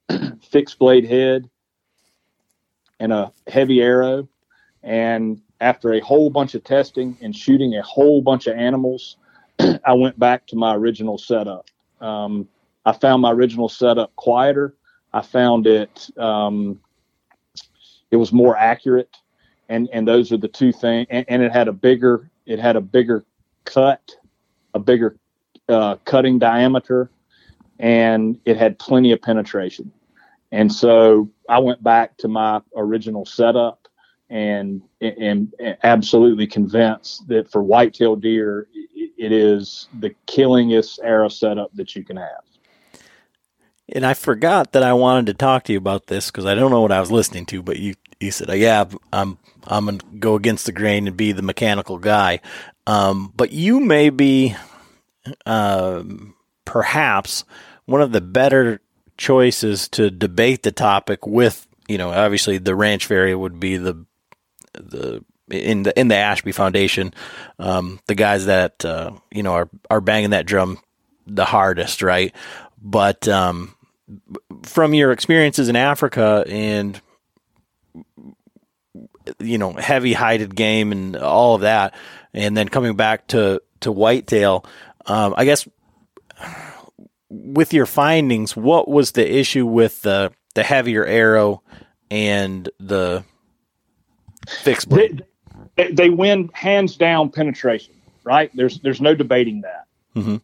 fixed 0.42 0.78
blade 0.78 1.06
head 1.06 1.48
and 2.98 3.12
a 3.12 3.32
heavy 3.46 3.80
arrow, 3.80 4.28
and 4.82 5.40
after 5.60 5.92
a 5.92 6.00
whole 6.00 6.28
bunch 6.28 6.54
of 6.54 6.64
testing 6.64 7.16
and 7.20 7.34
shooting 7.34 7.76
a 7.76 7.82
whole 7.82 8.20
bunch 8.20 8.46
of 8.46 8.56
animals, 8.56 9.16
I 9.84 9.92
went 9.92 10.18
back 10.18 10.46
to 10.48 10.56
my 10.56 10.74
original 10.74 11.18
setup. 11.18 11.66
Um, 12.00 12.48
I 12.84 12.92
found 12.92 13.22
my 13.22 13.30
original 13.30 13.68
setup 13.68 14.14
quieter. 14.16 14.74
I 15.12 15.22
found 15.22 15.66
it 15.66 16.10
um, 16.18 16.80
it 18.10 18.16
was 18.16 18.32
more 18.32 18.56
accurate, 18.56 19.16
and 19.68 19.88
and 19.92 20.06
those 20.06 20.32
are 20.32 20.36
the 20.36 20.48
two 20.48 20.72
things. 20.72 21.06
And, 21.10 21.24
and, 21.28 21.42
it 21.42 21.52
had 21.52 21.68
a 21.68 21.72
bigger 21.72 22.30
it 22.46 22.58
had 22.58 22.76
a 22.76 22.80
bigger 22.80 23.24
cut, 23.64 24.16
a 24.74 24.80
bigger 24.80 25.16
uh, 25.72 25.96
cutting 26.04 26.38
diameter, 26.38 27.10
and 27.78 28.38
it 28.44 28.56
had 28.56 28.78
plenty 28.78 29.12
of 29.12 29.20
penetration. 29.20 29.90
And 30.52 30.70
so 30.72 31.30
I 31.48 31.58
went 31.58 31.82
back 31.82 32.16
to 32.18 32.28
my 32.28 32.60
original 32.76 33.24
setup 33.24 33.88
and 34.28 34.82
am 35.00 35.52
absolutely 35.82 36.46
convinced 36.46 37.26
that 37.28 37.50
for 37.50 37.62
whitetail 37.62 38.16
deer, 38.16 38.66
it 38.94 39.32
is 39.32 39.88
the 40.00 40.14
killingest 40.26 41.00
arrow 41.02 41.28
setup 41.28 41.70
that 41.74 41.94
you 41.94 42.04
can 42.04 42.16
have. 42.16 42.42
And 43.88 44.06
I 44.06 44.14
forgot 44.14 44.72
that 44.72 44.82
I 44.82 44.94
wanted 44.94 45.26
to 45.26 45.34
talk 45.34 45.64
to 45.64 45.72
you 45.72 45.78
about 45.78 46.06
this 46.06 46.30
because 46.30 46.46
I 46.46 46.54
don't 46.54 46.70
know 46.70 46.80
what 46.80 46.92
I 46.92 47.00
was 47.00 47.10
listening 47.10 47.46
to, 47.46 47.62
but 47.62 47.78
you 47.78 47.94
you 48.20 48.30
said, 48.30 48.48
oh, 48.48 48.54
"Yeah, 48.54 48.84
I'm 49.12 49.36
I'm 49.66 49.84
gonna 49.84 49.98
go 50.18 50.34
against 50.34 50.64
the 50.64 50.72
grain 50.72 51.06
and 51.06 51.16
be 51.16 51.32
the 51.32 51.42
mechanical 51.42 51.98
guy." 51.98 52.40
Um, 52.86 53.32
but 53.36 53.52
you 53.52 53.80
may 53.80 54.10
be, 54.10 54.56
uh, 55.46 56.02
perhaps, 56.64 57.44
one 57.86 58.00
of 58.00 58.12
the 58.12 58.20
better 58.20 58.80
choices 59.16 59.88
to 59.88 60.10
debate 60.10 60.62
the 60.62 60.72
topic 60.72 61.26
with. 61.26 61.66
You 61.88 61.98
know, 61.98 62.10
obviously, 62.10 62.58
the 62.58 62.74
Ranch 62.74 63.06
Fairy 63.06 63.34
would 63.34 63.60
be 63.60 63.76
the 63.76 64.06
the 64.74 65.24
in 65.50 65.82
the 65.82 65.98
in 65.98 66.08
the 66.08 66.16
Ashby 66.16 66.52
Foundation, 66.52 67.12
um, 67.58 68.00
the 68.06 68.14
guys 68.14 68.46
that 68.46 68.84
uh, 68.84 69.12
you 69.30 69.42
know 69.42 69.52
are 69.52 69.68
are 69.90 70.00
banging 70.00 70.30
that 70.30 70.46
drum 70.46 70.78
the 71.26 71.44
hardest, 71.44 72.02
right? 72.02 72.34
But 72.80 73.28
um, 73.28 73.74
from 74.62 74.94
your 74.94 75.12
experiences 75.12 75.68
in 75.68 75.76
Africa 75.76 76.44
and 76.48 77.00
you 79.38 79.58
know 79.58 79.72
heavy 79.72 80.12
hided 80.12 80.54
game 80.54 80.92
and 80.92 81.16
all 81.16 81.54
of 81.54 81.62
that, 81.62 81.94
and 82.32 82.56
then 82.56 82.68
coming 82.68 82.96
back 82.96 83.28
to 83.28 83.60
to 83.80 83.92
whitetail, 83.92 84.64
um, 85.06 85.34
I 85.36 85.44
guess 85.44 85.66
with 87.28 87.72
your 87.72 87.86
findings, 87.86 88.56
what 88.56 88.88
was 88.88 89.12
the 89.12 89.38
issue 89.38 89.66
with 89.66 90.02
the 90.02 90.32
the 90.54 90.62
heavier 90.62 91.04
arrow 91.04 91.62
and 92.10 92.68
the 92.78 93.24
fixed 94.48 94.88
blade? 94.88 95.24
They, 95.76 95.90
they, 95.92 96.10
win 96.10 96.50
hands 96.52 96.96
down 96.96 97.30
penetration, 97.30 97.94
right? 98.24 98.50
There's 98.54 98.80
there's 98.80 99.00
no 99.00 99.14
debating 99.14 99.62
that. 99.62 99.86
Mm-hmm. 100.14 100.36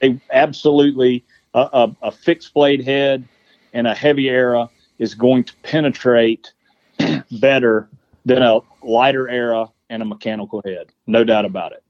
They 0.00 0.20
absolutely 0.30 1.24
a, 1.54 1.60
a, 1.72 1.96
a, 2.02 2.12
fixed 2.12 2.52
blade 2.52 2.84
head 2.84 3.26
and 3.72 3.86
a 3.86 3.94
heavy 3.94 4.28
arrow 4.28 4.70
is 4.98 5.14
going 5.14 5.44
to 5.44 5.54
penetrate 5.62 6.52
better 7.40 7.88
than 8.26 8.42
a 8.42 8.60
lighter 8.82 9.28
arrow 9.28 9.72
and 9.88 10.02
a 10.02 10.04
mechanical 10.04 10.60
head, 10.66 10.92
no 11.06 11.24
doubt 11.24 11.46
about 11.46 11.72
it. 11.72 11.82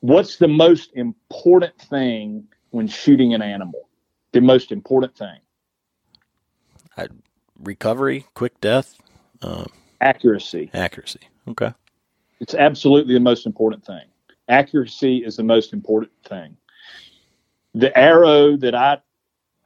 What's 0.00 0.36
the 0.36 0.48
most 0.48 0.92
important 0.94 1.76
thing 1.78 2.46
when 2.70 2.86
shooting 2.86 3.34
an 3.34 3.42
animal? 3.42 3.88
The 4.32 4.40
most 4.40 4.70
important 4.70 5.16
thing. 5.16 5.38
Uh, 6.96 7.08
recovery, 7.58 8.26
quick 8.34 8.60
death. 8.60 8.96
Um, 9.42 9.66
accuracy. 10.00 10.70
Accuracy. 10.74 11.20
Okay. 11.48 11.72
It's 12.40 12.54
absolutely 12.54 13.14
the 13.14 13.20
most 13.20 13.46
important 13.46 13.84
thing. 13.84 14.06
Accuracy 14.48 15.18
is 15.18 15.36
the 15.36 15.42
most 15.42 15.72
important 15.72 16.12
thing. 16.24 16.56
The 17.74 17.96
arrow 17.98 18.56
that 18.56 18.74
I 18.74 18.98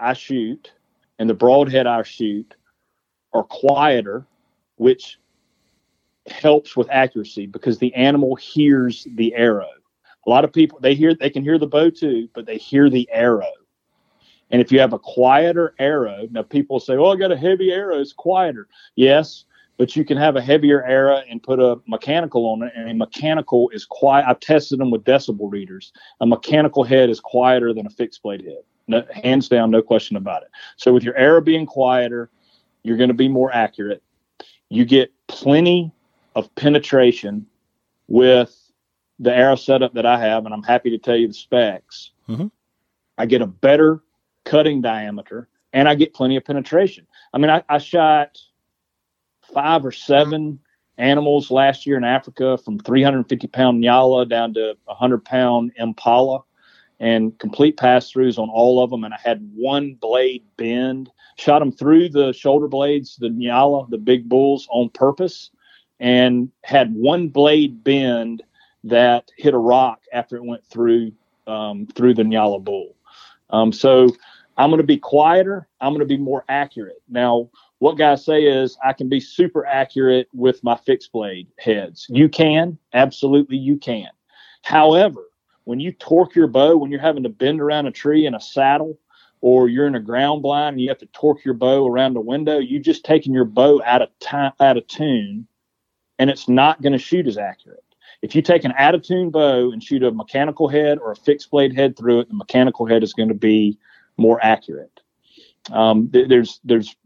I 0.00 0.14
shoot 0.14 0.72
and 1.18 1.28
the 1.30 1.34
broadhead 1.34 1.86
I 1.86 2.02
shoot 2.02 2.54
are 3.32 3.44
quieter, 3.44 4.26
which 4.76 5.18
helps 6.26 6.76
with 6.76 6.88
accuracy 6.90 7.46
because 7.46 7.78
the 7.78 7.94
animal 7.94 8.34
hears 8.36 9.06
the 9.14 9.34
arrow. 9.34 9.68
A 10.26 10.30
lot 10.30 10.44
of 10.44 10.52
people 10.52 10.78
they 10.80 10.94
hear 10.94 11.14
they 11.14 11.30
can 11.30 11.42
hear 11.42 11.58
the 11.58 11.66
bow 11.66 11.90
too, 11.90 12.28
but 12.34 12.46
they 12.46 12.58
hear 12.58 12.88
the 12.88 13.08
arrow. 13.10 13.50
And 14.50 14.60
if 14.60 14.70
you 14.70 14.80
have 14.80 14.92
a 14.92 14.98
quieter 14.98 15.74
arrow, 15.78 16.28
now 16.30 16.42
people 16.42 16.78
say, 16.78 16.94
"Oh, 16.94 17.10
I 17.10 17.16
got 17.16 17.32
a 17.32 17.36
heavy 17.36 17.72
arrow; 17.72 17.98
it's 17.98 18.12
quieter." 18.12 18.68
Yes, 18.94 19.44
but 19.78 19.96
you 19.96 20.04
can 20.04 20.16
have 20.18 20.36
a 20.36 20.40
heavier 20.40 20.84
arrow 20.84 21.22
and 21.28 21.42
put 21.42 21.58
a 21.58 21.80
mechanical 21.86 22.46
on 22.46 22.62
it 22.62 22.72
and 22.76 22.90
a 22.90 22.94
mechanical 22.94 23.70
is 23.70 23.84
quiet 23.84 24.26
i've 24.28 24.38
tested 24.38 24.78
them 24.78 24.90
with 24.90 25.04
decibel 25.04 25.50
readers. 25.50 25.92
A 26.20 26.26
mechanical 26.26 26.84
head 26.84 27.10
is 27.10 27.18
quieter 27.18 27.72
than 27.72 27.86
a 27.86 27.90
fixed 27.90 28.22
blade 28.22 28.44
head. 28.44 28.62
No, 28.86 29.04
hands 29.10 29.48
down 29.48 29.70
no 29.70 29.82
question 29.82 30.16
about 30.16 30.42
it. 30.42 30.50
So 30.76 30.92
with 30.92 31.02
your 31.02 31.16
arrow 31.16 31.40
being 31.40 31.66
quieter 31.66 32.30
you're 32.82 32.96
going 32.96 33.08
to 33.08 33.14
be 33.14 33.28
more 33.28 33.52
accurate. 33.52 34.02
You 34.68 34.84
get 34.84 35.12
plenty 35.28 35.92
of 36.34 36.52
penetration 36.54 37.46
with 38.08 38.61
the 39.22 39.34
arrow 39.34 39.54
setup 39.54 39.94
that 39.94 40.04
I 40.04 40.18
have, 40.18 40.44
and 40.44 40.52
I'm 40.52 40.62
happy 40.62 40.90
to 40.90 40.98
tell 40.98 41.16
you 41.16 41.28
the 41.28 41.34
specs. 41.34 42.10
Mm-hmm. 42.28 42.48
I 43.18 43.26
get 43.26 43.40
a 43.40 43.46
better 43.46 44.02
cutting 44.44 44.80
diameter 44.80 45.48
and 45.72 45.88
I 45.88 45.94
get 45.94 46.12
plenty 46.12 46.36
of 46.36 46.44
penetration. 46.44 47.06
I 47.32 47.38
mean, 47.38 47.50
I, 47.50 47.62
I 47.68 47.78
shot 47.78 48.38
five 49.54 49.84
or 49.84 49.92
seven 49.92 50.58
animals 50.98 51.50
last 51.50 51.86
year 51.86 51.96
in 51.96 52.04
Africa 52.04 52.58
from 52.58 52.78
350 52.80 53.46
pound 53.48 53.82
Nyala 53.82 54.28
down 54.28 54.54
to 54.54 54.76
100 54.84 55.24
pound 55.24 55.72
Impala 55.76 56.40
and 57.00 57.38
complete 57.38 57.76
pass 57.76 58.12
throughs 58.12 58.38
on 58.38 58.48
all 58.48 58.82
of 58.82 58.90
them. 58.90 59.04
And 59.04 59.14
I 59.14 59.18
had 59.22 59.48
one 59.54 59.94
blade 59.94 60.44
bend, 60.56 61.10
shot 61.38 61.60
them 61.60 61.72
through 61.72 62.10
the 62.10 62.32
shoulder 62.32 62.68
blades, 62.68 63.16
the 63.16 63.28
Nyala, 63.28 63.88
the 63.88 63.98
big 63.98 64.28
bulls 64.28 64.68
on 64.70 64.88
purpose, 64.90 65.50
and 66.00 66.50
had 66.64 66.94
one 66.94 67.28
blade 67.28 67.84
bend 67.84 68.42
that 68.84 69.30
hit 69.36 69.54
a 69.54 69.58
rock 69.58 70.00
after 70.12 70.36
it 70.36 70.44
went 70.44 70.64
through 70.66 71.12
um, 71.46 71.86
through 71.86 72.14
the 72.14 72.22
Nyala 72.22 72.62
bull. 72.62 72.94
Um, 73.50 73.72
so 73.72 74.08
I'm 74.56 74.70
going 74.70 74.80
to 74.80 74.86
be 74.86 74.98
quieter. 74.98 75.68
I'm 75.80 75.92
going 75.92 76.00
to 76.00 76.06
be 76.06 76.16
more 76.16 76.44
accurate. 76.48 77.02
Now, 77.08 77.50
what 77.78 77.98
guys 77.98 78.24
say 78.24 78.44
is 78.44 78.76
I 78.84 78.92
can 78.92 79.08
be 79.08 79.18
super 79.18 79.66
accurate 79.66 80.28
with 80.32 80.62
my 80.62 80.76
fixed 80.76 81.10
blade 81.12 81.48
heads. 81.58 82.06
You 82.08 82.28
can, 82.28 82.78
absolutely, 82.92 83.56
you 83.56 83.76
can. 83.76 84.08
However, 84.62 85.24
when 85.64 85.80
you 85.80 85.92
torque 85.92 86.34
your 86.34 86.46
bow, 86.46 86.76
when 86.76 86.90
you're 86.90 87.00
having 87.00 87.24
to 87.24 87.28
bend 87.28 87.60
around 87.60 87.86
a 87.86 87.90
tree 87.90 88.26
in 88.26 88.34
a 88.34 88.40
saddle, 88.40 88.98
or 89.40 89.68
you're 89.68 89.88
in 89.88 89.96
a 89.96 90.00
ground 90.00 90.42
blind 90.42 90.74
and 90.74 90.80
you 90.80 90.88
have 90.88 90.98
to 90.98 91.06
torque 91.06 91.44
your 91.44 91.54
bow 91.54 91.86
around 91.86 92.16
a 92.16 92.20
window, 92.20 92.58
you 92.58 92.78
just 92.78 93.04
taking 93.04 93.34
your 93.34 93.44
bow 93.44 93.82
out 93.84 94.00
of 94.00 94.08
time, 94.20 94.52
out 94.60 94.76
of 94.76 94.86
tune, 94.86 95.46
and 96.18 96.30
it's 96.30 96.48
not 96.48 96.80
going 96.80 96.92
to 96.92 96.98
shoot 96.98 97.26
as 97.26 97.36
accurate. 97.36 97.82
If 98.22 98.36
you 98.36 98.42
take 98.42 98.64
an 98.64 98.72
of 98.76 99.02
bow 99.30 99.72
and 99.72 99.82
shoot 99.82 100.02
a 100.02 100.12
mechanical 100.12 100.68
head 100.68 100.98
or 100.98 101.10
a 101.10 101.16
fixed 101.16 101.50
blade 101.50 101.74
head 101.74 101.96
through 101.96 102.20
it, 102.20 102.28
the 102.28 102.34
mechanical 102.34 102.86
head 102.86 103.02
is 103.02 103.12
going 103.12 103.28
to 103.28 103.34
be 103.34 103.78
more 104.16 104.38
accurate. 104.42 105.00
Um, 105.70 106.08
th- 106.10 106.28
there's 106.28 106.60
there's 106.64 106.96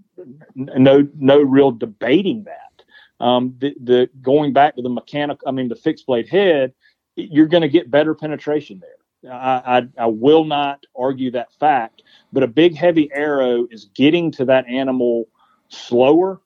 no 0.54 1.08
no 1.14 1.40
real 1.40 1.70
debating 1.70 2.44
that. 2.44 3.24
Um, 3.24 3.54
the, 3.58 3.74
the 3.82 4.10
going 4.20 4.52
back 4.52 4.76
to 4.76 4.82
the 4.82 4.90
mechanical, 4.90 5.48
I 5.48 5.52
mean 5.52 5.68
the 5.68 5.76
fixed 5.76 6.06
blade 6.06 6.28
head, 6.28 6.74
you're 7.16 7.46
going 7.46 7.62
to 7.62 7.68
get 7.68 7.90
better 7.90 8.14
penetration 8.14 8.80
there. 8.80 9.32
I, 9.32 9.78
I, 9.78 10.04
I 10.04 10.06
will 10.06 10.44
not 10.44 10.84
argue 10.94 11.30
that 11.32 11.52
fact, 11.54 12.02
but 12.32 12.42
a 12.42 12.46
big 12.46 12.76
heavy 12.76 13.10
arrow 13.12 13.66
is 13.70 13.86
getting 13.94 14.30
to 14.32 14.44
that 14.46 14.68
animal 14.68 15.28
slower. 15.68 16.40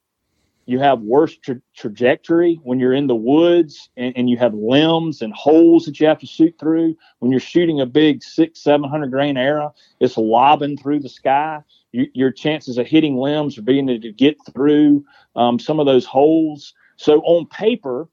You 0.70 0.78
have 0.78 1.00
worse 1.00 1.36
tra- 1.36 1.60
trajectory 1.76 2.60
when 2.62 2.78
you're 2.78 2.92
in 2.92 3.08
the 3.08 3.16
woods 3.16 3.90
and, 3.96 4.16
and 4.16 4.30
you 4.30 4.36
have 4.38 4.54
limbs 4.54 5.20
and 5.20 5.32
holes 5.32 5.84
that 5.86 5.98
you 5.98 6.06
have 6.06 6.20
to 6.20 6.26
shoot 6.26 6.54
through. 6.60 6.96
When 7.18 7.32
you're 7.32 7.40
shooting 7.40 7.80
a 7.80 7.86
big 7.86 8.22
six, 8.22 8.60
700 8.60 9.10
grain 9.10 9.36
arrow, 9.36 9.74
it's 9.98 10.16
lobbing 10.16 10.76
through 10.76 11.00
the 11.00 11.08
sky 11.08 11.62
you, 11.92 12.06
your 12.14 12.30
chances 12.30 12.78
of 12.78 12.86
hitting 12.86 13.16
limbs 13.16 13.58
or 13.58 13.62
being 13.62 13.88
able 13.88 14.02
to 14.02 14.12
get 14.12 14.36
through 14.52 15.04
um, 15.36 15.58
some 15.58 15.80
of 15.80 15.86
those 15.86 16.04
holes. 16.04 16.74
So 16.96 17.20
on 17.22 17.46
paper, 17.46 18.08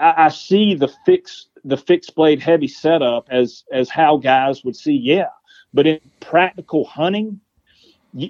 I, 0.00 0.14
I 0.16 0.28
see 0.28 0.74
the 0.74 0.88
fixed 1.04 1.48
the 1.64 1.76
fixed 1.76 2.14
blade 2.14 2.40
heavy 2.40 2.68
setup 2.68 3.26
as 3.30 3.64
as 3.72 3.88
how 3.90 4.16
guys 4.18 4.64
would 4.64 4.76
see, 4.76 4.94
yeah. 4.94 5.30
But 5.74 5.86
in 5.86 6.00
practical 6.20 6.84
hunting, 6.84 7.40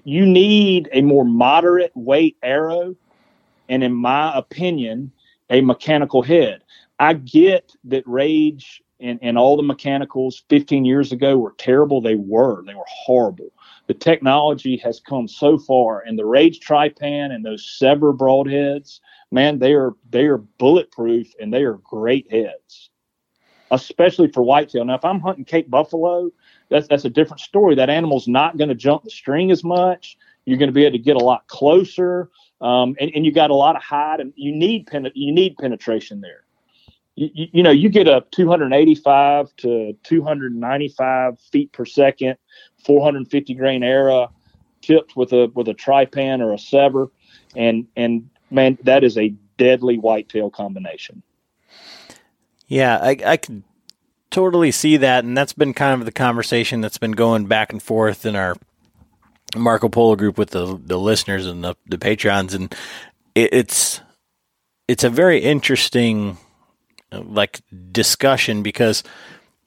you 0.05 0.26
need 0.26 0.89
a 0.93 1.03
more 1.03 1.24
moderate 1.24 1.93
weight 1.95 2.37
arrow, 2.43 2.97
and 3.68 3.82
in 3.84 3.95
my 3.95 4.37
opinion, 4.37 5.12
a 5.51 5.61
mechanical 5.61 6.22
head. 6.22 6.62
I 6.99 7.12
get 7.14 7.72
that 7.84 8.03
Rage 8.07 8.82
and, 9.01 9.18
and 9.22 9.37
all 9.37 9.57
the 9.57 9.62
mechanicals 9.62 10.45
15 10.49 10.84
years 10.84 11.12
ago 11.12 11.37
were 11.39 11.55
terrible. 11.59 12.01
They 12.01 12.14
were. 12.14 12.64
They 12.64 12.74
were 12.74 12.84
horrible 12.87 13.53
the 13.87 13.95
technology 13.95 14.76
has 14.78 15.01
come 15.01 15.28
so 15.28 15.59
far 15.59 16.01
and 16.01 16.18
the 16.18 16.24
rage 16.24 16.61
Trypan 16.61 17.32
and 17.32 17.45
those 17.45 17.78
SEVR 17.80 18.16
broadheads 18.16 19.01
man 19.30 19.59
they 19.59 19.74
are 19.74 19.95
they 20.11 20.26
are 20.26 20.39
bulletproof 20.39 21.28
and 21.41 21.53
they 21.53 21.62
are 21.62 21.78
great 21.84 22.30
heads 22.30 22.91
especially 23.70 24.30
for 24.30 24.43
whitetail 24.43 24.84
now 24.84 24.95
if 24.95 25.05
i'm 25.05 25.20
hunting 25.20 25.45
cape 25.45 25.68
buffalo 25.68 26.30
that's 26.69 26.89
that's 26.89 27.05
a 27.05 27.11
different 27.11 27.41
story. 27.41 27.75
That 27.75 27.91
animal's 27.91 28.29
not 28.29 28.57
going 28.57 28.69
to 28.69 28.75
jump 28.75 29.05
the 29.05 29.11
string 29.11 29.51
as 29.51 29.62
much. 29.62 30.17
You're 30.45 30.59
going 30.59 30.69
to 30.69 30.75
be 30.75 30.85
able 30.85 30.97
to 30.97 31.03
get 31.03 31.17
a 31.17 31.25
lot 31.25 31.47
closer. 31.49 32.31
Um, 32.61 32.97
and, 32.99 33.11
and 33.14 33.27
you 33.27 33.33
got 33.33 33.51
a 33.51 33.55
lot 33.55 33.77
of 33.77 33.83
hide 33.83 34.21
and 34.21 34.33
you 34.37 34.55
need 34.55 34.87
pen, 34.87 35.11
you 35.14 35.33
need 35.33 35.57
penetration 35.59 36.21
there. 36.21 36.45
You, 37.17 37.49
you, 37.53 37.62
know 37.62 37.71
you 37.71 37.89
get 37.89 38.09
a 38.09 38.25
285 38.31 39.57
to 39.57 39.97
295 40.03 41.41
feet 41.41 41.73
per 41.73 41.85
second 41.85 42.37
450 42.85 43.55
grain 43.55 43.83
arrow 43.83 44.31
tipped 44.83 45.17
with 45.17 45.33
a 45.33 45.51
with 45.55 45.69
a 45.69 45.75
trypan 45.75 46.41
or 46.41 46.53
a 46.53 46.57
SEVR, 46.57 47.11
and 47.55 47.87
and 47.97 48.29
man, 48.51 48.79
that 48.83 49.03
is 49.03 49.17
a 49.19 49.35
deadly 49.57 49.99
whitetail 49.99 50.51
combination. 50.51 51.23
Yeah, 52.69 52.99
I 53.01 53.17
I 53.25 53.37
can 53.37 53.64
totally 54.37 54.70
see 54.70 54.99
that, 54.99 55.24
and 55.24 55.34
that's 55.34 55.55
been 55.55 55.72
kind 55.72 55.99
of 55.99 56.05
the 56.05 56.12
conversation 56.12 56.82
that's 56.82 56.99
been 56.99 57.12
going 57.12 57.47
back 57.47 57.72
and 57.72 57.82
forth 57.82 58.26
in 58.26 58.37
our 58.37 58.55
Marco 59.57 59.89
Polo 59.89 60.14
group 60.14 60.37
with 60.37 60.51
the 60.51 60.78
the 60.84 60.99
listeners 60.99 61.47
and 61.47 61.64
the 61.64 61.74
the 61.87 61.97
patrons, 61.97 62.53
and 62.53 62.74
it, 63.34 63.49
it's 63.55 64.03
it's 64.89 65.05
a 65.05 65.09
very 65.09 65.39
interesting 65.39 66.37
like 67.11 67.62
discussion 67.91 68.62
because 68.62 69.03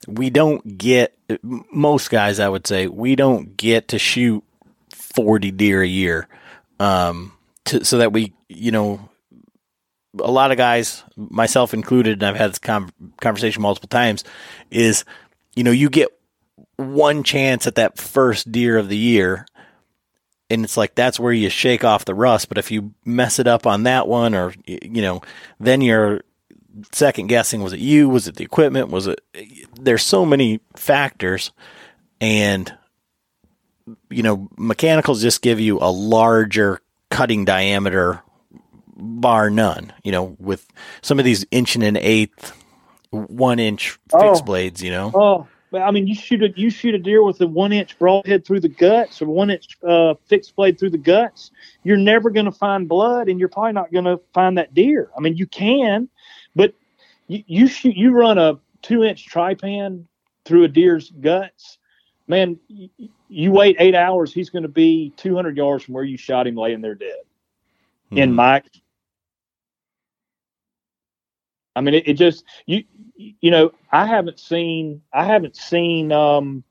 we 0.07 0.29
don't 0.29 0.77
get 0.77 1.17
most 1.41 2.11
guys. 2.11 2.39
I 2.39 2.47
would 2.47 2.67
say 2.67 2.85
we 2.85 3.15
don't 3.15 3.57
get 3.57 3.87
to 3.87 3.97
shoot 3.97 4.43
forty 4.93 5.49
deer 5.49 5.81
a 5.81 5.87
year, 5.87 6.27
um, 6.79 7.31
to, 7.65 7.83
so 7.83 7.97
that 7.97 8.13
we, 8.13 8.33
you 8.47 8.69
know, 8.69 9.08
a 10.17 10.31
lot 10.31 10.51
of 10.51 10.57
guys, 10.57 11.03
myself 11.15 11.73
included, 11.73 12.13
and 12.13 12.23
I've 12.23 12.35
had 12.35 12.51
this 12.51 12.59
com- 12.59 12.91
conversation 13.21 13.61
multiple 13.61 13.89
times, 13.89 14.23
is 14.71 15.05
you 15.55 15.63
know 15.63 15.71
you 15.71 15.89
get 15.89 16.09
one 16.77 17.23
chance 17.23 17.67
at 17.67 17.75
that 17.75 17.97
first 17.97 18.51
deer 18.51 18.77
of 18.77 18.89
the 18.89 18.97
year, 18.97 19.45
and 20.49 20.63
it's 20.63 20.77
like 20.77 20.95
that's 20.95 21.19
where 21.19 21.33
you 21.33 21.49
shake 21.49 21.83
off 21.83 22.05
the 22.05 22.15
rust. 22.15 22.49
But 22.49 22.57
if 22.57 22.71
you 22.71 22.93
mess 23.05 23.39
it 23.39 23.47
up 23.47 23.67
on 23.67 23.83
that 23.83 24.07
one, 24.07 24.33
or 24.33 24.53
you 24.65 25.01
know, 25.01 25.21
then 25.59 25.81
you're 25.81 26.21
second 26.91 27.27
guessing 27.27 27.61
was 27.61 27.73
it 27.73 27.79
you 27.79 28.07
was 28.07 28.27
it 28.27 28.35
the 28.35 28.43
equipment 28.43 28.89
was 28.89 29.07
it 29.07 29.19
there's 29.79 30.03
so 30.03 30.25
many 30.25 30.59
factors 30.75 31.51
and 32.21 32.73
you 34.09 34.23
know 34.23 34.47
mechanicals 34.57 35.21
just 35.21 35.41
give 35.41 35.59
you 35.59 35.79
a 35.79 35.91
larger 35.91 36.79
cutting 37.09 37.43
diameter 37.43 38.21
bar 38.99 39.49
none 39.49 39.93
you 40.03 40.11
know 40.11 40.35
with 40.39 40.67
some 41.01 41.19
of 41.19 41.25
these 41.25 41.45
inch 41.51 41.75
and 41.75 41.83
an 41.83 41.97
eighth 41.97 42.53
one 43.11 43.59
inch 43.59 43.91
fixed 44.09 44.41
oh, 44.41 44.41
blades 44.43 44.83
you 44.83 44.91
know 44.91 45.11
oh 45.13 45.47
I 45.73 45.91
mean, 45.91 46.07
you 46.07 46.15
shoot 46.15 46.41
a 46.41 46.49
you 46.55 46.69
shoot 46.69 46.95
a 46.95 46.97
deer 46.97 47.23
with 47.23 47.39
a 47.41 47.47
one 47.47 47.71
inch 47.71 47.97
broadhead 47.99 48.45
through 48.45 48.61
the 48.61 48.69
guts 48.69 49.21
or 49.21 49.27
one 49.27 49.51
inch 49.51 49.77
uh, 49.87 50.15
fixed 50.25 50.55
blade 50.55 50.79
through 50.79 50.89
the 50.89 50.97
guts. 50.97 51.51
You're 51.83 51.97
never 51.97 52.29
going 52.29 52.45
to 52.45 52.51
find 52.51 52.89
blood, 52.89 53.29
and 53.29 53.39
you're 53.39 53.49
probably 53.49 53.73
not 53.73 53.91
going 53.91 54.05
to 54.05 54.19
find 54.33 54.57
that 54.57 54.73
deer. 54.73 55.11
I 55.15 55.19
mean, 55.19 55.37
you 55.37 55.45
can, 55.45 56.09
but 56.55 56.73
you, 57.27 57.43
you 57.45 57.67
shoot, 57.67 57.95
you 57.95 58.11
run 58.11 58.37
a 58.37 58.57
two 58.81 59.03
inch 59.03 59.29
trypan 59.29 60.05
through 60.43 60.63
a 60.63 60.67
deer's 60.67 61.11
guts, 61.11 61.77
man. 62.27 62.59
You, 62.67 62.89
you 63.29 63.51
wait 63.51 63.75
eight 63.79 63.95
hours, 63.95 64.33
he's 64.33 64.49
going 64.49 64.63
to 64.63 64.69
be 64.69 65.13
200 65.17 65.55
yards 65.55 65.83
from 65.83 65.93
where 65.93 66.03
you 66.03 66.17
shot 66.17 66.47
him, 66.47 66.55
laying 66.55 66.81
there 66.81 66.95
dead. 66.95 67.19
Mm-hmm. 68.07 68.17
In 68.17 68.33
Mike, 68.33 68.65
I 71.79 71.81
mean, 71.81 71.93
it, 71.93 72.09
it, 72.09 72.13
just 72.15 72.43
you 72.65 72.83
you 73.15 73.49
know 73.49 73.71
I 73.93 74.05
haven't 74.05 74.37
seen 74.37 75.01
I 75.13 75.23
haven't 75.23 75.55
seen 75.55 76.11
um 76.11 76.61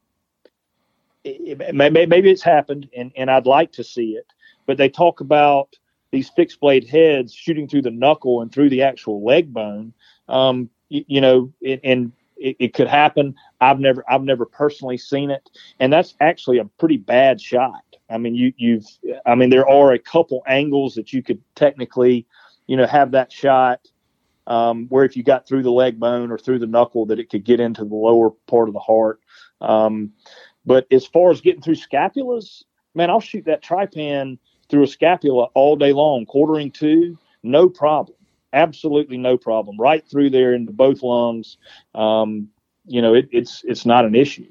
it, 1.25 1.75
maybe 1.75 2.05
maybe 2.05 2.31
it's 2.31 2.43
happened 2.43 2.91
and 2.95 3.11
and 3.17 3.31
I'd 3.31 3.47
like 3.47 3.73
to 3.73 3.85
see 3.85 4.11
it, 4.11 4.27
but 4.67 4.77
they 4.77 4.91
talk 4.91 5.21
about 5.21 5.75
these 6.11 6.29
fixed 6.29 6.61
blade 6.61 6.87
heads 6.87 7.33
shooting 7.33 7.67
through 7.67 7.83
the 7.83 7.91
knuckle 7.91 8.43
and 8.43 8.53
through 8.53 8.69
the 8.69 8.83
actual 8.83 9.25
leg 9.25 9.51
bone. 9.51 9.95
Um, 10.29 10.69
you, 10.91 11.07
you 11.07 11.21
know, 11.23 11.55
it, 11.63 11.81
and 11.85 12.13
it, 12.37 12.57
it, 12.59 12.75
could 12.75 12.87
happen. 12.87 13.35
I've 13.63 13.81
never, 13.81 14.05
I've 14.11 14.23
never 14.23 14.45
personally 14.45 14.99
seen 14.99 15.31
it, 15.31 15.49
and 15.81 15.91
that's 15.93 16.15
actually 16.21 16.59
a 16.59 16.65
pretty 16.65 16.99
bad 16.99 17.41
shot. 17.41 17.83
I 18.11 18.19
mean, 18.19 18.35
you, 18.35 18.53
you've, 18.57 18.87
I 19.27 19.35
mean, 19.35 19.51
there 19.51 19.69
are 19.69 19.93
a 19.93 19.99
couple 19.99 20.43
angles 20.47 20.95
that 20.95 21.13
you 21.13 21.23
could 21.23 21.43
technically, 21.55 22.27
you 22.67 22.77
know, 22.77 22.87
have 22.87 23.11
that 23.11 23.33
shot. 23.33 23.81
Um, 24.49 24.87
where 24.89 25.05
if 25.05 25.17
you 25.17 25.23
got 25.23 25.47
through 25.47 25.63
the 25.63 25.71
leg 25.71 26.01
bone 26.01 26.33
or 26.33 26.39
through 26.39 26.59
the 26.59 26.67
knuckle, 26.67 27.07
that 27.07 27.21
it 27.21 27.29
could 27.29 27.45
get 27.45 27.61
into 27.61 27.85
the 27.85 27.95
lower 27.95 28.31
part 28.47 28.69
of 28.69 28.73
the 28.73 28.81
heart. 28.81 29.21
Um, 29.61 30.13
but 30.65 30.87
as 30.91 31.07
far 31.07 31.31
as 31.31 31.41
getting 31.41 31.63
through 31.63 31.77
scapulas, 31.77 32.65
man, 32.95 33.11
I'll 33.11 33.21
shoot 33.21 33.45
that 33.45 33.63
Trypan 33.63 34.39
through 34.69 34.83
a 34.83 34.87
scapula 34.87 35.45
all 35.55 35.77
day 35.77 35.93
long, 35.93 36.27
quartering 36.27 36.71
two, 36.71 37.19
no 37.43 37.69
problem. 37.69 38.17
Absolutely 38.53 39.19
no 39.19 39.37
problem. 39.37 39.77
Right 39.79 40.07
through 40.09 40.31
there 40.31 40.55
into 40.55 40.73
both 40.73 41.03
lungs. 41.03 41.59
Um, 41.95 42.49
you 42.87 43.03
know, 43.03 43.15
it, 43.15 43.29
it's 43.31 43.63
it's 43.65 43.85
not 43.85 44.07
an 44.07 44.15
issue. 44.15 44.49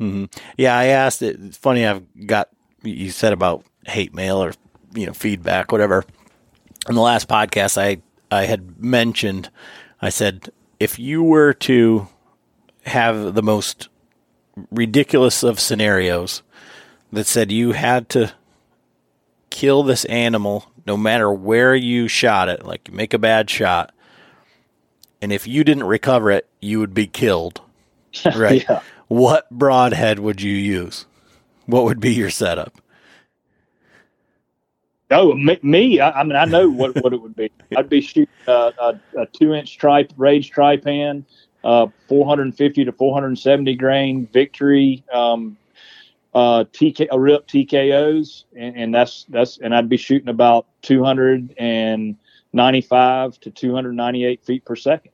Mm-hmm. 0.00 0.24
Yeah, 0.56 0.76
I 0.76 0.86
asked 0.86 1.22
it. 1.22 1.38
It's 1.40 1.56
funny. 1.56 1.84
I've 1.84 2.04
got 2.26 2.48
you 2.82 3.10
said 3.10 3.32
about 3.32 3.64
hate 3.86 4.14
mail 4.14 4.42
or 4.42 4.52
you 4.94 5.06
know 5.06 5.12
feedback, 5.12 5.72
whatever. 5.72 6.04
In 6.88 6.94
the 6.94 7.00
last 7.00 7.28
podcast, 7.28 7.80
I 7.80 8.00
I 8.32 8.46
had 8.46 8.82
mentioned. 8.82 9.50
I 10.00 10.08
said 10.08 10.50
if 10.80 10.98
you 10.98 11.22
were 11.22 11.52
to 11.54 12.08
have 12.86 13.34
the 13.34 13.42
most 13.42 13.88
ridiculous 14.70 15.42
of 15.42 15.60
scenarios 15.60 16.42
that 17.12 17.26
said 17.26 17.52
you 17.52 17.72
had 17.72 18.08
to 18.10 18.32
kill 19.50 19.82
this 19.82 20.04
animal 20.06 20.70
no 20.86 20.96
matter 20.96 21.30
where 21.32 21.74
you 21.74 22.08
shot 22.08 22.48
it, 22.48 22.64
like 22.64 22.88
you 22.88 22.94
make 22.94 23.14
a 23.14 23.18
bad 23.18 23.48
shot, 23.48 23.94
and 25.20 25.32
if 25.32 25.46
you 25.46 25.62
didn't 25.62 25.84
recover 25.84 26.30
it, 26.30 26.48
you 26.60 26.80
would 26.80 26.94
be 26.94 27.06
killed. 27.06 27.60
Right. 28.36 28.64
yeah. 28.68 28.82
What 29.08 29.48
broadhead 29.50 30.18
would 30.18 30.42
you 30.42 30.54
use? 30.54 31.06
What 31.64 31.84
would 31.84 31.98
be 32.00 32.12
your 32.12 32.28
setup? 32.28 32.81
Oh, 35.12 35.34
me, 35.34 36.00
I, 36.00 36.20
I 36.20 36.24
mean, 36.24 36.36
I 36.36 36.44
know 36.44 36.68
what, 36.68 37.02
what 37.02 37.12
it 37.12 37.20
would 37.20 37.36
be. 37.36 37.50
I'd 37.76 37.88
be 37.88 38.00
shooting 38.00 38.28
a, 38.46 38.72
a, 38.78 39.00
a 39.18 39.26
two 39.26 39.54
inch 39.54 39.78
tri 39.78 40.06
rage 40.16 40.50
trypan, 40.50 41.24
uh, 41.64 41.86
450 42.08 42.84
to 42.84 42.92
470 42.92 43.74
grain 43.76 44.28
victory, 44.32 45.04
um, 45.12 45.56
uh, 46.34 46.64
TK, 46.72 47.08
a 47.10 47.20
RIP 47.20 47.46
TKOs, 47.46 48.44
and, 48.56 48.76
and, 48.76 48.94
that's 48.94 49.26
that's, 49.28 49.58
and 49.58 49.74
I'd 49.74 49.88
be 49.88 49.98
shooting 49.98 50.28
about 50.28 50.66
295 50.82 53.40
to 53.40 53.50
298 53.50 54.44
feet 54.44 54.64
per 54.64 54.76
second. 54.76 55.10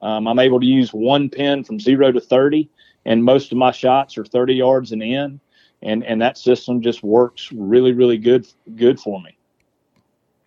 Um, 0.00 0.28
I'm 0.28 0.38
able 0.38 0.60
to 0.60 0.66
use 0.66 0.92
one 0.92 1.30
pin 1.30 1.64
from 1.64 1.80
zero 1.80 2.12
to 2.12 2.20
30, 2.20 2.68
and 3.04 3.24
most 3.24 3.52
of 3.52 3.58
my 3.58 3.70
shots 3.70 4.16
are 4.18 4.24
30 4.24 4.54
yards 4.54 4.92
and 4.92 5.02
in, 5.02 5.40
and 5.82 6.04
and 6.04 6.20
that 6.20 6.38
system 6.38 6.80
just 6.82 7.02
works 7.02 7.50
really 7.52 7.92
really 7.92 8.18
good 8.18 8.46
good 8.76 8.98
for 9.00 9.20
me. 9.20 9.36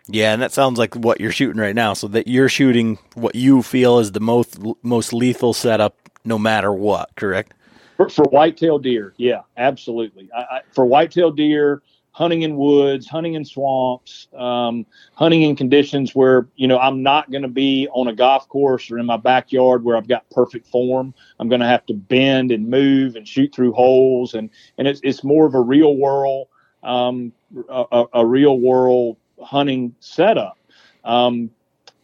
Yeah, 0.08 0.32
and 0.32 0.42
that 0.42 0.52
sounds 0.52 0.78
like 0.78 0.96
what 0.96 1.20
you're 1.20 1.32
shooting 1.32 1.60
right 1.60 1.74
now. 1.74 1.94
So 1.94 2.08
that 2.08 2.26
you're 2.26 2.48
shooting 2.48 2.98
what 3.14 3.34
you 3.34 3.62
feel 3.62 3.98
is 3.98 4.12
the 4.12 4.20
most 4.20 4.58
most 4.82 5.12
lethal 5.12 5.54
setup, 5.54 5.96
no 6.24 6.38
matter 6.38 6.72
what. 6.72 7.10
Correct? 7.16 7.54
For, 7.96 8.08
for 8.08 8.24
whitetail 8.24 8.78
deer, 8.78 9.12
yeah, 9.18 9.42
absolutely. 9.56 10.30
I, 10.34 10.40
I, 10.40 10.60
for 10.72 10.86
whitetail 10.86 11.30
deer, 11.30 11.82
hunting 12.12 12.42
in 12.42 12.56
woods, 12.56 13.06
hunting 13.06 13.34
in 13.34 13.44
swamps, 13.44 14.28
um, 14.36 14.84
hunting 15.14 15.42
in 15.42 15.56
conditions 15.56 16.14
where 16.14 16.48
you 16.56 16.66
know 16.66 16.78
I'm 16.78 17.02
not 17.02 17.30
going 17.30 17.42
to 17.42 17.48
be 17.48 17.88
on 17.92 18.08
a 18.08 18.14
golf 18.14 18.48
course 18.48 18.90
or 18.90 18.98
in 18.98 19.06
my 19.06 19.16
backyard 19.16 19.84
where 19.84 19.96
I've 19.96 20.08
got 20.08 20.28
perfect 20.30 20.66
form. 20.66 21.14
I'm 21.38 21.48
going 21.48 21.60
to 21.60 21.66
have 21.66 21.86
to 21.86 21.94
bend 21.94 22.50
and 22.50 22.68
move 22.68 23.16
and 23.16 23.26
shoot 23.26 23.54
through 23.54 23.72
holes, 23.72 24.34
and 24.34 24.50
and 24.78 24.88
it's 24.88 25.00
it's 25.02 25.24
more 25.24 25.46
of 25.46 25.54
a 25.54 25.60
real 25.60 25.96
world, 25.96 26.48
um, 26.82 27.32
a, 27.68 28.04
a, 28.14 28.26
real 28.26 28.58
world 28.58 29.16
hunting 29.40 29.94
setup. 30.00 30.58
Um, 31.04 31.50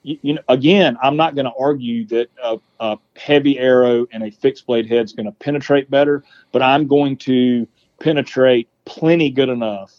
you, 0.03 0.35
know, 0.35 0.43
again, 0.49 0.97
I'm 1.03 1.17
not 1.17 1.35
going 1.35 1.47
to 1.47 1.53
argue 1.59 2.07
that 2.07 2.29
a, 2.43 2.59
a, 2.79 2.97
heavy 3.17 3.59
arrow 3.59 4.07
and 4.13 4.23
a 4.23 4.31
fixed 4.31 4.65
blade 4.67 4.87
head 4.87 5.05
is 5.05 5.13
going 5.13 5.27
to 5.27 5.33
penetrate 5.33 5.91
better, 5.91 6.23
but 6.53 6.63
I'm 6.63 6.87
going 6.87 7.17
to 7.19 7.67
penetrate 7.99 8.69
plenty 8.87 9.31
good 9.31 9.51
enough 9.51 9.93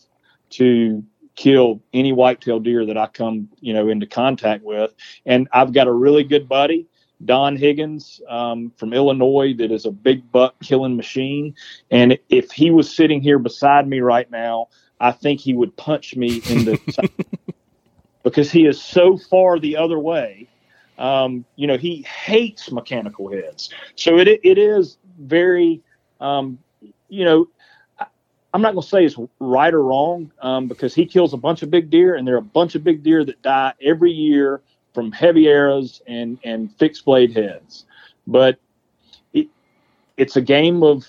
to 0.51 1.03
kill 1.35 1.81
any 1.93 2.11
whitetail 2.11 2.59
deer 2.59 2.85
that 2.85 2.97
I 2.97 3.07
come, 3.07 3.47
you 3.61 3.73
know, 3.73 3.89
into 3.89 4.07
contact 4.07 4.63
with. 4.63 4.93
And 5.25 5.47
I've 5.53 5.71
got 5.71 5.87
a 5.87 5.93
really 5.93 6.23
good 6.23 6.49
buddy, 6.49 6.87
Don 7.23 7.55
Higgins 7.55 8.19
um, 8.27 8.71
from 8.75 8.93
Illinois, 8.93 9.53
that 9.57 9.71
is 9.71 9.85
a 9.85 9.91
big 9.91 10.29
buck 10.31 10.55
killing 10.61 10.97
machine. 10.97 11.55
And 11.91 12.17
if 12.29 12.51
he 12.51 12.71
was 12.71 12.93
sitting 12.93 13.21
here 13.21 13.39
beside 13.39 13.87
me 13.87 13.99
right 14.01 14.29
now, 14.31 14.67
I 14.99 15.11
think 15.11 15.39
he 15.39 15.53
would 15.53 15.75
punch 15.77 16.15
me 16.15 16.41
in 16.49 16.65
the 16.65 17.11
because 18.23 18.51
he 18.51 18.65
is 18.65 18.81
so 18.81 19.17
far 19.17 19.59
the 19.59 19.77
other 19.77 19.99
way. 19.99 20.47
Um, 20.97 21.45
you 21.55 21.67
know, 21.67 21.77
he 21.77 22.01
hates 22.01 22.71
mechanical 22.71 23.31
heads. 23.31 23.69
So 23.95 24.17
it 24.17 24.27
it 24.27 24.57
is 24.57 24.97
very, 25.19 25.81
um, 26.19 26.57
you 27.09 27.23
know, 27.23 27.47
I'm 28.53 28.61
not 28.61 28.73
going 28.73 28.83
to 28.83 28.87
say 28.87 29.05
it's 29.05 29.17
right 29.39 29.73
or 29.73 29.83
wrong 29.83 30.31
um, 30.41 30.67
because 30.67 30.95
he 30.95 31.05
kills 31.05 31.33
a 31.33 31.37
bunch 31.37 31.63
of 31.63 31.69
big 31.69 31.89
deer, 31.89 32.15
and 32.15 32.27
there 32.27 32.35
are 32.35 32.39
a 32.39 32.41
bunch 32.41 32.75
of 32.75 32.83
big 32.83 33.03
deer 33.03 33.23
that 33.25 33.41
die 33.41 33.73
every 33.81 34.11
year 34.11 34.61
from 34.93 35.11
heavy 35.11 35.47
arrows 35.47 36.01
and 36.07 36.39
and 36.43 36.73
fixed 36.77 37.05
blade 37.05 37.35
heads. 37.35 37.85
But 38.25 38.57
it, 39.33 39.47
it's 40.15 40.35
a 40.37 40.41
game 40.41 40.81
of 40.83 41.05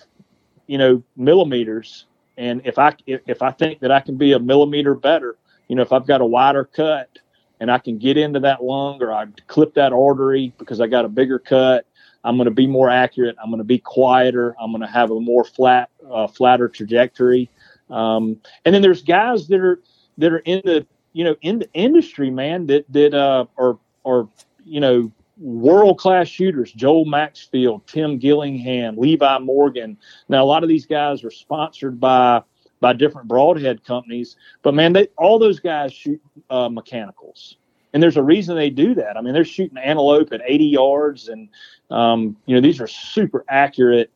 you 0.67 0.79
know 0.79 1.03
millimeters 1.17 2.07
and 2.39 2.63
if 2.65 2.79
I 2.79 2.95
if, 3.07 3.21
if 3.27 3.43
I 3.43 3.51
think 3.51 3.81
that 3.81 3.91
I 3.91 4.01
can 4.01 4.17
be 4.17 4.33
a 4.33 4.39
millimeter 4.39 4.95
better, 4.95 5.37
you 5.67 5.75
know, 5.77 5.83
if 5.83 5.93
I've 5.93 6.07
got 6.07 6.21
a 6.21 6.25
wider 6.25 6.65
cut 6.65 7.19
and 7.61 7.71
I 7.71 7.79
can 7.79 7.99
get 7.99 8.17
into 8.17 8.41
that 8.41 8.63
lung 8.63 9.03
or 9.03 9.13
I 9.13 9.27
clip 9.49 9.75
that 9.75 9.93
artery 9.93 10.55
because 10.57 10.81
I 10.81 10.87
got 10.87 11.05
a 11.05 11.09
bigger 11.09 11.41
cut, 11.41 11.85
I'm 12.25 12.37
going 12.37 12.47
to 12.47 12.55
be 12.55 12.67
more 12.67 12.91
accurate. 12.91 13.37
I'm 13.43 13.51
going 13.51 13.59
to 13.59 13.65
be 13.65 13.79
quieter. 13.79 14.55
I'm 14.61 14.71
going 14.71 14.83
to 14.83 14.89
have 14.89 15.11
a 15.11 15.21
more 15.21 15.45
flat, 15.45 15.91
uh, 16.11 16.27
flatter 16.27 16.69
trajectory. 16.69 17.49
Um, 17.91 18.41
and 18.65 18.75
then 18.75 18.83
there's 18.83 19.03
guys 19.03 19.49
that 19.49 19.61
are 19.61 19.81
that 20.19 20.33
are 20.33 20.39
in 20.41 20.61
the 20.65 20.87
you 21.13 21.25
know 21.25 21.37
in 21.43 21.61
the 21.61 21.73
industry, 21.73 22.31
man, 22.31 22.67
that 22.67 22.85
that 22.93 23.15
uh, 23.15 23.47
are 23.57 23.79
are 24.05 24.29
you 24.65 24.81
know 24.81 25.11
world 25.39 25.99
class 25.99 26.29
shooters 26.29 26.73
Joel 26.73 27.05
Maxfield, 27.05 27.87
Tim 27.87 28.19
Gillingham, 28.19 28.97
Levi 28.97 29.39
Morgan. 29.39 29.97
Now, 30.29 30.43
a 30.43 30.47
lot 30.47 30.63
of 30.63 30.69
these 30.69 30.87
guys 30.87 31.25
are 31.25 31.31
sponsored 31.31 32.01
by 32.01 32.43
by 32.81 32.93
different 32.93 33.27
broadhead 33.27 33.85
companies, 33.85 34.37
but 34.63 34.75
man, 34.75 34.93
they 34.93 35.09
all 35.17 35.39
those 35.39 35.61
guys 35.61 35.93
shoot 35.93 36.21
uh, 36.51 36.69
mechanicals, 36.69 37.57
and 37.93 38.03
there's 38.03 38.17
a 38.17 38.23
reason 38.23 38.57
they 38.57 38.71
do 38.71 38.95
that. 38.95 39.17
I 39.17 39.21
mean, 39.21 39.35
they're 39.35 39.45
shooting 39.45 39.79
antelope 39.79 40.33
at 40.33 40.41
80 40.45 40.65
yards, 40.65 41.29
and 41.29 41.49
um, 41.91 42.37
you 42.47 42.55
know 42.55 42.61
these 42.61 42.81
are 42.81 42.87
super 42.87 43.45
accurate, 43.49 44.11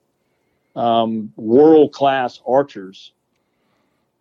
um, 0.77 1.33
world 1.37 1.93
class 1.93 2.41
archers. 2.47 3.13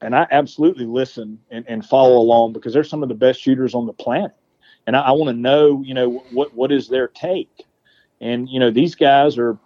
And 0.03 0.15
I 0.15 0.25
absolutely 0.31 0.85
listen 0.85 1.37
and, 1.51 1.63
and 1.67 1.85
follow 1.85 2.17
along 2.17 2.53
because 2.53 2.73
they're 2.73 2.83
some 2.83 3.03
of 3.03 3.09
the 3.09 3.15
best 3.15 3.39
shooters 3.39 3.75
on 3.75 3.85
the 3.85 3.93
planet 3.93 4.33
and 4.87 4.95
I, 4.95 5.01
I 5.01 5.11
want 5.11 5.29
to 5.35 5.39
know, 5.39 5.81
you 5.83 5.93
know, 5.93 6.23
what 6.31 6.53
what 6.53 6.71
is 6.71 6.87
their 6.87 7.07
take? 7.07 7.65
And 8.19 8.49
you 8.49 8.59
know, 8.59 8.71
these 8.71 8.95
guys 8.95 9.37
are, 9.37 9.57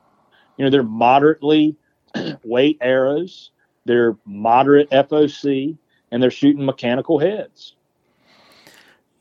you 0.58 0.66
know, 0.66 0.70
they're 0.70 0.84
moderately 0.84 1.76
weight 2.44 2.78
arrows, 2.82 3.52
they're 3.86 4.18
moderate 4.26 4.90
FOC, 4.92 5.78
and 6.12 6.22
they're 6.22 6.32
shooting 6.32 6.66
mechanical 6.66 7.20
heads. 7.20 7.75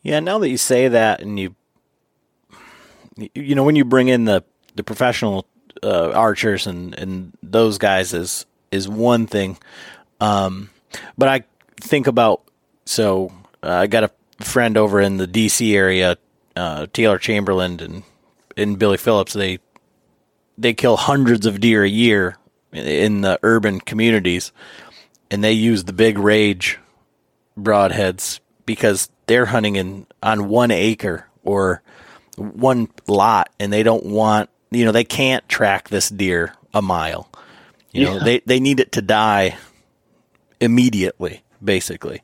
Yeah, 0.04 0.20
now 0.20 0.38
that 0.38 0.50
you 0.50 0.58
say 0.58 0.88
that, 0.88 1.22
and 1.22 1.40
you, 1.40 1.54
you 3.34 3.54
know, 3.54 3.64
when 3.64 3.74
you 3.74 3.86
bring 3.86 4.08
in 4.08 4.26
the 4.26 4.44
the 4.74 4.84
professional 4.84 5.46
uh, 5.82 6.10
archers 6.10 6.66
and 6.66 6.94
and 6.94 7.32
those 7.42 7.78
guys 7.78 8.12
is 8.12 8.44
is 8.70 8.86
one 8.86 9.26
thing, 9.26 9.56
um, 10.20 10.68
but 11.16 11.28
I 11.30 11.44
think 11.80 12.06
about 12.06 12.42
so 12.84 13.32
uh, 13.62 13.70
I 13.70 13.86
got 13.86 14.04
a 14.04 14.44
friend 14.44 14.76
over 14.76 15.00
in 15.00 15.16
the 15.16 15.26
D.C. 15.26 15.74
area, 15.74 16.18
uh, 16.54 16.86
Taylor 16.92 17.18
Chamberlain 17.18 17.80
and 17.80 18.02
and 18.58 18.78
Billy 18.78 18.98
Phillips, 18.98 19.32
they 19.32 19.58
they 20.58 20.74
kill 20.74 20.98
hundreds 20.98 21.46
of 21.46 21.60
deer 21.60 21.82
a 21.82 21.88
year 21.88 22.36
in 22.72 23.22
the 23.22 23.38
urban 23.42 23.80
communities, 23.80 24.52
and 25.30 25.42
they 25.42 25.52
use 25.52 25.84
the 25.84 25.94
big 25.94 26.18
rage 26.18 26.78
broadheads 27.58 28.40
because 28.66 29.08
they're 29.26 29.46
hunting 29.46 29.76
in 29.76 30.06
on 30.22 30.48
one 30.48 30.70
acre 30.70 31.28
or 31.42 31.82
one 32.36 32.88
lot, 33.06 33.50
and 33.58 33.72
they 33.72 33.82
don't 33.82 34.06
want 34.06 34.50
you 34.70 34.84
know 34.84 34.92
they 34.92 35.04
can't 35.04 35.48
track 35.48 35.88
this 35.88 36.08
deer 36.08 36.54
a 36.72 36.82
mile. 36.82 37.28
You 37.92 38.02
yeah. 38.02 38.14
know 38.14 38.24
they 38.24 38.40
they 38.40 38.60
need 38.60 38.80
it 38.80 38.92
to 38.92 39.02
die 39.02 39.56
immediately, 40.60 41.42
basically 41.62 42.22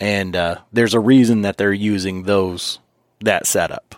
and 0.00 0.36
uh, 0.36 0.58
there's 0.72 0.94
a 0.94 1.00
reason 1.00 1.42
that 1.42 1.56
they're 1.56 1.72
using 1.72 2.24
those 2.24 2.78
that 3.20 3.46
setup. 3.46 3.94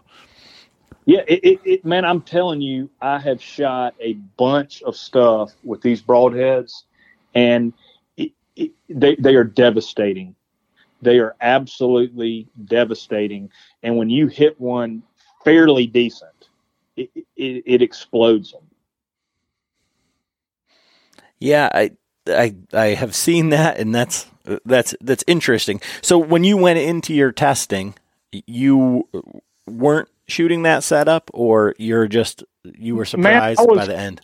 Yeah, 1.05 1.23
it, 1.27 1.41
it, 1.43 1.61
it, 1.65 1.85
man, 1.85 2.05
I'm 2.05 2.21
telling 2.21 2.61
you, 2.61 2.91
I 3.01 3.19
have 3.19 3.43
shot 3.43 3.95
a 3.99 4.13
bunch 4.13 4.83
of 4.83 4.95
stuff 4.95 5.53
with 5.65 5.81
these 5.81 6.03
broadheads, 6.03 6.83
and 7.35 7.73
they 8.17 9.17
they 9.17 9.35
are 9.35 9.45
devastating. 9.45 10.35
They 11.01 11.19
are 11.19 11.37
absolutely 11.41 12.49
devastating. 12.65 13.51
And 13.83 13.97
when 13.97 14.11
you 14.11 14.27
hit 14.27 14.61
one 14.61 15.03
fairly 15.45 15.87
decent, 15.87 16.49
it, 16.97 17.11
it, 17.37 17.63
it 17.67 17.83
explodes 17.83 18.53
them. 18.53 18.63
Yeah, 21.39 21.69
I 21.73 21.93
I 22.27 22.55
I 22.73 22.87
have 22.89 23.15
seen 23.15 23.51
that, 23.51 23.79
and 23.79 23.95
that's 23.95 24.27
that's 24.65 24.95
that's 25.01 25.25
interesting. 25.27 25.81
So 26.03 26.19
when 26.19 26.45
you 26.45 26.57
went 26.57 26.79
into 26.79 27.15
your 27.15 27.33
testing, 27.33 27.95
you 28.33 29.09
weren't 29.67 30.09
shooting 30.27 30.63
that 30.65 30.83
setup, 30.83 31.31
or 31.33 31.75
you're 31.79 32.09
just 32.09 32.43
you 32.65 32.97
were 32.97 33.05
surprised 33.05 33.61
Man, 33.61 33.69
was, 33.69 33.79
by 33.79 33.87
the 33.87 33.97
end. 33.97 34.21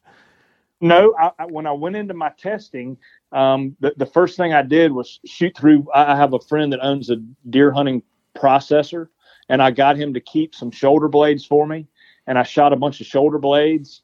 No, 0.80 1.14
I, 1.18 1.30
I, 1.38 1.46
when 1.46 1.66
I 1.66 1.72
went 1.72 1.96
into 1.96 2.14
my 2.14 2.30
testing, 2.30 2.98
um, 3.34 3.76
the, 3.80 3.92
the 3.96 4.06
first 4.06 4.36
thing 4.36 4.54
I 4.54 4.62
did 4.62 4.92
was 4.92 5.18
shoot 5.26 5.56
through. 5.56 5.88
I 5.92 6.16
have 6.16 6.32
a 6.32 6.38
friend 6.38 6.72
that 6.72 6.84
owns 6.84 7.10
a 7.10 7.16
deer 7.50 7.72
hunting 7.72 8.02
processor, 8.36 9.08
and 9.48 9.60
I 9.60 9.72
got 9.72 9.96
him 9.96 10.14
to 10.14 10.20
keep 10.20 10.54
some 10.54 10.70
shoulder 10.70 11.08
blades 11.08 11.44
for 11.44 11.66
me. 11.66 11.86
And 12.26 12.38
I 12.38 12.44
shot 12.44 12.72
a 12.72 12.76
bunch 12.76 13.00
of 13.00 13.06
shoulder 13.06 13.38
blades, 13.38 14.02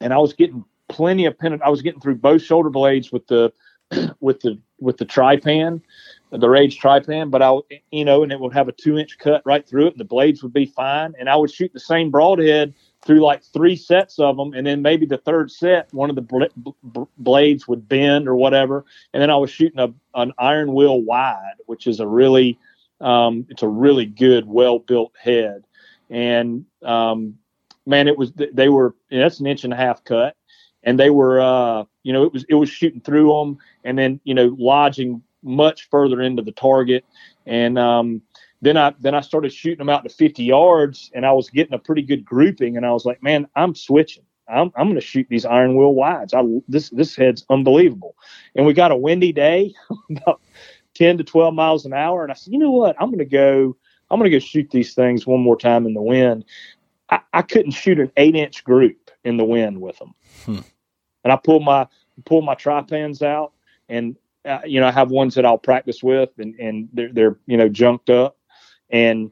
and 0.00 0.12
I 0.12 0.18
was 0.18 0.32
getting 0.32 0.64
plenty 0.88 1.26
of 1.26 1.38
pen. 1.38 1.60
I 1.62 1.68
was 1.68 1.82
getting 1.82 2.00
through 2.00 2.16
both 2.16 2.42
shoulder 2.42 2.70
blades 2.70 3.12
with 3.12 3.26
the 3.26 3.52
with 4.20 4.40
the 4.40 4.58
with 4.80 4.96
the 4.96 5.06
Trypan, 5.06 5.82
the 6.32 6.48
Rage 6.48 6.80
Trypan. 6.80 7.30
But 7.30 7.42
I, 7.42 7.58
you 7.90 8.04
know, 8.06 8.22
and 8.22 8.32
it 8.32 8.40
would 8.40 8.54
have 8.54 8.68
a 8.68 8.72
two 8.72 8.98
inch 8.98 9.18
cut 9.18 9.42
right 9.44 9.68
through 9.68 9.88
it, 9.88 9.92
and 9.92 10.00
the 10.00 10.04
blades 10.04 10.42
would 10.42 10.54
be 10.54 10.66
fine. 10.66 11.14
And 11.18 11.28
I 11.28 11.36
would 11.36 11.50
shoot 11.50 11.72
the 11.72 11.80
same 11.80 12.10
broadhead 12.10 12.74
through 13.06 13.20
like 13.20 13.42
three 13.44 13.76
sets 13.76 14.18
of 14.18 14.36
them, 14.36 14.52
and 14.52 14.66
then 14.66 14.82
maybe 14.82 15.06
the 15.06 15.18
third 15.18 15.50
set, 15.50 15.92
one 15.94 16.10
of 16.10 16.16
the 16.16 16.22
bl- 16.22 16.72
bl- 16.82 17.02
blades 17.18 17.68
would 17.68 17.88
bend 17.88 18.28
or 18.28 18.34
whatever. 18.34 18.84
And 19.14 19.22
then 19.22 19.30
I 19.30 19.36
was 19.36 19.50
shooting 19.50 19.78
a 19.78 19.92
an 20.14 20.32
Iron 20.38 20.72
Will 20.72 21.00
Wide, 21.02 21.54
which 21.66 21.86
is 21.86 22.00
a 22.00 22.06
really 22.06 22.58
um, 23.00 23.46
it's 23.48 23.62
a 23.62 23.68
really 23.68 24.06
good, 24.06 24.46
well 24.46 24.78
built 24.78 25.12
head. 25.18 25.64
And 26.10 26.64
um, 26.82 27.38
man, 27.86 28.08
it 28.08 28.18
was 28.18 28.32
they 28.32 28.68
were 28.68 28.94
that's 29.10 29.40
an 29.40 29.46
inch 29.46 29.64
and 29.64 29.72
a 29.72 29.76
half 29.76 30.04
cut, 30.04 30.36
and 30.82 30.98
they 30.98 31.10
were 31.10 31.40
uh, 31.40 31.84
you 32.02 32.12
know 32.12 32.24
it 32.24 32.32
was 32.32 32.44
it 32.48 32.54
was 32.54 32.68
shooting 32.68 33.00
through 33.00 33.28
them, 33.32 33.58
and 33.84 33.98
then 33.98 34.20
you 34.24 34.34
know 34.34 34.56
lodging 34.58 35.22
much 35.42 35.88
further 35.90 36.20
into 36.20 36.42
the 36.42 36.52
target, 36.52 37.04
and 37.46 37.78
um, 37.78 38.20
then 38.62 38.76
I 38.76 38.94
then 38.98 39.14
I 39.14 39.20
started 39.20 39.52
shooting 39.52 39.78
them 39.78 39.88
out 39.88 40.04
to 40.04 40.08
50 40.08 40.42
yards, 40.42 41.10
and 41.14 41.26
I 41.26 41.32
was 41.32 41.50
getting 41.50 41.74
a 41.74 41.78
pretty 41.78 42.02
good 42.02 42.24
grouping, 42.24 42.76
and 42.76 42.86
I 42.86 42.92
was 42.92 43.04
like, 43.04 43.22
man, 43.22 43.46
I'm 43.56 43.74
switching. 43.74 44.24
I'm, 44.48 44.70
I'm 44.76 44.86
going 44.86 44.94
to 44.94 45.00
shoot 45.00 45.26
these 45.28 45.44
Iron 45.44 45.74
Will 45.74 45.94
Wides. 45.94 46.32
I, 46.32 46.42
this 46.68 46.90
this 46.90 47.16
head's 47.16 47.44
unbelievable, 47.50 48.16
and 48.54 48.66
we 48.66 48.72
got 48.72 48.92
a 48.92 48.96
windy 48.96 49.32
day, 49.32 49.74
about 50.10 50.40
10 50.94 51.18
to 51.18 51.24
12 51.24 51.54
miles 51.54 51.84
an 51.84 51.92
hour, 51.92 52.22
and 52.22 52.32
I 52.32 52.34
said, 52.34 52.52
you 52.52 52.58
know 52.58 52.70
what, 52.70 52.96
I'm 53.00 53.08
going 53.08 53.18
to 53.18 53.24
go. 53.24 53.76
I'm 54.10 54.20
going 54.20 54.30
to 54.30 54.36
go 54.36 54.44
shoot 54.44 54.70
these 54.70 54.94
things 54.94 55.26
one 55.26 55.40
more 55.40 55.56
time 55.56 55.84
in 55.84 55.94
the 55.94 56.02
wind. 56.02 56.44
I, 57.10 57.20
I 57.32 57.42
couldn't 57.42 57.72
shoot 57.72 57.98
an 57.98 58.12
eight 58.16 58.36
inch 58.36 58.62
group 58.64 59.10
in 59.24 59.36
the 59.36 59.44
wind 59.44 59.80
with 59.80 59.98
them. 59.98 60.14
Hmm. 60.44 60.60
And 61.24 61.32
I 61.32 61.36
pulled 61.36 61.64
my 61.64 61.88
pull 62.24 62.42
my 62.42 62.54
Trypans 62.54 63.20
out, 63.20 63.52
and 63.88 64.16
uh, 64.44 64.60
you 64.64 64.80
know 64.80 64.86
I 64.86 64.92
have 64.92 65.10
ones 65.10 65.34
that 65.34 65.44
I'll 65.44 65.58
practice 65.58 66.02
with, 66.02 66.30
and 66.38 66.54
and 66.60 66.88
they're 66.92 67.12
they're 67.12 67.38
you 67.46 67.56
know 67.56 67.68
junked 67.68 68.10
up, 68.10 68.38
and 68.90 69.30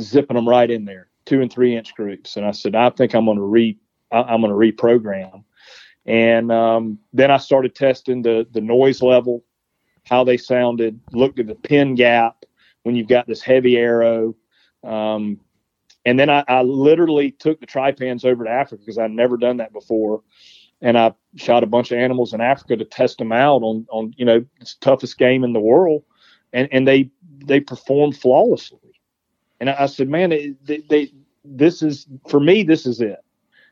zipping 0.00 0.36
them 0.36 0.48
right 0.48 0.70
in 0.70 0.84
there, 0.84 1.08
two 1.24 1.40
and 1.40 1.52
three 1.52 1.76
inch 1.76 1.94
groups. 1.94 2.36
And 2.36 2.46
I 2.46 2.50
said 2.50 2.74
I 2.74 2.90
think 2.90 3.14
I'm 3.14 3.26
going 3.26 3.38
to 3.38 3.44
re 3.44 3.78
I'm 4.12 4.42
going 4.42 4.50
to 4.50 4.76
reprogram, 4.76 5.44
and 6.06 6.52
um, 6.52 6.98
then 7.12 7.30
I 7.30 7.38
started 7.38 7.74
testing 7.74 8.22
the 8.22 8.46
the 8.52 8.60
noise 8.60 9.02
level, 9.02 9.44
how 10.04 10.24
they 10.24 10.36
sounded, 10.36 11.00
looked 11.12 11.38
at 11.38 11.46
the 11.46 11.54
pin 11.54 11.94
gap 11.94 12.44
when 12.82 12.94
you've 12.94 13.08
got 13.08 13.26
this 13.26 13.42
heavy 13.42 13.76
arrow. 13.76 14.34
Um, 14.84 15.40
and 16.04 16.18
then 16.18 16.30
I, 16.30 16.44
I 16.46 16.62
literally 16.62 17.30
took 17.32 17.60
the 17.60 17.66
Trypans 17.66 18.24
over 18.24 18.44
to 18.44 18.50
Africa 18.50 18.80
because 18.80 18.98
I'd 18.98 19.10
never 19.10 19.36
done 19.36 19.56
that 19.58 19.72
before. 19.72 20.22
And 20.82 20.98
I 20.98 21.14
shot 21.36 21.64
a 21.64 21.66
bunch 21.66 21.92
of 21.92 21.98
animals 21.98 22.34
in 22.34 22.40
Africa 22.40 22.76
to 22.76 22.84
test 22.84 23.18
them 23.18 23.32
out 23.32 23.62
on, 23.62 23.86
on 23.90 24.12
you 24.16 24.24
know, 24.24 24.44
it's 24.60 24.74
the 24.74 24.84
toughest 24.84 25.16
game 25.18 25.44
in 25.44 25.54
the 25.54 25.60
world. 25.60 26.04
And, 26.52 26.68
and 26.70 26.86
they, 26.86 27.10
they 27.44 27.60
performed 27.60 28.16
flawlessly. 28.16 28.78
And 29.60 29.70
I, 29.70 29.82
I 29.84 29.86
said, 29.86 30.08
man, 30.08 30.30
they, 30.30 30.78
they, 30.88 31.12
this 31.44 31.82
is, 31.82 32.06
for 32.28 32.40
me, 32.40 32.62
this 32.62 32.86
is 32.86 33.00
it. 33.00 33.22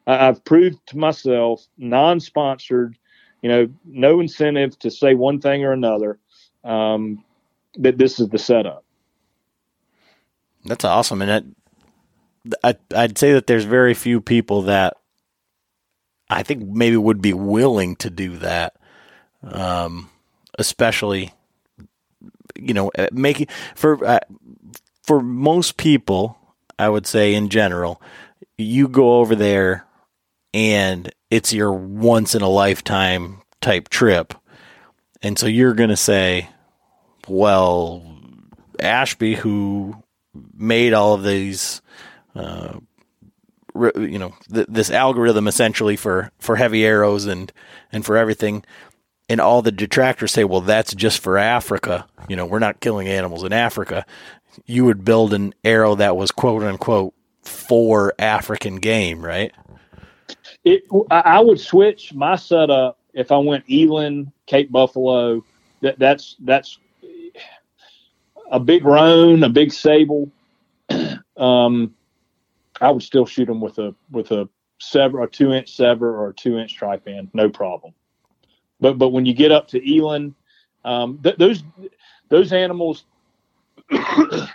I, 0.07 0.29
I've 0.29 0.45
proved 0.45 0.79
to 0.89 0.99
myself, 0.99 1.67
non 1.79 2.21
sponsored, 2.21 2.97
you 3.43 3.49
know, 3.49 3.69
no 3.85 4.21
incentive 4.21 4.79
to 4.81 4.91
say 4.91 5.15
one 5.15 5.41
thing 5.41 5.65
or 5.65 5.73
another, 5.73 6.19
um, 6.65 7.25
that 7.77 7.99
this 7.99 8.21
is 8.21 8.29
the 8.29 8.39
setup. 8.39 8.85
That's 10.65 10.85
awesome. 10.85 11.23
And 11.23 11.31
that 11.31 11.45
I, 12.63 12.77
I'd 12.95 13.19
say 13.19 13.33
that 13.33 13.47
there's 13.47 13.65
very 13.65 13.95
few 13.95 14.21
people 14.21 14.63
that 14.63 14.95
I 16.31 16.43
think 16.43 16.63
maybe 16.63 16.97
would 16.97 17.21
be 17.21 17.33
willing 17.33 17.97
to 17.97 18.11
do 18.11 18.39
that, 18.39 18.77
um, 19.43 20.09
especially 20.59 21.33
you 22.57 22.75
know 22.75 22.91
uh, 22.99 23.09
making 23.13 23.49
for 23.75 24.05
uh, 24.05 24.21
for 25.03 25.21
most 25.21 25.77
people. 25.77 26.39
I 26.79 26.89
would 26.89 27.07
say 27.07 27.35
in 27.35 27.49
general, 27.49 28.01
you 28.59 28.89
go 28.89 29.21
over 29.21 29.37
there 29.37 29.87
and 30.53 31.13
it's 31.31 31.53
your 31.53 31.73
once 31.73 32.35
in 32.35 32.43
a 32.43 32.49
lifetime 32.49 33.43
type 33.61 33.89
trip, 33.89 34.35
and 35.23 35.39
so 35.39 35.47
you're 35.47 35.75
going 35.75 35.91
to 35.91 35.97
say, 35.97 36.49
well, 37.29 38.03
Ashby, 38.81 39.35
who 39.35 40.03
made 40.55 40.93
all 40.93 41.15
of 41.15 41.23
these 41.23 41.83
uh, 42.35 42.79
you 43.75 44.19
know, 44.19 44.35
th- 44.53 44.67
this 44.69 44.91
algorithm 44.91 45.49
essentially 45.49 45.97
for, 45.97 46.31
for 46.39 46.57
heavy 46.57 46.85
arrows 46.85 47.27
and, 47.27 47.53
and 47.91 48.05
for 48.05 48.17
everything. 48.17 48.65
And 49.33 49.41
all 49.41 49.63
the 49.63 49.73
detractors 49.73 50.31
say, 50.31 50.45
well, 50.45 50.61
that's 50.61 50.95
just 50.95 51.21
for 51.21 51.39
Africa. 51.39 52.07
You 52.29 52.37
know, 52.37 52.45
we're 52.45 52.59
not 52.59 52.81
killing 52.81 53.09
animals 53.09 53.45
in 53.45 53.53
Africa. 53.55 54.05
You 54.67 54.85
would 54.85 55.07
build 55.07 55.33
an 55.33 55.55
arrow 55.65 55.95
that 55.95 56.19
was 56.19 56.31
quote 56.31 56.63
unquote 56.63 57.15
for 57.41 58.13
African 58.19 58.77
game, 58.77 59.25
right? 59.25 59.51
It, 60.65 60.83
I 61.11 61.41
would 61.41 61.59
switch 61.59 62.13
my 62.13 62.37
setup 62.37 62.99
if 63.15 63.33
I 63.33 63.39
went 63.39 63.65
Eland, 63.71 64.31
Cape 64.45 64.71
Buffalo. 64.71 65.43
That 65.81 65.99
that's 65.99 66.37
that's 66.41 66.79
a 68.51 68.61
big 68.61 68.85
roan, 68.85 69.45
a 69.45 69.49
big 69.49 69.73
sable. 69.73 70.31
um, 71.39 71.95
I 72.83 72.91
would 72.91 73.03
still 73.03 73.25
shoot 73.25 73.47
them 73.47 73.63
with 73.63 73.79
a 73.79 73.95
with 74.11 74.31
a 74.31 74.47
SEVR, 74.83 75.25
a 75.25 75.27
two 75.27 75.55
inch 75.55 75.75
SEVR 75.75 76.03
or 76.03 76.29
a 76.29 76.35
two 76.35 76.59
inch 76.59 76.79
Trypan, 76.79 77.31
no 77.33 77.49
problem. 77.49 77.95
But 78.83 78.99
but 78.99 79.11
when 79.11 79.25
you 79.25 79.33
get 79.33 79.53
up 79.53 79.69
to 79.69 79.81
Eland, 79.81 80.35
um, 80.85 81.19
th- 81.23 81.37
those 81.37 81.63
those 82.29 82.53
animals, 82.53 83.05
th- 83.91 84.51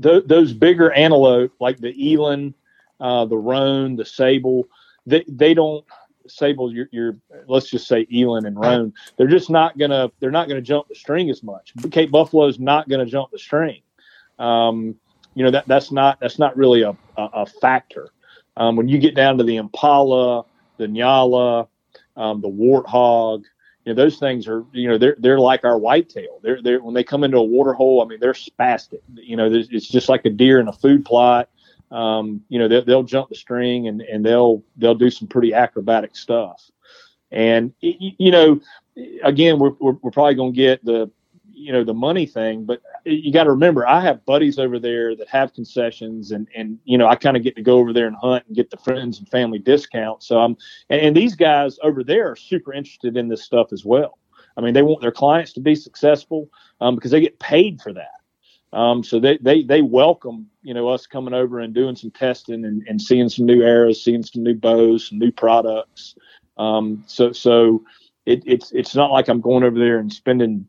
those 0.00 0.52
bigger 0.52 0.92
antelope 0.92 1.52
like 1.60 1.78
the 1.78 1.92
Eland, 1.92 2.54
uh, 3.00 3.24
the 3.26 3.36
roan, 3.36 3.96
the 3.96 4.04
sable, 4.04 4.68
they 5.06 5.24
they 5.26 5.52
don't 5.54 5.84
sable. 6.28 6.72
You're, 6.72 6.88
you're 6.92 7.16
let's 7.48 7.68
just 7.68 7.88
say 7.88 8.06
Eland 8.12 8.46
and 8.46 8.58
roan. 8.58 8.94
They're 9.16 9.26
just 9.26 9.50
not 9.50 9.76
gonna 9.76 10.08
they're 10.20 10.30
not 10.30 10.48
gonna 10.48 10.62
jump 10.62 10.86
the 10.88 10.94
string 10.94 11.28
as 11.28 11.42
much. 11.42 11.72
Cape 11.90 12.12
Buffalo's 12.12 12.60
not 12.60 12.88
gonna 12.88 13.06
jump 13.06 13.32
the 13.32 13.40
string. 13.40 13.82
Um, 14.38 14.94
you 15.34 15.44
know 15.44 15.50
that 15.50 15.66
that's 15.66 15.90
not 15.90 16.20
that's 16.20 16.38
not 16.38 16.56
really 16.56 16.82
a, 16.82 16.96
a, 17.16 17.22
a 17.34 17.46
factor. 17.46 18.10
Um, 18.56 18.76
when 18.76 18.88
you 18.88 18.98
get 18.98 19.16
down 19.16 19.36
to 19.38 19.44
the 19.44 19.56
impala, 19.56 20.44
the 20.78 20.86
nyala, 20.86 21.66
um, 22.16 22.40
the 22.40 22.48
warthog, 22.48 23.44
you 23.84 23.94
know 23.94 24.02
those 24.02 24.18
things 24.18 24.48
are 24.48 24.64
you 24.72 24.88
know 24.88 24.98
they're 24.98 25.16
they're 25.20 25.38
like 25.38 25.64
our 25.64 25.78
whitetail. 25.78 26.40
They're 26.42 26.60
they 26.60 26.76
when 26.76 26.92
they 26.92 27.04
come 27.04 27.22
into 27.22 27.38
a 27.38 27.42
water 27.42 27.72
hole. 27.72 28.02
I 28.02 28.06
mean 28.06 28.18
they're 28.18 28.32
spastic. 28.32 29.00
You 29.14 29.36
know 29.36 29.48
it's 29.52 29.88
just 29.88 30.08
like 30.08 30.24
a 30.24 30.30
deer 30.30 30.58
in 30.58 30.68
a 30.68 30.72
food 30.72 31.04
plot. 31.04 31.48
Um, 31.92 32.42
you 32.48 32.58
know 32.58 32.66
they'll, 32.66 32.84
they'll 32.84 33.02
jump 33.04 33.28
the 33.28 33.36
string 33.36 33.86
and 33.86 34.02
and 34.02 34.26
they'll 34.26 34.64
they'll 34.76 34.96
do 34.96 35.08
some 35.08 35.28
pretty 35.28 35.54
acrobatic 35.54 36.16
stuff. 36.16 36.68
And 37.30 37.72
you 37.80 38.32
know 38.32 38.60
again 39.22 39.60
we're 39.60 39.74
we're, 39.80 39.96
we're 40.02 40.10
probably 40.10 40.34
going 40.34 40.52
to 40.52 40.56
get 40.56 40.84
the 40.84 41.08
you 41.52 41.72
know 41.72 41.84
the 41.84 41.94
money 41.94 42.26
thing 42.26 42.64
but 42.64 42.82
you 43.06 43.32
got 43.32 43.44
to 43.44 43.50
remember 43.50 43.86
i 43.86 44.00
have 44.00 44.24
buddies 44.26 44.58
over 44.58 44.78
there 44.78 45.14
that 45.14 45.28
have 45.28 45.54
concessions 45.54 46.32
and 46.32 46.48
and 46.54 46.78
you 46.84 46.98
know 46.98 47.06
i 47.06 47.14
kind 47.14 47.36
of 47.36 47.42
get 47.42 47.54
to 47.56 47.62
go 47.62 47.78
over 47.78 47.92
there 47.92 48.06
and 48.06 48.16
hunt 48.16 48.44
and 48.46 48.56
get 48.56 48.70
the 48.70 48.76
friends 48.78 49.18
and 49.18 49.28
family 49.28 49.58
discounts. 49.58 50.26
So 50.26 50.38
i'm 50.38 50.56
and, 50.90 51.00
and, 51.00 51.16
these 51.16 51.34
guys 51.34 51.78
over 51.82 52.02
there 52.02 52.30
are 52.30 52.36
super 52.36 52.72
interested 52.72 53.16
in 53.16 53.28
this 53.28 53.44
stuff 53.44 53.72
as 53.72 53.84
well. 53.84 54.18
I 54.56 54.60
mean 54.60 54.74
they 54.74 54.82
want 54.82 55.00
their 55.00 55.12
clients 55.12 55.52
to 55.54 55.60
be 55.60 55.74
successful 55.74 56.50
um, 56.80 56.94
because 56.94 57.10
they 57.10 57.20
get 57.20 57.38
paid 57.38 57.80
for 57.80 57.92
that. 57.92 58.76
Um, 58.76 59.04
so 59.04 59.20
they, 59.20 59.38
they 59.38 59.62
they 59.62 59.82
welcome 59.82 60.48
you 60.62 60.74
know 60.74 60.88
us 60.88 61.06
coming 61.06 61.34
over 61.34 61.60
and 61.60 61.72
doing 61.72 61.96
some 61.96 62.10
testing 62.10 62.64
and, 62.64 62.82
and 62.88 63.00
seeing 63.00 63.28
some 63.28 63.46
new 63.46 63.62
arrows 63.62 64.02
seeing 64.02 64.24
some 64.24 64.42
new 64.42 64.54
bows 64.54 65.08
some 65.08 65.18
new 65.18 65.30
products. 65.30 66.16
Um, 66.58 67.04
so 67.06 67.32
so 67.32 67.84
it, 68.26 68.42
it's 68.44 68.72
it's 68.72 68.94
not 68.94 69.12
like 69.12 69.28
i'm 69.28 69.40
going 69.40 69.62
over 69.62 69.78
there 69.78 69.98
and 69.98 70.12
spending 70.12 70.66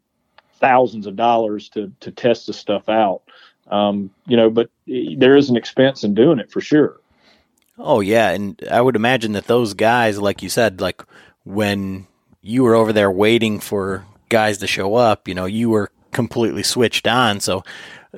thousands 0.60 1.08
of 1.08 1.16
dollars 1.16 1.70
to 1.70 1.92
to 2.02 2.12
test 2.12 2.48
the 2.48 2.54
stuff 2.54 2.90
out. 2.90 3.22
Um, 3.70 4.12
you 4.28 4.38
know, 4.38 4.50
but 4.50 4.70
there 4.86 5.36
is 5.36 5.50
an 5.50 5.58
expense 5.58 6.04
in 6.04 6.14
doing 6.14 6.40
it 6.40 6.52
for 6.52 6.62
sure. 6.62 7.00
Oh 7.78 8.00
yeah, 8.00 8.30
and 8.30 8.62
I 8.72 8.82
would 8.82 8.96
imagine 8.96 9.34
that 9.34 9.48
those 9.48 9.74
guys, 9.74 10.20
like 10.20 10.42
you 10.42 10.50
said, 10.50 10.82
like 10.82 11.04
when 11.44 12.08
you 12.42 12.64
were 12.64 12.76
over 12.76 12.94
there 12.94 13.12
waiting 13.12 13.60
for 13.60 14.06
guys 14.30 14.60
to 14.60 14.68
show 14.68 14.96
up. 14.96 15.28
You 15.28 15.36
know, 15.36 15.46
you 15.46 15.70
were 15.70 15.92
completely 16.12 16.64
switched 16.64 17.08
on. 17.08 17.40
So 17.40 17.64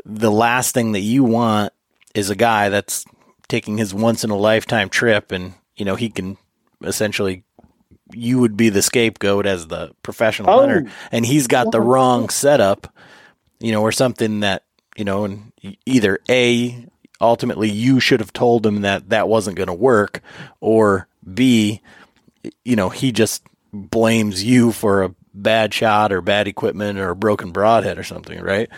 the 0.05 0.31
last 0.31 0.73
thing 0.73 0.91
that 0.93 0.99
you 1.01 1.23
want 1.23 1.73
is 2.13 2.29
a 2.29 2.35
guy 2.35 2.69
that's 2.69 3.05
taking 3.47 3.77
his 3.77 3.93
once 3.93 4.23
in 4.23 4.29
a 4.29 4.37
lifetime 4.37 4.89
trip 4.89 5.31
and, 5.31 5.53
you 5.75 5.85
know, 5.85 5.95
he 5.95 6.09
can 6.09 6.37
essentially 6.83 7.43
you 8.13 8.39
would 8.39 8.57
be 8.57 8.69
the 8.69 8.81
scapegoat 8.81 9.45
as 9.45 9.67
the 9.67 9.91
professional 10.03 10.49
Oh. 10.49 10.59
hunter 10.59 10.89
and 11.11 11.25
he's 11.25 11.47
got 11.47 11.71
the 11.71 11.81
wrong 11.81 12.29
setup, 12.29 12.93
you 13.59 13.71
know, 13.71 13.81
or 13.81 13.91
something 13.91 14.41
that, 14.41 14.63
you 14.97 15.05
know, 15.05 15.25
and 15.25 15.51
either 15.85 16.19
A 16.29 16.85
ultimately 17.21 17.69
you 17.69 17.99
should 17.99 18.21
have 18.21 18.31
told 18.33 18.65
him 18.65 18.81
that 18.81 19.09
that 19.09 19.27
wasn't 19.27 19.57
going 19.57 19.67
to 19.67 19.73
work 19.73 20.21
or 20.61 21.07
B 21.33 21.81
you 22.63 22.75
know, 22.75 22.89
he 22.89 23.11
just 23.11 23.43
blames 23.73 24.43
you 24.43 24.71
for 24.71 25.03
a 25.03 25.15
bad 25.33 25.73
shot 25.73 26.11
or 26.11 26.21
bad 26.21 26.47
equipment 26.47 26.99
or 26.99 27.09
a 27.09 27.15
broken 27.15 27.51
broadhead 27.51 27.97
or 27.97 28.03
something, 28.03 28.41
right? 28.41 28.69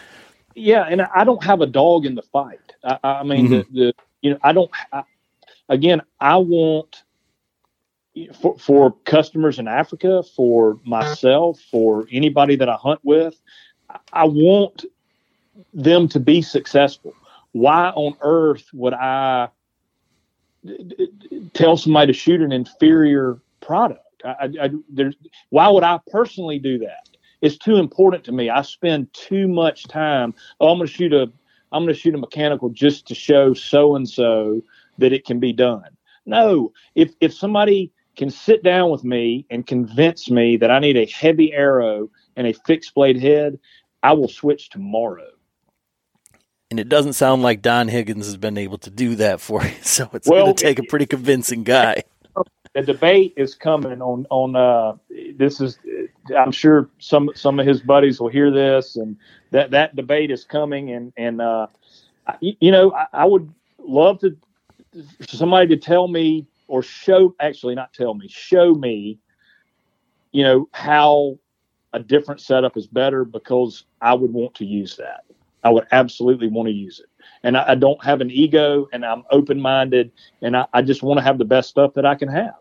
Yeah, 0.56 0.86
and 0.88 1.02
I 1.02 1.24
don't 1.24 1.44
have 1.44 1.62
a 1.62 1.66
dog 1.66 2.06
in 2.06 2.16
the 2.16 2.22
fight. 2.24 2.60
I, 2.84 2.98
I 3.04 3.24
mean, 3.24 3.48
mm-hmm. 3.48 3.76
the, 3.76 3.86
the 3.86 3.94
you 4.22 4.32
know, 4.32 4.38
I 4.44 4.52
don't. 4.52 4.70
I, 4.92 5.04
again, 5.70 6.02
I 6.20 6.38
want 6.38 7.04
for 8.42 8.58
for 8.58 8.92
customers 9.06 9.60
in 9.60 9.68
Africa, 9.68 10.24
for 10.36 10.80
myself, 10.84 11.60
for 11.72 12.08
anybody 12.12 12.56
that 12.58 12.70
I 12.70 12.76
hunt 12.76 13.00
with, 13.04 13.40
I- 14.12 14.26
want 14.26 14.86
them 15.74 16.08
to 16.10 16.20
be 16.20 16.42
successful. 16.42 17.14
Why 17.54 17.90
on 17.90 18.16
earth 18.22 18.66
would 18.74 18.94
I 18.94 19.50
tell 21.54 21.78
somebody 21.78 22.12
to 22.12 22.18
shoot 22.18 22.42
an 22.42 22.52
inferior 22.52 23.40
product? 23.62 24.06
I, 24.24 24.50
I, 24.62 24.70
there's, 24.90 25.16
why 25.50 25.68
would 25.68 25.84
I 25.84 26.00
personally 26.12 26.60
do 26.60 26.78
that? 26.80 27.10
It's 27.42 27.58
too 27.58 27.78
important 27.78 28.24
to 28.26 28.32
me. 28.32 28.50
I 28.50 28.62
spend 28.62 29.12
too 29.14 29.48
much 29.48 29.88
time. 29.88 30.34
Oh, 30.60 30.70
I'm 30.70 30.78
going 30.78 30.88
to 30.88 30.94
shoot 30.94 31.12
a, 31.12 31.24
I'm 31.72 31.84
going 31.84 31.94
to 31.94 32.00
shoot 32.00 32.14
a 32.14 32.18
mechanical 32.18 32.70
just 32.70 33.08
to 33.08 33.16
show 33.16 33.54
so 33.54 33.96
and 33.96 34.08
so 34.08 34.62
that 35.00 35.12
it 35.12 35.26
can 35.26 35.40
be 35.40 35.52
done. 35.54 35.90
No, 36.26 36.72
if 36.94 37.14
if 37.20 37.34
somebody 37.34 37.92
can 38.18 38.30
sit 38.30 38.64
down 38.64 38.92
with 38.92 39.04
me 39.04 39.46
and 39.52 39.68
convince 39.68 40.30
me 40.30 40.58
that 40.58 40.72
I 40.72 40.80
need 40.80 40.98
a 40.98 41.06
heavy 41.08 41.54
arrow 41.54 42.10
and 42.36 42.48
a 42.48 42.54
fixed 42.54 42.94
blade 42.96 43.22
head, 43.22 43.60
I 44.04 44.14
will 44.14 44.30
switch 44.30 44.70
tomorrow. 44.70 45.30
And 46.72 46.80
it 46.80 46.90
doesn't 46.90 47.14
sound 47.14 47.44
like 47.44 47.62
Don 47.62 47.88
Higgins 47.88 48.26
has 48.26 48.38
been 48.38 48.58
able 48.58 48.78
to 48.80 48.90
do 48.92 49.16
that 49.16 49.42
for 49.42 49.64
you. 49.64 49.72
So 49.84 50.10
it's 50.14 50.30
Well, 50.30 50.32
going 50.32 50.46
to 50.48 50.54
take 50.54 50.80
a 50.80 50.84
pretty 50.84 51.06
convincing 51.06 51.64
guy. 51.64 52.04
the 52.74 52.82
debate 52.84 53.34
is 53.38 53.56
coming 53.56 54.02
on 54.02 54.26
on 54.30 54.56
uh 54.56 54.94
this 55.38 55.62
is 55.62 55.80
i'm 56.38 56.52
sure 56.52 56.90
some 57.00 57.30
some 57.36 57.60
of 57.60 57.68
his 57.68 57.82
buddies 57.82 58.20
will 58.20 58.30
hear 58.30 58.52
this 58.52 58.96
and 58.96 59.18
that 59.52 59.72
that 59.72 59.96
debate 59.96 60.32
is 60.32 60.44
coming 60.46 60.92
and 60.92 61.14
and 61.18 61.42
uh 61.42 61.68
I- 62.28 62.38
you 62.42 62.72
know 62.72 62.94
I, 62.94 63.08
I 63.14 63.26
would 63.26 63.54
love 63.80 64.20
to 64.22 64.38
somebody 65.28 65.68
to 65.76 65.78
tell 65.78 66.08
me 66.08 66.48
or 66.72 66.82
show 66.82 67.36
actually 67.42 67.76
not 67.76 67.94
tell 67.94 68.14
me 68.14 68.28
show 68.30 68.74
me 68.74 69.20
you 70.32 70.42
know 70.44 70.70
how 70.72 71.38
a 71.94 72.00
different 72.00 72.40
setup 72.40 72.78
is 72.78 72.88
better 72.88 73.26
because 73.26 73.84
i 74.02 74.14
would 74.14 74.32
want 74.32 74.56
to 74.56 74.66
use 74.66 74.96
that. 74.96 75.26
I 75.64 75.70
would 75.70 75.86
absolutely 75.92 76.48
want 76.48 76.70
to 76.70 76.74
use 76.74 77.00
it. 77.00 77.10
And 77.44 77.56
I, 77.56 77.74
I 77.74 77.76
don't 77.76 78.04
have 78.04 78.22
an 78.22 78.32
ego 78.32 78.88
and 78.94 79.06
i'm 79.06 79.24
open-minded 79.30 80.12
and 80.42 80.56
I, 80.56 80.66
I 80.74 80.82
just 80.82 81.04
want 81.04 81.18
to 81.20 81.24
have 81.24 81.38
the 81.38 81.46
best 81.46 81.70
stuff 81.70 81.94
that 81.96 82.06
i 82.06 82.16
can 82.16 82.30
have. 82.30 82.56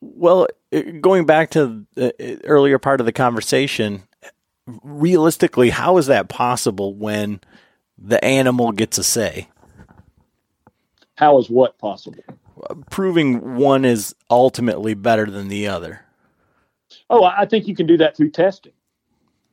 Well, 0.00 0.48
uh, 0.72 0.82
going 1.00 1.24
back 1.24 1.50
to 1.52 1.86
the 1.94 2.14
uh, 2.20 2.36
earlier 2.44 2.78
part 2.78 3.00
of 3.00 3.06
the 3.06 3.12
conversation, 3.12 4.02
realistically, 4.82 5.70
how 5.70 5.96
is 5.96 6.06
that 6.06 6.28
possible 6.28 6.94
when 6.94 7.40
the 7.96 8.22
animal 8.22 8.72
gets 8.72 8.98
a 8.98 9.04
say? 9.04 9.48
How 11.16 11.38
is 11.38 11.48
what 11.48 11.78
possible? 11.78 12.22
Proving 12.90 13.56
one 13.56 13.84
is 13.84 14.14
ultimately 14.30 14.94
better 14.94 15.26
than 15.26 15.48
the 15.48 15.68
other. 15.68 16.00
Oh, 17.10 17.24
I 17.24 17.46
think 17.46 17.66
you 17.66 17.74
can 17.74 17.86
do 17.86 17.96
that 17.98 18.16
through 18.16 18.30
testing. 18.30 18.72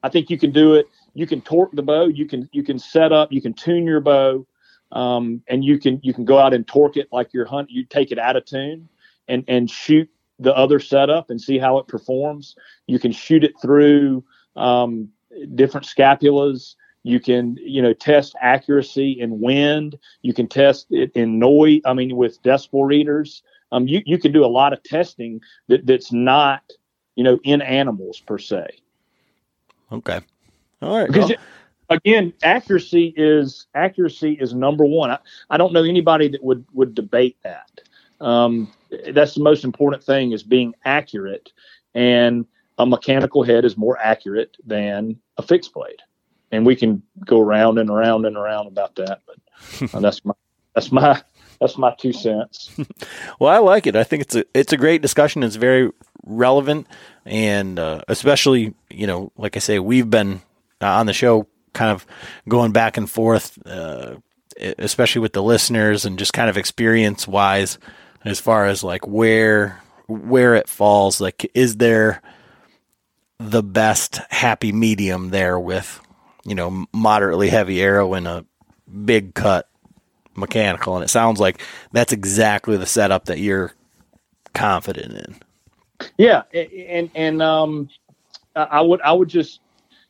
I 0.03 0.09
think 0.09 0.29
you 0.29 0.38
can 0.38 0.51
do 0.51 0.73
it. 0.75 0.88
You 1.13 1.27
can 1.27 1.41
torque 1.41 1.71
the 1.73 1.83
bow. 1.83 2.07
You 2.07 2.25
can 2.25 2.49
you 2.51 2.63
can 2.63 2.79
set 2.79 3.11
up. 3.11 3.31
You 3.31 3.41
can 3.41 3.53
tune 3.53 3.85
your 3.85 3.99
bow, 3.99 4.45
um, 4.91 5.41
and 5.47 5.63
you 5.63 5.77
can 5.77 5.99
you 6.03 6.13
can 6.13 6.25
go 6.25 6.38
out 6.38 6.53
and 6.53 6.67
torque 6.67 6.97
it 6.97 7.07
like 7.11 7.33
your 7.33 7.45
hunt. 7.45 7.69
You 7.69 7.83
take 7.83 8.11
it 8.11 8.19
out 8.19 8.35
of 8.35 8.45
tune, 8.45 8.88
and 9.27 9.43
and 9.47 9.69
shoot 9.69 10.09
the 10.39 10.55
other 10.55 10.79
setup 10.79 11.29
and 11.29 11.39
see 11.39 11.59
how 11.59 11.77
it 11.77 11.88
performs. 11.88 12.55
You 12.88 12.97
can 12.97 13.11
shoot 13.11 13.43
it 13.43 13.53
through 13.61 14.23
um, 14.55 15.09
different 15.55 15.85
scapulas. 15.85 16.75
You 17.03 17.19
can 17.19 17.57
you 17.61 17.81
know 17.81 17.93
test 17.93 18.35
accuracy 18.41 19.11
in 19.19 19.39
wind. 19.39 19.97
You 20.21 20.33
can 20.33 20.47
test 20.47 20.87
it 20.91 21.11
in 21.13 21.39
noise. 21.39 21.81
I 21.85 21.93
mean 21.93 22.15
with 22.15 22.41
decibel 22.43 22.85
readers. 22.85 23.43
Um, 23.71 23.87
you 23.87 24.01
you 24.05 24.19
can 24.19 24.31
do 24.31 24.43
a 24.43 24.47
lot 24.47 24.73
of 24.73 24.83
testing 24.83 25.41
that 25.67 25.85
that's 25.85 26.11
not 26.11 26.63
you 27.15 27.23
know, 27.23 27.39
in 27.43 27.61
animals 27.61 28.19
per 28.19 28.37
se. 28.37 28.67
Okay. 29.91 30.19
All 30.81 30.97
right. 30.97 31.07
Because 31.07 31.29
well, 31.29 31.37
again, 31.89 32.33
accuracy 32.43 33.13
is 33.17 33.67
accuracy 33.75 34.33
is 34.39 34.53
number 34.53 34.85
one. 34.85 35.11
I, 35.11 35.19
I 35.49 35.57
don't 35.57 35.73
know 35.73 35.83
anybody 35.83 36.29
that 36.29 36.43
would 36.43 36.65
would 36.73 36.95
debate 36.95 37.37
that. 37.43 37.81
Um, 38.19 38.71
that's 39.13 39.35
the 39.35 39.43
most 39.43 39.63
important 39.63 40.03
thing 40.03 40.31
is 40.31 40.43
being 40.43 40.73
accurate, 40.85 41.51
and 41.93 42.45
a 42.77 42.85
mechanical 42.85 43.43
head 43.43 43.65
is 43.65 43.77
more 43.77 43.97
accurate 43.99 44.57
than 44.65 45.19
a 45.37 45.41
fixed 45.41 45.73
blade. 45.73 46.01
And 46.51 46.65
we 46.65 46.75
can 46.75 47.01
go 47.25 47.39
around 47.39 47.77
and 47.77 47.89
around 47.89 48.25
and 48.25 48.35
around 48.35 48.67
about 48.67 48.95
that, 48.95 49.21
but 49.25 49.93
uh, 49.95 49.99
that's 49.99 50.23
my 50.25 50.33
that's 50.75 50.91
my 50.91 51.21
that's 51.59 51.77
my 51.77 51.95
two 51.97 52.13
cents. 52.13 52.71
Well, 53.39 53.49
I 53.51 53.57
like 53.57 53.87
it. 53.87 53.95
I 53.95 54.03
think 54.03 54.21
it's 54.21 54.35
a 54.35 54.45
it's 54.53 54.73
a 54.73 54.77
great 54.77 55.01
discussion. 55.01 55.41
It's 55.41 55.55
very 55.55 55.91
relevant, 56.23 56.87
and 57.25 57.79
uh, 57.79 58.01
especially 58.07 58.75
you 58.89 59.07
know, 59.07 59.31
like 59.35 59.55
I 59.55 59.59
say, 59.59 59.79
we've 59.79 60.09
been 60.09 60.41
uh, 60.81 60.87
on 60.87 61.07
the 61.07 61.13
show, 61.13 61.47
kind 61.73 61.91
of 61.91 62.05
going 62.47 62.71
back 62.71 62.97
and 62.97 63.09
forth, 63.09 63.57
uh, 63.65 64.15
especially 64.59 65.21
with 65.21 65.33
the 65.33 65.41
listeners, 65.41 66.05
and 66.05 66.19
just 66.19 66.33
kind 66.33 66.49
of 66.49 66.57
experience 66.57 67.27
wise, 67.27 67.79
as 68.23 68.39
far 68.39 68.67
as 68.67 68.83
like 68.83 69.07
where 69.07 69.81
where 70.07 70.53
it 70.55 70.67
falls. 70.67 71.19
Like, 71.19 71.49
is 71.55 71.77
there 71.77 72.21
the 73.39 73.63
best 73.63 74.17
happy 74.29 74.71
medium 74.71 75.29
there 75.29 75.59
with 75.59 75.99
you 76.45 76.55
know 76.55 76.85
moderately 76.93 77.49
heavy 77.49 77.81
arrow 77.81 78.13
and 78.13 78.27
a 78.27 78.45
big 79.05 79.34
cut 79.34 79.69
mechanical 80.35 80.95
and 80.95 81.03
it 81.03 81.09
sounds 81.09 81.39
like 81.39 81.61
that's 81.91 82.13
exactly 82.13 82.77
the 82.77 82.85
setup 82.85 83.26
that 83.26 83.39
you're 83.39 83.73
confident 84.53 85.13
in 85.13 85.35
Yeah, 86.18 86.43
and 86.53 87.09
and 87.15 87.41
um, 87.41 87.89
I 88.55 88.81
would 88.81 89.01
I 89.01 89.11
would 89.11 89.30
just 89.30 89.59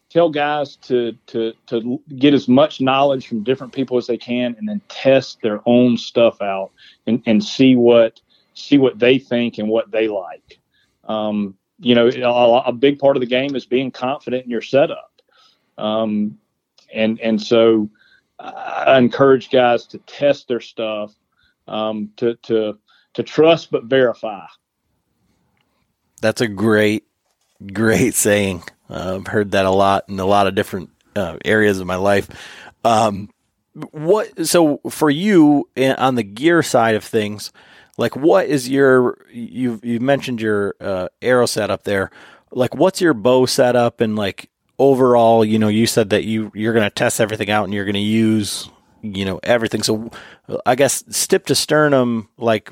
tell 0.10 0.30
guys 0.30 0.76
to 0.78 1.14
to 1.28 1.54
to 1.68 2.02
get 2.18 2.34
as 2.34 2.48
much 2.48 2.82
knowledge 2.82 3.28
from 3.28 3.44
different 3.44 3.74
people 3.74 3.98
as 3.98 4.08
they 4.08 4.18
can, 4.18 4.56
and 4.58 4.68
then 4.68 4.82
test 4.90 5.42
their 5.42 5.62
own 5.66 5.98
stuff 5.98 6.42
out 6.42 6.72
and 7.08 7.22
and 7.26 7.44
see 7.44 7.76
what 7.76 8.22
see 8.54 8.78
what 8.78 9.00
they 9.00 9.18
think 9.18 9.58
and 9.58 9.68
what 9.68 9.92
they 9.92 10.08
like. 10.08 10.60
Um, 11.06 11.56
you 11.80 11.96
know, 11.96 12.08
a, 12.08 12.70
a 12.70 12.72
big 12.72 13.00
part 13.00 13.18
of 13.18 13.22
the 13.22 13.28
game 13.28 13.56
is 13.56 13.66
being 13.66 13.90
confident 13.92 14.46
in 14.46 14.52
your 14.52 14.62
setup, 14.62 15.11
um, 15.78 16.38
and 16.94 17.20
and 17.20 17.42
so 17.42 17.90
I 18.40 18.98
encourage 18.98 19.50
guys 19.50 19.86
to 19.88 19.98
test 20.00 20.48
their 20.48 20.60
stuff, 20.60 21.14
um, 21.68 22.12
to 22.18 22.36
to 22.44 22.78
to 23.14 23.24
trust 23.24 23.72
but 23.72 23.86
verify. 23.86 24.46
that's 26.22 26.42
a 26.42 26.48
great 26.48 27.04
great 27.74 28.14
saying. 28.14 28.64
Uh, 28.90 29.16
i've 29.16 29.28
heard 29.28 29.52
that 29.52 29.66
a 29.66 29.72
lot 29.72 30.06
in 30.10 30.20
a 30.20 30.26
lot 30.26 30.48
of 30.48 30.56
different 30.56 30.90
uh, 31.16 31.38
areas 31.46 31.80
of 31.80 31.88
my 31.88 31.96
life. 31.96 32.30
Um, 32.84 33.30
what 33.92 34.48
so 34.48 34.82
for 34.90 35.10
you 35.10 35.70
eh, 35.78 35.96
on 35.98 36.16
the 36.16 36.24
gear 36.24 36.62
side 36.62 36.96
of 36.96 37.04
things 37.04 37.52
like 37.98 38.16
what 38.16 38.48
is 38.48 38.70
your 38.70 39.18
you've 39.32 39.84
you've 39.84 40.02
mentioned 40.02 40.42
your 40.42 40.76
uh, 40.80 41.08
arrow 41.22 41.46
setup 41.46 41.84
there. 41.84 42.12
Like 42.52 42.76
what's 42.76 43.02
your 43.02 43.14
bow 43.14 43.46
setup 43.46 44.02
and 44.02 44.16
like 44.16 44.50
overall 44.82 45.46
you 45.46 45.60
know 45.60 45.68
you 45.68 45.86
said 45.86 46.10
that 46.10 46.24
you 46.24 46.52
you're 46.56 46.74
going 46.74 46.84
to 46.84 46.94
test 46.94 47.22
everything 47.22 47.52
out 47.52 47.66
and 47.66 47.74
you're 47.74 47.86
going 47.86 47.94
to 47.94 48.00
use 48.00 48.68
you 49.04 49.26
know 49.26 49.40
everything. 49.44 49.84
So 49.84 50.12
i 50.66 50.76
guess 50.76 51.04
stip 51.10 51.46
to 51.46 51.56
sternum 51.56 52.28
like 52.38 52.72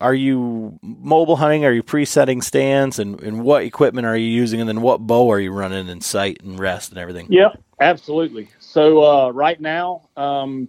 are 0.00 0.14
you 0.14 0.78
mobile 0.82 1.36
hunting? 1.36 1.64
Are 1.64 1.70
you 1.70 1.82
presetting 1.82 2.42
stands? 2.42 2.98
And, 2.98 3.20
and 3.20 3.44
what 3.44 3.62
equipment 3.62 4.04
are 4.04 4.16
you 4.16 4.26
using? 4.26 4.58
And 4.58 4.68
then 4.68 4.80
what 4.80 4.98
bow 4.98 5.30
are 5.30 5.38
you 5.38 5.52
running 5.52 5.86
in 5.86 6.00
sight 6.00 6.42
and 6.42 6.58
rest 6.58 6.90
and 6.90 6.98
everything? 6.98 7.28
Yeah, 7.30 7.50
absolutely. 7.80 8.48
So 8.58 9.04
uh, 9.04 9.30
right 9.30 9.60
now, 9.60 10.08
um, 10.16 10.68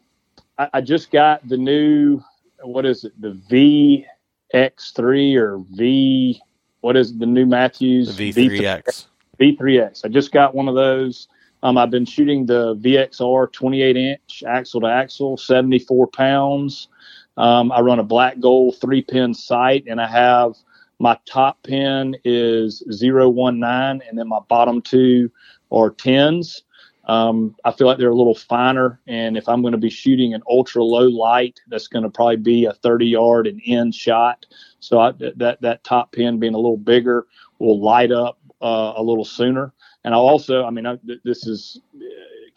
I, 0.60 0.69
I 0.76 0.81
just 0.81 1.10
got 1.11 1.47
the 1.47 1.57
new 1.57 2.22
what 2.61 2.85
is 2.85 3.05
it? 3.05 3.19
The 3.19 4.05
VX3 4.53 5.35
or 5.35 5.57
V 5.72 6.39
what 6.81 6.97
is 6.97 7.11
it, 7.11 7.19
the 7.19 7.26
new 7.26 7.45
Mathews 7.45 8.15
The 8.15 8.34
V3X. 8.34 9.07
V3X. 9.39 10.05
I 10.05 10.10
just 10.10 10.31
got 10.31 10.55
one 10.55 10.68
of 10.68 10.76
those. 10.76 11.27
Um, 11.64 11.77
I've 11.77 11.91
been 11.91 12.05
shooting 12.05 12.45
the 12.45 12.76
VXR 12.76 13.51
28 13.51 13.95
inch 13.95 14.43
axle 14.45 14.81
to 14.81 14.88
axle, 14.88 15.38
74 15.38 16.07
pounds. 16.07 16.89
Um, 17.38 17.72
I 17.72 17.80
run 17.80 17.99
a 17.99 18.03
black 18.03 18.39
gold 18.39 18.76
three 18.80 19.01
pin 19.01 19.34
sight, 19.34 19.85
and 19.88 19.99
I 19.99 20.07
have 20.07 20.53
my 20.99 21.18
top 21.26 21.64
pin 21.64 22.15
is 22.23 22.84
019, 22.88 23.64
and 23.64 24.01
then 24.18 24.27
my 24.27 24.39
bottom 24.49 24.81
two 24.81 25.31
are 25.72 25.91
10s. 25.91 26.61
Um, 27.05 27.55
I 27.65 27.72
feel 27.72 27.88
like 27.88 27.97
they're 27.97 28.10
a 28.10 28.15
little 28.15 28.35
finer, 28.35 29.01
and 29.07 29.35
if 29.35 29.49
I'm 29.49 29.61
going 29.61 29.73
to 29.73 29.77
be 29.77 29.89
shooting 29.89 30.34
an 30.34 30.43
ultra 30.49 30.84
low 30.84 31.07
light, 31.07 31.60
that's 31.68 31.88
going 31.88 32.03
to 32.03 32.10
probably 32.10 32.38
be 32.38 32.65
a 32.65 32.73
30 32.73 33.07
yard 33.07 33.47
and 33.47 33.60
in 33.65 33.91
shot. 33.91 34.45
So 34.80 34.99
I, 34.99 35.11
that 35.35 35.57
that 35.61 35.84
top 35.84 36.11
pin 36.14 36.39
being 36.39 36.53
a 36.53 36.60
little 36.60 36.77
bigger 36.77 37.26
will 37.60 37.81
light 37.81 38.11
up 38.11 38.38
uh, 38.64 38.94
a 38.95 39.03
little 39.03 39.26
sooner. 39.26 39.73
And 40.03 40.14
I 40.14 40.18
also, 40.18 40.64
I 40.65 40.69
mean, 40.69 40.85
I, 40.85 40.98
this 41.23 41.45
is 41.45 41.80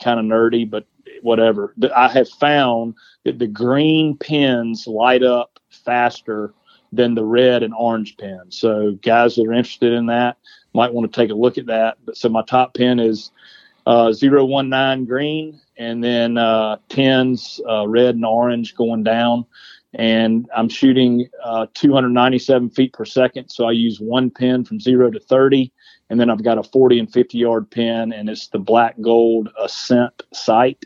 kind 0.03 0.19
of 0.19 0.27
nerdy, 0.27 0.69
but 0.69 0.87
whatever. 1.23 1.75
I 1.95 2.09
have 2.09 2.29
found 2.29 2.95
that 3.25 3.39
the 3.39 3.47
green 3.47 4.17
pins 4.17 4.87
light 4.87 5.23
up 5.23 5.59
faster 5.71 6.55
than 6.93 7.15
the 7.15 7.25
red 7.25 7.63
and 7.63 7.75
orange 7.75 8.17
pins. 8.17 8.59
So 8.59 8.93
guys 9.03 9.35
that 9.37 9.47
are 9.47 9.53
interested 9.53 9.93
in 9.93 10.07
that 10.07 10.39
might 10.73 10.93
want 10.93 11.11
to 11.11 11.21
take 11.21 11.31
a 11.31 11.35
look 11.35 11.59
at 11.59 11.67
that. 11.67 11.99
But 12.05 12.17
so 12.17 12.29
my 12.29 12.43
top 12.43 12.75
pin 12.75 13.01
is 13.01 13.33
uh, 13.87 14.13
019 14.21 15.05
green 15.05 15.61
and 15.79 16.03
then 16.03 16.39
uh, 16.39 16.77
10s 16.89 17.61
uh, 17.69 17.87
red 17.89 18.15
and 18.15 18.25
orange 18.25 18.75
going 18.77 19.03
down. 19.03 19.47
And 19.95 20.49
I'm 20.55 20.69
shooting 20.69 21.29
uh, 21.43 21.67
297 21.75 22.71
feet 22.71 22.93
per 22.93 23.05
second. 23.05 23.49
So 23.49 23.67
I 23.67 23.73
use 23.73 23.99
one 23.99 24.31
pin 24.31 24.65
from 24.65 24.79
zero 24.79 25.11
to 25.11 25.19
30. 25.19 25.73
And 26.09 26.21
then 26.21 26.31
I've 26.31 26.45
got 26.45 26.59
a 26.59 26.63
40 26.63 27.01
and 27.01 27.13
50 27.13 27.39
yard 27.39 27.71
pin, 27.71 28.13
and 28.13 28.29
it's 28.29 28.49
the 28.49 28.59
black 28.59 29.01
gold 29.01 29.49
Ascent 29.61 30.23
sight 30.33 30.85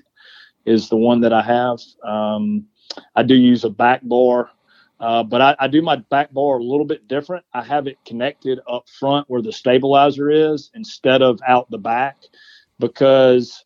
is 0.65 0.89
the 0.89 0.97
one 0.97 1.21
that 1.21 1.33
I 1.33 1.43
have. 1.43 1.81
Um, 2.05 2.67
I 3.15 3.23
do 3.23 3.35
use 3.35 3.65
a 3.65 3.71
back 3.71 4.01
bar, 4.03 4.51
uh, 4.99 5.23
but 5.23 5.41
I, 5.41 5.57
I, 5.59 5.69
do 5.69 5.81
my 5.81 5.97
back 5.97 6.33
bar 6.33 6.59
a 6.59 6.63
little 6.63 6.85
bit 6.85 7.09
different. 7.09 7.45
I 7.55 7.63
have 7.63 7.87
it 7.87 7.99
connected 8.05 8.61
up 8.69 8.89
front 8.89 9.29
where 9.31 9.43
the 9.43 9.53
stabilizer 9.53 10.31
is 10.31 10.71
instead 10.75 11.23
of 11.23 11.41
out 11.47 11.71
the 11.71 11.79
back 11.79 12.19
because 12.79 13.65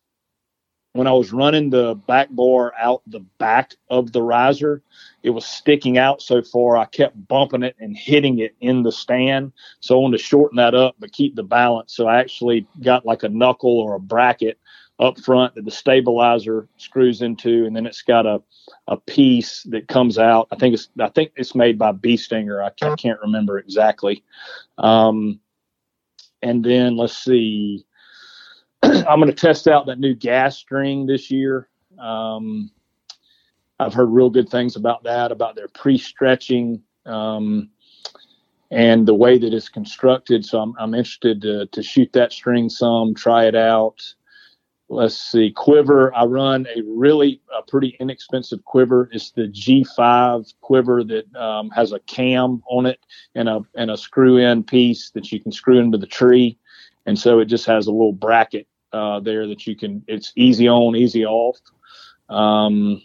when 0.95 1.07
I 1.07 1.11
was 1.11 1.33
running 1.33 1.69
the 1.69 1.95
back 2.07 2.29
bar 2.31 2.73
out 2.79 3.01
the 3.05 3.19
back 3.37 3.73
of 3.89 4.13
the 4.13 4.21
riser, 4.21 4.81
it 5.23 5.31
was 5.31 5.45
sticking 5.45 5.97
out 5.97 6.21
so 6.21 6.41
far. 6.41 6.77
I 6.77 6.85
kept 6.85 7.27
bumping 7.27 7.63
it 7.63 7.75
and 7.79 7.97
hitting 7.97 8.39
it 8.39 8.55
in 8.61 8.81
the 8.81 8.93
stand. 8.93 9.51
So 9.81 9.95
I 9.95 10.01
wanted 10.01 10.19
to 10.19 10.23
shorten 10.23 10.55
that 10.55 10.73
up, 10.73 10.95
but 10.97 11.11
keep 11.11 11.35
the 11.35 11.43
balance. 11.43 11.93
So 11.93 12.07
I 12.07 12.21
actually 12.21 12.65
got 12.81 13.05
like 13.05 13.23
a 13.23 13.29
knuckle 13.29 13.77
or 13.77 13.95
a 13.95 13.99
bracket 13.99 14.57
up 14.97 15.19
front 15.19 15.53
that 15.55 15.65
the 15.65 15.71
stabilizer 15.71 16.69
screws 16.77 17.21
into, 17.21 17.65
and 17.65 17.75
then 17.75 17.85
it's 17.85 18.01
got 18.01 18.25
a 18.25 18.41
a 18.87 18.95
piece 18.95 19.63
that 19.63 19.89
comes 19.89 20.17
out. 20.17 20.47
I 20.53 20.55
think 20.55 20.75
it's 20.75 20.87
I 20.97 21.09
think 21.09 21.33
it's 21.35 21.55
made 21.55 21.77
by 21.77 21.91
Bee 21.91 22.15
Stinger. 22.15 22.63
I, 22.63 22.69
can't 22.95 23.19
remember 23.19 23.59
exactly. 23.59 24.23
Um, 24.77 25.41
and 26.41 26.63
then 26.63 26.95
let's 26.95 27.17
see. 27.17 27.85
I'm 29.07 29.19
going 29.19 29.27
to 29.27 29.33
test 29.33 29.67
out 29.67 29.85
that 29.87 29.99
new 29.99 30.13
gas 30.13 30.57
string 30.57 31.05
this 31.05 31.31
year. 31.31 31.69
Um, 31.99 32.71
I've 33.79 33.93
heard 33.93 34.07
real 34.07 34.29
good 34.29 34.49
things 34.49 34.75
about 34.75 35.03
that, 35.03 35.31
about 35.31 35.55
their 35.55 35.67
pre-stretching 35.69 36.81
um, 37.05 37.69
and 38.71 39.07
the 39.07 39.13
way 39.13 39.37
that 39.37 39.53
it's 39.53 39.69
constructed. 39.69 40.45
So 40.45 40.59
I'm, 40.59 40.73
I'm 40.77 40.93
interested 40.93 41.41
to, 41.41 41.65
to 41.67 41.83
shoot 41.83 42.11
that 42.13 42.31
string 42.31 42.69
some, 42.69 43.15
try 43.15 43.45
it 43.45 43.55
out 43.55 44.01
let's 44.87 45.17
see 45.17 45.51
quiver 45.51 46.13
i 46.13 46.23
run 46.23 46.67
a 46.75 46.81
really 46.85 47.41
a 47.57 47.63
pretty 47.63 47.97
inexpensive 47.99 48.63
quiver 48.65 49.09
it's 49.11 49.31
the 49.31 49.47
g5 49.47 50.53
quiver 50.61 51.03
that 51.03 51.35
um, 51.35 51.71
has 51.71 51.91
a 51.91 51.99
cam 52.01 52.61
on 52.69 52.85
it 52.85 52.99
and 53.33 53.49
a 53.49 53.61
and 53.75 53.89
a 53.89 53.97
screw 53.97 54.37
in 54.37 54.63
piece 54.63 55.09
that 55.09 55.31
you 55.31 55.39
can 55.39 55.51
screw 55.51 55.79
into 55.79 55.97
the 55.97 56.05
tree 56.05 56.57
and 57.07 57.17
so 57.17 57.39
it 57.39 57.45
just 57.45 57.65
has 57.65 57.87
a 57.87 57.91
little 57.91 58.13
bracket 58.13 58.67
uh, 58.95 59.19
there 59.19 59.47
that 59.47 59.67
you 59.67 59.75
can 59.75 60.03
it's 60.07 60.31
easy 60.35 60.67
on 60.67 60.95
easy 60.95 61.25
off 61.25 61.59
um, 62.29 63.01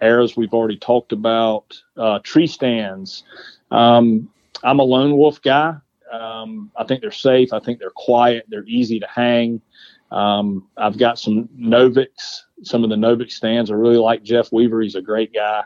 arrows 0.00 0.36
we've 0.36 0.54
already 0.54 0.78
talked 0.78 1.12
about 1.12 1.80
uh, 1.96 2.18
tree 2.22 2.46
stands 2.46 3.24
um, 3.70 4.30
i'm 4.62 4.78
a 4.78 4.84
lone 4.84 5.16
wolf 5.16 5.40
guy 5.42 5.74
um, 6.12 6.70
i 6.76 6.84
think 6.84 7.00
they're 7.00 7.10
safe 7.10 7.52
i 7.52 7.60
think 7.60 7.78
they're 7.78 7.90
quiet 7.90 8.46
they're 8.48 8.64
easy 8.66 9.00
to 9.00 9.06
hang 9.06 9.60
um, 10.10 10.68
I've 10.76 10.98
got 10.98 11.18
some 11.18 11.48
Novix. 11.58 12.42
Some 12.62 12.84
of 12.84 12.90
the 12.90 12.96
Novix 12.96 13.32
stands. 13.32 13.70
I 13.70 13.74
really 13.74 13.96
like 13.96 14.22
Jeff 14.22 14.52
Weaver. 14.52 14.80
He's 14.80 14.96
a 14.96 15.02
great 15.02 15.32
guy. 15.32 15.62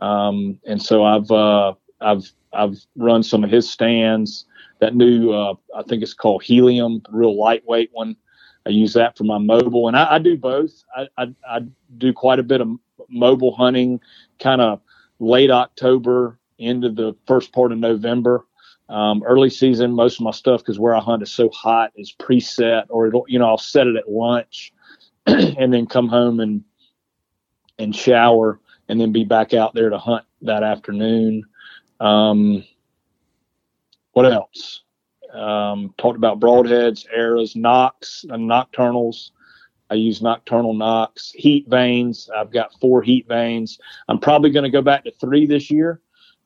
Um, 0.00 0.58
and 0.66 0.80
so 0.80 1.04
I've 1.04 1.30
uh, 1.30 1.74
I've 2.00 2.30
I've 2.52 2.76
run 2.96 3.22
some 3.22 3.44
of 3.44 3.50
his 3.50 3.70
stands. 3.70 4.46
That 4.80 4.94
new 4.94 5.30
uh, 5.30 5.54
I 5.76 5.82
think 5.82 6.02
it's 6.02 6.14
called 6.14 6.42
Helium, 6.42 7.02
real 7.10 7.38
lightweight 7.38 7.90
one. 7.92 8.16
I 8.66 8.70
use 8.70 8.92
that 8.94 9.16
for 9.16 9.24
my 9.24 9.38
mobile, 9.38 9.88
and 9.88 9.96
I, 9.96 10.14
I 10.14 10.18
do 10.18 10.36
both. 10.36 10.84
I, 10.96 11.08
I, 11.18 11.34
I 11.48 11.60
do 11.98 12.12
quite 12.12 12.38
a 12.38 12.44
bit 12.44 12.60
of 12.60 12.68
mobile 13.08 13.54
hunting, 13.54 14.00
kind 14.38 14.60
of 14.60 14.80
late 15.18 15.50
October 15.50 16.38
into 16.58 16.90
the 16.90 17.14
first 17.26 17.52
part 17.52 17.72
of 17.72 17.78
November. 17.78 18.46
Um, 18.88 19.22
early 19.24 19.50
season, 19.50 19.92
most 19.92 20.20
of 20.20 20.24
my 20.24 20.32
stuff, 20.32 20.60
because 20.60 20.78
where 20.78 20.94
I 20.94 21.00
hunt 21.00 21.22
is 21.22 21.32
so 21.32 21.48
hot, 21.50 21.92
is 21.96 22.14
preset, 22.18 22.84
or 22.88 23.08
it'll, 23.08 23.24
you 23.26 23.38
know, 23.38 23.46
I'll 23.46 23.58
set 23.58 23.86
it 23.86 23.96
at 23.96 24.10
lunch, 24.10 24.72
and 25.26 25.72
then 25.72 25.86
come 25.86 26.08
home 26.08 26.40
and 26.40 26.62
and 27.78 27.96
shower, 27.96 28.60
and 28.88 29.00
then 29.00 29.12
be 29.12 29.24
back 29.24 29.54
out 29.54 29.74
there 29.74 29.88
to 29.88 29.98
hunt 29.98 30.24
that 30.42 30.62
afternoon. 30.62 31.44
Um, 32.00 32.64
what 34.12 34.30
else? 34.30 34.82
Um, 35.32 35.94
talked 35.98 36.16
about 36.16 36.40
broadheads, 36.40 37.06
arrows, 37.12 37.56
nocks, 37.56 38.24
and 38.28 38.48
Nockturnals. 38.48 39.30
I 39.90 39.94
use 39.94 40.20
Nockturnal 40.20 40.76
nocks, 40.76 41.32
heat 41.32 41.68
vanes. 41.68 42.30
I've 42.34 42.50
got 42.52 42.72
four 42.80 43.02
heat 43.02 43.28
vanes. 43.28 43.78
I'm 44.08 44.18
probably 44.18 44.50
going 44.50 44.64
to 44.64 44.70
go 44.70 44.82
back 44.82 45.04
to 45.04 45.10
three 45.10 45.46
this 45.46 45.70
year 45.70 46.00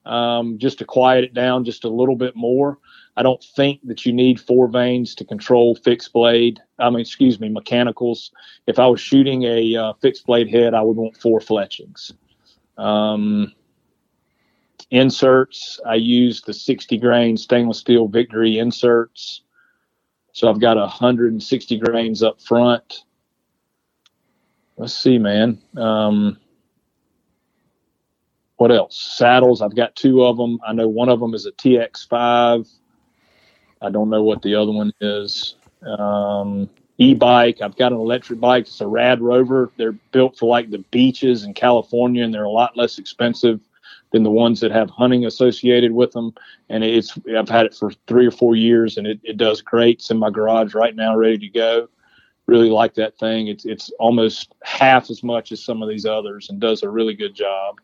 um, 0.07 0.59
just 0.59 0.79
to 0.79 0.85
quiet 0.85 1.25
it 1.25 1.35
down 1.35 1.65
just 1.65 1.85
a 1.85 1.89
little 1.89 2.17
bit 2.17 2.35
more. 2.37 2.79
I 3.17 3.23
don't 3.23 3.43
think 3.43 3.81
that 3.85 4.05
you 4.05 4.13
need 4.13 4.41
four 4.41 4.69
vanes 4.69 5.15
to 5.17 5.25
control 5.25 5.75
fixed 5.75 6.13
blade. 6.13 6.61
I 6.79 6.91
mean, 6.91 7.01
excuse 7.01 7.41
me, 7.41 7.49
mechanicals. 7.49 8.31
If 8.67 8.79
I 8.79 8.87
was 8.87 9.01
shooting 9.01 9.45
a 9.45 9.77
uh, 9.77 9.93
fixed 9.95 10.27
blade 10.27 10.49
head, 10.49 10.75
I 10.75 10.83
would 10.83 10.97
want 10.97 11.17
four 11.17 11.41
fletchings. 11.41 12.13
Um, 12.77 13.53
inserts, 14.91 15.81
I 15.87 15.97
use 15.97 16.43
the 16.43 16.55
60 16.55 16.99
grain 16.99 17.37
stainless 17.37 17.79
steel 17.79 18.09
Victory 18.09 18.59
inserts. 18.59 19.43
So 20.33 20.49
I've 20.49 20.61
got 20.61 20.77
160 20.77 21.79
grains 21.79 22.23
up 22.23 22.41
front. 22.41 23.05
Let's 24.77 24.93
see, 24.93 25.19
man. 25.19 25.59
Um, 25.77 26.39
what 28.57 28.71
else? 28.71 29.15
Saddles. 29.17 29.63
I've 29.63 29.77
got 29.77 29.97
two 29.97 30.25
of 30.25 30.37
them. 30.37 30.59
I 30.67 30.73
know 30.73 30.89
one 30.89 31.09
of 31.09 31.21
them 31.21 31.35
is 31.35 31.47
a 31.47 31.53
TX5. 31.53 32.69
I 33.83 33.91
don't 33.91 34.11
know 34.11 34.23
what 34.23 34.43
the 34.43 34.55
other 34.55 34.73
one 34.73 34.93
is. 35.01 35.57
Um, 35.83 36.69
e-bike. 36.99 37.61
I've 37.61 37.77
got 37.77 37.93
an 37.93 37.99
electric 37.99 38.41
bike. 38.41 38.65
It's 38.67 38.81
a 38.81 38.87
Rad 38.87 39.21
Rover. 39.21 39.71
They're 39.77 39.93
built 39.93 40.39
for 40.39 40.49
like 40.49 40.71
the 40.71 40.85
beaches 40.91 41.45
in 41.45 41.55
California, 41.55 42.25
and 42.25 42.33
they're 42.33 42.45
a 42.45 42.51
lot 42.51 42.77
less 42.77 42.99
expensive 42.99 43.61
than 44.17 44.23
the 44.23 44.31
ones 44.31 44.61
that 44.61 44.73
have 44.73 44.89
hunting 44.89 45.27
associated 45.27 45.93
with 45.93 46.13
them. 46.13 46.35
And 46.71 46.83
it's 46.83 47.19
I've 47.37 47.51
had 47.51 47.67
it 47.67 47.75
for 47.75 47.93
three 48.07 48.27
or 48.27 48.31
four 48.31 48.57
years, 48.57 48.97
and 48.97 49.07
it, 49.07 49.21
it 49.23 49.37
does 49.37 49.61
great. 49.61 49.99
It's 49.99 50.11
in 50.11 50.19
my 50.19 50.31
garage 50.31 50.75
right 50.75 50.97
now, 50.97 51.15
ready 51.15 51.37
to 51.37 51.49
go. 51.49 51.89
Really 52.47 52.71
like 52.71 52.95
that 52.95 53.19
thing. 53.19 53.49
It's 53.49 53.67
it's 53.67 53.91
almost 53.99 54.55
half 54.63 55.11
as 55.11 55.23
much 55.23 55.53
as 55.53 55.63
some 55.63 55.83
of 55.83 55.89
these 55.91 56.07
others, 56.07 56.49
and 56.49 56.59
does 56.59 56.83
a 56.83 56.89
really 56.89 57.13
good 57.13 57.35
job. 57.35 57.77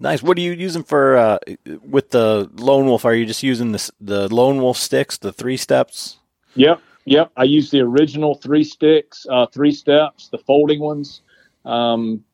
Nice. 0.00 0.22
What 0.22 0.38
are 0.38 0.40
you 0.40 0.52
using 0.52 0.82
for 0.82 1.16
uh, 1.16 1.38
with 1.82 2.10
the 2.10 2.50
lone 2.54 2.86
wolf? 2.86 3.04
Are 3.04 3.14
you 3.14 3.26
just 3.26 3.42
using 3.42 3.72
the 3.72 3.90
the 4.00 4.34
lone 4.34 4.62
wolf 4.62 4.78
sticks, 4.78 5.18
the 5.18 5.32
three 5.32 5.58
steps? 5.58 6.18
Yep, 6.54 6.80
yep. 7.04 7.32
I 7.36 7.44
use 7.44 7.70
the 7.70 7.80
original 7.80 8.36
three 8.36 8.64
sticks, 8.64 9.26
uh, 9.28 9.46
three 9.46 9.72
steps, 9.72 10.28
the 10.28 10.38
folding 10.38 10.80
ones. 10.80 11.20
Um, 11.66 12.24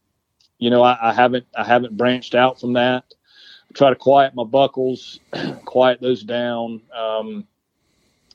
you 0.60 0.70
know, 0.70 0.82
I, 0.82 1.10
I, 1.10 1.12
haven't 1.12 1.46
I 1.56 1.64
haven't 1.64 1.96
branched 1.96 2.36
out 2.36 2.60
from 2.60 2.74
that. 2.74 3.04
I 3.68 3.72
try 3.74 3.90
to 3.90 3.96
quiet 3.96 4.34
my 4.34 4.44
buckles, 4.44 5.18
quiet 5.64 6.00
those 6.00 6.22
down. 6.22 6.82
Um, 6.96 7.46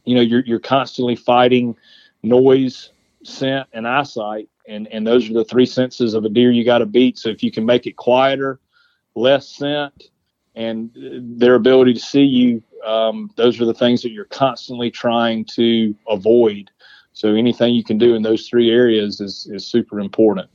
you 0.04 0.16
know, 0.16 0.22
you're 0.22 0.44
you're 0.46 0.60
constantly 0.60 1.16
fighting 1.16 1.76
noise, 2.24 2.92
scent, 3.24 3.70
and 3.72 3.88
eyesight, 3.88 4.50
and 4.68 4.88
and 4.92 5.08
those 5.08 5.30
are 5.30 5.34
the 5.34 5.46
three 5.46 5.66
senses 5.66 6.14
of 6.14 6.26
a 6.26 6.30
deer 6.30 6.52
you 6.52 6.66
got 6.66 6.80
to 6.80 6.86
beat. 6.86 7.18
So 7.18 7.30
if 7.30 7.42
you 7.44 7.52
can 7.52 7.66
make 7.66 7.88
it 7.88 7.96
quieter 7.96 8.60
less 9.16 9.48
scent 9.48 10.10
and 10.56 10.92
their 11.40 11.56
ability 11.56 11.94
to 11.94 12.00
see 12.00 12.24
you 12.24 12.62
um, 12.86 13.32
those 13.36 13.60
are 13.60 13.66
the 13.66 13.74
things 13.74 14.02
that 14.04 14.12
you're 14.12 14.26
constantly 14.26 14.92
trying 14.92 15.44
to 15.46 15.96
avoid. 16.08 16.70
So 17.14 17.34
anything 17.34 17.74
you 17.74 17.84
can 17.84 17.98
do 17.98 18.14
in 18.14 18.22
those 18.22 18.48
three 18.48 18.70
areas 18.70 19.20
is, 19.20 19.48
is 19.52 19.66
super 19.66 20.00
important. 20.00 20.50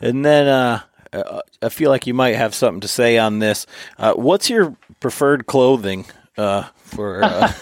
And 0.00 0.24
then 0.24 0.48
uh, 0.48 0.82
uh 1.12 1.40
I 1.62 1.68
feel 1.68 1.90
like 1.90 2.06
you 2.06 2.14
might 2.14 2.36
have 2.36 2.54
something 2.54 2.80
to 2.80 2.88
say 2.88 3.18
on 3.18 3.38
this. 3.38 3.66
Uh, 3.98 4.14
what's 4.14 4.48
your 4.48 4.76
preferred 5.00 5.46
clothing 5.46 6.06
uh, 6.38 6.68
for? 6.76 7.22
Uh, 7.22 7.52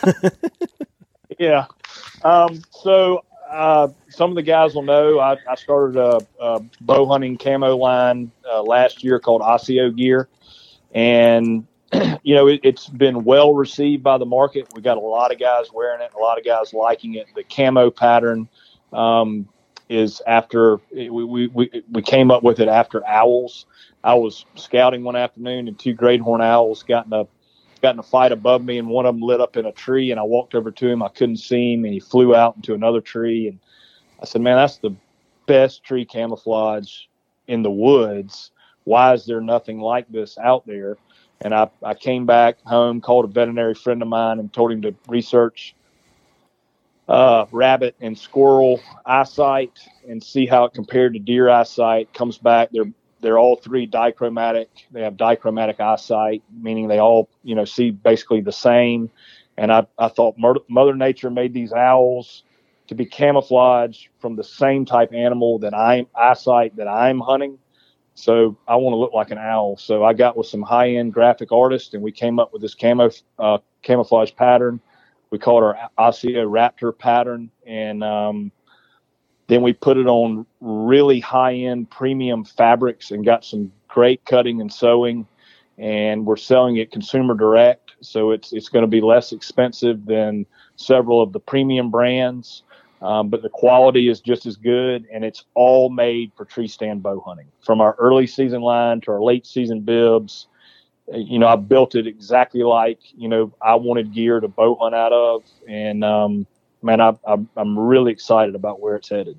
yeah. 1.38 1.66
Um, 2.22 2.62
so 2.70 3.24
uh, 3.50 3.88
some 4.08 4.30
of 4.30 4.36
the 4.36 4.42
guys 4.42 4.74
will 4.74 4.82
know 4.82 5.18
I, 5.18 5.36
I 5.48 5.54
started 5.54 5.96
a, 5.96 6.20
a, 6.40 6.60
bow 6.80 7.06
hunting 7.06 7.38
camo 7.38 7.76
line 7.76 8.30
last 8.62 9.02
year 9.02 9.18
called 9.18 9.42
Asio 9.42 9.96
Gear, 9.96 10.28
and 10.92 11.66
you 12.22 12.34
know 12.34 12.46
it, 12.48 12.64
has 12.64 12.86
been 12.86 13.24
well 13.24 13.54
received 13.54 14.02
by 14.02 14.18
the 14.18 14.26
market. 14.26 14.68
We 14.74 14.82
got 14.82 14.96
a 14.96 15.00
lot 15.00 15.32
of 15.32 15.38
guys 15.38 15.72
wearing 15.72 16.02
it, 16.02 16.12
a 16.14 16.18
lot 16.18 16.38
of 16.38 16.44
guys 16.44 16.74
liking 16.74 17.14
it. 17.14 17.26
The 17.34 17.44
camo 17.44 17.90
pattern 17.90 18.48
um, 18.92 19.48
is 19.88 20.20
after 20.26 20.80
we, 20.92 21.08
we, 21.10 21.82
we 21.90 22.02
came 22.02 22.30
up 22.30 22.42
with 22.42 22.60
it 22.60 22.68
after 22.68 23.06
owls. 23.06 23.66
I 24.04 24.14
was 24.14 24.44
scouting 24.54 25.02
one 25.04 25.16
afternoon, 25.16 25.68
and 25.68 25.78
two 25.78 25.94
great 25.94 26.20
horn 26.20 26.40
owls 26.40 26.82
got 26.82 27.06
in 27.06 27.12
a 27.12 27.26
got 27.80 27.94
in 27.94 27.98
a 28.00 28.02
fight 28.02 28.32
above 28.32 28.64
me, 28.64 28.78
and 28.78 28.88
one 28.88 29.06
of 29.06 29.14
them 29.14 29.22
lit 29.22 29.40
up 29.40 29.56
in 29.56 29.66
a 29.66 29.72
tree. 29.72 30.10
And 30.10 30.18
I 30.20 30.24
walked 30.24 30.54
over 30.54 30.70
to 30.70 30.88
him. 30.88 31.02
I 31.02 31.08
couldn't 31.08 31.36
see 31.38 31.74
him, 31.74 31.84
and 31.84 31.94
he 31.94 32.00
flew 32.00 32.34
out 32.34 32.56
into 32.56 32.74
another 32.74 33.00
tree. 33.00 33.48
And 33.48 33.58
I 34.20 34.26
said, 34.26 34.42
"Man, 34.42 34.56
that's 34.56 34.78
the 34.78 34.94
best 35.46 35.84
tree 35.84 36.04
camouflage 36.04 37.04
in 37.46 37.62
the 37.62 37.70
woods. 37.70 38.50
Why 38.84 39.14
is 39.14 39.26
there 39.26 39.40
nothing 39.40 39.80
like 39.80 40.08
this 40.10 40.38
out 40.38 40.66
there?" 40.66 40.96
And 41.40 41.54
I, 41.54 41.70
I 41.84 41.94
came 41.94 42.26
back 42.26 42.60
home, 42.64 43.00
called 43.00 43.24
a 43.24 43.28
veterinary 43.28 43.74
friend 43.74 44.02
of 44.02 44.08
mine, 44.08 44.40
and 44.40 44.52
told 44.52 44.72
him 44.72 44.82
to 44.82 44.94
research 45.06 45.74
uh, 47.08 47.46
rabbit 47.52 47.96
and 48.00 48.18
squirrel 48.18 48.80
eyesight 49.06 49.78
and 50.08 50.22
see 50.22 50.46
how 50.46 50.64
it 50.64 50.74
compared 50.74 51.14
to 51.14 51.18
deer 51.18 51.48
eyesight. 51.48 52.12
Comes 52.12 52.38
back, 52.38 52.70
they're 52.72 52.92
they're 53.20 53.38
all 53.38 53.56
three 53.56 53.86
dichromatic. 53.86 54.68
They 54.92 55.02
have 55.02 55.16
dichromatic 55.16 55.80
eyesight, 55.80 56.42
meaning 56.52 56.86
they 56.86 56.98
all, 56.98 57.28
you 57.42 57.54
know, 57.56 57.64
see 57.64 57.90
basically 57.90 58.42
the 58.42 58.52
same. 58.52 59.10
And 59.56 59.72
I, 59.72 59.86
I 59.98 60.08
thought 60.08 60.36
Mother 60.68 60.94
Nature 60.94 61.30
made 61.30 61.52
these 61.52 61.72
owls 61.72 62.44
to 62.86 62.94
be 62.94 63.04
camouflaged 63.04 64.08
from 64.20 64.36
the 64.36 64.44
same 64.44 64.84
type 64.84 65.12
animal 65.12 65.58
that 65.60 65.74
I'm 65.74 66.06
eyesight 66.14 66.76
that 66.76 66.86
I'm 66.86 67.18
hunting. 67.18 67.58
So 68.14 68.56
I 68.66 68.76
want 68.76 68.94
to 68.94 68.98
look 68.98 69.12
like 69.12 69.30
an 69.30 69.38
owl. 69.38 69.76
So 69.76 70.04
I 70.04 70.12
got 70.12 70.36
with 70.36 70.46
some 70.46 70.62
high 70.62 70.90
end 70.90 71.12
graphic 71.12 71.52
artists 71.52 71.94
and 71.94 72.02
we 72.02 72.12
came 72.12 72.38
up 72.38 72.52
with 72.52 72.62
this 72.62 72.74
camo 72.74 73.10
uh, 73.38 73.58
camouflage 73.82 74.34
pattern. 74.34 74.80
We 75.30 75.38
called 75.38 75.62
our 75.62 75.76
Asio 75.98 76.46
Raptor 76.48 76.96
pattern. 76.96 77.50
And 77.66 78.02
um, 78.02 78.52
then 79.46 79.62
we 79.62 79.72
put 79.72 79.96
it 79.96 80.06
on 80.06 80.46
really 80.60 81.20
high 81.20 81.54
end 81.54 81.90
premium 81.90 82.44
fabrics 82.44 83.10
and 83.10 83.24
got 83.24 83.44
some 83.44 83.72
great 83.88 84.24
cutting 84.24 84.60
and 84.60 84.72
sewing. 84.72 85.26
And 85.76 86.26
we're 86.26 86.36
selling 86.36 86.76
it 86.76 86.90
consumer 86.90 87.34
direct. 87.34 87.92
So 88.00 88.30
it's, 88.30 88.52
it's 88.52 88.68
going 88.68 88.82
to 88.82 88.88
be 88.88 89.00
less 89.00 89.32
expensive 89.32 90.06
than 90.06 90.46
several 90.76 91.22
of 91.22 91.32
the 91.32 91.40
premium 91.40 91.90
brands. 91.90 92.62
Um, 93.00 93.28
but 93.28 93.42
the 93.42 93.48
quality 93.48 94.08
is 94.08 94.20
just 94.20 94.44
as 94.44 94.56
good, 94.56 95.06
and 95.12 95.24
it's 95.24 95.44
all 95.54 95.88
made 95.88 96.32
for 96.36 96.44
tree 96.44 96.66
stand 96.66 97.02
bow 97.02 97.22
hunting. 97.24 97.46
From 97.60 97.80
our 97.80 97.94
early 97.98 98.26
season 98.26 98.60
line 98.60 99.00
to 99.02 99.12
our 99.12 99.22
late 99.22 99.46
season 99.46 99.82
bibs, 99.82 100.48
you 101.12 101.38
know, 101.38 101.46
I 101.46 101.56
built 101.56 101.94
it 101.94 102.06
exactly 102.06 102.62
like 102.62 102.98
you 103.16 103.28
know 103.28 103.52
I 103.60 103.74
wanted 103.76 104.12
gear 104.12 104.40
to 104.40 104.48
bow 104.48 104.76
hunt 104.80 104.94
out 104.94 105.12
of, 105.12 105.44
and 105.66 106.04
um, 106.04 106.46
man, 106.82 107.00
I, 107.00 107.14
I, 107.26 107.36
I'm 107.56 107.78
really 107.78 108.12
excited 108.12 108.54
about 108.54 108.80
where 108.80 108.96
it's 108.96 109.08
headed. 109.08 109.38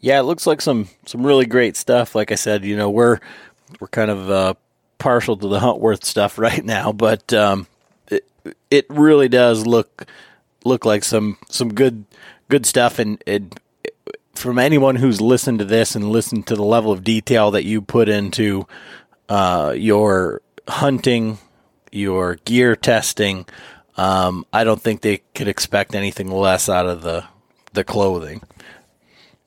Yeah, 0.00 0.20
it 0.20 0.24
looks 0.24 0.46
like 0.46 0.60
some 0.60 0.88
some 1.06 1.24
really 1.24 1.46
great 1.46 1.76
stuff. 1.76 2.14
Like 2.14 2.32
I 2.32 2.36
said, 2.36 2.64
you 2.64 2.76
know, 2.76 2.90
we're 2.90 3.18
we're 3.80 3.88
kind 3.88 4.10
of 4.10 4.30
uh, 4.30 4.54
partial 4.98 5.36
to 5.36 5.48
the 5.48 5.58
Huntworth 5.58 6.04
stuff 6.04 6.38
right 6.38 6.64
now, 6.64 6.92
but 6.92 7.32
um, 7.32 7.66
it 8.08 8.26
it 8.70 8.86
really 8.88 9.28
does 9.28 9.66
look 9.66 10.06
look 10.64 10.84
like 10.84 11.04
some 11.04 11.38
some 11.48 11.72
good 11.72 12.04
good 12.48 12.66
stuff. 12.66 12.98
And 12.98 13.22
it, 13.26 13.58
from 14.34 14.58
anyone 14.58 14.96
who's 14.96 15.20
listened 15.20 15.58
to 15.60 15.64
this 15.64 15.96
and 15.96 16.10
listened 16.10 16.46
to 16.46 16.54
the 16.54 16.62
level 16.62 16.92
of 16.92 17.02
detail 17.02 17.50
that 17.52 17.64
you 17.64 17.80
put 17.80 18.08
into 18.08 18.66
uh, 19.28 19.74
your 19.76 20.42
hunting, 20.68 21.38
your 21.92 22.36
gear 22.44 22.76
testing, 22.76 23.46
um, 23.96 24.44
I 24.52 24.64
don't 24.64 24.80
think 24.80 25.00
they 25.00 25.22
could 25.34 25.48
expect 25.48 25.94
anything 25.94 26.30
less 26.30 26.68
out 26.68 26.86
of 26.86 27.02
the 27.02 27.24
the 27.72 27.84
clothing. 27.84 28.42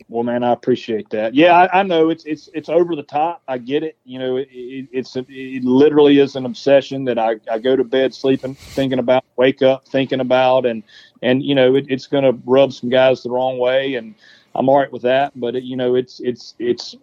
Well, 0.08 0.24
man, 0.24 0.44
I 0.44 0.54
appreciate 0.54 1.12
that. 1.12 1.36
Yeah, 1.36 1.56
I, 1.56 1.82
I 1.82 1.84
know 1.84 2.10
it's 2.10 2.26
it's 2.26 2.50
it's 2.56 2.68
over 2.68 2.96
the 2.96 3.04
top. 3.04 3.44
I 3.48 3.60
get 3.60 3.84
it. 3.84 3.96
You 4.06 4.18
know, 4.18 4.38
it, 4.38 4.48
it, 4.52 4.90
it's 4.92 5.16
it 5.16 5.64
literally 5.64 6.18
is 6.18 6.36
an 6.36 6.48
obsession 6.48 7.06
that 7.06 7.20
I, 7.20 7.36
I 7.50 7.60
go 7.60 7.76
to 7.76 7.84
bed 7.84 8.16
sleeping 8.16 8.56
thinking 8.56 8.98
about, 8.98 9.24
wake 9.36 9.62
up 9.62 9.88
thinking 9.88 10.20
about, 10.20 10.66
and 10.66 10.82
and 11.22 11.44
you 11.44 11.54
know 11.54 11.76
it, 11.76 11.86
it's 11.90 12.08
going 12.08 12.24
to 12.24 12.36
rub 12.46 12.74
some 12.74 12.90
guys 12.90 13.22
the 13.22 13.30
wrong 13.30 13.60
way, 13.60 13.96
and 13.96 14.16
I'm 14.56 14.68
all 14.68 14.80
right 14.80 14.92
with 14.92 15.04
that. 15.04 15.40
But 15.40 15.56
it, 15.56 15.64
you 15.64 15.78
know, 15.78 15.94
it's 15.94 16.20
it's 16.22 16.56
it's 16.58 16.96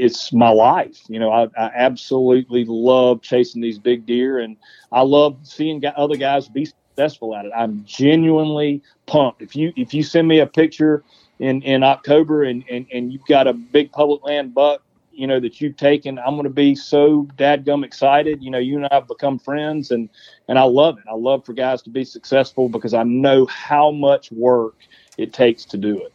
it's 0.00 0.32
my 0.32 0.48
life. 0.48 1.02
You 1.08 1.20
know, 1.20 1.30
I, 1.30 1.44
I 1.56 1.70
absolutely 1.74 2.64
love 2.66 3.20
chasing 3.22 3.60
these 3.60 3.78
big 3.78 4.06
deer, 4.06 4.38
and 4.38 4.56
I 4.90 5.02
love 5.02 5.38
seeing 5.42 5.82
other 5.96 6.16
guys 6.16 6.48
be 6.48 6.64
successful 6.64 7.36
at 7.36 7.44
it. 7.44 7.52
I'm 7.54 7.84
genuinely 7.84 8.82
pumped. 9.06 9.42
If 9.42 9.54
you 9.54 9.72
if 9.76 9.92
you 9.92 10.02
send 10.02 10.26
me 10.26 10.40
a 10.40 10.46
picture 10.46 11.04
in 11.38 11.62
in 11.62 11.82
October 11.82 12.44
and 12.44 12.64
and, 12.70 12.86
and 12.92 13.12
you've 13.12 13.26
got 13.26 13.46
a 13.46 13.52
big 13.52 13.92
public 13.92 14.24
land 14.24 14.54
buck, 14.54 14.82
you 15.12 15.26
know 15.26 15.38
that 15.38 15.60
you've 15.60 15.76
taken, 15.76 16.18
I'm 16.18 16.34
going 16.34 16.44
to 16.44 16.50
be 16.50 16.74
so 16.74 17.28
dadgum 17.36 17.84
excited. 17.84 18.42
You 18.42 18.50
know, 18.50 18.58
you 18.58 18.76
and 18.76 18.86
I 18.86 18.94
have 18.94 19.06
become 19.06 19.38
friends, 19.38 19.90
and 19.90 20.08
and 20.48 20.58
I 20.58 20.62
love 20.62 20.98
it. 20.98 21.04
I 21.10 21.14
love 21.14 21.44
for 21.44 21.52
guys 21.52 21.82
to 21.82 21.90
be 21.90 22.04
successful 22.04 22.68
because 22.68 22.94
I 22.94 23.02
know 23.02 23.46
how 23.46 23.90
much 23.90 24.32
work 24.32 24.76
it 25.18 25.32
takes 25.34 25.64
to 25.66 25.76
do 25.76 25.98
it. 25.98 26.12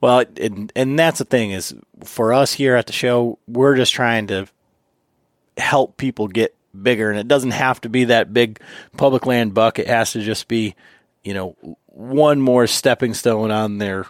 Well, 0.00 0.24
and, 0.40 0.72
and 0.74 0.98
that's 0.98 1.18
the 1.18 1.24
thing 1.24 1.52
is 1.52 1.74
for 2.02 2.32
us 2.32 2.52
here 2.54 2.74
at 2.74 2.86
the 2.86 2.92
show, 2.92 3.38
we're 3.46 3.76
just 3.76 3.92
trying 3.92 4.26
to 4.28 4.46
help 5.56 5.96
people 5.96 6.26
get 6.26 6.56
bigger, 6.80 7.10
and 7.10 7.20
it 7.20 7.28
doesn't 7.28 7.52
have 7.52 7.80
to 7.82 7.88
be 7.88 8.04
that 8.04 8.32
big 8.32 8.60
public 8.96 9.26
land 9.26 9.54
buck. 9.54 9.78
It 9.78 9.86
has 9.86 10.12
to 10.12 10.22
just 10.22 10.48
be, 10.48 10.74
you 11.22 11.34
know, 11.34 11.56
one 11.86 12.40
more 12.40 12.66
stepping 12.66 13.14
stone 13.14 13.50
on 13.50 13.78
their 13.78 14.06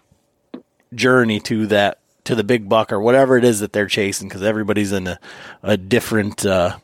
journey 0.95 1.41
to 1.41 1.67
that 1.67 1.99
to 2.25 2.35
the 2.35 2.45
big 2.45 2.69
buck 2.69 2.93
or 2.93 3.01
whatever 3.01 3.37
it 3.37 3.45
is 3.45 3.61
that 3.61 3.73
they're 3.73 3.87
chasing 3.87 4.29
because 4.29 4.43
everybody's 4.43 4.93
in 4.93 5.07
a, 5.07 5.19
a 5.63 5.77
different 5.77 6.47
uh, 6.47 6.77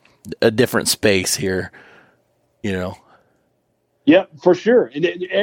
a 0.42 0.50
different 0.50 0.88
space 0.88 1.36
here 1.36 1.70
you 2.62 2.72
know 2.72 2.96
yeah, 4.08 4.24
for 4.42 4.54
sure. 4.54 4.90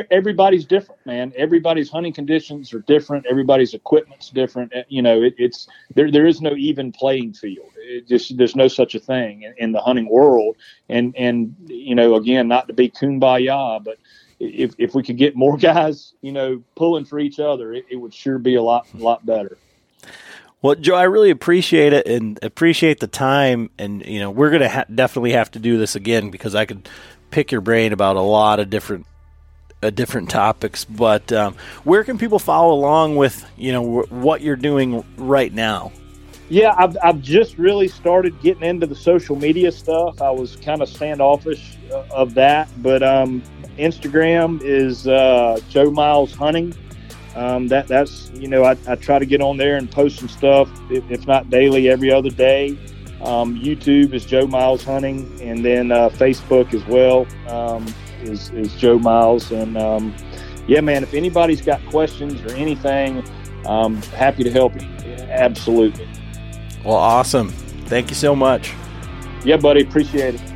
everybody's 0.09 0.65
different, 0.65 1.05
man. 1.05 1.31
Everybody's 1.37 1.87
hunting 1.87 2.13
conditions 2.13 2.73
are 2.73 2.79
different. 2.79 3.27
Everybody's 3.29 3.75
equipment's 3.75 4.31
different. 4.31 4.71
Eh, 4.73 4.81
you 4.87 5.03
know, 5.03 5.21
it, 5.21 5.35
it's 5.37 5.67
there. 5.93 6.09
There 6.09 6.25
is 6.25 6.41
no 6.41 6.55
even 6.55 6.91
playing 6.91 7.33
field. 7.33 7.69
Just 8.07 8.35
there's 8.37 8.55
no 8.55 8.67
such 8.67 8.95
a 8.95 8.99
thing 8.99 9.43
in, 9.43 9.53
in, 9.57 9.71
the 9.71 9.79
hunting 9.79 10.09
world. 10.09 10.57
And 10.89 11.15
and 11.15 11.55
you 11.67 11.93
know, 11.93 12.15
again, 12.15 12.47
not 12.47 12.67
to 12.67 12.73
be 12.73 12.89
kumbaya, 12.89 13.83
but 13.83 13.99
if 14.39 14.73
if 14.79 14.95
we 14.95 15.03
could 15.03 15.17
get 15.17 15.35
more 15.35 15.57
guys, 15.71 16.13
you 16.21 16.31
know, 16.31 16.63
pulling 16.75 17.05
for 17.05 17.19
each 17.19 17.39
other, 17.39 17.71
it, 17.71 17.85
it 17.91 17.97
would 17.97 18.15
sure 18.15 18.39
be 18.39 18.55
a 18.55 18.63
lot 18.63 18.87
lot 18.95 19.23
better. 19.27 19.59
Well, 20.63 20.73
Joe, 20.73 20.95
I 20.95 21.03
really 21.03 21.29
appreciate 21.29 21.93
it 21.93 22.07
and 22.07 22.39
appreciate 22.41 22.99
the 22.99 23.05
time. 23.05 23.69
And 23.77 24.03
you 24.03 24.19
know, 24.19 24.31
we're 24.31 24.49
gonna 24.49 24.69
ha- 24.69 24.85
definitely 24.93 25.33
have 25.33 25.51
to 25.51 25.59
do 25.59 25.77
this 25.77 25.95
again 25.95 26.31
because 26.31 26.55
I 26.55 26.65
could 26.65 26.89
pick 27.35 27.51
your 27.51 27.59
brain 27.59 27.91
about 27.91 28.15
a 28.15 28.21
lot 28.21 28.61
of 28.61 28.69
different 28.69 29.05
uh, 29.83 29.89
different 29.89 30.29
topics. 30.29 30.85
But 30.85 31.33
um, 31.33 31.55
where 31.83 32.05
can 32.05 32.17
people 32.17 32.39
follow 32.39 32.73
along 32.73 33.17
with 33.17 33.45
you 33.57 33.73
know 33.73 33.83
w- 33.83 34.07
what 34.23 34.39
you're 34.39 34.55
doing 34.55 35.03
right 35.17 35.53
now? 35.53 35.91
Yeah, 36.47 36.73
I've, 36.77 36.95
I've 37.03 37.21
just 37.21 37.57
really 37.57 37.87
started 37.89 38.39
getting 38.39 38.63
into 38.63 38.87
the 38.87 38.95
social 38.95 39.35
media 39.35 39.71
stuff. 39.71 40.21
I 40.21 40.29
was 40.31 40.55
kind 40.57 40.81
of 40.81 40.87
standoffish 40.87 41.75
uh, 41.91 42.05
of 42.11 42.35
that, 42.35 42.69
but 42.81 43.03
um, 43.03 43.43
Instagram 43.77 44.61
is 44.63 45.05
uh, 45.07 45.59
Joe 45.69 45.91
Miles 45.91 46.33
Hunting. 46.33 46.73
Um, 47.35 47.67
that 47.67 47.89
that's 47.89 48.31
you 48.33 48.47
know 48.47 48.63
I, 48.63 48.77
I, 48.87 48.95
try 48.95 49.19
to 49.19 49.25
get 49.25 49.41
on 49.41 49.57
there 49.57 49.75
and 49.75 49.91
post 49.91 50.19
some 50.19 50.29
stuff, 50.29 50.69
if, 50.89 51.03
if 51.11 51.27
not 51.27 51.49
daily, 51.49 51.89
every 51.89 52.11
other 52.11 52.29
day. 52.29 52.77
Um, 53.21 53.59
YouTube 53.59 54.13
is 54.13 54.25
Joe 54.25 54.45
Miles 54.45 54.83
Hunting, 54.83 55.39
and 55.41 55.63
then 55.63 55.91
uh, 55.91 56.09
Facebook 56.09 56.73
as 56.73 56.85
well 56.85 57.25
um, 57.47 57.85
is, 58.21 58.49
is 58.51 58.73
Joe 58.75 58.99
Miles. 58.99 59.51
And 59.51 59.77
um, 59.77 60.15
yeah, 60.67 60.81
man, 60.81 61.03
if 61.03 61.13
anybody's 61.13 61.61
got 61.61 61.85
questions 61.87 62.41
or 62.41 62.55
anything, 62.55 63.23
I'm 63.65 64.01
happy 64.03 64.43
to 64.43 64.51
help 64.51 64.79
you. 64.79 64.87
Absolutely. 65.29 66.07
Well, 66.83 66.95
awesome. 66.95 67.49
Thank 67.87 68.09
you 68.09 68.15
so 68.15 68.35
much. 68.35 68.73
Yeah, 69.43 69.57
buddy. 69.57 69.81
Appreciate 69.81 70.35
it. 70.35 70.54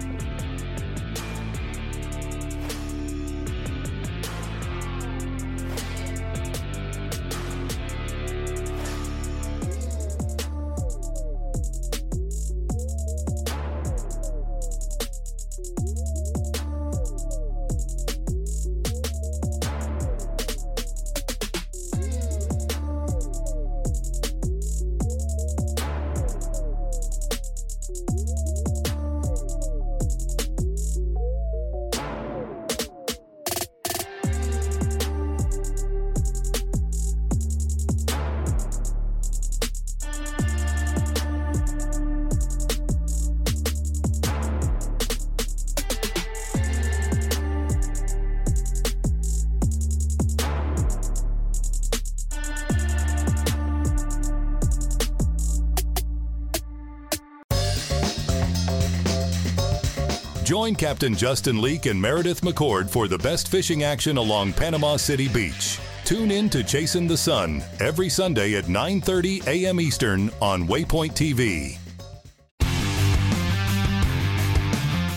Captain 60.79 61.13
Justin 61.13 61.61
Leake 61.61 61.87
and 61.87 62.01
Meredith 62.01 62.39
McCord 62.39 62.89
for 62.89 63.09
the 63.09 63.17
best 63.17 63.49
fishing 63.49 63.83
action 63.83 64.15
along 64.15 64.53
Panama 64.53 64.95
City 64.95 65.27
Beach. 65.27 65.77
Tune 66.05 66.31
in 66.31 66.49
to 66.51 66.63
Chasing 66.63 67.05
the 67.05 67.17
Sun 67.17 67.61
every 67.81 68.07
Sunday 68.07 68.53
at 68.55 68.63
9:30 68.63 69.45
a.m. 69.45 69.81
Eastern 69.81 70.31
on 70.41 70.65
Waypoint 70.65 71.15
TV. 71.15 71.77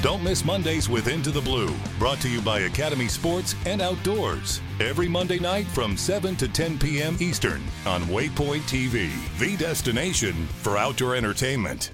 Don't 0.03 0.25
miss 0.25 0.45
Mondays 0.45 0.89
with 0.89 1.07
Into 1.07 1.31
the 1.31 1.41
Blue, 1.41 1.73
brought 1.97 2.21
to 2.23 2.29
you 2.29 2.43
by 2.43 2.63
Academy 2.63 3.07
Sports 3.07 3.55
and 3.65 3.81
Outdoors. 3.81 4.61
Every 4.81 5.07
Monday 5.07 5.39
night 5.39 5.69
from 5.69 5.97
7 5.97 6.35
to 6.43 6.49
10 6.49 6.81
p.m. 6.81 7.17
Eastern 7.21 7.63
on 7.87 8.03
Waypoint 8.07 8.63
TV, 8.63 9.13
the 9.39 9.57
destination 9.57 10.35
for 10.49 10.77
outdoor 10.77 11.15
entertainment. 11.15 11.93